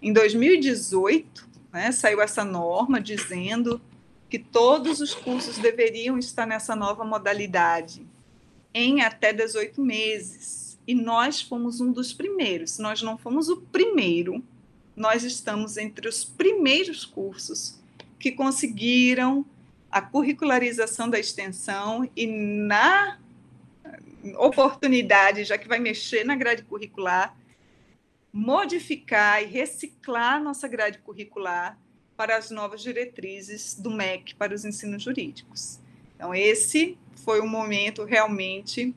Em 0.00 0.12
2018, 0.12 1.48
né, 1.72 1.90
saiu 1.90 2.22
essa 2.22 2.44
norma 2.44 3.00
dizendo 3.00 3.80
que 4.30 4.38
todos 4.38 5.00
os 5.00 5.14
cursos 5.14 5.58
deveriam 5.58 6.16
estar 6.18 6.46
nessa 6.46 6.76
nova 6.76 7.04
modalidade 7.04 8.06
em 8.76 9.00
até 9.00 9.32
18 9.32 9.80
meses. 9.80 10.78
E 10.86 10.94
nós 10.94 11.40
fomos 11.40 11.80
um 11.80 11.90
dos 11.90 12.12
primeiros. 12.12 12.72
Se 12.72 12.82
nós 12.82 13.00
não 13.00 13.16
fomos 13.16 13.48
o 13.48 13.56
primeiro, 13.56 14.44
nós 14.94 15.24
estamos 15.24 15.78
entre 15.78 16.06
os 16.06 16.26
primeiros 16.26 17.06
cursos 17.06 17.80
que 18.20 18.30
conseguiram 18.32 19.46
a 19.90 20.02
curricularização 20.02 21.08
da 21.08 21.18
extensão 21.18 22.08
e 22.14 22.26
na 22.26 23.18
oportunidade, 24.38 25.44
já 25.44 25.56
que 25.56 25.66
vai 25.66 25.78
mexer 25.78 26.22
na 26.24 26.36
grade 26.36 26.62
curricular, 26.62 27.34
modificar 28.30 29.42
e 29.42 29.46
reciclar 29.46 30.42
nossa 30.42 30.68
grade 30.68 30.98
curricular 30.98 31.78
para 32.14 32.36
as 32.36 32.50
novas 32.50 32.82
diretrizes 32.82 33.74
do 33.74 33.90
MEC 33.90 34.34
para 34.34 34.54
os 34.54 34.66
ensinos 34.66 35.02
jurídicos. 35.02 35.78
Então, 36.14 36.34
esse 36.34 36.98
foi 37.26 37.40
um 37.40 37.48
momento 37.48 38.04
realmente 38.04 38.94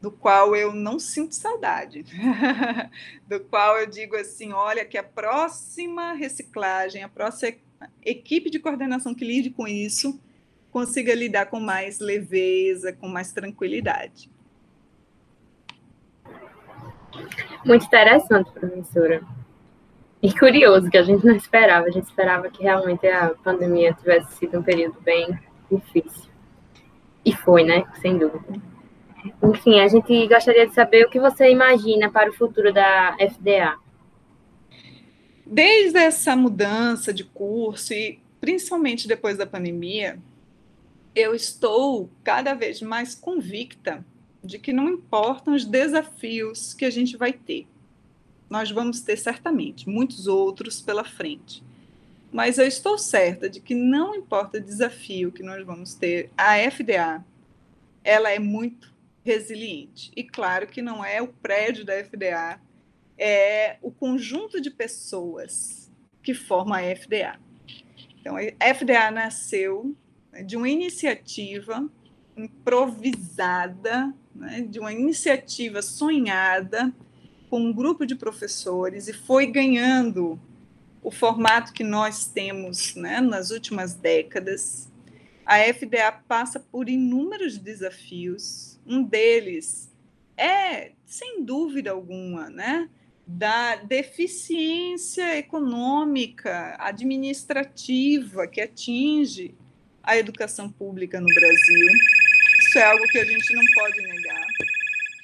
do 0.00 0.10
qual 0.10 0.56
eu 0.56 0.72
não 0.72 0.98
sinto 0.98 1.34
saudade, 1.34 2.06
do 3.28 3.38
qual 3.38 3.76
eu 3.76 3.86
digo 3.86 4.16
assim, 4.16 4.50
olha 4.50 4.82
que 4.82 4.96
a 4.96 5.02
próxima 5.02 6.14
reciclagem, 6.14 7.02
a 7.02 7.08
próxima 7.08 7.58
equipe 8.02 8.48
de 8.48 8.58
coordenação 8.58 9.14
que 9.14 9.26
lide 9.26 9.50
com 9.50 9.68
isso, 9.68 10.18
consiga 10.70 11.14
lidar 11.14 11.46
com 11.46 11.60
mais 11.60 11.98
leveza, 11.98 12.94
com 12.94 13.08
mais 13.08 13.30
tranquilidade. 13.30 14.30
Muito 17.62 17.84
interessante, 17.84 18.50
professora. 18.52 19.22
E 20.22 20.32
curioso, 20.32 20.88
que 20.88 20.96
a 20.96 21.02
gente 21.02 21.26
não 21.26 21.36
esperava. 21.36 21.86
A 21.88 21.90
gente 21.90 22.06
esperava 22.06 22.48
que 22.48 22.62
realmente 22.62 23.06
a 23.06 23.34
pandemia 23.42 23.92
tivesse 23.92 24.36
sido 24.36 24.58
um 24.58 24.62
período 24.62 24.98
bem 25.02 25.38
difícil. 25.70 26.29
E 27.24 27.34
foi, 27.34 27.64
né? 27.64 27.84
Sem 28.00 28.18
dúvida. 28.18 28.60
Enfim, 29.42 29.80
a 29.80 29.88
gente 29.88 30.26
gostaria 30.26 30.66
de 30.66 30.74
saber 30.74 31.06
o 31.06 31.10
que 31.10 31.20
você 31.20 31.50
imagina 31.50 32.10
para 32.10 32.30
o 32.30 32.34
futuro 32.34 32.72
da 32.72 33.16
FDA. 33.18 33.78
Desde 35.44 35.98
essa 35.98 36.34
mudança 36.36 37.12
de 37.12 37.24
curso 37.24 37.92
e 37.92 38.18
principalmente 38.40 39.06
depois 39.06 39.36
da 39.36 39.46
pandemia, 39.46 40.18
eu 41.14 41.34
estou 41.34 42.08
cada 42.22 42.54
vez 42.54 42.80
mais 42.80 43.14
convicta 43.14 44.04
de 44.42 44.58
que 44.58 44.72
não 44.72 44.88
importam 44.88 45.54
os 45.54 45.64
desafios 45.64 46.72
que 46.72 46.84
a 46.84 46.90
gente 46.90 47.16
vai 47.16 47.32
ter. 47.32 47.66
Nós 48.48 48.70
vamos 48.70 49.00
ter 49.00 49.16
certamente 49.16 49.88
muitos 49.88 50.26
outros 50.26 50.80
pela 50.80 51.04
frente. 51.04 51.62
Mas 52.32 52.58
eu 52.58 52.66
estou 52.66 52.96
certa 52.96 53.48
de 53.48 53.60
que 53.60 53.74
não 53.74 54.14
importa 54.14 54.58
o 54.58 54.60
desafio 54.60 55.32
que 55.32 55.42
nós 55.42 55.64
vamos 55.66 55.94
ter, 55.94 56.30
a 56.36 56.56
FDA, 56.70 57.24
ela 58.04 58.30
é 58.30 58.38
muito 58.38 58.94
resiliente. 59.24 60.12
E 60.16 60.22
claro 60.22 60.66
que 60.66 60.80
não 60.80 61.04
é 61.04 61.20
o 61.20 61.28
prédio 61.28 61.84
da 61.84 61.94
FDA, 62.04 62.60
é 63.18 63.76
o 63.82 63.90
conjunto 63.90 64.60
de 64.60 64.70
pessoas 64.70 65.90
que 66.22 66.32
forma 66.32 66.78
a 66.78 66.96
FDA. 66.96 67.38
Então, 68.20 68.36
a 68.36 68.74
FDA 68.74 69.10
nasceu 69.10 69.96
de 70.46 70.56
uma 70.56 70.68
iniciativa 70.68 71.90
improvisada, 72.36 74.14
né, 74.34 74.62
de 74.62 74.78
uma 74.78 74.92
iniciativa 74.92 75.82
sonhada 75.82 76.92
com 77.48 77.60
um 77.60 77.72
grupo 77.72 78.06
de 78.06 78.14
professores 78.14 79.08
e 79.08 79.12
foi 79.12 79.46
ganhando 79.46 80.40
o 81.02 81.10
formato 81.10 81.72
que 81.72 81.84
nós 81.84 82.26
temos 82.26 82.94
né, 82.94 83.20
nas 83.20 83.50
últimas 83.50 83.94
décadas. 83.94 84.90
A 85.44 85.58
FDA 85.72 86.12
passa 86.12 86.60
por 86.60 86.88
inúmeros 86.88 87.58
desafios. 87.58 88.78
Um 88.86 89.02
deles 89.02 89.90
é, 90.36 90.92
sem 91.04 91.44
dúvida 91.44 91.90
alguma, 91.90 92.48
né, 92.48 92.88
da 93.26 93.76
deficiência 93.76 95.36
econômica, 95.36 96.76
administrativa 96.78 98.46
que 98.46 98.60
atinge 98.60 99.54
a 100.02 100.16
educação 100.16 100.70
pública 100.70 101.20
no 101.20 101.26
Brasil. 101.26 101.88
Isso 102.58 102.78
é 102.78 102.84
algo 102.84 103.06
que 103.08 103.18
a 103.18 103.24
gente 103.24 103.54
não 103.54 103.64
pode 103.74 104.00
negar. 104.00 104.46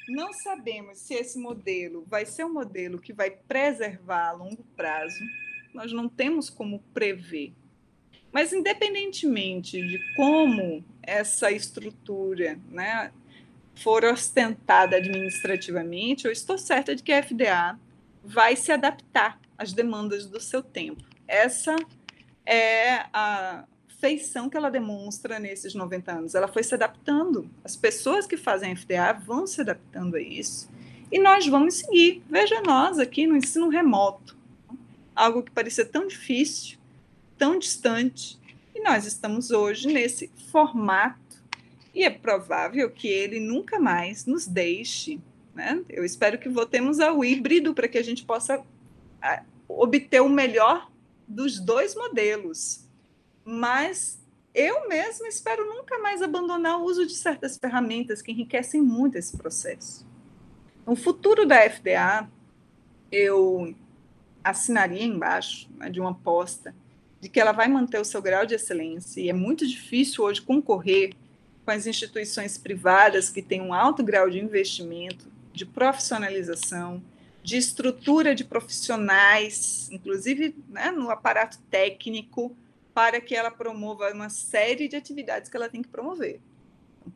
Não 0.08 0.32
sabemos 0.32 0.98
se 0.98 1.14
esse 1.14 1.38
modelo 1.38 2.04
vai 2.06 2.24
ser 2.24 2.44
um 2.44 2.52
modelo 2.52 3.00
que 3.00 3.12
vai 3.12 3.30
preservar 3.30 4.28
a 4.28 4.32
longo 4.32 4.62
prazo. 4.76 5.24
Nós 5.76 5.92
não 5.92 6.08
temos 6.08 6.48
como 6.48 6.80
prever. 6.92 7.52
Mas, 8.32 8.52
independentemente 8.52 9.80
de 9.80 10.00
como 10.16 10.84
essa 11.02 11.52
estrutura 11.52 12.58
né, 12.70 13.12
for 13.76 14.04
ostentada 14.04 14.96
administrativamente, 14.96 16.24
eu 16.24 16.32
estou 16.32 16.58
certa 16.58 16.96
de 16.96 17.02
que 17.02 17.12
a 17.12 17.22
FDA 17.22 17.78
vai 18.24 18.56
se 18.56 18.72
adaptar 18.72 19.38
às 19.56 19.72
demandas 19.72 20.26
do 20.26 20.40
seu 20.40 20.62
tempo. 20.62 21.04
Essa 21.28 21.76
é 22.44 23.06
a, 23.12 23.64
feição 23.98 24.48
que 24.48 24.56
ela 24.56 24.70
demonstra 24.70 25.38
nesses 25.38 25.74
90 25.74 26.12
anos. 26.12 26.34
Ela 26.34 26.48
foi 26.48 26.62
se 26.62 26.74
adaptando. 26.74 27.50
As 27.64 27.76
pessoas 27.76 28.26
que 28.26 28.36
fazem 28.36 28.76
FDA 28.76 29.12
vão 29.12 29.46
se 29.46 29.60
adaptando 29.60 30.16
a 30.16 30.20
isso. 30.20 30.68
E 31.10 31.18
nós 31.18 31.46
vamos 31.46 31.74
seguir. 31.74 32.22
Veja 32.28 32.60
nós 32.62 32.98
aqui 32.98 33.26
no 33.26 33.36
ensino 33.36 33.68
remoto. 33.68 34.35
Algo 35.16 35.42
que 35.42 35.50
parecia 35.50 35.84
tão 35.84 36.06
difícil, 36.06 36.78
tão 37.36 37.58
distante. 37.58 38.38
E 38.74 38.80
nós 38.80 39.06
estamos 39.06 39.50
hoje 39.50 39.88
nesse 39.88 40.30
formato. 40.52 41.42
E 41.94 42.04
é 42.04 42.10
provável 42.10 42.90
que 42.90 43.08
ele 43.08 43.40
nunca 43.40 43.80
mais 43.80 44.26
nos 44.26 44.46
deixe. 44.46 45.18
Né? 45.54 45.82
Eu 45.88 46.04
espero 46.04 46.38
que 46.38 46.48
voltemos 46.48 47.00
ao 47.00 47.24
híbrido 47.24 47.74
para 47.74 47.88
que 47.88 47.96
a 47.96 48.04
gente 48.04 48.24
possa 48.24 48.62
obter 49.66 50.20
o 50.20 50.28
melhor 50.28 50.90
dos 51.26 51.58
dois 51.58 51.94
modelos 51.96 52.86
mas 53.46 54.20
eu 54.52 54.88
mesma 54.88 55.28
espero 55.28 55.64
nunca 55.68 55.96
mais 56.00 56.20
abandonar 56.20 56.80
o 56.80 56.84
uso 56.84 57.06
de 57.06 57.14
certas 57.14 57.56
ferramentas 57.56 58.20
que 58.20 58.32
enriquecem 58.32 58.82
muito 58.82 59.16
esse 59.16 59.36
processo. 59.36 60.04
No 60.84 60.96
futuro 60.96 61.46
da 61.46 61.70
FDA, 61.70 62.28
eu 63.10 63.72
assinaria 64.50 65.04
embaixo 65.04 65.68
né, 65.76 65.90
de 65.90 66.00
uma 66.00 66.10
aposta 66.10 66.74
de 67.20 67.28
que 67.28 67.40
ela 67.40 67.52
vai 67.52 67.66
manter 67.66 68.00
o 68.00 68.04
seu 68.04 68.22
grau 68.22 68.46
de 68.46 68.54
excelência, 68.54 69.20
e 69.20 69.28
é 69.28 69.32
muito 69.32 69.66
difícil 69.66 70.22
hoje 70.22 70.40
concorrer 70.40 71.14
com 71.64 71.70
as 71.70 71.86
instituições 71.86 72.56
privadas 72.56 73.30
que 73.30 73.42
têm 73.42 73.60
um 73.60 73.74
alto 73.74 74.04
grau 74.04 74.30
de 74.30 74.38
investimento, 74.38 75.26
de 75.52 75.66
profissionalização, 75.66 77.02
de 77.42 77.56
estrutura 77.56 78.34
de 78.34 78.44
profissionais, 78.44 79.88
inclusive 79.90 80.54
né, 80.68 80.90
no 80.90 81.10
aparato 81.10 81.58
técnico, 81.70 82.56
para 82.94 83.20
que 83.20 83.34
ela 83.34 83.50
promova 83.50 84.12
uma 84.12 84.28
série 84.28 84.88
de 84.88 84.96
atividades 84.96 85.50
que 85.50 85.56
ela 85.56 85.68
tem 85.68 85.82
que 85.82 85.88
promover. 85.88 86.40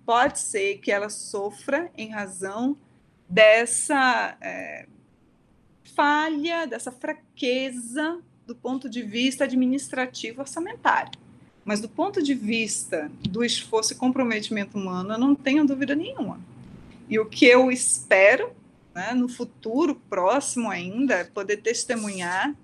Pode 0.05 0.39
ser 0.39 0.79
que 0.79 0.91
ela 0.91 1.09
sofra 1.09 1.91
em 1.97 2.11
razão 2.11 2.77
dessa 3.29 4.37
é, 4.41 4.87
falha, 5.95 6.67
dessa 6.67 6.91
fraqueza 6.91 8.21
do 8.47 8.55
ponto 8.55 8.89
de 8.89 9.03
vista 9.03 9.45
administrativo 9.45 10.41
orçamentário. 10.41 11.13
Mas 11.65 11.81
do 11.81 11.89
ponto 11.89 12.23
de 12.23 12.35
vista 12.35 13.11
do 13.29 13.45
esforço 13.45 13.93
e 13.93 13.97
comprometimento 13.97 14.77
humano, 14.77 15.13
eu 15.13 15.19
não 15.19 15.35
tenho 15.35 15.65
dúvida 15.65 15.95
nenhuma. 15.95 16.41
E 17.09 17.19
o 17.19 17.27
que 17.27 17.45
eu 17.45 17.71
espero, 17.71 18.53
né, 18.95 19.13
no 19.15 19.29
futuro 19.29 19.95
próximo 20.09 20.71
ainda, 20.71 21.15
é 21.15 21.25
poder 21.25 21.59
testemunhar 21.59 22.55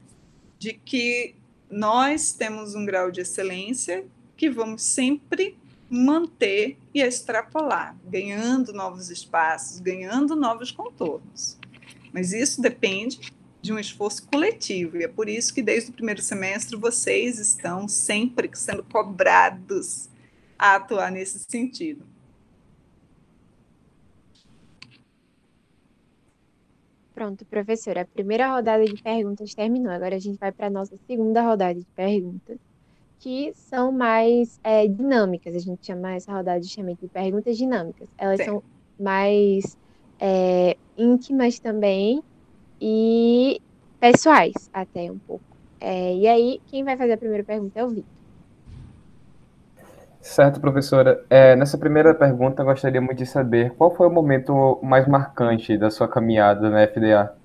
de 0.59 0.73
que 0.73 1.35
nós 1.71 2.33
temos 2.33 2.75
um 2.75 2.85
grau 2.85 3.11
de 3.11 3.21
excelência 3.21 4.05
que 4.37 4.49
vamos 4.49 4.83
sempre 4.83 5.57
manter 5.89 6.77
e 6.93 7.01
extrapolar, 7.01 7.97
ganhando 8.05 8.73
novos 8.73 9.11
espaços, 9.11 9.79
ganhando 9.79 10.35
novos 10.35 10.71
contornos. 10.71 11.59
Mas 12.17 12.33
isso 12.33 12.63
depende 12.63 13.31
de 13.61 13.75
um 13.75 13.79
esforço 13.79 14.27
coletivo, 14.27 14.97
e 14.97 15.05
é 15.05 15.09
por 15.09 15.29
isso 15.29 15.53
que 15.53 15.63
desde 15.63 15.91
o 15.91 15.93
primeiro 15.93 16.23
semestre 16.23 16.75
vocês 16.75 17.39
estão 17.39 17.87
sempre 17.87 18.49
sendo 18.55 18.83
cobrados 18.83 20.09
a 20.59 20.77
atuar 20.77 21.13
nesse 21.13 21.41
sentido. 21.47 22.07
Pronto, 27.13 27.45
professora. 27.45 28.01
A 28.01 28.07
primeira 28.07 28.49
rodada 28.49 28.87
de 28.87 29.03
perguntas 29.03 29.55
terminou. 29.55 29.93
Agora 29.93 30.17
a 30.17 30.19
gente 30.19 30.39
vai 30.39 30.53
para 30.53 30.69
a 30.69 30.71
nossa 30.71 30.97
segunda 31.07 31.43
rodada 31.43 31.79
de 31.79 31.85
perguntas, 31.95 32.59
que 33.19 33.53
são 33.53 33.93
mais 33.93 34.59
é, 34.65 34.89
dinâmicas. 34.89 35.55
A 35.55 35.59
gente 35.59 35.85
chama 35.85 36.15
essa 36.15 36.33
rodada 36.33 36.63
justamente 36.63 37.01
de 37.03 37.09
perguntas 37.09 37.59
dinâmicas. 37.59 38.09
Elas 38.17 38.39
Sim. 38.39 38.47
são 38.47 38.63
mais 38.99 39.77
é, 40.21 40.77
íntimas 40.97 41.59
também 41.59 42.23
e 42.81 43.61
pessoais, 44.01 44.55
até 44.73 45.11
um 45.11 45.19
pouco. 45.19 45.45
É, 45.81 46.15
e 46.15 46.27
aí, 46.27 46.61
quem 46.67 46.85
vai 46.85 46.97
fazer 46.97 47.13
a 47.13 47.19
primeira 47.19 47.45
pergunta 47.45 47.79
é 47.79 47.85
o 47.85 47.89
Vitor. 47.89 48.17
Certo, 50.21 50.61
professora. 50.61 51.25
É, 51.31 51.55
nessa 51.55 51.79
primeira 51.79 52.13
pergunta, 52.13 52.65
gostaríamos 52.65 53.15
de 53.15 53.25
saber 53.25 53.73
qual 53.75 53.95
foi 53.95 54.09
o 54.09 54.11
momento 54.11 54.79
mais 54.83 55.07
marcante 55.07 55.79
da 55.79 55.89
sua 55.89 56.09
caminhada 56.09 56.69
na 56.69 56.85
FDA? 56.87 57.37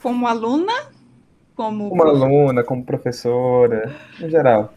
Como 0.00 0.26
aluna? 0.26 0.72
Como, 1.56 1.88
como 1.88 2.02
aluna, 2.02 2.62
como 2.62 2.84
professora, 2.84 3.94
em 4.20 4.30
geral. 4.30 4.72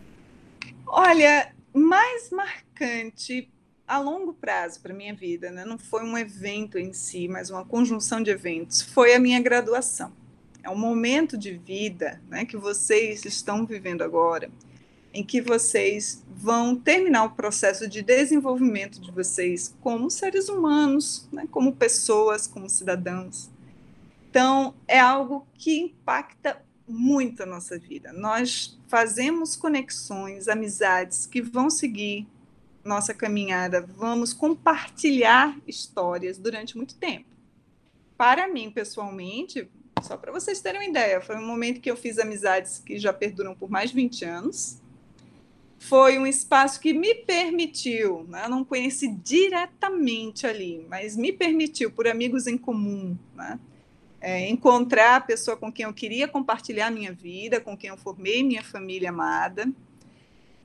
Olha, 0.87 1.51
mais 1.73 2.31
marcante 2.31 3.49
a 3.87 3.99
longo 3.99 4.33
prazo 4.33 4.81
para 4.81 4.93
minha 4.93 5.15
vida, 5.15 5.49
né? 5.49 5.63
não 5.63 5.77
foi 5.77 6.03
um 6.03 6.17
evento 6.17 6.77
em 6.77 6.91
si, 6.91 7.27
mas 7.27 7.49
uma 7.49 7.63
conjunção 7.63 8.21
de 8.21 8.29
eventos, 8.29 8.81
foi 8.81 9.13
a 9.13 9.19
minha 9.19 9.39
graduação. 9.39 10.11
É 10.61 10.69
um 10.69 10.77
momento 10.77 11.37
de 11.37 11.53
vida 11.53 12.21
né, 12.29 12.43
que 12.43 12.57
vocês 12.57 13.23
estão 13.23 13.65
vivendo 13.65 14.01
agora, 14.01 14.51
em 15.13 15.23
que 15.23 15.41
vocês 15.41 16.21
vão 16.29 16.75
terminar 16.75 17.23
o 17.23 17.29
processo 17.29 17.87
de 17.87 18.01
desenvolvimento 18.01 18.99
de 18.99 19.09
vocês 19.09 19.73
como 19.79 20.11
seres 20.11 20.49
humanos, 20.49 21.27
né, 21.31 21.47
como 21.49 21.73
pessoas, 21.73 22.45
como 22.45 22.69
cidadãos. 22.69 23.49
Então, 24.29 24.75
é 24.85 24.99
algo 24.99 25.47
que 25.53 25.79
impacta 25.79 26.61
muito 26.85 27.43
a 27.43 27.45
nossa 27.45 27.79
vida. 27.79 28.11
Nós 28.11 28.77
fazemos 28.87 29.55
conexões, 29.55 30.49
amizades 30.49 31.25
que 31.25 31.41
vão 31.41 31.69
seguir 31.69 32.27
nossa 32.87 33.13
caminhada, 33.13 33.81
vamos 33.81 34.33
compartilhar 34.33 35.57
histórias 35.67 36.37
durante 36.37 36.77
muito 36.77 36.95
tempo. 36.95 37.25
Para 38.17 38.47
mim, 38.47 38.71
pessoalmente, 38.71 39.69
só 40.01 40.17
para 40.17 40.31
vocês 40.31 40.61
terem 40.61 40.81
uma 40.81 40.87
ideia, 40.87 41.21
foi 41.21 41.35
um 41.35 41.45
momento 41.45 41.81
que 41.81 41.91
eu 41.91 41.97
fiz 41.97 42.17
amizades 42.17 42.79
que 42.79 42.97
já 42.97 43.13
perduram 43.13 43.53
por 43.53 43.69
mais 43.69 43.89
de 43.89 43.95
20 43.95 44.25
anos. 44.25 44.81
Foi 45.79 46.17
um 46.17 46.25
espaço 46.25 46.79
que 46.79 46.93
me 46.93 47.13
permitiu, 47.13 48.25
né? 48.27 48.45
eu 48.45 48.49
não 48.49 48.65
conheci 48.65 49.09
diretamente 49.09 50.47
ali, 50.47 50.85
mas 50.89 51.15
me 51.15 51.31
permitiu, 51.31 51.91
por 51.91 52.07
amigos 52.07 52.47
em 52.47 52.57
comum, 52.57 53.15
né? 53.35 53.59
é, 54.19 54.49
encontrar 54.49 55.17
a 55.17 55.21
pessoa 55.21 55.55
com 55.55 55.71
quem 55.71 55.85
eu 55.85 55.93
queria 55.93 56.27
compartilhar 56.27 56.91
minha 56.91 57.13
vida, 57.13 57.61
com 57.61 57.77
quem 57.77 57.89
eu 57.89 57.97
formei 57.97 58.43
minha 58.43 58.63
família 58.63 59.09
amada. 59.09 59.71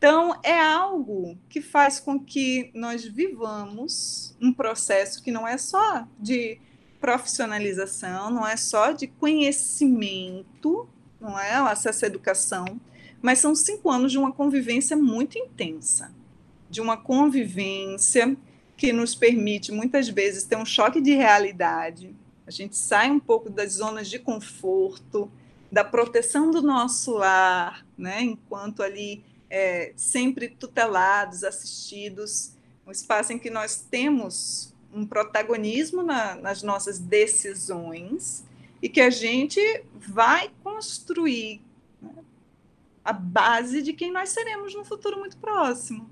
Então, 0.02 0.34
é 0.42 0.58
algo 0.58 1.38
que 1.48 1.60
faz 1.60 2.00
com 2.00 2.18
que 2.18 2.72
nós 2.74 3.04
vivamos 3.04 4.36
um 4.40 4.52
processo 4.52 5.22
que 5.22 5.30
não 5.30 5.46
é 5.46 5.56
só 5.56 6.08
de 6.18 6.58
profissionalização, 7.00 8.28
não 8.28 8.44
é 8.44 8.56
só 8.56 8.90
de 8.90 9.06
conhecimento, 9.06 10.88
não 11.20 11.38
é? 11.38 11.52
Acesso 11.52 12.04
à 12.04 12.08
educação, 12.08 12.80
mas 13.22 13.38
são 13.38 13.54
cinco 13.54 13.88
anos 13.88 14.10
de 14.10 14.18
uma 14.18 14.32
convivência 14.32 14.96
muito 14.96 15.38
intensa, 15.38 16.12
de 16.68 16.80
uma 16.80 16.96
convivência 16.96 18.36
que 18.76 18.92
nos 18.92 19.14
permite 19.14 19.70
muitas 19.70 20.08
vezes 20.08 20.42
ter 20.42 20.56
um 20.56 20.66
choque 20.66 21.00
de 21.00 21.14
realidade, 21.14 22.12
a 22.44 22.50
gente 22.50 22.76
sai 22.76 23.08
um 23.08 23.20
pouco 23.20 23.48
das 23.48 23.74
zonas 23.74 24.10
de 24.10 24.18
conforto, 24.18 25.30
da 25.70 25.84
proteção 25.84 26.50
do 26.50 26.60
nosso 26.60 27.12
lar, 27.12 27.86
né, 27.96 28.20
enquanto 28.20 28.82
ali 28.82 29.24
é, 29.52 29.92
sempre 29.96 30.48
tutelados, 30.48 31.44
assistidos, 31.44 32.52
um 32.86 32.90
espaço 32.90 33.34
em 33.34 33.38
que 33.38 33.50
nós 33.50 33.86
temos 33.90 34.74
um 34.94 35.06
protagonismo 35.06 36.02
na, 36.02 36.34
nas 36.36 36.62
nossas 36.62 36.98
decisões 36.98 38.44
e 38.80 38.88
que 38.88 39.00
a 39.00 39.10
gente 39.10 39.60
vai 39.94 40.50
construir 40.64 41.60
né, 42.00 42.24
a 43.04 43.12
base 43.12 43.82
de 43.82 43.92
quem 43.92 44.10
nós 44.10 44.30
seremos 44.30 44.74
no 44.74 44.86
futuro 44.86 45.18
muito 45.18 45.36
próximo. 45.36 46.10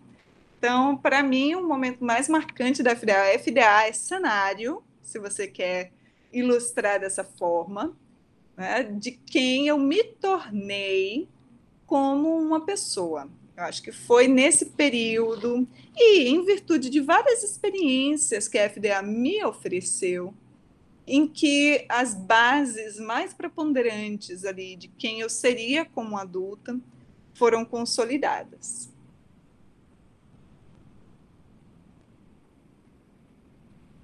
Então, 0.58 0.94
para 0.94 1.22
mim, 1.22 1.54
o 1.54 1.66
momento 1.66 2.04
mais 2.04 2.28
marcante 2.28 2.82
da 2.82 2.94
FDA, 2.94 3.22
a 3.22 3.38
FDA 3.38 3.86
é 3.88 3.92
cenário, 3.94 4.82
se 5.02 5.18
você 5.18 5.48
quer 5.48 5.92
ilustrar 6.30 7.00
dessa 7.00 7.24
forma, 7.24 7.96
né, 8.54 8.82
de 8.82 9.12
quem 9.12 9.66
eu 9.68 9.78
me 9.78 10.04
tornei 10.04 11.26
como 11.90 12.38
uma 12.38 12.60
pessoa. 12.60 13.28
Eu 13.56 13.64
acho 13.64 13.82
que 13.82 13.90
foi 13.90 14.28
nesse 14.28 14.66
período, 14.66 15.66
e 15.96 16.28
em 16.28 16.44
virtude 16.44 16.88
de 16.88 17.00
várias 17.00 17.42
experiências 17.42 18.46
que 18.46 18.56
a 18.56 18.70
FDA 18.70 19.02
me 19.02 19.44
ofereceu, 19.44 20.32
em 21.04 21.26
que 21.26 21.84
as 21.88 22.14
bases 22.14 23.00
mais 23.00 23.34
preponderantes 23.34 24.44
ali 24.44 24.76
de 24.76 24.86
quem 24.86 25.18
eu 25.18 25.28
seria 25.28 25.84
como 25.84 26.16
adulta 26.16 26.78
foram 27.34 27.64
consolidadas. 27.64 28.88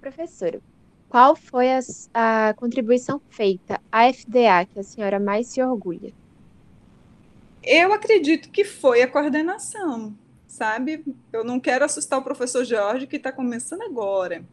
Professora, 0.01 0.61
qual 1.09 1.37
foi 1.37 1.69
a, 1.71 1.79
a 2.49 2.55
contribuição 2.55 3.21
feita 3.31 3.81
à 3.93 4.13
FDA 4.13 4.67
que 4.67 4.81
a 4.81 4.83
senhora 4.83 5.21
mais 5.21 5.47
se 5.47 5.63
orgulha? 5.63 6.13
Eu 7.67 7.93
acredito 7.93 8.49
que 8.49 8.65
foi 8.65 9.03
a 9.03 9.09
coordenação, 9.09 10.17
sabe? 10.47 11.05
Eu 11.33 11.43
não 11.43 11.59
quero 11.59 11.85
assustar 11.85 12.21
o 12.21 12.23
professor 12.23 12.65
Jorge, 12.65 13.09
que 13.09 13.17
está 13.17 13.33
começando 13.33 13.83
agora, 13.83 14.45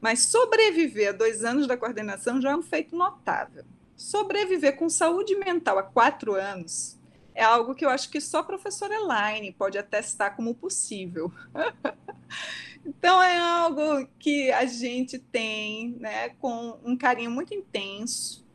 mas 0.00 0.24
sobreviver 0.24 1.10
a 1.10 1.12
dois 1.12 1.44
anos 1.44 1.68
da 1.68 1.76
coordenação 1.76 2.42
já 2.42 2.50
é 2.50 2.56
um 2.56 2.62
feito 2.62 2.96
notável. 2.96 3.64
Sobreviver 3.96 4.76
com 4.76 4.90
saúde 4.90 5.36
mental 5.36 5.78
a 5.78 5.82
quatro 5.84 6.34
anos 6.34 6.98
é 7.36 7.44
algo 7.44 7.72
que 7.72 7.84
eu 7.84 7.88
acho 7.88 8.10
que 8.10 8.20
só 8.20 8.38
a 8.38 8.44
professora 8.44 8.94
Elaine 8.94 9.52
pode 9.52 9.78
atestar 9.78 10.34
como 10.34 10.54
possível. 10.54 11.32
Então 12.88 13.20
é 13.20 13.36
algo 13.36 14.06
que 14.16 14.52
a 14.52 14.64
gente 14.64 15.18
tem, 15.18 15.96
né, 15.98 16.28
com 16.38 16.78
um 16.84 16.96
carinho 16.96 17.32
muito 17.32 17.52
intenso, 17.52 18.46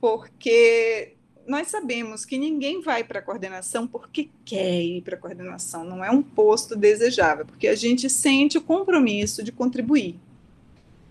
porque 0.00 1.15
nós 1.46 1.68
sabemos 1.68 2.24
que 2.24 2.38
ninguém 2.38 2.80
vai 2.80 3.04
para 3.04 3.20
a 3.20 3.22
coordenação 3.22 3.86
porque 3.86 4.28
quer 4.44 4.82
ir 4.82 5.02
para 5.02 5.16
a 5.16 5.18
coordenação, 5.18 5.84
não 5.84 6.04
é 6.04 6.10
um 6.10 6.22
posto 6.22 6.76
desejável, 6.76 7.46
porque 7.46 7.68
a 7.68 7.74
gente 7.74 8.10
sente 8.10 8.58
o 8.58 8.62
compromisso 8.62 9.42
de 9.42 9.52
contribuir. 9.52 10.16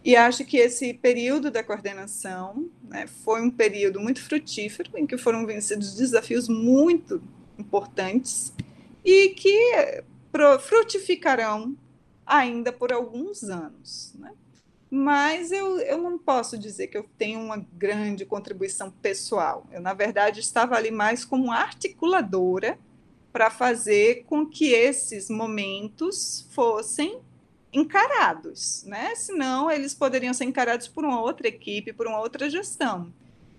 E 0.03 0.15
acho 0.15 0.45
que 0.45 0.57
esse 0.57 0.93
período 0.93 1.49
da 1.49 1.63
coordenação 1.63 2.69
né, 2.83 3.07
foi 3.07 3.41
um 3.41 3.49
período 3.49 3.99
muito 3.99 4.21
frutífero, 4.21 4.91
em 4.95 5.07
que 5.07 5.17
foram 5.17 5.45
vencidos 5.47 5.95
desafios 5.95 6.47
muito 6.47 7.23
importantes 7.57 8.53
e 9.03 9.29
que 9.29 10.03
frutificarão 10.61 11.75
ainda 12.25 12.71
por 12.71 12.93
alguns 12.93 13.43
anos. 13.43 14.13
Né? 14.19 14.31
Mas 14.89 15.51
eu, 15.51 15.79
eu 15.79 15.97
não 15.97 16.17
posso 16.17 16.57
dizer 16.57 16.87
que 16.87 16.97
eu 16.97 17.05
tenho 17.17 17.39
uma 17.39 17.57
grande 17.57 18.25
contribuição 18.25 18.91
pessoal. 18.91 19.65
Eu, 19.71 19.81
na 19.81 19.93
verdade, 19.93 20.39
estava 20.39 20.75
ali 20.75 20.91
mais 20.91 21.25
como 21.25 21.51
articuladora 21.51 22.77
para 23.33 23.49
fazer 23.49 24.23
com 24.25 24.45
que 24.45 24.71
esses 24.71 25.29
momentos 25.29 26.47
fossem 26.51 27.19
encarados, 27.73 28.83
né? 28.85 29.13
Senão 29.15 29.69
eles 29.69 29.93
poderiam 29.93 30.33
ser 30.33 30.45
encarados 30.45 30.87
por 30.87 31.03
uma 31.03 31.21
outra 31.21 31.47
equipe, 31.47 31.91
por 31.91 32.07
uma 32.07 32.19
outra 32.19 32.49
gestão. 32.49 33.11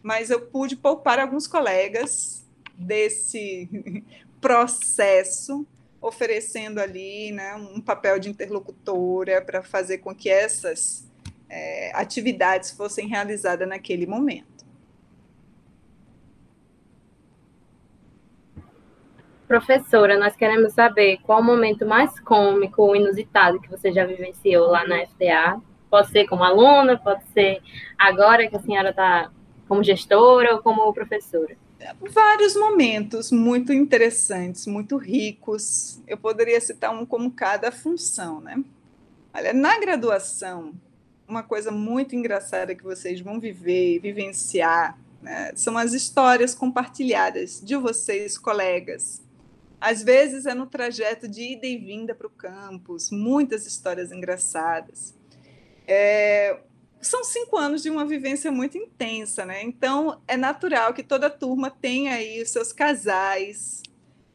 Mas 0.02 0.30
eu 0.30 0.40
pude 0.40 0.76
poupar 0.76 1.18
alguns 1.18 1.46
colegas 1.46 2.46
desse 2.74 3.68
processo 4.40 5.66
oferecendo 6.00 6.78
ali 6.78 7.32
né, 7.32 7.54
um 7.56 7.80
papel 7.80 8.18
de 8.18 8.28
interlocutora 8.28 9.42
para 9.42 9.62
fazer 9.62 9.98
com 9.98 10.14
que 10.14 10.30
essas 10.30 11.05
é, 11.48 11.92
atividades 11.94 12.70
fossem 12.70 13.08
realizadas 13.08 13.68
naquele 13.68 14.06
momento. 14.06 14.56
Professora, 19.46 20.18
nós 20.18 20.34
queremos 20.34 20.72
saber 20.72 21.18
qual 21.22 21.40
o 21.40 21.44
momento 21.44 21.86
mais 21.86 22.18
cômico 22.20 22.82
ou 22.82 22.96
inusitado 22.96 23.60
que 23.60 23.70
você 23.70 23.92
já 23.92 24.04
vivenciou 24.04 24.68
lá 24.68 24.86
na 24.86 25.06
FDA. 25.06 25.60
Pode 25.88 26.10
ser 26.10 26.26
como 26.26 26.42
aluna, 26.42 26.98
pode 26.98 27.24
ser 27.28 27.62
agora 27.96 28.48
que 28.48 28.56
a 28.56 28.60
senhora 28.60 28.90
está 28.90 29.30
como 29.68 29.84
gestora 29.84 30.54
ou 30.54 30.62
como 30.62 30.92
professora 30.92 31.56
vários 32.00 32.56
momentos 32.56 33.30
muito 33.30 33.72
interessantes, 33.72 34.66
muito 34.66 34.96
ricos. 34.96 36.00
Eu 36.06 36.16
poderia 36.16 36.60
citar 36.60 36.90
um 36.92 37.04
como 37.04 37.30
cada 37.30 37.70
função, 37.70 38.40
né? 38.40 38.62
Olha, 39.34 39.52
na 39.52 39.78
graduação, 39.78 40.72
uma 41.28 41.42
coisa 41.42 41.70
muito 41.70 42.14
engraçada 42.14 42.74
que 42.74 42.82
vocês 42.82 43.20
vão 43.20 43.40
viver, 43.40 44.00
vivenciar, 44.00 44.98
né, 45.20 45.52
são 45.54 45.76
as 45.76 45.92
histórias 45.92 46.54
compartilhadas 46.54 47.60
de 47.62 47.76
vocês, 47.76 48.38
colegas. 48.38 49.22
Às 49.80 50.02
vezes 50.02 50.46
é 50.46 50.54
no 50.54 50.66
trajeto 50.66 51.28
de 51.28 51.52
ida 51.52 51.66
e 51.66 51.76
vinda 51.76 52.14
para 52.14 52.26
o 52.26 52.30
campus, 52.30 53.10
muitas 53.10 53.66
histórias 53.66 54.10
engraçadas. 54.10 55.14
É, 55.86 56.58
são 57.00 57.22
cinco 57.22 57.56
anos 57.56 57.82
de 57.82 57.90
uma 57.90 58.04
vivência 58.04 58.50
muito 58.50 58.76
intensa, 58.78 59.44
né? 59.44 59.62
Então 59.62 60.20
é 60.26 60.36
natural 60.36 60.94
que 60.94 61.02
toda 61.02 61.30
turma 61.30 61.70
tenha 61.70 62.14
aí 62.14 62.42
os 62.42 62.50
seus 62.50 62.72
casais. 62.72 63.82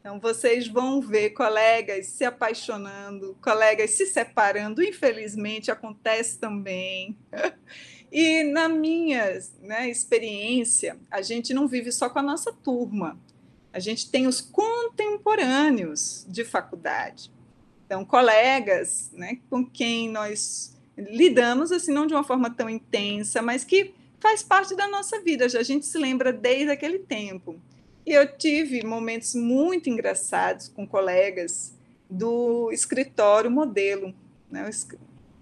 Então 0.01 0.19
vocês 0.19 0.67
vão 0.67 0.99
ver 0.99 1.29
colegas 1.29 2.07
se 2.07 2.25
apaixonando, 2.25 3.37
colegas 3.39 3.91
se 3.91 4.07
separando, 4.07 4.83
infelizmente 4.83 5.71
acontece 5.71 6.37
também. 6.37 7.15
E 8.13 8.43
na 8.43 8.67
minha 8.67 9.39
né, 9.61 9.89
experiência, 9.89 10.99
a 11.09 11.21
gente 11.21 11.53
não 11.53 11.65
vive 11.65 11.93
só 11.93 12.09
com 12.09 12.19
a 12.19 12.21
nossa 12.21 12.51
turma, 12.51 13.17
a 13.71 13.79
gente 13.79 14.11
tem 14.11 14.27
os 14.27 14.41
contemporâneos 14.41 16.25
de 16.27 16.43
faculdade. 16.43 17.31
Então, 17.85 18.03
colegas 18.03 19.11
né, 19.13 19.39
com 19.49 19.65
quem 19.65 20.09
nós 20.09 20.75
lidamos 20.97 21.71
assim 21.71 21.93
não 21.93 22.05
de 22.05 22.13
uma 22.13 22.23
forma 22.23 22.49
tão 22.49 22.69
intensa, 22.69 23.41
mas 23.41 23.63
que 23.63 23.93
faz 24.19 24.43
parte 24.43 24.75
da 24.75 24.89
nossa 24.89 25.21
vida, 25.21 25.47
já 25.47 25.59
a 25.59 25.63
gente 25.63 25.85
se 25.85 25.97
lembra 25.97 26.33
desde 26.33 26.69
aquele 26.69 26.99
tempo. 26.99 27.61
E 28.05 28.11
eu 28.11 28.37
tive 28.37 28.83
momentos 28.83 29.35
muito 29.35 29.89
engraçados 29.89 30.67
com 30.67 30.87
colegas 30.87 31.73
do 32.09 32.71
escritório 32.71 33.49
modelo, 33.49 34.13
né? 34.49 34.69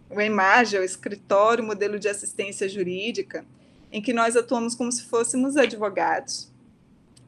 o 0.10 0.20
EMAGE, 0.20 0.78
o 0.78 0.84
escritório 0.84 1.64
modelo 1.64 1.98
de 1.98 2.10
assistência 2.10 2.68
jurídica, 2.68 3.46
em 3.92 4.02
que 4.02 4.14
nós 4.14 4.36
atuamos 4.36 4.76
como 4.76 4.92
se 4.92 5.04
fôssemos 5.04 5.56
advogados, 5.56 6.52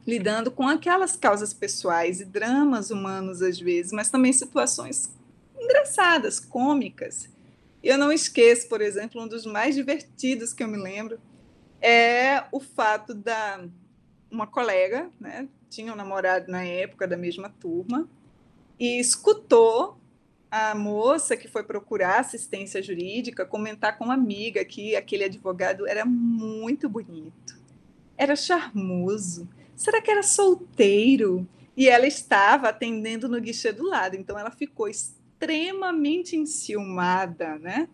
lidando 0.06 0.50
com 0.50 0.68
aquelas 0.68 1.16
causas 1.16 1.52
pessoais 1.54 2.20
e 2.20 2.24
dramas 2.24 2.90
humanos 2.90 3.40
às 3.40 3.58
vezes, 3.58 3.92
mas 3.92 4.10
também 4.10 4.32
situações 4.32 5.10
engraçadas, 5.58 6.38
cômicas. 6.38 7.28
E 7.82 7.88
eu 7.88 7.98
não 7.98 8.12
esqueço, 8.12 8.68
por 8.68 8.80
exemplo, 8.80 9.22
um 9.22 9.28
dos 9.28 9.46
mais 9.46 9.74
divertidos 9.74 10.52
que 10.52 10.62
eu 10.62 10.68
me 10.68 10.76
lembro 10.76 11.18
é 11.80 12.44
o 12.52 12.60
fato 12.60 13.14
da 13.14 13.64
uma 14.32 14.46
colega, 14.46 15.10
né, 15.20 15.46
tinha 15.68 15.92
um 15.92 15.96
namorado 15.96 16.50
na 16.50 16.64
época 16.64 17.06
da 17.06 17.16
mesma 17.16 17.50
turma, 17.50 18.08
e 18.80 18.98
escutou 18.98 19.98
a 20.50 20.74
moça 20.74 21.36
que 21.36 21.48
foi 21.48 21.62
procurar 21.62 22.20
assistência 22.20 22.82
jurídica 22.82 23.46
comentar 23.46 23.96
com 23.96 24.04
uma 24.04 24.14
amiga 24.14 24.64
que 24.64 24.96
aquele 24.96 25.24
advogado 25.24 25.86
era 25.86 26.04
muito 26.04 26.88
bonito, 26.88 27.58
era 28.16 28.34
charmoso. 28.34 29.48
Será 29.76 30.00
que 30.00 30.10
era 30.10 30.22
solteiro? 30.22 31.46
E 31.76 31.88
ela 31.88 32.06
estava 32.06 32.68
atendendo 32.68 33.28
no 33.28 33.40
guichê 33.40 33.72
do 33.72 33.84
lado, 33.88 34.14
então 34.14 34.38
ela 34.38 34.50
ficou 34.50 34.88
extremamente 34.88 36.36
enciumada, 36.36 37.58
né? 37.58 37.88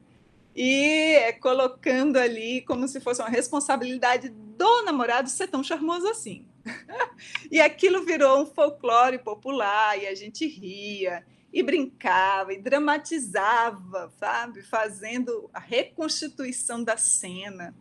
E 0.54 1.14
é, 1.14 1.32
colocando 1.32 2.16
ali 2.16 2.62
como 2.62 2.88
se 2.88 3.00
fosse 3.00 3.20
uma 3.22 3.30
responsabilidade 3.30 4.34
do 4.58 4.82
namorado 4.82 5.30
ser 5.30 5.46
tão 5.46 5.62
charmoso 5.62 6.08
assim. 6.08 6.44
e 7.50 7.60
aquilo 7.60 8.04
virou 8.04 8.42
um 8.42 8.46
folclore 8.46 9.18
popular 9.18 9.96
e 9.96 10.06
a 10.08 10.14
gente 10.14 10.46
ria 10.46 11.24
e 11.52 11.62
brincava 11.62 12.52
e 12.52 12.60
dramatizava, 12.60 14.12
sabe? 14.18 14.62
Fazendo 14.62 15.48
a 15.54 15.60
reconstituição 15.60 16.82
da 16.82 16.96
cena. 16.96 17.72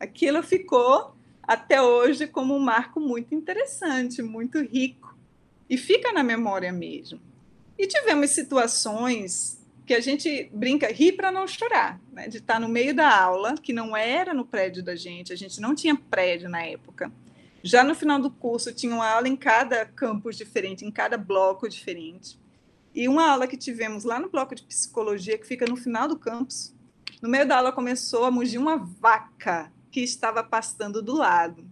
Aquilo 0.00 0.42
ficou 0.42 1.14
até 1.42 1.82
hoje 1.82 2.26
como 2.26 2.56
um 2.56 2.58
marco 2.58 2.98
muito 2.98 3.34
interessante, 3.34 4.22
muito 4.22 4.58
rico 4.60 5.14
e 5.68 5.76
fica 5.76 6.12
na 6.12 6.22
memória 6.22 6.72
mesmo. 6.72 7.20
E 7.78 7.86
tivemos 7.86 8.30
situações 8.30 9.61
que 9.92 9.96
a 9.96 10.00
gente 10.00 10.48
brinca, 10.54 10.90
ri 10.90 11.12
para 11.12 11.30
não 11.30 11.46
chorar, 11.46 12.00
né? 12.10 12.26
de 12.26 12.38
estar 12.38 12.58
no 12.58 12.66
meio 12.66 12.94
da 12.94 13.14
aula, 13.14 13.56
que 13.58 13.74
não 13.74 13.94
era 13.94 14.32
no 14.32 14.42
prédio 14.42 14.82
da 14.82 14.96
gente, 14.96 15.34
a 15.34 15.36
gente 15.36 15.60
não 15.60 15.74
tinha 15.74 15.94
prédio 15.94 16.48
na 16.48 16.62
época. 16.62 17.12
Já 17.62 17.84
no 17.84 17.94
final 17.94 18.18
do 18.18 18.30
curso, 18.30 18.72
tinha 18.72 18.94
uma 18.94 19.06
aula 19.06 19.28
em 19.28 19.36
cada 19.36 19.84
campus 19.84 20.34
diferente, 20.34 20.86
em 20.86 20.90
cada 20.90 21.18
bloco 21.18 21.68
diferente. 21.68 22.40
E 22.94 23.06
uma 23.06 23.28
aula 23.28 23.46
que 23.46 23.56
tivemos 23.56 24.02
lá 24.02 24.18
no 24.18 24.30
bloco 24.30 24.54
de 24.54 24.62
psicologia, 24.62 25.36
que 25.36 25.46
fica 25.46 25.66
no 25.66 25.76
final 25.76 26.08
do 26.08 26.18
campus, 26.18 26.74
no 27.20 27.28
meio 27.28 27.46
da 27.46 27.58
aula 27.58 27.70
começou 27.70 28.24
a 28.24 28.30
mugir 28.30 28.58
uma 28.58 28.78
vaca 28.78 29.70
que 29.90 30.00
estava 30.00 30.42
pastando 30.42 31.02
do 31.02 31.14
lado. 31.14 31.66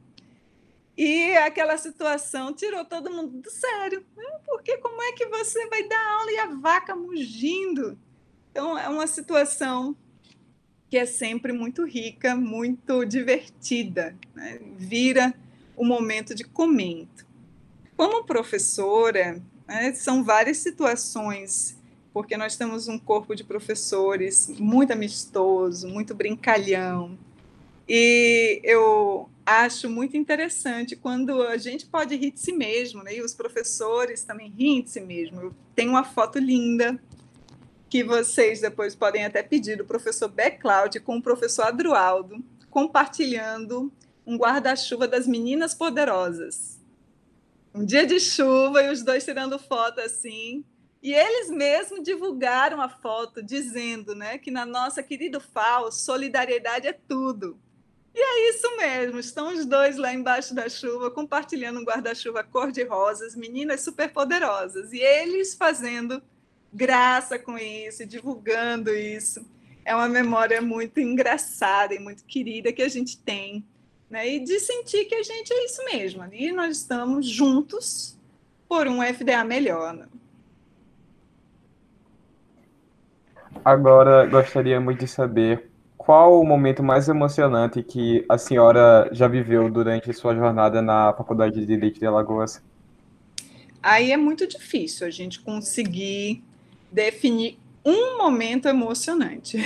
E 0.94 1.34
aquela 1.38 1.78
situação 1.78 2.52
tirou 2.52 2.84
todo 2.84 3.10
mundo 3.10 3.40
do 3.40 3.50
sério, 3.50 4.04
né? 4.14 4.40
porque 4.46 4.76
como 4.76 5.00
é 5.00 5.12
que 5.12 5.24
você 5.24 5.66
vai 5.68 5.88
dar 5.88 6.12
aula 6.18 6.32
e 6.32 6.38
a 6.38 6.46
vaca 6.56 6.94
mugindo? 6.94 7.98
Então, 8.50 8.78
é 8.78 8.88
uma 8.88 9.06
situação 9.06 9.96
que 10.88 10.98
é 10.98 11.06
sempre 11.06 11.52
muito 11.52 11.84
rica, 11.84 12.34
muito 12.34 13.04
divertida, 13.04 14.16
né? 14.34 14.60
vira 14.76 15.32
o 15.76 15.84
momento 15.84 16.34
de 16.34 16.42
comento. 16.42 17.24
Como 17.96 18.24
professora, 18.24 19.40
né, 19.68 19.92
são 19.92 20.24
várias 20.24 20.58
situações, 20.58 21.78
porque 22.12 22.36
nós 22.36 22.56
temos 22.56 22.88
um 22.88 22.98
corpo 22.98 23.36
de 23.36 23.44
professores 23.44 24.48
muito 24.58 24.92
amistoso, 24.92 25.86
muito 25.86 26.12
brincalhão, 26.12 27.16
e 27.92 28.60
eu 28.62 29.28
acho 29.44 29.90
muito 29.90 30.16
interessante 30.16 30.94
quando 30.94 31.42
a 31.42 31.56
gente 31.56 31.86
pode 31.86 32.14
rir 32.14 32.30
de 32.30 32.38
si 32.38 32.52
mesmo, 32.52 33.02
né? 33.02 33.16
e 33.16 33.20
os 33.20 33.34
professores 33.34 34.22
também 34.22 34.48
riem 34.48 34.80
de 34.82 34.90
si 34.90 35.00
mesmo. 35.00 35.40
Eu 35.40 35.54
tenho 35.74 35.90
uma 35.90 36.04
foto 36.04 36.38
linda 36.38 37.02
que 37.90 38.04
vocês 38.04 38.60
depois 38.60 38.94
podem 38.94 39.24
até 39.24 39.42
pedir 39.42 39.76
do 39.76 39.84
professor 39.84 40.28
Becloud 40.28 41.00
com 41.00 41.16
o 41.16 41.22
professor 41.22 41.64
Adrualdo, 41.64 42.42
compartilhando 42.70 43.92
um 44.24 44.36
guarda-chuva 44.36 45.08
das 45.08 45.26
meninas 45.26 45.74
poderosas. 45.74 46.80
Um 47.74 47.84
dia 47.84 48.06
de 48.06 48.20
chuva 48.20 48.84
e 48.84 48.92
os 48.92 49.02
dois 49.02 49.24
tirando 49.24 49.58
foto 49.58 50.00
assim. 50.00 50.64
E 51.02 51.12
eles 51.12 51.50
mesmos 51.50 52.04
divulgaram 52.04 52.80
a 52.80 52.88
foto, 52.88 53.42
dizendo 53.42 54.14
né, 54.14 54.38
que 54.38 54.52
na 54.52 54.64
nossa 54.64 55.02
querida 55.02 55.40
FAO, 55.40 55.90
solidariedade 55.90 56.86
é 56.86 56.92
tudo. 56.92 57.58
E 58.14 58.20
é 58.20 58.50
isso 58.50 58.76
mesmo, 58.76 59.18
estão 59.18 59.52
os 59.52 59.64
dois 59.64 59.96
lá 59.96 60.12
embaixo 60.12 60.54
da 60.54 60.68
chuva, 60.68 61.10
compartilhando 61.10 61.80
um 61.80 61.84
guarda-chuva 61.84 62.44
cor-de-rosa, 62.44 63.26
as 63.26 63.34
meninas 63.34 63.82
super 63.82 64.12
poderosas, 64.12 64.92
e 64.92 64.98
eles 64.98 65.54
fazendo 65.54 66.20
graça 66.72 67.38
com 67.38 67.58
isso, 67.58 68.06
divulgando 68.06 68.94
isso. 68.94 69.44
É 69.84 69.94
uma 69.94 70.08
memória 70.08 70.60
muito 70.60 71.00
engraçada 71.00 71.94
e 71.94 71.98
muito 71.98 72.24
querida 72.24 72.72
que 72.72 72.82
a 72.82 72.88
gente 72.88 73.18
tem 73.18 73.64
né? 74.10 74.28
E 74.28 74.40
de 74.40 74.58
sentir 74.58 75.04
que 75.04 75.14
a 75.14 75.22
gente 75.22 75.52
é 75.52 75.64
isso 75.64 75.84
mesmo, 75.84 76.20
ali 76.20 76.50
nós 76.50 76.78
estamos 76.78 77.26
juntos 77.26 78.18
por 78.68 78.88
um 78.88 79.00
FDA 79.02 79.44
melhor. 79.44 79.94
Né? 79.94 80.06
Agora, 83.64 84.26
gostaria 84.26 84.80
muito 84.80 85.00
de 85.00 85.08
saber 85.08 85.70
qual 85.96 86.40
o 86.40 86.44
momento 86.44 86.82
mais 86.82 87.08
emocionante 87.08 87.82
que 87.82 88.24
a 88.28 88.36
senhora 88.36 89.08
já 89.12 89.28
viveu 89.28 89.70
durante 89.70 90.12
sua 90.12 90.34
jornada 90.34 90.82
na 90.82 91.12
Faculdade 91.12 91.60
de 91.60 91.66
Direito 91.66 92.00
de 92.00 92.06
Alagoas? 92.06 92.60
Aí 93.82 94.10
é 94.10 94.16
muito 94.16 94.46
difícil 94.46 95.06
a 95.06 95.10
gente 95.10 95.40
conseguir 95.40 96.42
definir 96.92 97.58
um 97.84 98.18
momento 98.18 98.68
emocionante. 98.68 99.58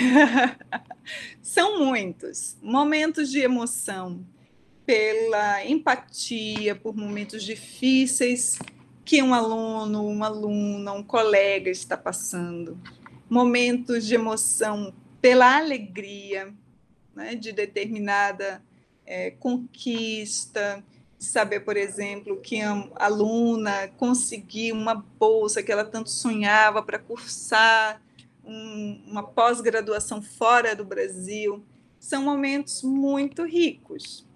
São 1.42 1.78
muitos 1.78 2.56
momentos 2.62 3.30
de 3.30 3.40
emoção, 3.40 4.24
pela 4.86 5.64
empatia 5.64 6.74
por 6.74 6.94
momentos 6.94 7.42
difíceis 7.42 8.58
que 9.04 9.22
um 9.22 9.34
aluno, 9.34 10.06
uma 10.06 10.26
aluna, 10.26 10.92
um 10.92 11.02
colega 11.02 11.70
está 11.70 11.96
passando, 11.96 12.78
momentos 13.28 14.06
de 14.06 14.14
emoção 14.14 14.94
pela 15.20 15.56
alegria 15.56 16.52
né, 17.14 17.34
de 17.34 17.52
determinada 17.52 18.62
é, 19.06 19.30
conquista, 19.30 20.82
saber, 21.18 21.60
por 21.60 21.76
exemplo, 21.76 22.40
que 22.40 22.60
a 22.60 22.88
aluna 22.96 23.88
conseguiu 23.96 24.74
uma 24.74 24.94
bolsa 24.94 25.62
que 25.62 25.72
ela 25.72 25.84
tanto 25.84 26.10
sonhava 26.10 26.82
para 26.82 26.98
cursar 26.98 28.00
um, 28.44 29.02
uma 29.06 29.22
pós-graduação 29.22 30.22
fora 30.22 30.74
do 30.74 30.84
Brasil. 30.84 31.64
São 31.98 32.22
momentos 32.22 32.82
muito 32.82 33.44
ricos 33.44 34.26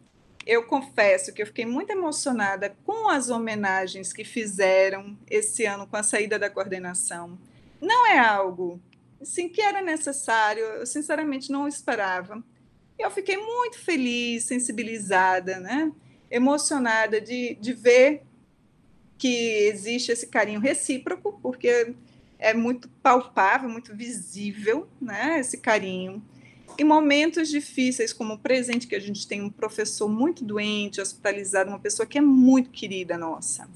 eu 0.49 0.63
confesso 0.63 1.31
que 1.35 1.43
eu 1.43 1.47
fiquei 1.47 1.67
muito 1.67 1.91
emocionada 1.91 2.75
com 2.83 3.11
as 3.11 3.29
homenagens 3.29 4.15
que 4.15 4.25
fizeram 4.25 5.15
esse 5.31 5.67
ano 5.67 5.87
com 5.87 5.95
a 5.95 6.03
saída 6.03 6.39
da 6.39 6.49
coordenação. 6.49 7.39
Não 7.79 8.07
é 8.07 8.19
algo 8.19 8.81
assim, 9.21 9.51
que 9.51 9.61
era 9.61 9.83
necessário, 9.83 10.63
eu 10.63 10.87
sinceramente 10.87 11.53
não 11.53 11.69
esperava. 11.69 12.43
Eu 12.99 13.11
fiquei 13.11 13.37
muito 13.37 13.79
feliz, 13.79 14.45
sensibilizada, 14.45 15.61
né? 15.61 15.93
Emocionada 16.31 17.21
de, 17.21 17.57
de 17.61 17.73
ver 17.73 18.23
que 19.17 19.67
existe 19.67 20.13
esse 20.13 20.29
carinho 20.29 20.61
recíproco, 20.61 21.39
porque 21.43 21.95
é 22.39 22.55
muito 22.55 22.89
palpável, 23.03 23.69
muito 23.69 23.95
visível, 23.95 24.89
né, 25.01 25.41
esse 25.41 25.59
carinho. 25.59 26.23
Em 26.79 26.85
momentos 26.85 27.49
difíceis, 27.49 28.13
como 28.13 28.35
o 28.35 28.39
presente, 28.39 28.87
que 28.87 28.95
a 28.95 29.01
gente 29.01 29.27
tem 29.27 29.43
um 29.43 29.51
professor 29.51 30.09
muito 30.09 30.45
doente, 30.45 31.01
hospitalizado, 31.01 31.69
uma 31.69 31.81
pessoa 31.81 32.07
que 32.07 32.17
é 32.17 32.21
muito 32.21 32.71
querida 32.71 33.19
nossa. 33.19 33.69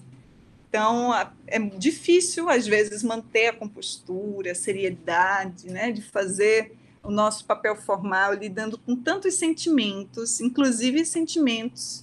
Então, 0.69 1.13
é 1.49 1.59
difícil, 1.59 2.49
às 2.49 2.67
vezes, 2.67 3.03
manter 3.03 3.49
a 3.49 3.53
compostura, 3.53 4.53
a 4.53 4.55
seriedade, 4.55 5.69
né, 5.69 5.91
de 5.91 6.01
fazer 6.01 6.77
o 7.03 7.11
nosso 7.11 7.45
papel 7.45 7.75
formal, 7.75 8.35
lidando 8.35 8.79
com 8.79 8.95
tantos 8.95 9.35
sentimentos, 9.35 10.41
inclusive 10.41 11.05
sentimentos 11.05 12.02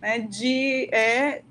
né, 0.00 0.18
de 0.18 0.88
é, 0.92 1.42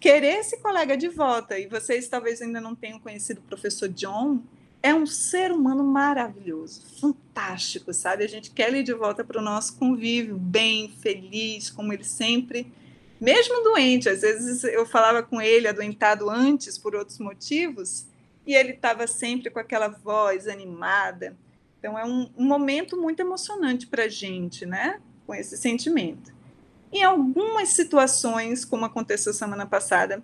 querer 0.00 0.38
esse 0.38 0.58
colega 0.58 0.96
de 0.96 1.08
volta. 1.08 1.58
E 1.58 1.66
vocês 1.66 2.08
talvez 2.08 2.40
ainda 2.40 2.60
não 2.60 2.74
tenham 2.74 2.98
conhecido 2.98 3.38
o 3.38 3.42
professor 3.48 3.88
John, 3.88 4.40
é 4.82 4.94
um 4.94 5.06
ser 5.06 5.50
humano 5.50 5.82
maravilhoso, 5.82 6.82
fantástico, 7.00 7.92
sabe? 7.92 8.24
A 8.24 8.28
gente 8.28 8.50
quer 8.50 8.68
ele 8.68 8.82
de 8.82 8.94
volta 8.94 9.24
para 9.24 9.40
o 9.40 9.44
nosso 9.44 9.76
convívio, 9.76 10.36
bem, 10.36 10.94
feliz, 11.00 11.68
como 11.68 11.92
ele 11.92 12.04
sempre, 12.04 12.72
mesmo 13.20 13.62
doente. 13.62 14.08
Às 14.08 14.20
vezes 14.20 14.62
eu 14.64 14.86
falava 14.86 15.22
com 15.22 15.40
ele, 15.40 15.66
adoentado 15.66 16.30
antes 16.30 16.78
por 16.78 16.94
outros 16.94 17.18
motivos, 17.18 18.06
e 18.46 18.54
ele 18.54 18.72
estava 18.72 19.06
sempre 19.06 19.50
com 19.50 19.58
aquela 19.58 19.88
voz 19.88 20.46
animada. 20.46 21.36
Então, 21.78 21.98
é 21.98 22.04
um, 22.04 22.30
um 22.36 22.44
momento 22.44 22.96
muito 22.96 23.20
emocionante 23.20 23.86
para 23.86 24.04
a 24.04 24.08
gente, 24.08 24.64
né? 24.64 25.00
Com 25.26 25.34
esse 25.34 25.56
sentimento. 25.56 26.37
Em 26.92 27.02
algumas 27.02 27.70
situações, 27.70 28.64
como 28.64 28.84
aconteceu 28.84 29.32
semana 29.32 29.66
passada, 29.66 30.22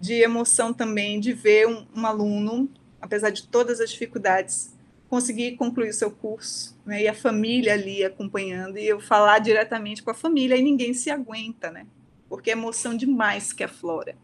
de 0.00 0.14
emoção 0.14 0.72
também 0.72 1.20
de 1.20 1.32
ver 1.32 1.68
um, 1.68 1.86
um 1.94 2.06
aluno, 2.06 2.68
apesar 3.00 3.30
de 3.30 3.46
todas 3.46 3.80
as 3.80 3.90
dificuldades, 3.90 4.74
conseguir 5.08 5.56
concluir 5.56 5.90
o 5.90 5.94
seu 5.94 6.10
curso, 6.10 6.76
né? 6.84 7.02
E 7.02 7.08
a 7.08 7.14
família 7.14 7.74
ali 7.74 8.02
acompanhando, 8.02 8.78
e 8.78 8.86
eu 8.86 8.98
falar 8.98 9.38
diretamente 9.38 10.02
com 10.02 10.10
a 10.10 10.14
família, 10.14 10.56
e 10.56 10.62
ninguém 10.62 10.92
se 10.94 11.10
aguenta, 11.10 11.70
né? 11.70 11.86
Porque 12.28 12.50
é 12.50 12.54
emoção 12.54 12.96
demais 12.96 13.52
que 13.52 13.62
aflora. 13.62 14.16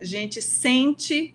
A 0.00 0.04
gente 0.04 0.40
sente 0.40 1.34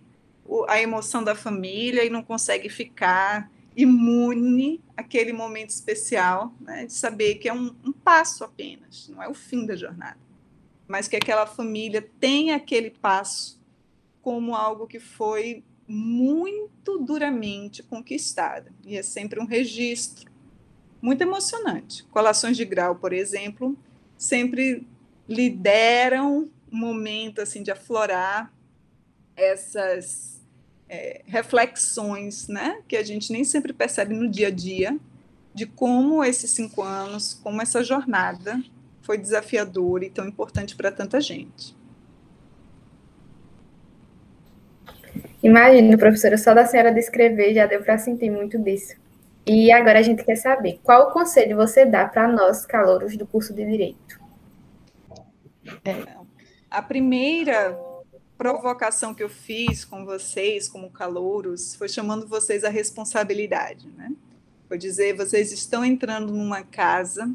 a 0.68 0.80
emoção 0.80 1.24
da 1.24 1.36
família 1.36 2.04
e 2.04 2.10
não 2.10 2.24
consegue 2.24 2.70
ficar 2.70 3.52
imune 3.76 4.82
àquele 4.96 5.34
momento 5.34 5.70
especial, 5.70 6.54
né, 6.62 6.86
de 6.86 6.94
saber 6.94 7.36
que 7.36 7.50
é 7.50 7.54
um, 7.54 7.76
um, 7.84 7.92
passo 7.92 8.44
apenas, 8.44 9.10
não 9.10 9.22
é 9.22 9.28
o 9.28 9.34
fim 9.34 9.66
da 9.66 9.76
jornada, 9.76 10.20
mas 10.88 11.08
que 11.08 11.16
aquela 11.16 11.46
família 11.46 12.08
tem 12.20 12.52
aquele 12.52 12.90
passo 12.90 13.62
como 14.22 14.56
algo 14.56 14.88
que 14.88 15.00
foi 15.00 15.64
muito 15.88 16.98
duramente 17.00 17.84
conquistado, 17.84 18.72
e 18.86 18.98
é 18.98 19.04
sempre 19.04 19.40
um 19.40 19.46
registro 19.46 20.32
muito 21.02 21.22
emocionante. 21.22 22.04
Colações 22.06 22.58
de 22.58 22.66
grau, 22.66 22.96
por 22.96 23.14
exemplo, 23.14 23.78
sempre 24.18 24.88
lideram 25.28 26.50
um 26.72 26.78
momento 26.78 27.42
assim 27.42 27.62
de 27.62 27.70
aflorar 27.70 28.52
essas 29.36 30.35
é, 30.90 31.22
reflexões, 31.26 32.48
né, 32.48 32.82
que 32.88 32.96
a 32.96 33.04
gente 33.04 33.32
nem 33.32 33.44
sempre 33.44 33.74
percebe 33.74 34.14
no 34.14 34.30
dia 34.30 34.48
a 34.48 34.52
dia, 34.52 34.98
de 35.54 35.66
como 35.66 36.24
esses 36.24 36.52
cinco 36.52 36.82
anos, 36.82 37.34
como 37.34 37.62
essa 37.62 37.84
jornada 37.84 38.62
foi 39.02 39.18
desafiadora 39.18 40.06
e 40.06 40.10
tão 40.10 40.28
importante 40.28 40.76
para 40.76 40.92
tanta 40.92 41.22
gente. 41.22 41.76
Imagino, 45.42 45.98
professora, 45.98 46.38
só 46.38 46.54
da 46.54 46.66
senhora 46.66 46.92
descrever 46.92 47.54
já 47.54 47.68
deu 47.68 47.82
para 47.84 47.98
sentir 47.98 48.32
muito 48.32 48.58
disso. 48.58 48.96
E 49.46 49.72
agora 49.72 50.00
a 50.00 50.02
gente 50.02 50.24
quer 50.24 50.36
saber, 50.38 50.80
qual 50.84 51.10
o 51.10 51.14
conselho 51.14 51.56
você 51.56 51.86
dá 51.86 52.08
para 52.08 52.28
nós, 52.28 52.66
calouros 52.66 53.16
do 53.16 53.28
curso 53.28 53.54
de 53.54 53.64
Direito? 53.64 54.20
É, 55.86 56.16
a 56.70 56.82
primeira 56.82 57.78
provocação 58.38 59.14
que 59.14 59.24
eu 59.24 59.30
fiz 59.30 59.86
com 59.86 60.06
vocês, 60.06 60.68
como 60.68 60.90
calouros, 60.90 61.76
foi 61.76 61.88
chamando 61.88 62.28
vocês 62.28 62.64
à 62.64 62.70
responsabilidade, 62.70 63.90
né? 63.98 64.12
Foi 64.68 64.78
dizer, 64.78 65.16
vocês 65.16 65.52
estão 65.52 65.86
entrando 65.86 66.34
numa 66.34 66.64
casa 66.64 67.32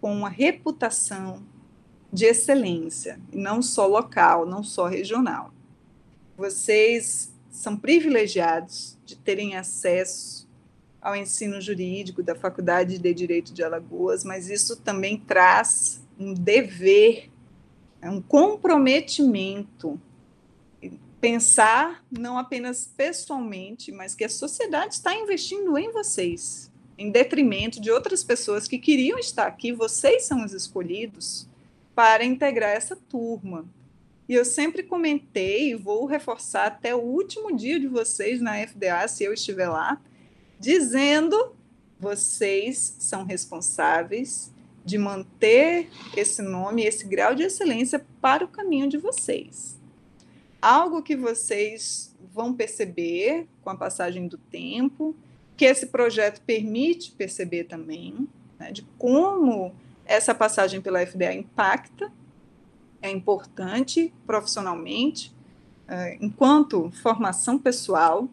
com 0.00 0.12
uma 0.12 0.28
reputação 0.28 1.42
de 2.12 2.26
excelência, 2.26 3.18
não 3.32 3.62
só 3.62 3.86
local, 3.86 4.46
não 4.46 4.62
só 4.62 4.86
regional. 4.86 5.52
Vocês 6.36 7.32
são 7.50 7.76
privilegiados 7.76 8.96
de 9.04 9.16
terem 9.16 9.56
acesso 9.56 10.48
ao 11.00 11.16
ensino 11.16 11.60
jurídico 11.60 12.22
da 12.22 12.34
Faculdade 12.34 12.98
de 12.98 13.14
Direito 13.14 13.52
de 13.52 13.62
Alagoas, 13.62 14.24
mas 14.24 14.48
isso 14.48 14.76
também 14.76 15.18
traz 15.18 16.00
um 16.18 16.32
dever, 16.32 17.30
um 18.02 18.20
comprometimento 18.20 20.00
pensar 21.22 22.04
não 22.10 22.36
apenas 22.36 22.84
pessoalmente, 22.84 23.92
mas 23.92 24.12
que 24.12 24.24
a 24.24 24.28
sociedade 24.28 24.94
está 24.94 25.14
investindo 25.14 25.78
em 25.78 25.92
vocês, 25.92 26.68
em 26.98 27.12
detrimento 27.12 27.80
de 27.80 27.92
outras 27.92 28.24
pessoas 28.24 28.66
que 28.66 28.76
queriam 28.76 29.16
estar 29.20 29.46
aqui. 29.46 29.70
Vocês 29.70 30.24
são 30.24 30.44
os 30.44 30.52
escolhidos 30.52 31.48
para 31.94 32.24
integrar 32.24 32.70
essa 32.70 32.96
turma. 32.96 33.64
E 34.28 34.34
eu 34.34 34.44
sempre 34.44 34.82
comentei, 34.82 35.76
vou 35.76 36.06
reforçar 36.06 36.66
até 36.66 36.92
o 36.92 36.98
último 36.98 37.56
dia 37.56 37.78
de 37.78 37.86
vocês 37.86 38.40
na 38.40 38.56
FDA, 38.66 39.06
se 39.06 39.22
eu 39.22 39.32
estiver 39.32 39.68
lá, 39.68 40.02
dizendo: 40.58 41.54
vocês 42.00 42.96
são 42.98 43.24
responsáveis 43.24 44.50
de 44.84 44.98
manter 44.98 45.88
esse 46.16 46.42
nome, 46.42 46.82
esse 46.82 47.06
grau 47.06 47.32
de 47.32 47.44
excelência 47.44 48.04
para 48.20 48.44
o 48.44 48.48
caminho 48.48 48.88
de 48.88 48.98
vocês 48.98 49.80
algo 50.62 51.02
que 51.02 51.16
vocês 51.16 52.16
vão 52.32 52.54
perceber 52.54 53.48
com 53.62 53.70
a 53.70 53.76
passagem 53.76 54.28
do 54.28 54.38
tempo, 54.38 55.14
que 55.56 55.64
esse 55.64 55.86
projeto 55.86 56.40
permite 56.42 57.10
perceber 57.10 57.64
também, 57.64 58.28
né, 58.58 58.70
de 58.70 58.82
como 58.96 59.74
essa 60.06 60.34
passagem 60.34 60.80
pela 60.80 61.04
FDA 61.04 61.34
impacta, 61.34 62.10
é 63.02 63.10
importante 63.10 64.14
profissionalmente, 64.24 65.34
uh, 65.88 66.16
enquanto 66.20 66.90
formação 67.02 67.58
pessoal, 67.58 68.28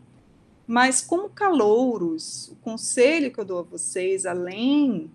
mas 0.68 1.01
como 1.01 1.30
calouros, 1.30 2.49
o 2.49 2.56
conselho 2.57 3.31
que 3.31 3.39
eu 3.39 3.45
dou 3.45 3.60
a 3.60 3.64
vocês, 3.64 4.27
além 4.27 5.10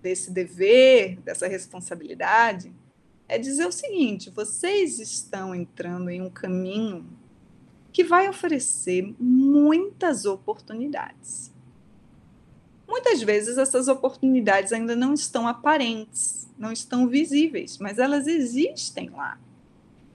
desse 0.00 0.30
dever, 0.30 1.18
dessa 1.20 1.48
responsabilidade, 1.48 2.72
é 3.30 3.38
dizer 3.38 3.66
o 3.66 3.72
seguinte: 3.72 4.28
vocês 4.28 4.98
estão 4.98 5.54
entrando 5.54 6.10
em 6.10 6.20
um 6.20 6.28
caminho 6.28 7.06
que 7.92 8.02
vai 8.02 8.28
oferecer 8.28 9.14
muitas 9.18 10.26
oportunidades. 10.26 11.52
Muitas 12.88 13.22
vezes 13.22 13.56
essas 13.56 13.86
oportunidades 13.86 14.72
ainda 14.72 14.96
não 14.96 15.14
estão 15.14 15.46
aparentes, 15.46 16.48
não 16.58 16.72
estão 16.72 17.06
visíveis, 17.06 17.78
mas 17.78 17.98
elas 18.00 18.26
existem 18.26 19.08
lá. 19.10 19.38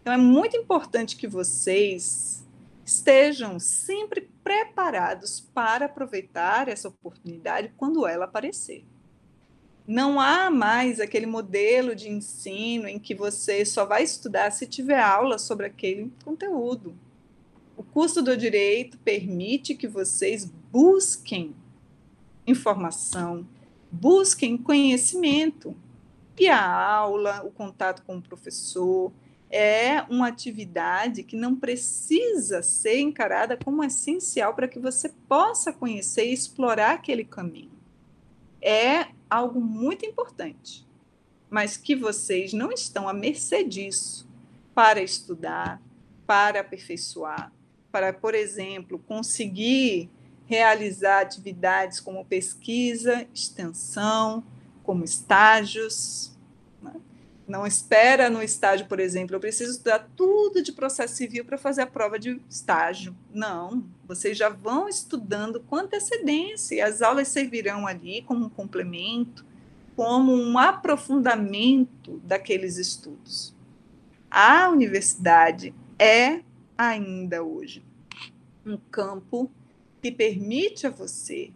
Então 0.01 0.11
é 0.11 0.17
muito 0.17 0.57
importante 0.57 1.15
que 1.15 1.27
vocês 1.27 2.45
estejam 2.85 3.59
sempre 3.59 4.29
preparados 4.43 5.39
para 5.39 5.85
aproveitar 5.85 6.67
essa 6.67 6.89
oportunidade 6.89 7.73
quando 7.77 8.05
ela 8.05 8.25
aparecer. 8.25 8.85
Não 9.87 10.19
há 10.19 10.49
mais 10.49 10.99
aquele 10.99 11.27
modelo 11.27 11.95
de 11.95 12.09
ensino 12.09 12.87
em 12.87 12.97
que 12.97 13.13
você 13.13 13.63
só 13.63 13.85
vai 13.85 14.03
estudar 14.03 14.51
se 14.51 14.65
tiver 14.65 14.99
aula 14.99 15.37
sobre 15.37 15.67
aquele 15.67 16.11
conteúdo. 16.23 16.95
O 17.77 17.83
curso 17.83 18.21
do 18.21 18.35
direito 18.35 18.97
permite 18.97 19.75
que 19.75 19.87
vocês 19.87 20.45
busquem 20.71 21.55
informação, 22.47 23.45
busquem 23.91 24.57
conhecimento. 24.57 25.75
E 26.37 26.47
a 26.47 26.65
aula, 26.65 27.43
o 27.45 27.51
contato 27.51 28.03
com 28.03 28.17
o 28.17 28.21
professor, 28.21 29.11
é 29.51 30.01
uma 30.09 30.27
atividade 30.27 31.23
que 31.23 31.35
não 31.35 31.55
precisa 31.55 32.63
ser 32.63 32.99
encarada 32.99 33.55
como 33.55 33.83
essencial 33.83 34.53
para 34.53 34.67
que 34.67 34.79
você 34.79 35.09
possa 35.29 35.71
conhecer 35.71 36.25
e 36.25 36.33
explorar 36.33 36.95
aquele 36.95 37.23
caminho. 37.23 37.71
É 38.61 39.07
algo 39.29 39.59
muito 39.59 40.05
importante, 40.05 40.85
mas 41.49 41.77
que 41.77 41.95
vocês 41.95 42.53
não 42.53 42.71
estão 42.71 43.07
à 43.07 43.13
mercê 43.13 43.63
disso 43.63 44.27
para 44.73 45.01
estudar, 45.01 45.81
para 46.27 46.59
aperfeiçoar, 46.59 47.51
para, 47.91 48.11
por 48.11 48.35
exemplo, 48.35 48.99
conseguir 48.99 50.09
realizar 50.45 51.21
atividades 51.21 51.99
como 51.99 52.25
pesquisa, 52.25 53.27
extensão, 53.33 54.43
como 54.83 55.03
estágios, 55.03 56.34
não 57.47 57.65
espera 57.65 58.29
no 58.29 58.41
estágio, 58.41 58.87
por 58.87 58.99
exemplo, 58.99 59.35
eu 59.35 59.39
preciso 59.39 59.71
estudar 59.71 60.09
tudo 60.15 60.63
de 60.63 60.71
processo 60.71 61.15
civil 61.15 61.45
para 61.45 61.57
fazer 61.57 61.83
a 61.83 61.87
prova 61.87 62.17
de 62.17 62.41
estágio. 62.49 63.15
Não, 63.31 63.83
vocês 64.07 64.37
já 64.37 64.49
vão 64.49 64.89
estudando 64.89 65.59
com 65.59 65.75
antecedência, 65.75 66.75
e 66.75 66.81
as 66.81 67.01
aulas 67.01 67.27
servirão 67.27 67.85
ali 67.85 68.23
como 68.23 68.45
um 68.45 68.49
complemento, 68.49 69.45
como 69.95 70.33
um 70.33 70.57
aprofundamento 70.57 72.19
daqueles 72.23 72.77
estudos. 72.77 73.53
A 74.29 74.67
universidade 74.69 75.73
é 75.99 76.41
ainda 76.77 77.43
hoje 77.43 77.83
um 78.65 78.77
campo 78.77 79.49
que 80.01 80.11
permite 80.11 80.87
a 80.87 80.89
você 80.89 81.51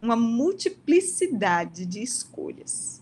uma 0.00 0.14
multiplicidade 0.14 1.86
de 1.86 2.02
escolhas 2.02 2.97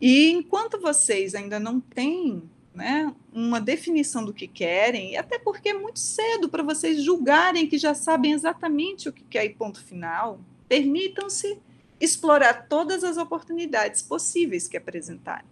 e 0.00 0.30
enquanto 0.30 0.80
vocês 0.80 1.34
ainda 1.34 1.58
não 1.58 1.80
têm 1.80 2.42
né, 2.74 3.12
uma 3.32 3.60
definição 3.60 4.24
do 4.24 4.32
que 4.32 4.46
querem, 4.46 5.16
até 5.16 5.38
porque 5.38 5.70
é 5.70 5.74
muito 5.74 5.98
cedo 5.98 6.48
para 6.48 6.62
vocês 6.62 7.02
julgarem 7.02 7.66
que 7.66 7.78
já 7.78 7.94
sabem 7.94 8.32
exatamente 8.32 9.08
o 9.08 9.12
que 9.12 9.24
quer 9.24 9.44
e 9.44 9.50
ponto 9.50 9.82
final, 9.82 10.40
permitam-se 10.68 11.58
explorar 12.00 12.68
todas 12.68 13.02
as 13.02 13.16
oportunidades 13.16 14.02
possíveis 14.02 14.68
que 14.68 14.76
apresentarem. 14.76 15.46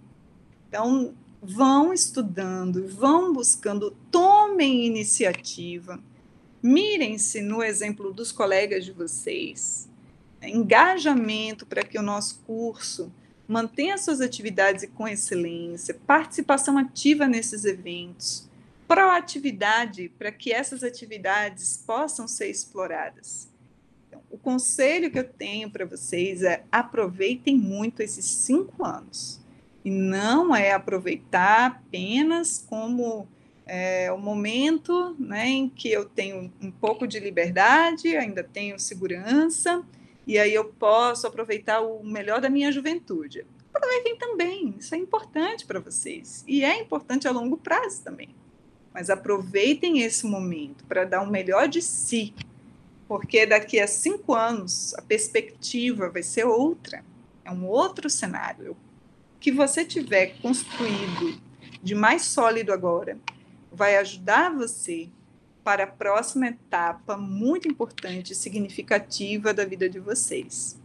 Então, 0.68 1.14
vão 1.42 1.92
estudando, 1.92 2.86
vão 2.86 3.32
buscando, 3.32 3.96
tomem 4.10 4.86
iniciativa, 4.86 6.00
Mirem-se 6.66 7.42
no 7.42 7.62
exemplo 7.62 8.12
dos 8.12 8.32
colegas 8.32 8.84
de 8.84 8.90
vocês. 8.90 9.88
Engajamento 10.42 11.64
para 11.64 11.84
que 11.84 11.96
o 11.96 12.02
nosso 12.02 12.40
curso 12.44 13.12
mantenha 13.48 13.96
suas 13.98 14.20
atividades 14.20 14.88
com 14.94 15.06
excelência, 15.06 15.94
participação 16.06 16.76
ativa 16.76 17.26
nesses 17.26 17.64
eventos, 17.64 18.48
proatividade 18.88 20.10
para 20.18 20.32
que 20.32 20.52
essas 20.52 20.82
atividades 20.82 21.82
possam 21.86 22.26
ser 22.26 22.48
exploradas. 22.48 23.48
Então, 24.08 24.20
o 24.30 24.38
conselho 24.38 25.10
que 25.10 25.18
eu 25.18 25.24
tenho 25.24 25.70
para 25.70 25.84
vocês 25.84 26.42
é 26.42 26.64
aproveitem 26.70 27.56
muito 27.56 28.00
esses 28.00 28.24
cinco 28.24 28.84
anos. 28.84 29.40
E 29.84 29.90
não 29.90 30.54
é 30.54 30.72
aproveitar 30.72 31.66
apenas 31.66 32.64
como 32.68 33.28
é, 33.66 34.10
o 34.12 34.18
momento 34.18 35.14
né, 35.18 35.48
em 35.48 35.68
que 35.68 35.90
eu 35.90 36.04
tenho 36.04 36.52
um 36.60 36.70
pouco 36.70 37.06
de 37.06 37.18
liberdade, 37.20 38.16
ainda 38.16 38.42
tenho 38.42 38.78
segurança, 38.78 39.84
e 40.26 40.38
aí 40.38 40.52
eu 40.52 40.64
posso 40.64 41.26
aproveitar 41.26 41.80
o 41.80 42.02
melhor 42.02 42.40
da 42.40 42.50
minha 42.50 42.72
juventude. 42.72 43.46
Aproveitem 43.72 44.16
também, 44.16 44.74
isso 44.78 44.94
é 44.94 44.98
importante 44.98 45.64
para 45.64 45.78
vocês. 45.78 46.42
E 46.48 46.64
é 46.64 46.80
importante 46.80 47.28
a 47.28 47.30
longo 47.30 47.56
prazo 47.56 48.02
também. 48.02 48.34
Mas 48.92 49.08
aproveitem 49.08 50.00
esse 50.00 50.26
momento 50.26 50.84
para 50.84 51.04
dar 51.04 51.22
o 51.22 51.30
melhor 51.30 51.68
de 51.68 51.80
si, 51.80 52.34
porque 53.06 53.46
daqui 53.46 53.78
a 53.78 53.86
cinco 53.86 54.34
anos 54.34 54.94
a 54.94 55.02
perspectiva 55.02 56.08
vai 56.08 56.22
ser 56.22 56.44
outra, 56.44 57.04
é 57.44 57.50
um 57.50 57.66
outro 57.66 58.10
cenário. 58.10 58.72
O 58.72 59.38
que 59.38 59.52
você 59.52 59.84
tiver 59.84 60.38
construído 60.40 61.40
de 61.82 61.94
mais 61.94 62.22
sólido 62.22 62.72
agora 62.72 63.16
vai 63.70 63.96
ajudar 63.98 64.52
você 64.52 65.08
para 65.66 65.82
a 65.82 65.88
próxima 65.88 66.46
etapa 66.46 67.16
muito 67.16 67.66
importante 67.66 68.32
e 68.32 68.36
significativa 68.36 69.52
da 69.52 69.64
vida 69.64 69.90
de 69.90 69.98
vocês. 69.98 70.80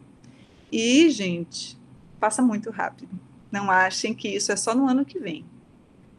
E, 0.71 1.07
gente, 1.11 1.77
passa 2.19 2.41
muito 2.41 2.71
rápido. 2.71 3.11
Não 3.51 3.69
achem 3.69 4.11
que 4.11 4.27
isso 4.27 4.51
é 4.51 4.55
só 4.55 4.73
no 4.73 4.87
ano 4.87 5.05
que 5.05 5.19
vem. 5.19 5.45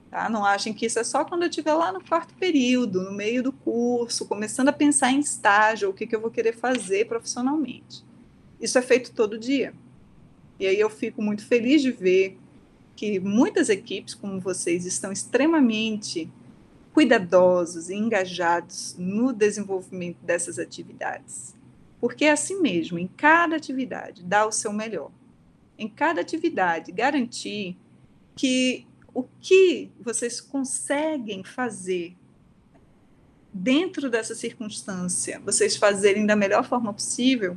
Tá? 0.08 0.30
Não 0.30 0.44
achem 0.44 0.72
que 0.72 0.86
isso 0.86 1.00
é 1.00 1.02
só 1.02 1.24
quando 1.24 1.42
eu 1.42 1.48
estiver 1.48 1.74
lá 1.74 1.90
no 1.90 2.04
quarto 2.04 2.34
período, 2.34 3.02
no 3.02 3.10
meio 3.10 3.42
do 3.42 3.52
curso, 3.52 4.26
começando 4.26 4.68
a 4.68 4.72
pensar 4.72 5.10
em 5.10 5.18
estágio, 5.18 5.90
o 5.90 5.92
que, 5.92 6.06
que 6.06 6.14
eu 6.14 6.20
vou 6.20 6.30
querer 6.30 6.54
fazer 6.54 7.08
profissionalmente. 7.08 8.04
Isso 8.60 8.78
é 8.78 8.82
feito 8.82 9.10
todo 9.10 9.36
dia. 9.36 9.74
E 10.60 10.68
aí 10.68 10.78
eu 10.78 10.88
fico 10.88 11.20
muito 11.20 11.44
feliz 11.44 11.82
de 11.82 11.90
ver 11.90 12.38
que 12.94 13.18
muitas 13.18 13.68
equipes, 13.68 14.14
como 14.14 14.38
vocês, 14.38 14.86
estão 14.86 15.10
extremamente 15.10 16.30
cuidadosos 16.92 17.88
e 17.88 17.94
engajados 17.94 18.94
no 18.98 19.32
desenvolvimento 19.32 20.18
dessas 20.22 20.58
atividades. 20.58 21.54
Porque 22.00 22.24
é 22.24 22.32
assim 22.32 22.60
mesmo, 22.60 22.98
em 22.98 23.06
cada 23.06 23.56
atividade, 23.56 24.22
dá 24.24 24.46
o 24.46 24.52
seu 24.52 24.72
melhor. 24.72 25.10
Em 25.78 25.88
cada 25.88 26.20
atividade, 26.20 26.92
garantir 26.92 27.76
que 28.34 28.86
o 29.14 29.24
que 29.40 29.90
vocês 30.00 30.40
conseguem 30.40 31.44
fazer 31.44 32.16
dentro 33.52 34.08
dessa 34.08 34.34
circunstância, 34.34 35.40
vocês 35.44 35.76
fazerem 35.76 36.26
da 36.26 36.34
melhor 36.34 36.64
forma 36.64 36.92
possível, 36.92 37.56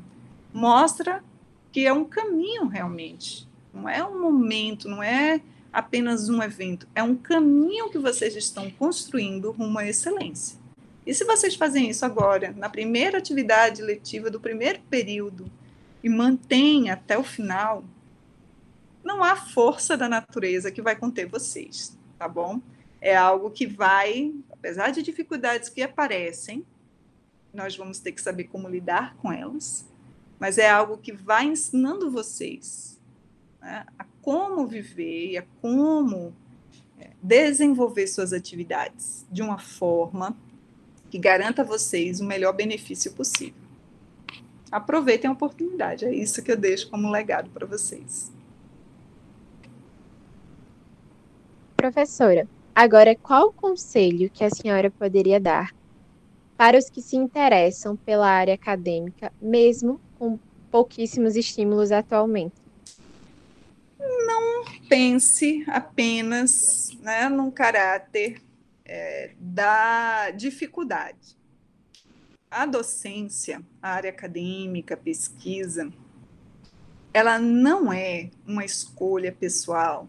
mostra 0.54 1.24
que 1.72 1.86
é 1.86 1.94
um 1.94 2.06
caminho 2.06 2.68
realmente. 2.68 3.48
Não 3.74 3.88
é 3.88 4.06
um 4.06 4.22
momento, 4.22 4.88
não 4.88 5.02
é 5.02 5.42
apenas 5.76 6.30
um 6.30 6.42
evento, 6.42 6.88
é 6.96 7.04
um 7.04 7.18
caminho 7.18 7.90
que 7.90 7.98
vocês 7.98 8.34
estão 8.34 8.72
construindo 8.72 9.52
rumo 9.52 9.78
à 9.78 9.86
excelência. 9.86 10.58
E 11.06 11.14
se 11.14 11.26
vocês 11.26 11.54
fazem 11.56 11.90
isso 11.90 12.06
agora, 12.06 12.54
na 12.56 12.70
primeira 12.70 13.18
atividade 13.18 13.82
letiva 13.82 14.32
do 14.32 14.40
primeiro 14.40 14.80
período, 14.90 15.52
e 16.02 16.08
mantêm 16.08 16.90
até 16.90 17.18
o 17.18 17.26
final, 17.26 17.84
não 19.04 19.22
há 19.22 19.36
força 19.36 19.98
da 19.98 20.08
natureza 20.08 20.72
que 20.72 20.82
vai 20.82 20.96
conter 20.96 21.28
vocês, 21.28 21.98
tá 22.18 22.26
bom? 22.26 22.62
É 23.02 23.14
algo 23.14 23.52
que 23.52 23.68
vai, 23.68 24.34
apesar 24.50 24.92
de 24.92 25.04
dificuldades 25.04 25.68
que 25.68 25.82
aparecem, 25.82 26.66
nós 27.54 27.76
vamos 27.76 28.00
ter 28.00 28.14
que 28.14 28.22
saber 28.22 28.46
como 28.46 28.70
lidar 28.70 29.14
com 29.18 29.30
elas, 29.30 29.86
mas 30.40 30.58
é 30.58 30.70
algo 30.70 30.98
que 30.98 31.12
vai 31.12 31.44
ensinando 31.46 32.10
vocês 32.10 32.95
né, 33.66 33.84
a 33.98 34.06
como 34.22 34.68
viver 34.68 35.32
e 35.32 35.38
a 35.40 35.44
como 35.60 36.32
é, 37.00 37.10
desenvolver 37.22 38.06
suas 38.06 38.32
atividades 38.32 39.26
de 39.32 39.42
uma 39.42 39.58
forma 39.58 40.38
que 41.10 41.18
garanta 41.18 41.64
a 41.64 41.66
vocês 41.66 42.22
o 42.22 42.26
melhor 42.26 42.54
benefício 42.54 43.12
possível. 43.14 43.66
Aproveitem 44.72 45.30
a 45.30 45.34
oportunidade, 45.34 46.06
é 46.06 46.14
isso 46.14 46.44
que 46.44 46.52
eu 46.52 46.58
deixo 46.58 46.90
como 46.92 47.10
legado 47.10 47.50
para 47.50 47.66
vocês. 47.66 48.32
Professora, 51.76 52.48
agora 52.74 53.16
qual 53.16 53.48
o 53.48 53.54
conselho 53.54 54.30
que 54.30 54.44
a 54.44 54.50
senhora 54.50 54.92
poderia 54.92 55.40
dar 55.40 55.74
para 56.56 56.78
os 56.78 56.90
que 56.90 57.02
se 57.02 57.16
interessam 57.16 57.96
pela 57.96 58.28
área 58.28 58.54
acadêmica, 58.54 59.34
mesmo 59.42 60.00
com 60.20 60.40
pouquíssimos 60.70 61.36
estímulos 61.36 61.92
atualmente? 61.92 62.65
Não 64.00 64.66
pense 64.88 65.64
apenas 65.68 66.92
né, 67.02 67.30
num 67.30 67.52
caráter 67.52 68.42
é, 68.84 69.32
da 69.40 70.32
dificuldade. 70.32 71.36
A 72.50 72.66
docência, 72.66 73.62
a 73.82 73.92
área 73.92 74.10
acadêmica, 74.10 74.94
a 74.94 74.98
pesquisa, 74.98 75.92
ela 77.14 77.40
não 77.40 77.92
é 77.92 78.30
uma 78.46 78.64
escolha 78.64 79.32
pessoal 79.32 80.08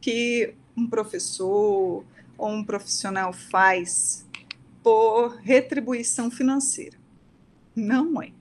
que 0.00 0.54
um 0.76 0.86
professor 0.86 2.04
ou 2.36 2.48
um 2.48 2.64
profissional 2.64 3.32
faz 3.32 4.24
por 4.82 5.36
retribuição 5.36 6.30
financeira. 6.30 6.96
Não 7.74 8.22
é. 8.22 8.32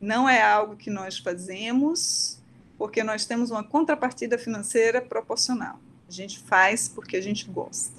Não 0.00 0.28
é 0.28 0.40
algo 0.40 0.76
que 0.76 0.90
nós 0.90 1.18
fazemos 1.18 2.39
porque 2.80 3.04
nós 3.04 3.26
temos 3.26 3.50
uma 3.50 3.62
contrapartida 3.62 4.38
financeira 4.38 5.02
proporcional. 5.02 5.78
A 6.08 6.10
gente 6.10 6.38
faz 6.38 6.88
porque 6.88 7.14
a 7.14 7.20
gente 7.20 7.44
gosta. 7.44 7.92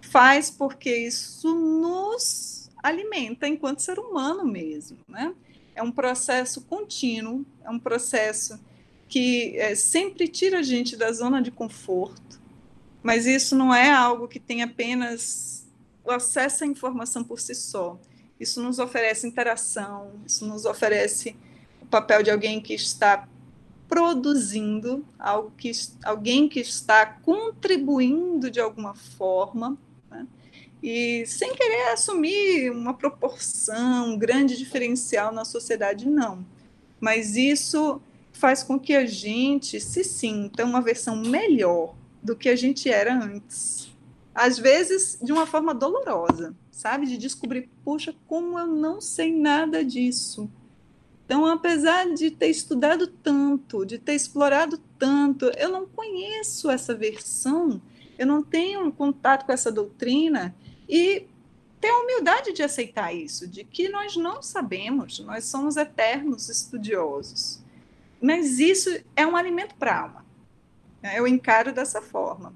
Faz 0.00 0.50
porque 0.50 0.96
isso 0.96 1.54
nos 1.54 2.70
alimenta 2.82 3.46
enquanto 3.46 3.82
ser 3.82 3.98
humano 3.98 4.42
mesmo, 4.42 4.96
né? 5.06 5.34
É 5.74 5.82
um 5.82 5.92
processo 5.92 6.62
contínuo, 6.62 7.44
é 7.62 7.68
um 7.68 7.78
processo 7.78 8.58
que 9.06 9.54
é, 9.58 9.74
sempre 9.74 10.28
tira 10.28 10.60
a 10.60 10.62
gente 10.62 10.96
da 10.96 11.12
zona 11.12 11.42
de 11.42 11.50
conforto, 11.50 12.40
mas 13.02 13.26
isso 13.26 13.54
não 13.54 13.74
é 13.74 13.90
algo 13.90 14.26
que 14.26 14.40
tem 14.40 14.62
apenas 14.62 15.66
o 16.02 16.10
acesso 16.10 16.64
à 16.64 16.66
informação 16.66 17.22
por 17.22 17.38
si 17.38 17.54
só. 17.54 18.00
Isso 18.40 18.62
nos 18.62 18.78
oferece 18.78 19.26
interação, 19.26 20.12
isso 20.24 20.46
nos 20.46 20.64
oferece 20.64 21.36
o 21.82 21.86
papel 21.86 22.22
de 22.22 22.30
alguém 22.30 22.62
que 22.62 22.72
está 22.72 23.28
produzindo 23.88 25.04
algo 25.18 25.52
que 25.56 25.70
alguém 26.04 26.48
que 26.48 26.60
está 26.60 27.06
contribuindo 27.06 28.50
de 28.50 28.60
alguma 28.60 28.94
forma 28.94 29.78
né? 30.10 30.26
e 30.82 31.24
sem 31.26 31.54
querer 31.54 31.92
assumir 31.92 32.70
uma 32.70 32.94
proporção, 32.94 34.10
um 34.10 34.18
grande 34.18 34.56
diferencial 34.56 35.32
na 35.32 35.44
sociedade, 35.44 36.08
não. 36.08 36.44
Mas 37.00 37.36
isso 37.36 38.00
faz 38.32 38.62
com 38.62 38.78
que 38.78 38.94
a 38.94 39.06
gente 39.06 39.80
se 39.80 40.02
sinta 40.02 40.64
uma 40.64 40.80
versão 40.80 41.16
melhor 41.16 41.94
do 42.22 42.34
que 42.34 42.48
a 42.48 42.56
gente 42.56 42.90
era 42.90 43.14
antes. 43.14 43.88
Às 44.34 44.58
vezes, 44.58 45.18
de 45.22 45.32
uma 45.32 45.46
forma 45.46 45.72
dolorosa, 45.72 46.54
sabe? 46.70 47.06
De 47.06 47.16
descobrir, 47.16 47.68
puxa, 47.84 48.14
como 48.26 48.58
eu 48.58 48.66
não 48.66 49.00
sei 49.00 49.32
nada 49.32 49.84
disso 49.84 50.50
então, 51.24 51.46
apesar 51.46 52.12
de 52.12 52.30
ter 52.30 52.48
estudado 52.48 53.06
tanto, 53.06 53.86
de 53.86 53.98
ter 53.98 54.14
explorado 54.14 54.78
tanto, 54.98 55.50
eu 55.56 55.70
não 55.70 55.86
conheço 55.86 56.70
essa 56.70 56.94
versão, 56.94 57.80
eu 58.18 58.26
não 58.26 58.42
tenho 58.42 58.92
contato 58.92 59.46
com 59.46 59.52
essa 59.52 59.72
doutrina 59.72 60.54
e 60.86 61.26
ter 61.80 61.88
a 61.88 61.98
humildade 62.00 62.52
de 62.52 62.62
aceitar 62.62 63.14
isso, 63.14 63.48
de 63.48 63.64
que 63.64 63.88
nós 63.88 64.16
não 64.16 64.42
sabemos, 64.42 65.18
nós 65.20 65.46
somos 65.46 65.76
eternos 65.76 66.50
estudiosos. 66.50 67.62
Mas 68.20 68.58
isso 68.58 68.90
é 69.16 69.26
um 69.26 69.36
alimento 69.36 69.74
para 69.76 69.92
a 69.92 70.00
alma. 70.02 70.24
Eu 71.14 71.26
encaro 71.26 71.72
dessa 71.72 72.00
forma. 72.00 72.54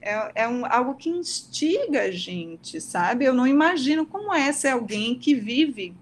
É, 0.00 0.42
é 0.42 0.48
um, 0.48 0.64
algo 0.64 0.94
que 0.94 1.10
instiga 1.10 2.02
a 2.02 2.10
gente, 2.10 2.80
sabe? 2.80 3.24
Eu 3.24 3.34
não 3.34 3.46
imagino 3.46 4.06
como 4.06 4.32
é 4.32 4.50
ser 4.52 4.68
alguém 4.68 5.18
que 5.18 5.34
vive 5.34 5.94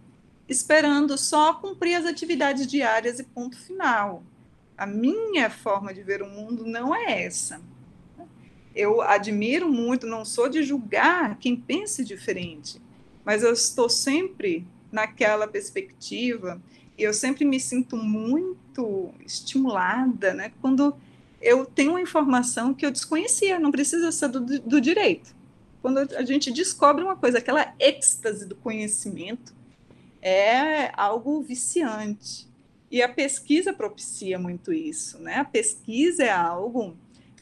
esperando 0.48 1.18
só 1.18 1.54
cumprir 1.54 1.94
as 1.94 2.06
atividades 2.06 2.66
diárias 2.66 3.18
e 3.18 3.24
ponto 3.24 3.56
final. 3.58 4.22
A 4.76 4.86
minha 4.86 5.50
forma 5.50 5.92
de 5.92 6.02
ver 6.02 6.22
o 6.22 6.28
mundo 6.28 6.64
não 6.64 6.94
é 6.94 7.22
essa. 7.24 7.60
Eu 8.74 9.02
admiro 9.02 9.68
muito, 9.68 10.06
não 10.06 10.24
sou 10.24 10.48
de 10.48 10.62
julgar 10.62 11.36
quem 11.38 11.56
pense 11.56 12.04
diferente, 12.04 12.80
mas 13.24 13.42
eu 13.42 13.52
estou 13.52 13.88
sempre 13.88 14.66
naquela 14.90 15.46
perspectiva 15.46 16.62
e 16.96 17.02
eu 17.02 17.12
sempre 17.12 17.44
me 17.44 17.60
sinto 17.60 17.96
muito 17.96 19.12
estimulada, 19.26 20.32
né? 20.32 20.52
Quando 20.60 20.96
eu 21.40 21.66
tenho 21.66 21.90
uma 21.90 22.00
informação 22.00 22.72
que 22.72 22.86
eu 22.86 22.90
desconhecia, 22.90 23.58
não 23.58 23.70
precisa 23.70 24.10
ser 24.10 24.28
do, 24.28 24.40
do 24.40 24.80
direito. 24.80 25.36
Quando 25.82 25.98
a 25.98 26.24
gente 26.24 26.50
descobre 26.52 27.04
uma 27.04 27.16
coisa, 27.16 27.38
aquela 27.38 27.74
êxtase 27.78 28.46
do 28.46 28.54
conhecimento 28.56 29.57
é 30.22 30.92
algo 30.96 31.40
viciante. 31.42 32.48
E 32.90 33.02
a 33.02 33.08
pesquisa 33.08 33.72
propicia 33.72 34.38
muito 34.38 34.72
isso, 34.72 35.18
né? 35.18 35.36
A 35.36 35.44
pesquisa 35.44 36.24
é 36.24 36.30
algo 36.30 36.96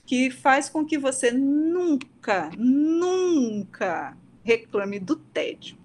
que 0.05 0.31
faz 0.31 0.69
com 0.69 0.85
que 0.85 0.99
você 0.99 1.31
nunca, 1.31 2.51
nunca 2.57 4.17
reclame 4.43 4.99
do 4.99 5.17
tédio. 5.17 5.77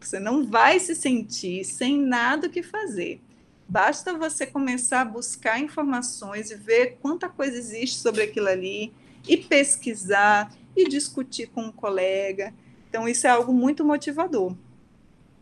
Você 0.00 0.18
não 0.18 0.46
vai 0.46 0.78
se 0.78 0.94
sentir 0.94 1.64
sem 1.64 1.98
nada 1.98 2.48
que 2.48 2.62
fazer. 2.62 3.20
Basta 3.68 4.16
você 4.16 4.46
começar 4.46 5.00
a 5.00 5.04
buscar 5.04 5.58
informações 5.58 6.50
e 6.50 6.54
ver 6.54 6.98
quanta 7.02 7.28
coisa 7.28 7.56
existe 7.58 7.98
sobre 7.98 8.22
aquilo 8.22 8.48
ali, 8.48 8.92
e 9.28 9.36
pesquisar, 9.36 10.54
e 10.76 10.88
discutir 10.88 11.48
com 11.48 11.62
um 11.62 11.72
colega. 11.72 12.54
Então, 12.88 13.08
isso 13.08 13.26
é 13.26 13.30
algo 13.30 13.52
muito 13.52 13.84
motivador. 13.84 14.54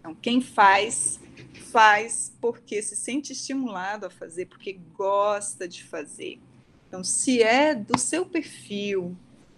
Então, 0.04 0.14
quem 0.14 0.42
faz, 0.42 1.18
faz 1.72 2.30
porque 2.42 2.82
se 2.82 2.94
sente 2.94 3.32
estimulado 3.32 4.04
a 4.04 4.10
fazer, 4.10 4.46
porque 4.46 4.78
gosta 4.94 5.66
de 5.66 5.82
fazer. 5.82 6.38
Então, 6.88 7.02
se 7.02 7.42
é 7.42 7.74
do 7.74 7.98
seu 7.98 8.26
perfil, 8.26 9.16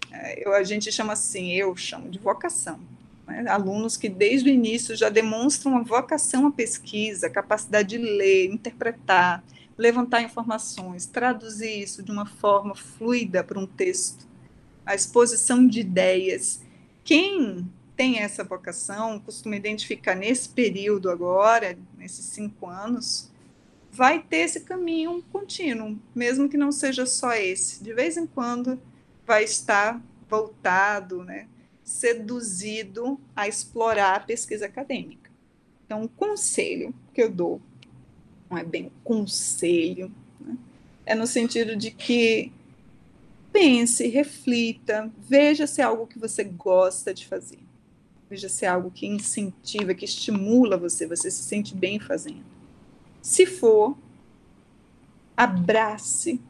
é, 0.09 0.47
eu, 0.47 0.53
a 0.53 0.63
gente 0.63 0.89
chama 0.91 1.11
assim, 1.13 1.51
eu 1.51 1.75
chamo 1.75 2.09
de 2.09 2.17
vocação 2.17 2.79
né? 3.27 3.43
Alunos 3.49 3.97
que 3.97 4.07
desde 4.07 4.49
o 4.49 4.53
início 4.53 4.95
já 4.95 5.09
demonstram 5.09 5.73
uma 5.73 5.83
vocação 5.83 6.47
à 6.47 6.51
pesquisa, 6.51 7.29
capacidade 7.29 7.89
de 7.89 7.97
ler, 7.97 8.45
interpretar, 8.45 9.43
levantar 9.77 10.21
informações, 10.21 11.05
traduzir 11.05 11.81
isso 11.81 12.01
de 12.01 12.09
uma 12.09 12.25
forma 12.25 12.73
fluida 12.73 13.43
para 13.43 13.59
um 13.59 13.67
texto, 13.67 14.25
a 14.85 14.95
exposição 14.95 15.67
de 15.67 15.81
ideias. 15.81 16.61
Quem 17.03 17.69
tem 17.97 18.19
essa 18.19 18.43
vocação, 18.43 19.19
costuma 19.19 19.55
identificar 19.55 20.13
nesse 20.13 20.47
período 20.47 21.09
agora, 21.09 21.75
nesses 21.97 22.25
cinco 22.25 22.67
anos, 22.67 23.31
vai 23.91 24.21
ter 24.21 24.37
esse 24.37 24.59
caminho 24.59 25.23
contínuo, 25.31 25.97
mesmo 26.13 26.47
que 26.47 26.55
não 26.55 26.71
seja 26.71 27.07
só 27.07 27.33
esse. 27.33 27.83
De 27.83 27.91
vez 27.93 28.15
em 28.15 28.27
quando 28.27 28.79
vai 29.25 29.43
estar 29.43 29.99
voltado, 30.29 31.23
né, 31.23 31.47
seduzido 31.83 33.19
a 33.35 33.47
explorar 33.47 34.17
a 34.17 34.19
pesquisa 34.19 34.67
acadêmica. 34.67 35.31
Então, 35.83 36.03
o 36.03 36.09
conselho 36.09 36.93
que 37.15 37.23
eu 37.23 37.31
dou, 37.31 37.59
não 38.47 38.59
é 38.59 38.63
bem 38.63 38.91
conselho, 39.03 40.11
né? 40.39 40.55
é 41.03 41.15
no 41.15 41.25
sentido 41.25 41.75
de 41.75 41.89
que 41.89 42.51
pense, 43.51 44.07
reflita, 44.07 45.11
veja 45.17 45.65
se 45.65 45.81
é 45.81 45.83
algo 45.83 46.05
que 46.05 46.19
você 46.19 46.43
gosta 46.43 47.11
de 47.11 47.25
fazer. 47.25 47.66
Veja 48.29 48.49
se 48.49 48.65
é 48.65 48.67
algo 48.67 48.91
que 48.91 49.07
incentiva, 49.07 49.93
que 49.93 50.05
estimula 50.05 50.77
você, 50.77 51.07
você 51.07 51.31
se 51.31 51.43
sente 51.43 51.75
bem 51.75 51.99
fazendo. 51.99 52.45
Se 53.21 53.45
for, 53.45 53.97
abrace 55.35 56.41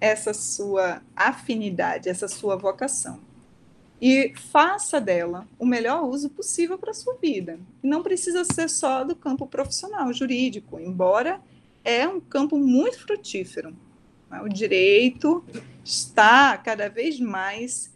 essa 0.00 0.32
sua 0.32 1.02
afinidade, 1.16 2.08
essa 2.08 2.28
sua 2.28 2.56
vocação 2.56 3.20
e 4.00 4.32
faça 4.36 5.00
dela 5.00 5.46
o 5.58 5.66
melhor 5.66 6.04
uso 6.04 6.30
possível 6.30 6.78
para 6.78 6.92
a 6.92 6.94
sua 6.94 7.14
vida. 7.14 7.58
Não 7.82 8.02
precisa 8.02 8.44
ser 8.44 8.68
só 8.68 9.02
do 9.02 9.16
campo 9.16 9.46
profissional, 9.46 10.12
jurídico, 10.12 10.78
embora 10.78 11.40
é 11.84 12.06
um 12.06 12.20
campo 12.20 12.56
muito 12.56 13.00
frutífero. 13.00 13.74
O 14.44 14.48
direito 14.48 15.44
está 15.84 16.56
cada 16.58 16.88
vez 16.88 17.18
mais 17.18 17.90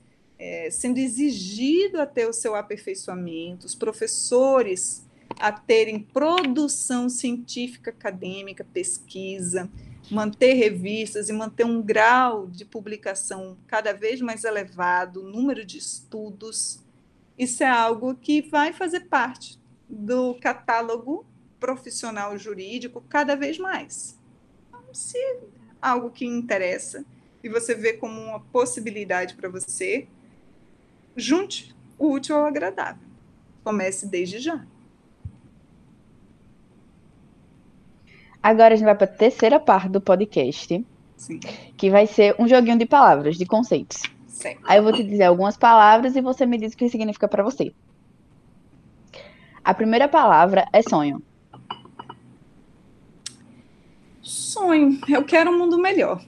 é, 0.45 0.69
sendo 0.73 0.99
exigido 0.99 2.01
a 2.01 2.07
ter 2.07 2.29
o 2.29 2.33
seu 2.33 2.57
aperfeiçoamento, 2.57 3.65
os 3.65 3.77
professores 3.77 5.07
a 5.39 5.53
terem 5.53 6.01
produção 6.01 7.09
científica 7.09 7.91
acadêmica, 7.91 8.65
pesquisa, 8.65 9.71
manter 10.11 10.55
revistas 10.55 11.29
e 11.29 11.33
manter 11.33 11.65
um 11.65 11.81
grau 11.81 12.49
de 12.49 12.65
publicação 12.65 13.57
cada 13.69 13.93
vez 13.93 14.21
mais 14.21 14.43
elevado, 14.43 15.23
número 15.23 15.65
de 15.65 15.79
estudos, 15.79 16.81
isso 17.39 17.63
é 17.63 17.69
algo 17.69 18.17
que 18.17 18.43
vai 18.43 18.73
fazer 18.73 19.03
parte 19.03 19.61
do 19.89 20.35
catálogo 20.41 21.25
profissional 21.61 22.37
jurídico 22.37 23.01
cada 23.09 23.37
vez 23.37 23.59
mais. 23.59 24.19
Então, 24.69 24.83
se 24.93 25.19
algo 25.81 26.11
que 26.11 26.27
interessa 26.27 27.05
e 27.45 27.49
você 27.49 27.77
vê 27.77 27.93
como 27.93 28.21
uma 28.21 28.41
possibilidade 28.41 29.37
para 29.37 29.49
você, 29.49 30.09
junte 31.17 31.75
o 31.99 32.13
útil 32.13 32.37
ao 32.37 32.47
agradável. 32.47 33.07
Comece 33.63 34.07
desde 34.07 34.39
já. 34.39 34.65
Agora 38.43 38.75
a 38.75 38.77
gente 38.77 38.87
vai 38.87 38.95
para 38.95 39.05
a 39.05 39.09
terceira 39.09 39.61
parte 39.61 39.89
do 39.89 40.01
podcast, 40.01 40.85
Sim. 41.17 41.39
que 41.77 41.91
vai 41.91 42.09
ser 42.09 42.35
um 42.39 42.49
joguinho 42.49 42.77
de 42.77 42.87
palavras, 42.87 43.37
de 43.37 43.47
conceitos. 43.47 44.03
Certo. 44.27 44.61
Aí 44.65 44.79
eu 44.79 44.83
vou 44.83 44.93
te 44.93 45.05
dizer 45.05 45.25
algumas 45.25 45.57
palavras 45.57 46.17
e 46.17 46.21
você 46.21 46.45
me 46.45 46.59
diz 46.59 46.73
o 46.73 46.77
que 46.77 46.89
significa 46.89 47.29
para 47.29 47.45
você. 47.45 47.73
A 49.63 49.73
primeira 49.73 50.09
palavra 50.09 50.67
é 50.73 50.83
sonho. 50.83 51.23
Sonho. 54.21 54.99
Eu 55.09 55.25
quero 55.25 55.53
um 55.53 55.59
mundo 55.59 55.79
melhor. 55.79 56.21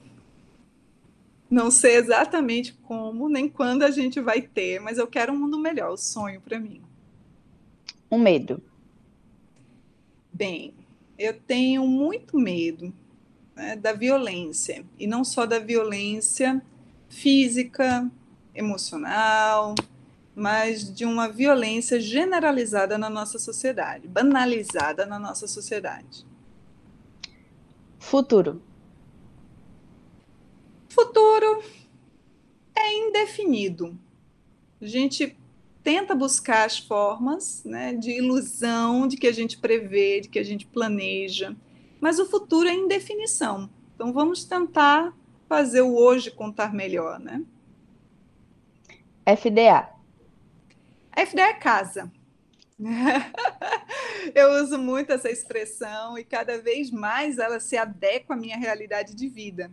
Não 1.49 1.69
sei 1.69 1.95
exatamente 1.95 2.73
como 2.83 3.29
nem 3.29 3.47
quando 3.47 3.83
a 3.83 3.91
gente 3.91 4.19
vai 4.19 4.41
ter, 4.41 4.79
mas 4.79 4.97
eu 4.97 5.07
quero 5.07 5.33
um 5.33 5.37
mundo 5.37 5.59
melhor. 5.59 5.91
O 5.91 5.97
sonho 5.97 6.41
para 6.41 6.59
mim. 6.59 6.81
Um 8.11 8.17
medo. 8.17 8.61
Bem, 10.33 10.73
eu 11.17 11.33
tenho 11.33 11.85
muito 11.87 12.37
medo 12.37 12.93
né, 13.55 13.75
da 13.75 13.93
violência, 13.93 14.85
e 14.99 15.07
não 15.07 15.23
só 15.23 15.45
da 15.45 15.59
violência 15.59 16.61
física, 17.07 18.11
emocional, 18.53 19.75
mas 20.35 20.93
de 20.93 21.05
uma 21.05 21.29
violência 21.29 21.99
generalizada 21.99 22.97
na 22.97 23.09
nossa 23.09 23.39
sociedade, 23.39 24.07
banalizada 24.07 25.05
na 25.05 25.17
nossa 25.17 25.47
sociedade. 25.47 26.25
Futuro. 27.99 28.61
Futuro 30.95 31.61
é 32.73 32.93
indefinido. 32.93 33.99
A 34.81 34.85
gente 34.85 35.37
tenta 35.83 36.15
buscar 36.15 36.65
as 36.65 36.79
formas 36.79 37.65
né, 37.65 37.93
de 37.93 38.11
ilusão 38.11 39.05
de 39.05 39.17
que 39.17 39.27
a 39.27 39.33
gente 39.33 39.57
prevê, 39.57 40.21
de 40.21 40.29
que 40.29 40.39
a 40.39 40.43
gente 40.43 40.65
planeja, 40.65 41.53
mas 41.99 42.17
o 42.17 42.25
futuro 42.25 42.69
é 42.69 42.73
indefinição. 42.73 43.69
Então 43.93 44.13
vamos 44.13 44.45
tentar 44.45 45.13
fazer 45.49 45.81
o 45.81 45.97
hoje 45.97 46.31
contar 46.31 46.73
melhor, 46.73 47.19
né? 47.19 47.43
FDA. 49.25 49.89
FDA 51.13 51.49
é 51.49 51.53
casa. 51.55 52.09
Eu 54.33 54.63
uso 54.63 54.77
muito 54.77 55.11
essa 55.11 55.29
expressão 55.29 56.17
e 56.17 56.23
cada 56.23 56.57
vez 56.57 56.89
mais 56.89 57.37
ela 57.37 57.59
se 57.59 57.75
adequa 57.75 58.33
à 58.33 58.37
minha 58.37 58.55
realidade 58.55 59.13
de 59.13 59.27
vida. 59.27 59.69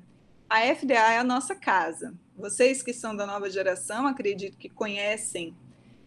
A 0.52 0.60
FDA 0.74 1.14
é 1.14 1.16
a 1.16 1.24
nossa 1.24 1.54
casa. 1.54 2.12
Vocês 2.36 2.82
que 2.82 2.92
são 2.92 3.16
da 3.16 3.24
nova 3.24 3.48
geração, 3.48 4.06
acredito 4.06 4.58
que 4.58 4.68
conhecem 4.68 5.56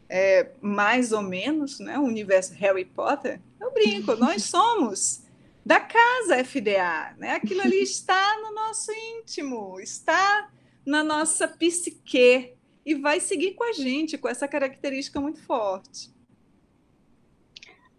é, 0.08 0.52
mais 0.62 1.12
ou 1.12 1.24
menos, 1.24 1.80
né, 1.80 1.98
o 1.98 2.04
universo 2.04 2.54
Harry 2.54 2.86
Potter, 2.86 3.42
eu 3.60 3.74
brinco, 3.74 4.16
nós 4.16 4.44
somos 4.46 5.24
da 5.66 5.80
casa 5.80 6.44
FDA, 6.46 7.16
né? 7.18 7.32
Aquilo 7.32 7.62
ali 7.62 7.82
está 7.82 8.40
no 8.40 8.54
nosso 8.54 8.92
íntimo, 8.92 9.80
está 9.80 10.48
na 10.86 11.04
nossa 11.04 11.48
psique 11.48 12.54
e 12.86 12.94
vai 12.94 13.20
seguir 13.20 13.56
com 13.56 13.64
a 13.64 13.74
gente 13.74 14.16
com 14.16 14.30
essa 14.30 14.48
característica 14.48 15.20
muito 15.20 15.42
forte. 15.42 16.14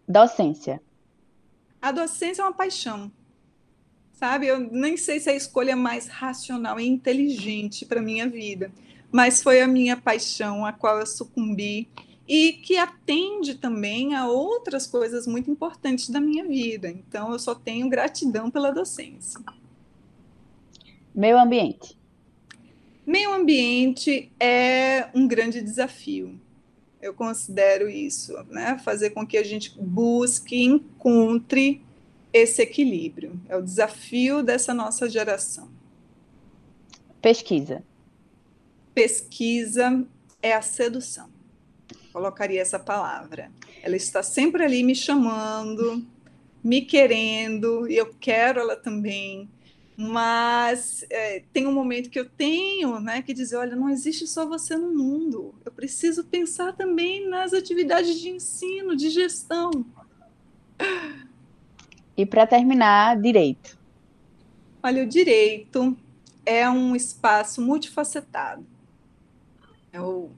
Docência. 0.07 0.81
A 1.81 1.91
docência 1.91 2.41
é 2.41 2.45
uma 2.45 2.53
paixão. 2.53 3.11
Sabe, 4.17 4.47
eu 4.47 4.59
nem 4.59 4.97
sei 4.97 5.19
se 5.19 5.29
é 5.29 5.33
a 5.33 5.35
escolha 5.35 5.75
mais 5.75 6.07
racional 6.07 6.79
e 6.79 6.87
inteligente 6.87 7.85
para 7.85 8.01
minha 8.01 8.27
vida, 8.27 8.71
mas 9.11 9.43
foi 9.43 9.61
a 9.61 9.67
minha 9.67 9.95
paixão 9.95 10.65
a 10.65 10.73
qual 10.73 10.99
eu 10.99 11.05
sucumbi 11.05 11.87
e 12.27 12.53
que 12.53 12.77
atende 12.77 13.53
também 13.53 14.15
a 14.15 14.27
outras 14.27 14.87
coisas 14.87 15.27
muito 15.27 15.51
importantes 15.51 16.09
da 16.09 16.19
minha 16.19 16.43
vida. 16.47 16.89
Então, 16.89 17.31
eu 17.31 17.37
só 17.37 17.53
tenho 17.53 17.87
gratidão 17.87 18.49
pela 18.49 18.71
docência. 18.71 19.39
Meio 21.13 21.37
ambiente. 21.37 21.95
Meio 23.05 23.31
ambiente 23.35 24.31
é 24.39 25.09
um 25.13 25.27
grande 25.27 25.61
desafio. 25.61 26.41
Eu 26.99 27.13
considero 27.13 27.87
isso, 27.87 28.33
né? 28.49 28.79
Fazer 28.83 29.11
com 29.11 29.27
que 29.27 29.37
a 29.37 29.43
gente 29.43 29.79
busque, 29.79 30.59
encontre 30.63 31.85
esse 32.31 32.61
equilíbrio. 32.61 33.39
É 33.47 33.55
o 33.55 33.61
desafio 33.61 34.43
dessa 34.43 34.73
nossa 34.73 35.09
geração. 35.09 35.69
Pesquisa. 37.21 37.83
Pesquisa 38.93 40.05
é 40.41 40.53
a 40.53 40.61
sedução. 40.61 41.29
Colocaria 42.11 42.61
essa 42.61 42.79
palavra. 42.79 43.51
Ela 43.83 43.95
está 43.95 44.23
sempre 44.23 44.63
ali 44.63 44.83
me 44.83 44.95
chamando, 44.95 46.05
me 46.63 46.81
querendo, 46.81 47.87
e 47.89 47.95
eu 47.95 48.13
quero 48.19 48.59
ela 48.59 48.75
também. 48.75 49.49
Mas 49.95 51.03
é, 51.09 51.43
tem 51.51 51.65
um 51.65 51.71
momento 51.71 52.09
que 52.09 52.19
eu 52.19 52.29
tenho 52.29 52.99
né, 52.99 53.21
que 53.21 53.33
dizer: 53.33 53.55
olha, 53.55 53.75
não 53.75 53.89
existe 53.89 54.27
só 54.27 54.45
você 54.45 54.75
no 54.77 54.93
mundo. 54.93 55.55
Eu 55.65 55.71
preciso 55.71 56.23
pensar 56.23 56.73
também 56.73 57.27
nas 57.27 57.51
atividades 57.51 58.19
de 58.19 58.29
ensino, 58.29 58.95
de 58.95 59.09
gestão. 59.09 59.71
E 62.17 62.25
para 62.25 62.47
terminar, 62.47 63.21
direito. 63.21 63.77
Olha, 64.81 65.03
o 65.03 65.07
direito 65.07 65.95
é 66.43 66.67
um 66.67 66.95
espaço 66.95 67.61
multifacetado. 67.61 68.65
Eu 69.93 70.31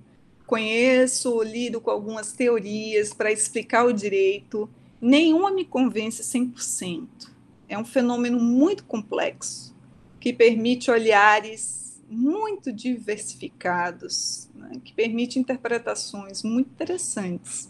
conheço, 0.45 1.41
lido 1.41 1.79
com 1.79 1.89
algumas 1.89 2.33
teorias 2.33 3.13
para 3.13 3.31
explicar 3.31 3.85
o 3.85 3.93
direito, 3.93 4.69
nenhuma 4.99 5.51
me 5.51 5.63
convence 5.63 6.21
100%. 6.21 7.07
É 7.69 7.77
um 7.77 7.85
fenômeno 7.85 8.39
muito 8.39 8.83
complexo, 8.83 9.73
que 10.19 10.33
permite 10.33 10.91
olhares 10.91 12.01
muito 12.09 12.73
diversificados, 12.73 14.49
né, 14.55 14.71
que 14.83 14.91
permite 14.91 15.37
interpretações 15.37 16.41
muito 16.41 16.71
interessantes. 16.71 17.69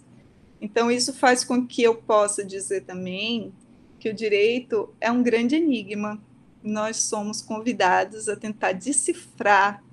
Então, 0.61 0.90
isso 0.90 1.14
faz 1.14 1.44
com 1.44 1.68
que 1.68 1.84
eu 1.84 1.95
possa 1.95 2.44
dizer 2.44 2.86
também 2.86 3.53
que 4.00 4.10
o 4.10 4.14
direito 4.14 4.94
é 5.00 5.12
um 5.12 5.22
grande 5.22 5.56
enigma. 5.56 6.22
Nós 6.64 6.98
somos 6.98 7.42
convidados 7.42 8.30
a 8.30 8.36
tentar 8.36 8.72
decifrar 8.72 9.84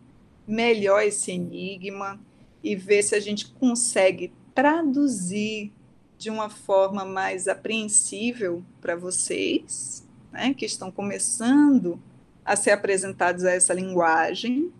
melhor 0.46 1.02
esse 1.02 1.32
enigma 1.32 2.20
e 2.62 2.76
ver 2.76 3.02
se 3.02 3.14
a 3.14 3.20
gente 3.20 3.48
consegue 3.54 4.32
traduzir 4.54 5.72
de 6.16 6.30
uma 6.30 6.48
forma 6.48 7.04
mais 7.04 7.46
apreensível 7.46 8.64
para 8.80 8.96
vocês, 8.96 10.06
né, 10.32 10.54
que 10.54 10.64
estão 10.64 10.90
começando 10.90 12.00
a 12.44 12.56
ser 12.56 12.70
apresentados 12.70 13.44
a 13.44 13.52
essa 13.52 13.74
linguagem, 13.74 14.72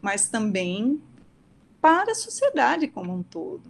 mas 0.00 0.28
também 0.28 1.00
para 1.80 2.12
a 2.12 2.14
sociedade 2.14 2.86
como 2.86 3.12
um 3.12 3.22
todo. 3.22 3.62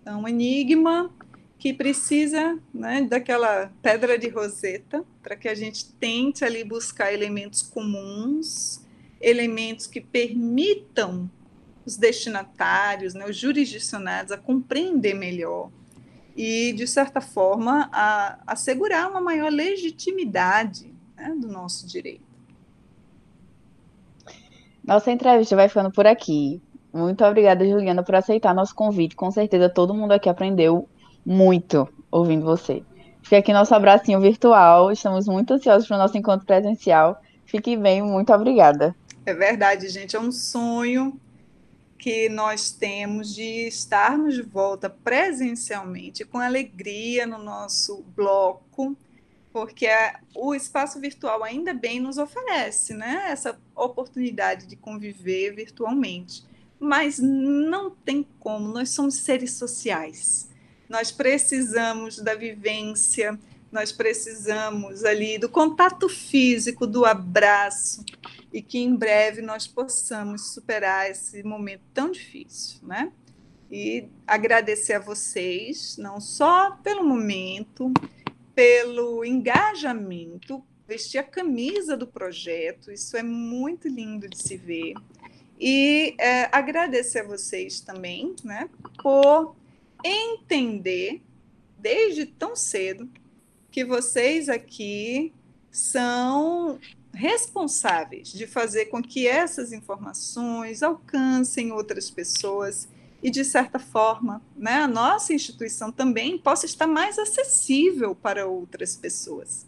Então, 0.00 0.26
enigma 0.26 1.10
que 1.62 1.72
precisa 1.72 2.58
né, 2.74 3.02
daquela 3.02 3.70
pedra 3.80 4.18
de 4.18 4.28
roseta 4.28 5.04
para 5.22 5.36
que 5.36 5.48
a 5.48 5.54
gente 5.54 5.92
tente 5.92 6.44
ali 6.44 6.64
buscar 6.64 7.14
elementos 7.14 7.62
comuns, 7.62 8.84
elementos 9.20 9.86
que 9.86 10.00
permitam 10.00 11.30
os 11.86 11.96
destinatários, 11.96 13.14
né, 13.14 13.24
os 13.26 13.36
jurisdicionados 13.36 14.32
a 14.32 14.36
compreender 14.36 15.14
melhor 15.14 15.70
e, 16.36 16.72
de 16.72 16.84
certa 16.84 17.20
forma, 17.20 17.88
a 17.92 18.40
assegurar 18.44 19.08
uma 19.08 19.20
maior 19.20 19.52
legitimidade 19.52 20.92
né, 21.16 21.32
do 21.38 21.46
nosso 21.46 21.86
direito. 21.86 22.26
Nossa 24.84 25.12
entrevista 25.12 25.54
vai 25.54 25.68
ficando 25.68 25.92
por 25.92 26.08
aqui. 26.08 26.60
Muito 26.92 27.24
obrigada, 27.24 27.64
Juliana, 27.64 28.02
por 28.02 28.16
aceitar 28.16 28.52
nosso 28.52 28.74
convite. 28.74 29.14
Com 29.14 29.30
certeza 29.30 29.68
todo 29.68 29.94
mundo 29.94 30.10
aqui 30.10 30.28
aprendeu 30.28 30.88
muito 31.24 31.88
ouvindo 32.10 32.44
você. 32.44 32.82
Fica 33.22 33.38
aqui 33.38 33.52
nosso 33.52 33.74
abracinho 33.74 34.20
virtual. 34.20 34.90
Estamos 34.90 35.26
muito 35.26 35.54
ansiosos 35.54 35.86
para 35.86 35.96
o 35.96 35.98
nosso 35.98 36.18
encontro 36.18 36.46
presencial. 36.46 37.20
Fique 37.46 37.76
bem, 37.76 38.02
muito 38.02 38.32
obrigada. 38.32 38.94
É 39.24 39.32
verdade, 39.32 39.88
gente. 39.88 40.16
É 40.16 40.20
um 40.20 40.32
sonho 40.32 41.18
que 41.96 42.28
nós 42.28 42.72
temos 42.72 43.32
de 43.32 43.68
estarmos 43.68 44.34
de 44.34 44.42
volta 44.42 44.90
presencialmente, 44.90 46.24
com 46.24 46.38
alegria 46.38 47.26
no 47.28 47.38
nosso 47.38 48.04
bloco, 48.16 48.96
porque 49.52 49.86
o 50.34 50.52
espaço 50.52 50.98
virtual 50.98 51.44
ainda 51.44 51.72
bem 51.72 52.00
nos 52.00 52.18
oferece 52.18 52.92
né, 52.92 53.26
essa 53.28 53.56
oportunidade 53.76 54.66
de 54.66 54.74
conviver 54.74 55.54
virtualmente. 55.54 56.44
Mas 56.80 57.20
não 57.20 57.90
tem 57.90 58.26
como, 58.40 58.66
nós 58.66 58.90
somos 58.90 59.14
seres 59.14 59.52
sociais 59.52 60.50
nós 60.92 61.10
precisamos 61.10 62.18
da 62.18 62.34
vivência, 62.34 63.38
nós 63.72 63.90
precisamos 63.90 65.06
ali 65.06 65.38
do 65.38 65.48
contato 65.48 66.06
físico, 66.06 66.86
do 66.86 67.06
abraço, 67.06 68.04
e 68.52 68.60
que 68.60 68.78
em 68.78 68.94
breve 68.94 69.40
nós 69.40 69.66
possamos 69.66 70.52
superar 70.52 71.10
esse 71.10 71.42
momento 71.42 71.80
tão 71.94 72.10
difícil, 72.10 72.80
né? 72.82 73.10
E 73.70 74.06
agradecer 74.26 74.92
a 74.92 74.98
vocês, 74.98 75.96
não 75.96 76.20
só 76.20 76.72
pelo 76.82 77.02
momento, 77.02 77.90
pelo 78.54 79.24
engajamento, 79.24 80.62
vestir 80.86 81.16
a 81.16 81.22
camisa 81.22 81.96
do 81.96 82.06
projeto, 82.06 82.92
isso 82.92 83.16
é 83.16 83.22
muito 83.22 83.88
lindo 83.88 84.28
de 84.28 84.42
se 84.42 84.58
ver. 84.58 84.92
E 85.58 86.14
é, 86.18 86.50
agradecer 86.52 87.20
a 87.20 87.26
vocês 87.26 87.80
também, 87.80 88.36
né, 88.44 88.68
por 89.02 89.56
entender 90.04 91.22
desde 91.78 92.26
tão 92.26 92.54
cedo 92.54 93.08
que 93.70 93.84
vocês 93.84 94.48
aqui 94.48 95.32
são 95.70 96.78
responsáveis 97.14 98.28
de 98.32 98.46
fazer 98.46 98.86
com 98.86 99.02
que 99.02 99.26
essas 99.26 99.72
informações 99.72 100.82
alcancem 100.82 101.72
outras 101.72 102.10
pessoas 102.10 102.88
e, 103.22 103.30
de 103.30 103.44
certa 103.44 103.78
forma, 103.78 104.42
né, 104.56 104.74
a 104.82 104.88
nossa 104.88 105.32
instituição 105.32 105.92
também 105.92 106.38
possa 106.38 106.66
estar 106.66 106.86
mais 106.86 107.18
acessível 107.18 108.14
para 108.14 108.46
outras 108.46 108.96
pessoas. 108.96 109.66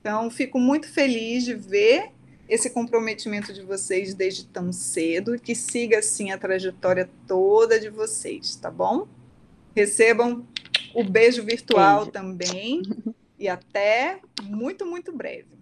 Então, 0.00 0.30
fico 0.30 0.58
muito 0.58 0.88
feliz 0.88 1.44
de 1.44 1.54
ver 1.54 2.12
esse 2.48 2.70
comprometimento 2.70 3.52
de 3.52 3.62
vocês 3.62 4.14
desde 4.14 4.44
tão 4.46 4.70
cedo, 4.72 5.38
que 5.40 5.54
siga 5.54 5.98
assim 5.98 6.30
a 6.30 6.38
trajetória 6.38 7.08
toda 7.26 7.80
de 7.80 7.88
vocês, 7.88 8.54
tá 8.56 8.70
bom? 8.70 9.08
Recebam 9.74 10.46
o 10.94 11.02
beijo 11.02 11.42
virtual 11.42 11.98
beijo. 11.98 12.12
também. 12.12 12.82
E 13.38 13.48
até 13.48 14.20
muito, 14.42 14.86
muito 14.86 15.12
breve. 15.12 15.53